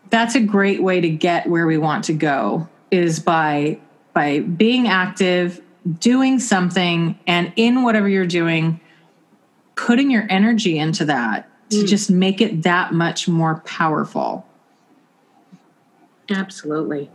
that's 0.09 0.35
a 0.35 0.39
great 0.39 0.81
way 0.81 1.01
to 1.01 1.09
get 1.09 1.47
where 1.49 1.67
we 1.67 1.77
want 1.77 2.05
to 2.05 2.13
go 2.13 2.69
is 2.89 3.19
by 3.19 3.79
by 4.13 4.39
being 4.39 4.87
active 4.87 5.61
doing 5.99 6.39
something 6.39 7.19
and 7.27 7.51
in 7.57 7.83
whatever 7.83 8.07
you're 8.07 8.25
doing 8.25 8.79
putting 9.75 10.09
your 10.09 10.25
energy 10.29 10.79
into 10.79 11.05
that 11.05 11.49
to 11.69 11.85
just 11.85 12.09
make 12.11 12.41
it 12.41 12.63
that 12.63 12.93
much 12.93 13.27
more 13.27 13.61
powerful 13.65 14.45
Absolutely. 16.29 17.09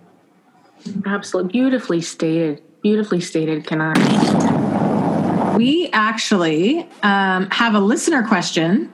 Absolutely. 1.05 1.53
Beautifully 1.53 2.01
stated. 2.01 2.62
Beautifully 2.82 3.20
stated, 3.20 3.66
Kanani? 3.66 4.61
we 5.57 5.90
actually 5.92 6.88
um, 7.03 7.51
have 7.51 7.74
a 7.74 7.80
listener 7.80 8.26
question 8.26 8.90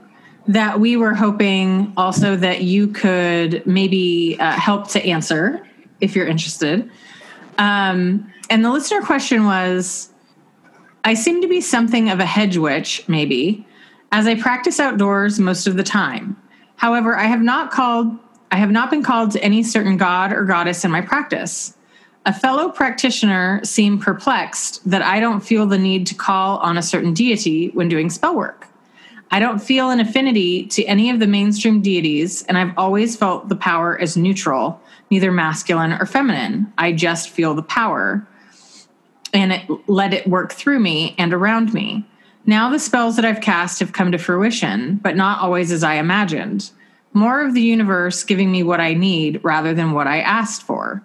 that 0.48 0.80
we 0.80 0.96
were 0.96 1.14
hoping 1.14 1.92
also 1.96 2.34
that 2.34 2.62
you 2.62 2.88
could 2.88 3.64
maybe 3.66 4.36
uh, 4.40 4.52
help 4.52 4.88
to 4.88 5.04
answer 5.04 5.64
if 6.00 6.16
you're 6.16 6.26
interested. 6.26 6.90
Um, 7.59 8.32
and 8.50 8.64
the 8.64 8.70
listener 8.70 9.00
question 9.02 9.44
was 9.44 10.11
I 11.04 11.14
seem 11.14 11.40
to 11.42 11.48
be 11.48 11.61
something 11.61 12.11
of 12.11 12.18
a 12.18 12.26
hedge 12.26 12.57
witch, 12.57 13.04
maybe, 13.07 13.66
as 14.16 14.26
I 14.26 14.34
practice 14.34 14.80
outdoors 14.80 15.38
most 15.38 15.66
of 15.66 15.76
the 15.76 15.82
time. 15.82 16.40
However, 16.76 17.18
I 17.18 17.24
have 17.24 17.42
not 17.42 17.70
called 17.70 18.18
I 18.50 18.56
have 18.56 18.70
not 18.70 18.88
been 18.88 19.02
called 19.02 19.32
to 19.32 19.44
any 19.44 19.62
certain 19.62 19.98
god 19.98 20.32
or 20.32 20.44
goddess 20.46 20.86
in 20.86 20.90
my 20.90 21.02
practice. 21.02 21.76
A 22.24 22.32
fellow 22.32 22.70
practitioner 22.70 23.60
seemed 23.62 24.00
perplexed 24.00 24.88
that 24.88 25.02
I 25.02 25.20
don't 25.20 25.40
feel 25.40 25.66
the 25.66 25.76
need 25.76 26.06
to 26.06 26.14
call 26.14 26.56
on 26.58 26.78
a 26.78 26.82
certain 26.82 27.12
deity 27.12 27.68
when 27.74 27.90
doing 27.90 28.08
spell 28.08 28.34
work. 28.34 28.68
I 29.30 29.38
don't 29.38 29.58
feel 29.58 29.90
an 29.90 30.00
affinity 30.00 30.64
to 30.68 30.84
any 30.84 31.10
of 31.10 31.20
the 31.20 31.26
mainstream 31.26 31.82
deities, 31.82 32.42
and 32.44 32.56
I've 32.56 32.72
always 32.78 33.16
felt 33.16 33.50
the 33.50 33.56
power 33.56 34.00
as 34.00 34.16
neutral, 34.16 34.80
neither 35.10 35.30
masculine 35.30 35.92
or 35.92 36.06
feminine. 36.06 36.72
I 36.78 36.92
just 36.92 37.28
feel 37.28 37.52
the 37.52 37.62
power 37.62 38.26
and 39.34 39.52
it, 39.52 39.68
let 39.88 40.14
it 40.14 40.26
work 40.26 40.52
through 40.52 40.80
me 40.80 41.14
and 41.18 41.34
around 41.34 41.74
me. 41.74 42.06
Now 42.47 42.70
the 42.70 42.78
spells 42.78 43.16
that 43.16 43.24
I've 43.24 43.40
cast 43.40 43.80
have 43.80 43.92
come 43.92 44.12
to 44.12 44.18
fruition, 44.18 44.97
but 44.97 45.16
not 45.16 45.40
always 45.40 45.72
as 45.72 45.82
I 45.82 45.94
imagined. 45.94 46.70
More 47.12 47.44
of 47.44 47.55
the 47.55 47.62
universe 47.62 48.22
giving 48.22 48.53
me 48.53 48.62
what 48.62 48.80
I 48.80 48.94
need 48.94 49.40
rather 49.42 49.74
than 49.74 49.92
what 49.92 50.07
I 50.07 50.20
asked 50.20 50.62
for. 50.62 51.05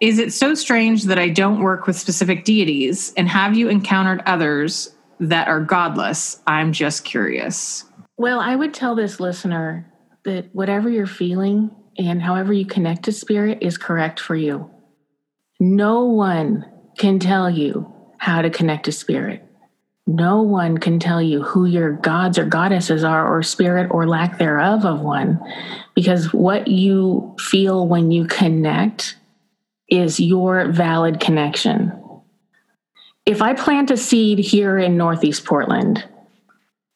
Is 0.00 0.18
it 0.18 0.32
so 0.32 0.54
strange 0.54 1.04
that 1.04 1.18
I 1.18 1.28
don't 1.28 1.60
work 1.60 1.86
with 1.86 1.96
specific 1.96 2.44
deities? 2.44 3.12
And 3.16 3.28
have 3.28 3.56
you 3.56 3.68
encountered 3.68 4.22
others 4.26 4.92
that 5.20 5.46
are 5.46 5.60
godless? 5.60 6.42
I'm 6.46 6.72
just 6.72 7.04
curious. 7.04 7.84
Well, 8.16 8.40
I 8.40 8.56
would 8.56 8.74
tell 8.74 8.96
this 8.96 9.20
listener 9.20 9.92
that 10.24 10.52
whatever 10.52 10.88
you're 10.88 11.06
feeling 11.06 11.70
and 11.96 12.20
however 12.20 12.52
you 12.52 12.66
connect 12.66 13.04
to 13.04 13.12
spirit 13.12 13.58
is 13.60 13.78
correct 13.78 14.18
for 14.18 14.34
you. 14.34 14.70
No 15.60 16.04
one 16.04 16.64
can 16.98 17.20
tell 17.20 17.48
you 17.48 17.92
how 18.18 18.42
to 18.42 18.50
connect 18.50 18.86
to 18.86 18.92
spirit. 18.92 19.43
No 20.06 20.42
one 20.42 20.78
can 20.78 20.98
tell 20.98 21.22
you 21.22 21.42
who 21.42 21.64
your 21.64 21.92
gods 21.92 22.38
or 22.38 22.44
goddesses 22.44 23.04
are, 23.04 23.26
or 23.26 23.42
spirit 23.42 23.90
or 23.90 24.06
lack 24.06 24.38
thereof 24.38 24.84
of 24.84 25.00
one, 25.00 25.40
because 25.94 26.32
what 26.32 26.68
you 26.68 27.34
feel 27.38 27.88
when 27.88 28.10
you 28.10 28.26
connect 28.26 29.16
is 29.88 30.20
your 30.20 30.68
valid 30.68 31.20
connection. 31.20 31.92
If 33.24 33.40
I 33.40 33.54
plant 33.54 33.90
a 33.90 33.96
seed 33.96 34.38
here 34.38 34.78
in 34.78 34.98
Northeast 34.98 35.46
Portland, 35.46 36.04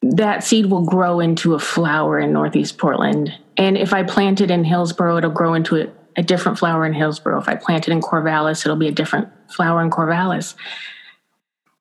that 0.03 0.43
seed 0.43 0.67
will 0.67 0.85
grow 0.85 1.19
into 1.19 1.55
a 1.55 1.59
flower 1.59 2.19
in 2.19 2.31
Northeast 2.31 2.77
Portland. 2.77 3.33
And 3.57 3.77
if 3.77 3.93
I 3.93 4.03
plant 4.03 4.39
it 4.39 4.51
in 4.51 4.63
Hillsboro, 4.63 5.17
it'll 5.17 5.31
grow 5.31 5.55
into 5.55 5.81
a, 5.81 5.87
a 6.15 6.23
different 6.23 6.59
flower 6.59 6.85
in 6.85 6.93
Hillsboro. 6.93 7.39
If 7.39 7.49
I 7.49 7.55
plant 7.55 7.87
it 7.87 7.91
in 7.91 8.01
Corvallis, 8.01 8.65
it'll 8.65 8.77
be 8.77 8.87
a 8.87 8.91
different 8.91 9.29
flower 9.49 9.81
in 9.81 9.89
Corvallis. 9.89 10.53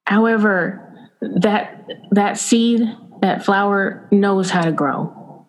However, 0.07 0.88
that 1.21 1.87
that 2.11 2.39
seed, 2.39 2.83
that 3.21 3.45
flower 3.45 4.07
knows 4.11 4.51
how 4.51 4.63
to 4.63 4.73
grow. 4.73 5.47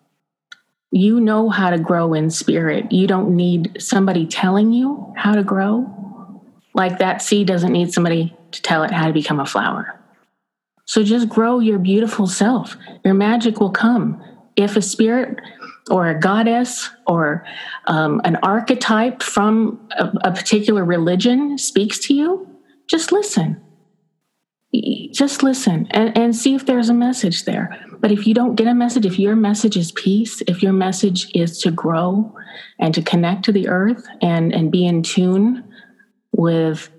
You 0.90 1.20
know 1.20 1.50
how 1.50 1.70
to 1.70 1.78
grow 1.78 2.14
in 2.14 2.30
spirit. 2.30 2.90
You 2.90 3.06
don't 3.06 3.36
need 3.36 3.76
somebody 3.80 4.26
telling 4.26 4.72
you 4.72 5.12
how 5.16 5.34
to 5.34 5.44
grow. 5.44 5.88
Like 6.74 6.98
that 6.98 7.22
seed 7.22 7.46
doesn't 7.46 7.72
need 7.72 7.92
somebody 7.92 8.36
to 8.52 8.62
tell 8.62 8.82
it 8.82 8.90
how 8.90 9.06
to 9.06 9.12
become 9.12 9.38
a 9.38 9.46
flower. 9.46 10.00
So 10.86 11.04
just 11.04 11.28
grow 11.28 11.60
your 11.60 11.78
beautiful 11.78 12.26
self. 12.26 12.76
Your 13.04 13.14
magic 13.14 13.60
will 13.60 13.70
come. 13.70 14.20
If 14.56 14.76
a 14.76 14.82
spirit 14.82 15.38
or 15.88 16.08
a 16.08 16.18
goddess 16.18 16.90
or 17.06 17.46
um, 17.86 18.20
an 18.24 18.36
archetype 18.42 19.22
from 19.22 19.88
a, 19.96 20.12
a 20.24 20.32
particular 20.32 20.84
religion 20.84 21.58
speaks 21.58 22.00
to 22.00 22.14
you, 22.14 22.48
just 22.88 23.12
listen. 23.12 23.60
Just 25.12 25.42
listen 25.42 25.88
and, 25.90 26.16
and 26.16 26.34
see 26.34 26.54
if 26.54 26.64
there's 26.64 26.88
a 26.88 26.94
message 26.94 27.44
there. 27.44 27.76
But 27.98 28.12
if 28.12 28.26
you 28.26 28.34
don't 28.34 28.54
get 28.54 28.68
a 28.68 28.74
message, 28.74 29.04
if 29.04 29.18
your 29.18 29.34
message 29.34 29.76
is 29.76 29.92
peace, 29.92 30.42
if 30.46 30.62
your 30.62 30.72
message 30.72 31.30
is 31.34 31.58
to 31.62 31.70
grow 31.70 32.34
and 32.78 32.94
to 32.94 33.02
connect 33.02 33.44
to 33.46 33.52
the 33.52 33.68
earth 33.68 34.06
and, 34.22 34.54
and 34.54 34.70
be 34.70 34.86
in 34.86 35.02
tune 35.02 35.64
with 36.32 36.90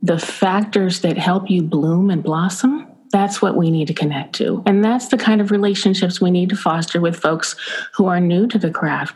the 0.00 0.18
factors 0.18 1.00
that 1.00 1.18
help 1.18 1.50
you 1.50 1.62
bloom 1.62 2.10
and 2.10 2.22
blossom, 2.22 2.86
that's 3.10 3.42
what 3.42 3.56
we 3.56 3.70
need 3.70 3.88
to 3.88 3.94
connect 3.94 4.34
to. 4.36 4.62
And 4.64 4.84
that's 4.84 5.08
the 5.08 5.18
kind 5.18 5.40
of 5.40 5.50
relationships 5.50 6.20
we 6.20 6.30
need 6.30 6.48
to 6.50 6.56
foster 6.56 7.00
with 7.00 7.16
folks 7.16 7.56
who 7.94 8.06
are 8.06 8.20
new 8.20 8.46
to 8.46 8.58
the 8.58 8.70
craft. 8.70 9.14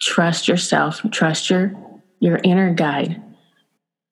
Trust 0.00 0.48
yourself, 0.48 1.00
trust 1.12 1.50
your 1.50 1.72
your 2.20 2.38
inner 2.44 2.72
guide. 2.74 3.22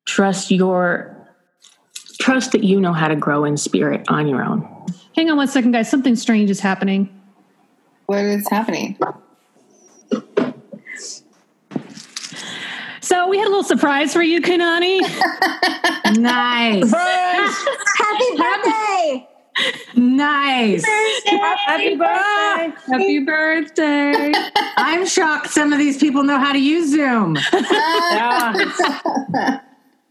Trust 0.06 0.50
your 0.50 1.17
trust 2.18 2.52
that 2.52 2.64
you 2.64 2.80
know 2.80 2.92
how 2.92 3.08
to 3.08 3.16
grow 3.16 3.44
in 3.44 3.56
spirit 3.56 4.04
on 4.08 4.28
your 4.28 4.42
own. 4.44 4.66
Hang 5.16 5.30
on 5.30 5.36
one 5.36 5.48
second, 5.48 5.72
guys. 5.72 5.90
Something 5.90 6.16
strange 6.16 6.50
is 6.50 6.60
happening. 6.60 7.08
What 8.06 8.24
is 8.24 8.48
happening? 8.48 8.98
So 13.00 13.26
we 13.28 13.38
had 13.38 13.46
a 13.46 13.48
little 13.48 13.64
surprise 13.64 14.12
for 14.12 14.22
you, 14.22 14.40
Kanani. 14.42 15.00
nice. 16.18 16.92
Happy 16.92 18.36
birthday! 18.36 19.28
Nice. 19.96 20.84
Happy 21.66 21.96
birthday! 21.96 22.72
Happy 22.86 23.18
birthday! 23.20 24.32
I'm 24.76 25.07
shocked 25.07 25.49
some 25.50 25.72
of 25.72 25.78
these 25.78 25.96
people 25.96 26.22
know 26.22 26.38
how 26.38 26.53
to 26.53 26.58
use 26.58 26.90
Zoom. 26.90 27.38
Yeah. 28.11 29.61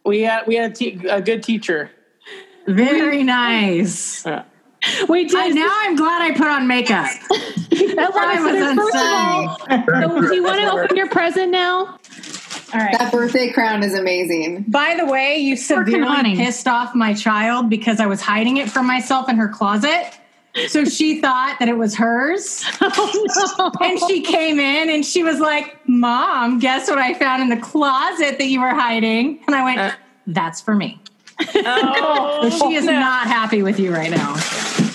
we 0.05 0.21
had 0.21 0.47
we 0.47 0.55
had 0.55 0.71
a, 0.71 0.73
te- 0.73 1.07
a 1.07 1.21
good 1.21 1.43
teacher. 1.43 1.91
Very 2.68 3.23
nice. 3.39 4.26
Yeah. 4.26 4.44
We 5.10 5.26
did. 5.26 5.35
I, 5.35 5.48
now 5.49 5.69
I'm 5.72 5.95
glad 5.95 6.22
I 6.22 6.31
put 6.38 6.48
on 6.48 6.68
makeup. 6.68 7.07
I 7.31 8.39
was 8.39 8.76
First 8.77 8.95
of 8.95 9.02
all, 9.02 9.57
unsettled. 9.69 10.22
so 10.23 10.30
do 10.30 10.35
you 10.35 10.44
want 10.44 10.61
to 10.61 10.72
open 10.84 10.95
your 10.95 11.10
present 11.10 11.52
now? 11.52 11.98
All 12.73 12.80
right. 12.80 12.95
That 12.98 13.11
birthday 13.11 13.52
crown 13.52 13.81
is 13.81 13.94
amazing. 13.95 14.65
By 14.68 14.95
the 14.98 15.06
way, 15.06 15.38
you 15.38 15.56
severely 15.56 16.03
honey. 16.06 16.35
pissed 16.35 16.68
off 16.68 16.94
my 16.94 17.14
child 17.14 17.69
because 17.69 17.99
I 17.99 18.06
was 18.06 18.22
hiding 18.22 18.57
it 18.57 18.69
from 18.69 18.85
myself 18.85 19.30
in 19.30 19.35
her 19.38 19.48
closet. 19.48 20.11
So 20.68 20.85
she 20.85 21.22
thought 21.22 21.57
that 21.60 21.69
it 21.69 21.77
was 21.77 21.95
hers. 21.95 22.64
Oh, 22.81 23.72
And 23.81 23.99
she 23.99 24.22
came 24.22 24.60
in 24.60 24.89
and 24.89 25.06
she 25.06 25.23
was 25.23 25.39
like, 25.39 25.77
Mom, 25.88 26.60
guess 26.60 26.89
what 26.89 26.98
I 26.98 27.14
found 27.14 27.41
in 27.44 27.49
the 27.49 27.57
closet 27.57 28.38
that 28.39 28.48
you 28.48 28.60
were 28.61 28.73
hiding? 28.73 29.39
And 29.48 29.56
I 29.56 29.64
went, 29.64 29.80
uh. 29.80 29.91
That's 30.26 30.60
for 30.60 30.76
me. 30.76 30.99
Oh, 31.39 32.49
she 32.49 32.76
is 32.76 32.85
no. 32.85 32.93
not 32.93 33.27
happy 33.27 33.61
with 33.64 33.80
you 33.80 33.93
right 33.93 34.09
now. 34.09 34.35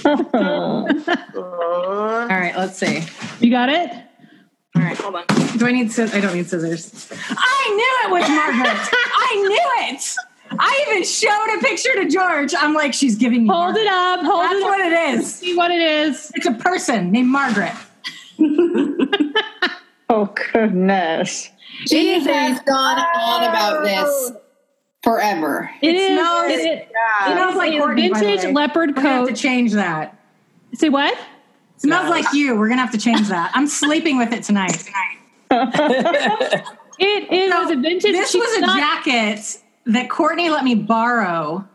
All 0.35 2.29
right, 2.29 2.53
let's 2.57 2.77
see. 2.79 3.05
You 3.41 3.51
got 3.51 3.69
it? 3.69 3.91
All 4.75 4.83
right, 4.83 4.97
hold 4.97 5.15
on. 5.17 5.25
Do 5.59 5.67
I 5.67 5.73
need 5.73 5.93
scissors? 5.93 6.15
I 6.15 6.21
don't 6.21 6.35
need 6.35 6.49
scissors. 6.49 7.09
I 7.31 7.71
knew 7.77 8.09
it 8.09 8.21
was 8.21 8.29
Margaret. 8.29 8.89
I 8.93 9.35
knew 9.37 9.95
it. 9.95 10.17
I 10.59 10.87
even 10.89 11.05
showed 11.05 11.57
a 11.57 11.61
picture 11.61 11.95
to 12.03 12.09
George. 12.09 12.55
I'm 12.59 12.75
like, 12.75 12.93
she's 12.93 13.17
giving 13.17 13.45
me. 13.45 13.49
Hold 13.49 13.77
it 13.77 13.87
up. 13.87 14.21
Hold 14.21 14.45
That's 14.45 14.55
it 14.55 14.63
up. 14.63 14.69
what 14.69 14.81
it 14.81 14.93
is. 14.93 15.35
See 15.37 15.57
what 15.57 15.71
it 15.71 15.81
is. 15.81 16.31
It's 16.35 16.47
a 16.47 16.53
person 16.55 17.11
named 17.13 17.29
Margaret. 17.29 17.73
Oh 20.15 20.27
goodness. 20.53 21.49
She 21.87 22.21
has 22.21 22.61
gone 22.65 22.99
on 22.99 23.45
about 23.45 23.83
this 23.83 24.33
forever. 25.03 25.71
It 25.83 25.95
is. 25.95 26.07
smells- 26.09 26.51
it, 26.51 26.61
it, 26.61 26.89
It 26.91 27.33
smells 27.33 27.57
like 27.57 27.75
a 27.75 27.79
Courtney, 27.79 28.09
vintage 28.13 28.53
leopard 28.53 28.91
We're 28.97 29.03
gonna 29.03 29.09
have 29.09 29.29
to 29.29 29.35
change 29.35 29.73
that. 29.73 30.19
Say 30.75 30.89
what? 30.89 31.13
It 31.15 31.81
smells 31.83 32.09
like 32.09 32.33
you. 32.33 32.57
We're 32.57 32.69
gonna 32.69 32.81
have 32.83 32.93
to 32.93 32.99
change 32.99 33.29
that. 33.29 33.51
I'm 33.55 33.67
sleeping 33.67 34.17
with 34.19 34.33
it 34.33 34.43
tonight. 34.45 34.89
It 36.99 37.33
is 37.33 37.51
So, 37.51 37.73
a 37.73 37.77
vintage. 37.77 38.03
This 38.13 38.35
was 38.35 38.57
a 38.59 38.61
not- 38.61 38.79
jacket 38.79 39.59
that 39.87 40.09
Courtney 40.09 40.51
let 40.51 40.63
me 40.63 40.75
borrow. 40.77 41.67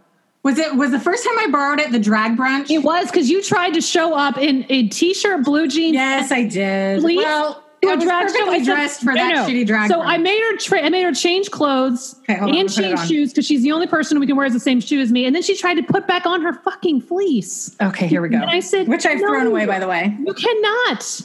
Was 0.44 0.58
it 0.58 0.76
was 0.76 0.92
the 0.92 1.00
first 1.00 1.26
time 1.26 1.38
I 1.40 1.48
borrowed 1.52 1.80
it 1.82 1.92
the 1.92 2.00
drag 2.00 2.38
brunch? 2.38 2.70
It 2.70 2.78
was 2.78 3.12
because 3.12 3.30
you 3.30 3.44
tried 3.44 3.74
to 3.74 3.82
show 3.82 4.14
up 4.14 4.38
in 4.38 4.66
a 4.70 4.88
t-shirt, 4.88 5.44
blue 5.44 5.68
jeans. 5.68 5.96
Yes, 5.96 6.32
I 6.32 6.44
did. 6.44 7.02
Please. 7.02 7.18
Well, 7.18 7.62
to 7.82 7.90
I 7.90 7.94
a 7.94 7.98
drag 7.98 8.28
show. 8.30 8.34
perfectly 8.34 8.56
I 8.58 8.64
dressed 8.64 9.02
for 9.04 9.12
I 9.12 9.16
that 9.16 9.36
know. 9.36 9.46
shitty 9.48 9.66
drag. 9.68 9.90
So 9.90 10.00
brunch. 10.00 10.06
I 10.06 10.18
made 10.18 10.42
her. 10.42 10.58
Tra- 10.58 10.82
I 10.82 10.90
made 10.90 11.04
her 11.04 11.14
change 11.14 11.52
clothes 11.52 12.16
Okay, 12.24 12.34
hold 12.40 12.52
on, 12.52 12.58
and 12.58 12.70
I'll 12.70 12.76
put 12.76 12.84
it 12.86 12.96
change 12.98 13.08
shoes 13.08 13.32
because 13.32 13.46
she's 13.46 13.62
the 13.64 13.72
only 13.72 13.88
person 13.88 14.18
who 14.20 14.26
can 14.26 14.36
wear 14.36 14.50
the 14.50 14.60
same 14.60 14.80
shoe 14.80 15.00
as 15.00 15.12
me. 15.12 15.26
And 15.26 15.36
then 15.36 15.44
she 15.44 15.56
tried 15.56 15.76
to 15.76 15.84
put 15.84 16.08
back 16.08 16.26
on 16.26 16.42
her 16.42 16.54
fucking 16.54 17.02
fleece. 17.02 17.76
Okay, 17.82 18.08
here 18.08 18.22
we 18.22 18.30
go. 18.30 18.38
And 18.38 18.50
I 18.50 18.60
said, 18.62 18.88
which 18.88 19.06
I've 19.06 19.20
"No." 19.20 19.28
thrown 19.28 19.48
away, 19.48 19.66
by 19.66 19.80
the 19.80 19.88
way. 19.88 20.16
You 20.26 20.34
cannot. 20.34 21.22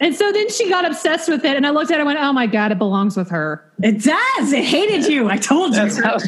And 0.00 0.14
so 0.14 0.30
then 0.30 0.48
she 0.50 0.68
got 0.68 0.84
obsessed 0.84 1.28
with 1.28 1.44
it, 1.44 1.56
and 1.56 1.66
I 1.66 1.70
looked 1.70 1.90
at 1.90 1.94
it 1.96 2.00
and 2.00 2.06
went, 2.06 2.20
"Oh 2.20 2.32
my 2.32 2.46
god, 2.46 2.70
it 2.70 2.78
belongs 2.78 3.16
with 3.16 3.30
her." 3.30 3.64
It 3.82 4.00
does. 4.04 4.52
It 4.52 4.64
hated 4.64 5.06
you. 5.06 5.28
I 5.28 5.36
told 5.36 5.74
you. 5.74 5.80
That's 5.88 5.98
how, 5.98 6.18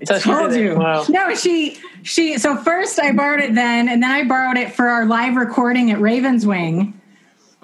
that's 0.00 0.24
how 0.24 0.40
told 0.40 0.54
you. 0.56 0.74
Wow. 0.74 1.04
No, 1.08 1.32
she 1.36 1.78
she. 2.02 2.38
So 2.38 2.56
first 2.56 2.98
I 2.98 3.12
borrowed 3.12 3.38
it 3.38 3.54
then, 3.54 3.88
and 3.88 4.02
then 4.02 4.10
I 4.10 4.24
borrowed 4.24 4.56
it 4.56 4.72
for 4.74 4.88
our 4.88 5.06
live 5.06 5.36
recording 5.36 5.92
at 5.92 6.00
Ravens 6.00 6.44
Wing. 6.44 7.00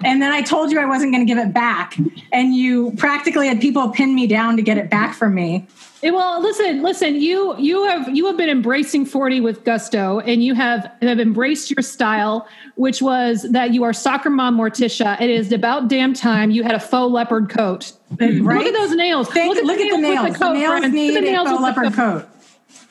And 0.03 0.21
then 0.21 0.31
I 0.31 0.41
told 0.41 0.71
you 0.71 0.79
I 0.79 0.85
wasn't 0.85 1.13
going 1.13 1.25
to 1.25 1.31
give 1.31 1.37
it 1.37 1.53
back, 1.53 1.97
and 2.31 2.55
you 2.55 2.91
practically 2.97 3.47
had 3.47 3.59
people 3.59 3.89
pin 3.89 4.15
me 4.15 4.27
down 4.27 4.55
to 4.55 4.61
get 4.61 4.77
it 4.77 4.89
back 4.89 5.13
from 5.13 5.35
me. 5.35 5.67
Well, 6.01 6.41
listen, 6.41 6.81
listen. 6.81 7.15
You 7.15 7.57
you 7.57 7.83
have 7.83 8.15
you 8.15 8.25
have 8.27 8.37
been 8.37 8.49
embracing 8.49 9.05
forty 9.05 9.41
with 9.41 9.65
gusto, 9.65 10.19
and 10.19 10.41
you 10.41 10.53
have 10.53 10.89
have 11.01 11.19
embraced 11.19 11.69
your 11.69 11.83
style, 11.83 12.47
which 12.75 13.01
was 13.01 13.45
that 13.51 13.73
you 13.73 13.83
are 13.83 13.91
soccer 13.91 14.29
mom 14.29 14.57
Morticia. 14.57 15.19
It 15.19 15.29
is 15.29 15.51
about 15.51 15.89
damn 15.89 16.13
time 16.13 16.51
you 16.51 16.63
had 16.63 16.75
a 16.75 16.79
faux 16.79 17.11
leopard 17.11 17.49
coat. 17.49 17.91
Right? 18.17 18.39
Look 18.39 18.67
at 18.67 18.73
those 18.73 18.95
nails. 18.95 19.29
Think, 19.29 19.53
look, 19.63 19.79
at 19.79 19.91
the 19.91 19.97
nails. 19.97 20.29
with 20.29 20.33
The, 20.33 20.39
coat, 20.39 20.53
nails 20.53 20.93
need 20.93 21.13
Look 21.13 21.17
at 21.17 21.23
the 21.23 21.29
a 21.29 21.31
nails 21.31 21.49
faux 21.49 21.61
with 21.61 21.75
the 21.75 21.81
leopard 21.81 21.93
coat. 21.93 22.28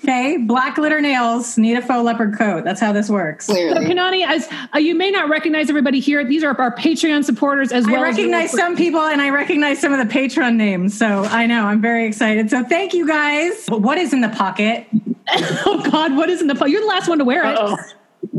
Okay, 0.05 0.37
black 0.37 0.77
glitter 0.77 1.01
nails 1.01 1.59
need 1.59 1.77
a 1.77 1.83
faux 1.83 2.05
leopard 2.05 2.39
coat. 2.39 2.62
That's 2.62 2.81
how 2.81 2.93
this 2.93 3.11
works. 3.11 3.47
So, 3.47 3.55
Kanani, 3.55 4.25
as 4.25 4.49
uh, 4.75 4.79
you 4.79 4.95
may 4.95 5.11
not 5.11 5.29
recognize 5.29 5.69
everybody 5.69 5.99
here, 5.99 6.25
these 6.25 6.45
are 6.45 6.57
our 6.59 6.75
Patreon 6.75 7.25
supporters 7.25 7.73
as 7.73 7.85
I 7.87 7.91
well. 7.93 8.03
recognize 8.03 8.55
as 8.55 8.61
some 8.61 8.77
people 8.77 9.01
and 9.01 9.20
I 9.20 9.31
recognize 9.31 9.81
some 9.81 9.93
of 9.93 9.99
the 9.99 10.07
patron 10.11 10.57
names. 10.57 10.97
So 10.97 11.25
I 11.25 11.47
know 11.47 11.65
I'm 11.66 11.81
very 11.83 12.07
excited. 12.07 12.49
So 12.49 12.62
thank 12.62 12.95
you 12.95 13.09
guys. 13.09 13.65
But 13.66 13.83
what 13.83 13.99
is 13.99 14.12
in 14.12 14.20
the 14.20 14.29
pocket? 14.29 14.87
oh 15.66 15.83
God, 15.91 16.16
what 16.16 16.31
is 16.31 16.41
in 16.41 16.47
the? 16.47 16.55
Po- 16.55 16.66
You're 16.66 16.81
the 16.83 16.87
last 16.87 17.09
one 17.09 17.19
to 17.19 17.25
wear 17.25 17.45
it. 17.45 17.57
Uh-oh. 17.59 17.77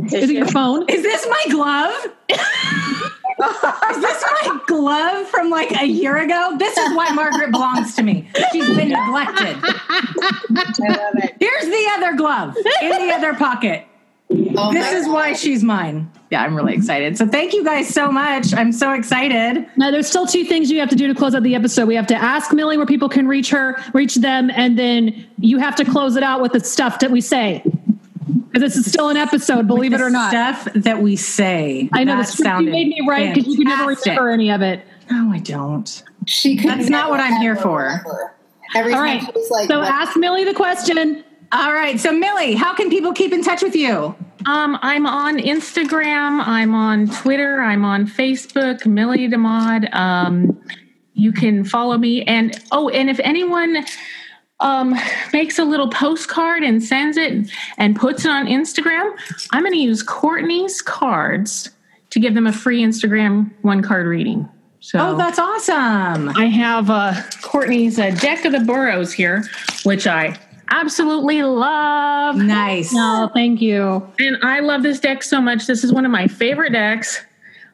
Is 0.06 0.30
it 0.30 0.32
your 0.32 0.48
phone? 0.48 0.88
Is 0.90 1.04
this 1.04 1.28
my 1.30 1.44
glove? 1.52 2.08
is 3.42 4.02
this 4.02 4.24
my 4.44 4.60
glove 4.68 5.28
from 5.28 5.50
like 5.50 5.72
a 5.80 5.86
year 5.86 6.18
ago? 6.18 6.56
This 6.58 6.78
is 6.78 6.96
why 6.96 7.10
Margaret 7.12 7.52
belongs 7.52 7.96
to 7.96 8.04
me. 8.04 8.30
She's 8.52 8.68
been 8.76 8.90
neglected. 8.90 9.56
Here's 11.40 11.66
the 11.66 11.90
other 11.94 12.16
glove 12.16 12.56
in 12.82 13.08
the 13.08 13.14
other 13.14 13.34
pocket. 13.34 13.86
Oh 14.32 14.72
this 14.72 14.92
my 14.92 14.98
is 14.98 15.08
why 15.08 15.34
she's 15.34 15.64
mine. 15.64 16.12
Yeah, 16.30 16.44
I'm 16.44 16.56
really 16.56 16.76
excited. 16.76 17.18
So 17.18 17.26
thank 17.28 17.54
you 17.54 17.64
guys 17.64 17.88
so 17.90 18.12
much. 18.12 18.54
I'm 18.54 18.72
so 18.72 18.94
excited. 18.94 19.68
Now, 19.76 19.90
there's 19.90 20.06
still 20.06 20.28
two 20.28 20.44
things 20.44 20.70
you 20.70 20.80
have 20.80 20.90
to 20.90 20.96
do 20.96 21.08
to 21.08 21.16
close 21.16 21.34
out 21.34 21.42
the 21.42 21.56
episode. 21.56 21.88
We 21.88 21.96
have 21.96 22.06
to 22.08 22.16
ask 22.16 22.54
Millie 22.54 22.78
where 22.78 22.86
people 22.86 23.10
can 23.10 23.28
reach 23.28 23.50
her, 23.50 23.84
reach 23.94 24.16
them, 24.16 24.52
and 24.54 24.78
then 24.78 25.28
you 25.40 25.58
have 25.58 25.76
to 25.78 25.86
close 25.86 26.16
it 26.16 26.22
out 26.22 26.42
with 26.42 26.52
the 26.52 26.60
stuff 26.60 27.00
that 27.00 27.10
we 27.10 27.22
say. 27.22 27.64
Because 28.60 28.76
this 28.76 28.86
is 28.86 28.92
still 28.92 29.10
an 29.10 29.18
episode, 29.18 29.68
believe 29.68 29.94
it 29.94 30.02
or 30.02 30.10
not. 30.10 30.32
Stuff 30.32 30.68
that 30.76 31.02
we 31.02 31.16
say. 31.16 31.90
I 31.94 32.04
know 32.04 32.18
that 32.18 32.26
the 32.28 32.32
script 32.32 32.62
you 32.62 32.72
made 32.72 32.88
me 32.88 33.02
write 33.08 33.34
because 33.34 33.48
you 33.48 33.58
could 33.58 33.68
never 33.68 33.96
remember 33.96 34.30
any 34.30 34.52
of 34.52 34.62
it. 34.62 34.84
No, 35.10 35.32
I 35.32 35.40
don't. 35.40 36.04
She 36.26 36.58
could 36.58 36.70
That's 36.70 36.90
not 36.90 37.10
what 37.10 37.20
I'm 37.20 37.40
here 37.42 37.54
ever 37.54 37.62
for. 37.62 37.84
remember. 37.84 38.36
Every 38.76 38.94
All 38.94 39.00
time 39.00 39.18
right. 39.18 39.22
she 39.22 39.32
was 39.32 39.50
like, 39.50 39.68
so 39.68 39.80
what- 39.80 39.88
ask 39.90 40.18
Millie 40.18 40.44
the 40.44 40.54
question. 40.54 41.24
All 41.52 41.74
right. 41.74 42.00
So 42.00 42.12
Millie, 42.12 42.54
how 42.54 42.76
can 42.76 42.90
people 42.90 43.14
keep 43.14 43.32
in 43.32 43.44
touch 43.44 43.64
with 43.64 43.76
you? 43.76 44.16
Um, 44.46 44.78
I'm 44.82 45.08
on 45.08 45.38
Instagram. 45.38 46.46
I'm 46.46 46.76
on 46.76 47.08
Twitter. 47.08 47.62
I'm 47.62 47.84
on 47.86 48.06
Facebook. 48.06 48.86
Millie 48.86 49.28
DeMaude. 49.28 49.94
Um, 49.96 50.62
you 51.14 51.32
can 51.32 51.64
follow 51.64 51.98
me. 51.98 52.24
And 52.24 52.62
oh, 52.72 52.90
and 52.90 53.10
if 53.10 53.20
anyone 53.22 53.84
um, 54.60 54.96
makes 55.34 55.58
a 55.60 55.64
little 55.64 55.90
postcard 55.90 56.64
and 56.64 56.84
sends 56.84 57.18
it 57.18 57.50
and 57.78 57.96
puts 57.96 58.26
it 58.26 58.32
on 58.32 58.46
Instagram, 58.48 59.18
I'm 59.52 59.64
going 59.64 59.74
to 59.74 59.80
use 59.80 60.04
Courtney's 60.04 60.82
cards 60.82 61.70
to 62.10 62.20
give 62.20 62.34
them 62.34 62.48
a 62.48 62.54
free 62.54 62.82
Instagram 62.82 63.52
one 63.62 63.82
card 63.82 64.08
reading. 64.08 64.48
So 64.82 65.00
Oh, 65.00 65.18
that's 65.18 65.40
awesome. 65.40 66.30
I 66.30 66.46
have 66.46 66.90
uh, 66.90 67.14
Courtney's 67.42 68.00
uh, 68.00 68.12
deck 68.12 68.46
of 68.46 68.52
the 68.52 68.62
burrows 68.62 69.12
here, 69.14 69.44
which 69.84 70.08
I 70.08 70.38
absolutely 70.72 71.44
love. 71.44 72.38
Nice. 72.38 72.94
No, 72.94 73.30
thank 73.34 73.62
you. 73.62 74.08
And 74.20 74.38
I 74.42 74.60
love 74.62 74.84
this 74.84 75.00
deck 75.00 75.24
so 75.24 75.42
much. 75.42 75.68
This 75.68 75.84
is 75.84 75.92
one 75.94 76.06
of 76.06 76.12
my 76.12 76.28
favorite 76.28 76.72
decks. 76.72 77.22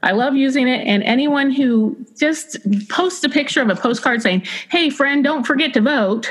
I 0.04 0.12
love 0.12 0.36
using 0.36 0.68
it. 0.68 0.86
And 0.86 1.04
anyone 1.04 1.52
who 1.52 1.96
just 2.18 2.58
posts 2.90 3.24
a 3.24 3.30
picture 3.30 3.62
of 3.62 3.70
a 3.70 3.76
postcard 3.76 4.22
saying, 4.22 4.44
hey, 4.70 4.90
friend, 4.90 5.24
don't 5.24 5.44
forget 5.46 5.74
to 5.74 5.82
vote, 5.82 6.30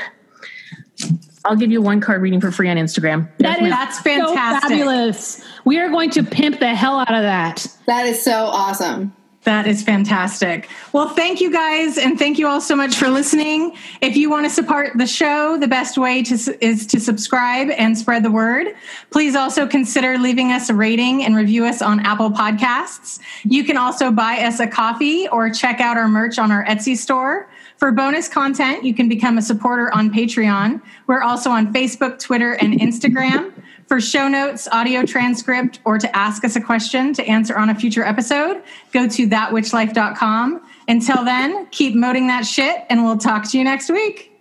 I'll 1.43 1.55
give 1.55 1.71
you 1.71 1.81
one 1.81 2.01
card 2.01 2.21
reading 2.21 2.41
for 2.41 2.51
free 2.51 2.69
on 2.69 2.77
Instagram. 2.77 3.29
That 3.37 3.61
is 3.61 3.69
That's 3.69 3.97
so 3.97 4.03
fantastic. 4.03 4.69
fabulous. 4.69 5.43
We 5.63 5.79
are 5.79 5.89
going 5.89 6.09
to 6.11 6.23
pimp 6.23 6.59
the 6.59 6.73
hell 6.73 6.99
out 6.99 7.13
of 7.13 7.21
that. 7.21 7.67
that 7.85 8.05
is 8.07 8.21
so 8.21 8.45
awesome. 8.45 9.15
That 9.43 9.67
is 9.67 9.83
fantastic. 9.83 10.67
Well, 10.91 11.09
thank 11.09 11.39
you 11.39 11.51
guys, 11.51 11.99
and 11.99 12.17
thank 12.17 12.39
you 12.39 12.47
all 12.47 12.59
so 12.59 12.75
much 12.75 12.95
for 12.95 13.09
listening. 13.09 13.77
If 14.01 14.17
you 14.17 14.27
want 14.27 14.47
to 14.47 14.49
support 14.49 14.97
the 14.97 15.05
show, 15.05 15.55
the 15.59 15.67
best 15.67 15.99
way 15.99 16.23
to, 16.23 16.65
is 16.65 16.87
to 16.87 16.99
subscribe 16.99 17.69
and 17.77 17.95
spread 17.95 18.23
the 18.23 18.31
word. 18.31 18.69
Please 19.11 19.35
also 19.35 19.67
consider 19.67 20.17
leaving 20.17 20.51
us 20.51 20.71
a 20.71 20.73
rating 20.73 21.23
and 21.23 21.35
review 21.35 21.63
us 21.63 21.83
on 21.83 21.99
Apple 21.99 22.31
Podcasts. 22.31 23.19
You 23.43 23.63
can 23.63 23.77
also 23.77 24.09
buy 24.09 24.39
us 24.39 24.59
a 24.59 24.65
coffee 24.65 25.27
or 25.27 25.51
check 25.51 25.79
out 25.79 25.95
our 25.95 26.07
merch 26.07 26.39
on 26.39 26.51
our 26.51 26.65
Etsy 26.65 26.97
store. 26.97 27.47
For 27.85 27.91
bonus 27.91 28.27
content, 28.27 28.83
you 28.83 28.95
can 28.95 29.07
become 29.07 29.37
a 29.37 29.43
supporter 29.43 29.93
on 29.93 30.09
Patreon. 30.09 30.81
We're 31.05 31.21
also 31.21 31.51
on 31.51 31.71
Facebook, 31.71 32.17
Twitter, 32.17 32.53
and 32.53 32.73
Instagram. 32.79 33.53
For 33.85 34.01
show 34.01 34.27
notes, 34.27 34.67
audio 34.71 35.05
transcript, 35.05 35.81
or 35.85 35.99
to 35.99 36.17
ask 36.17 36.43
us 36.43 36.55
a 36.55 36.61
question 36.61 37.13
to 37.13 37.23
answer 37.27 37.55
on 37.55 37.69
a 37.69 37.75
future 37.75 38.03
episode, 38.03 38.63
go 38.91 39.07
to 39.07 39.27
thatwitchlife.com. 39.27 40.67
Until 40.87 41.23
then, 41.23 41.67
keep 41.67 41.93
moding 41.93 42.25
that 42.25 42.47
shit, 42.47 42.87
and 42.89 43.03
we'll 43.03 43.19
talk 43.19 43.47
to 43.51 43.57
you 43.59 43.63
next 43.63 43.91
week. 43.91 44.31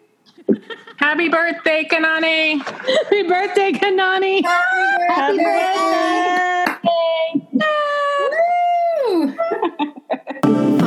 Happy 0.97 1.29
birthday, 1.29 1.85
Kanani. 1.85 2.63
Happy 2.63 3.25
birthday, 3.25 3.73
Kanani. 3.73 4.43
Happy 5.11 5.37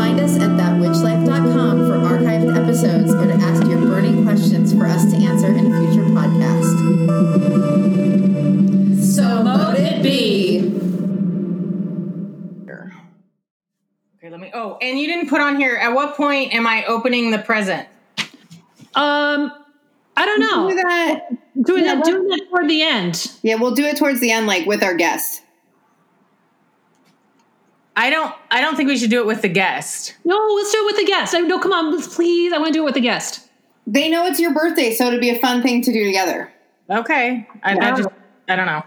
Find 0.08 0.22
us 0.22 0.38
at 0.40 0.52
thatwitchlife.com 0.52 1.86
for 1.86 1.98
archived 1.98 2.56
episodes 2.56 3.14
or 3.14 3.26
to 3.28 3.34
ask 3.34 3.68
your 3.68 3.82
burning 3.82 4.24
questions 4.24 4.72
for 4.74 4.86
us 4.88 5.04
to 5.12 5.18
answer 5.18 5.48
in 5.48 5.70
a 5.70 5.80
future 5.86 6.06
podcast. 6.12 6.78
So 9.04 9.44
mote 9.44 9.76
it 9.78 10.02
be. 10.02 10.60
Okay, 14.18 14.30
let 14.30 14.40
me. 14.40 14.50
Oh, 14.54 14.78
and 14.82 14.98
you 14.98 15.08
didn't 15.08 15.28
put 15.30 15.42
on 15.42 15.58
here. 15.58 15.76
At 15.76 15.94
what 15.94 16.16
point 16.16 16.54
am 16.54 16.66
I 16.66 16.86
opening 16.86 17.32
the 17.32 17.40
present? 17.40 17.86
Um, 18.96 19.52
I 20.16 20.26
don't 20.26 20.40
know. 20.40 20.70
Do 20.70 20.76
that. 20.76 21.30
Doing 21.66 21.84
Yeah, 21.84 21.96
that, 21.96 22.06
let's- 22.06 22.10
doing 22.10 22.28
that 22.30 22.42
toward 22.50 22.70
the 22.70 22.82
end. 22.82 23.30
Yeah, 23.44 23.56
we'll 23.56 23.76
do 23.76 23.84
it 23.84 23.98
towards 23.98 24.22
the 24.22 24.32
end, 24.32 24.48
like 24.48 24.66
with 24.66 24.84
our 24.84 24.94
guests. 24.94 25.42
I 27.98 28.10
don't. 28.12 28.34
I 28.52 28.62
don't 28.62 28.76
think 28.78 28.88
we 28.88 28.98
should 28.98 29.10
do 29.10 29.20
it 29.20 29.26
with 29.26 29.42
the 29.42 29.50
guest. 29.50 30.16
No, 30.24 30.38
let's 30.56 30.72
do 30.72 30.78
it 30.84 30.86
with 30.86 30.98
the 30.98 31.06
guest. 31.12 31.34
I, 31.36 31.40
no, 31.40 31.58
come 31.60 31.74
on, 31.74 31.92
let's- 31.92 32.14
please. 32.16 32.54
I 32.54 32.58
want 32.60 32.68
to 32.68 32.74
do 32.74 32.84
it 32.84 32.86
with 32.86 32.94
the 32.94 33.02
guest. 33.02 33.50
They 33.88 34.10
know 34.10 34.26
it's 34.28 34.40
your 34.40 34.54
birthday, 34.54 34.94
so 34.94 35.08
it'd 35.08 35.20
be 35.20 35.30
a 35.32 35.40
fun 35.40 35.62
thing 35.64 35.82
to 35.82 35.92
do 35.92 36.06
together. 36.06 36.52
Okay. 36.90 37.48
I, 37.64 37.74
I 37.78 37.92
just. 37.98 38.10
I 38.48 38.56
don't 38.56 38.66
know. 38.68 38.84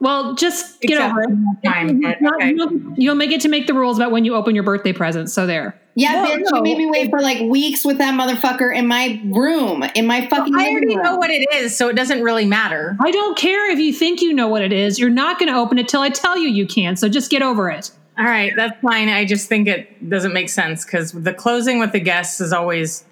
Well, 0.00 0.34
just 0.36 0.80
get 0.82 0.92
Except 0.92 1.10
over 1.10 1.22
it. 1.22 1.28
time, 1.68 2.00
but 2.00 2.20
You 2.20 2.34
okay. 2.34 2.54
don't- 2.54 3.00
You 3.00 3.08
don't 3.08 3.18
make 3.18 3.32
it 3.32 3.40
to 3.40 3.48
make 3.48 3.66
the 3.66 3.74
rules 3.74 3.96
about 3.98 4.12
when 4.12 4.24
you 4.24 4.34
open 4.36 4.54
your 4.54 4.62
birthday 4.62 4.92
presents. 4.92 5.32
So 5.32 5.46
there. 5.46 5.80
Yeah, 5.96 6.12
No, 6.22 6.24
bitch, 6.36 6.40
no. 6.50 6.56
you 6.58 6.62
made 6.62 6.78
me 6.78 6.86
wait 6.86 7.10
for 7.10 7.18
like 7.20 7.40
weeks 7.40 7.84
with 7.84 7.98
that 7.98 8.14
motherfucker 8.14 8.72
in 8.76 8.86
my 8.86 9.20
room, 9.24 9.82
in 9.96 10.06
my 10.06 10.28
fucking 10.28 10.54
I 10.54 10.68
already 10.68 10.94
room. 10.94 11.02
know 11.02 11.16
what 11.16 11.30
it 11.30 11.44
is, 11.52 11.76
so 11.76 11.88
it 11.88 11.94
doesn't 11.96 12.22
really 12.22 12.44
matter. 12.46 12.96
I 13.00 13.10
don't 13.10 13.36
care 13.36 13.68
if 13.72 13.80
you 13.80 13.92
think 13.92 14.22
you 14.22 14.32
know 14.32 14.46
what 14.46 14.62
it 14.62 14.72
is. 14.72 15.00
You're 15.00 15.10
not 15.10 15.40
going 15.40 15.50
to 15.52 15.58
open 15.58 15.76
it 15.78 15.88
till 15.88 16.00
I 16.02 16.10
tell 16.10 16.38
you 16.38 16.48
you 16.48 16.66
can. 16.68 16.94
So 16.94 17.08
just 17.08 17.30
get 17.32 17.42
over 17.42 17.68
it. 17.68 17.90
All 18.18 18.24
right, 18.24 18.52
that's 18.56 18.80
fine. 18.80 19.08
I 19.08 19.24
just 19.24 19.48
think 19.48 19.68
it 19.68 20.08
doesn't 20.08 20.32
make 20.32 20.48
sense 20.48 20.84
because 20.84 21.12
the 21.12 21.32
closing 21.32 21.78
with 21.78 21.92
the 21.92 22.00
guests 22.00 22.40
is 22.40 22.52
always. 22.52 23.04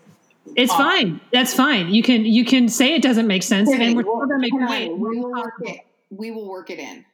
It's 0.56 0.72
off. 0.72 0.78
fine. 0.78 1.20
That's 1.32 1.54
fine. 1.54 1.90
You 1.92 2.02
can 2.02 2.24
you 2.24 2.44
can 2.44 2.68
say 2.68 2.94
it 2.94 3.02
doesn't 3.02 3.26
make 3.26 3.42
sense, 3.42 3.68
Tiffany, 3.68 3.86
and 3.88 3.96
we're 3.96 4.04
we'll- 4.04 4.16
still 4.16 4.28
going 4.28 4.40
to 4.40 4.42
make 4.42 4.52
you 4.52 4.58
come 4.90 5.00
we 5.00 5.18
will 5.20 5.30
work 5.32 5.54
it. 5.62 5.80
We 6.10 6.30
will 6.30 6.48
work 6.48 6.70
it 6.70 6.78
in. 6.78 7.04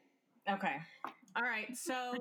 Okay. 0.48 0.76
All 1.36 1.42
right. 1.42 1.76
So 1.76 2.14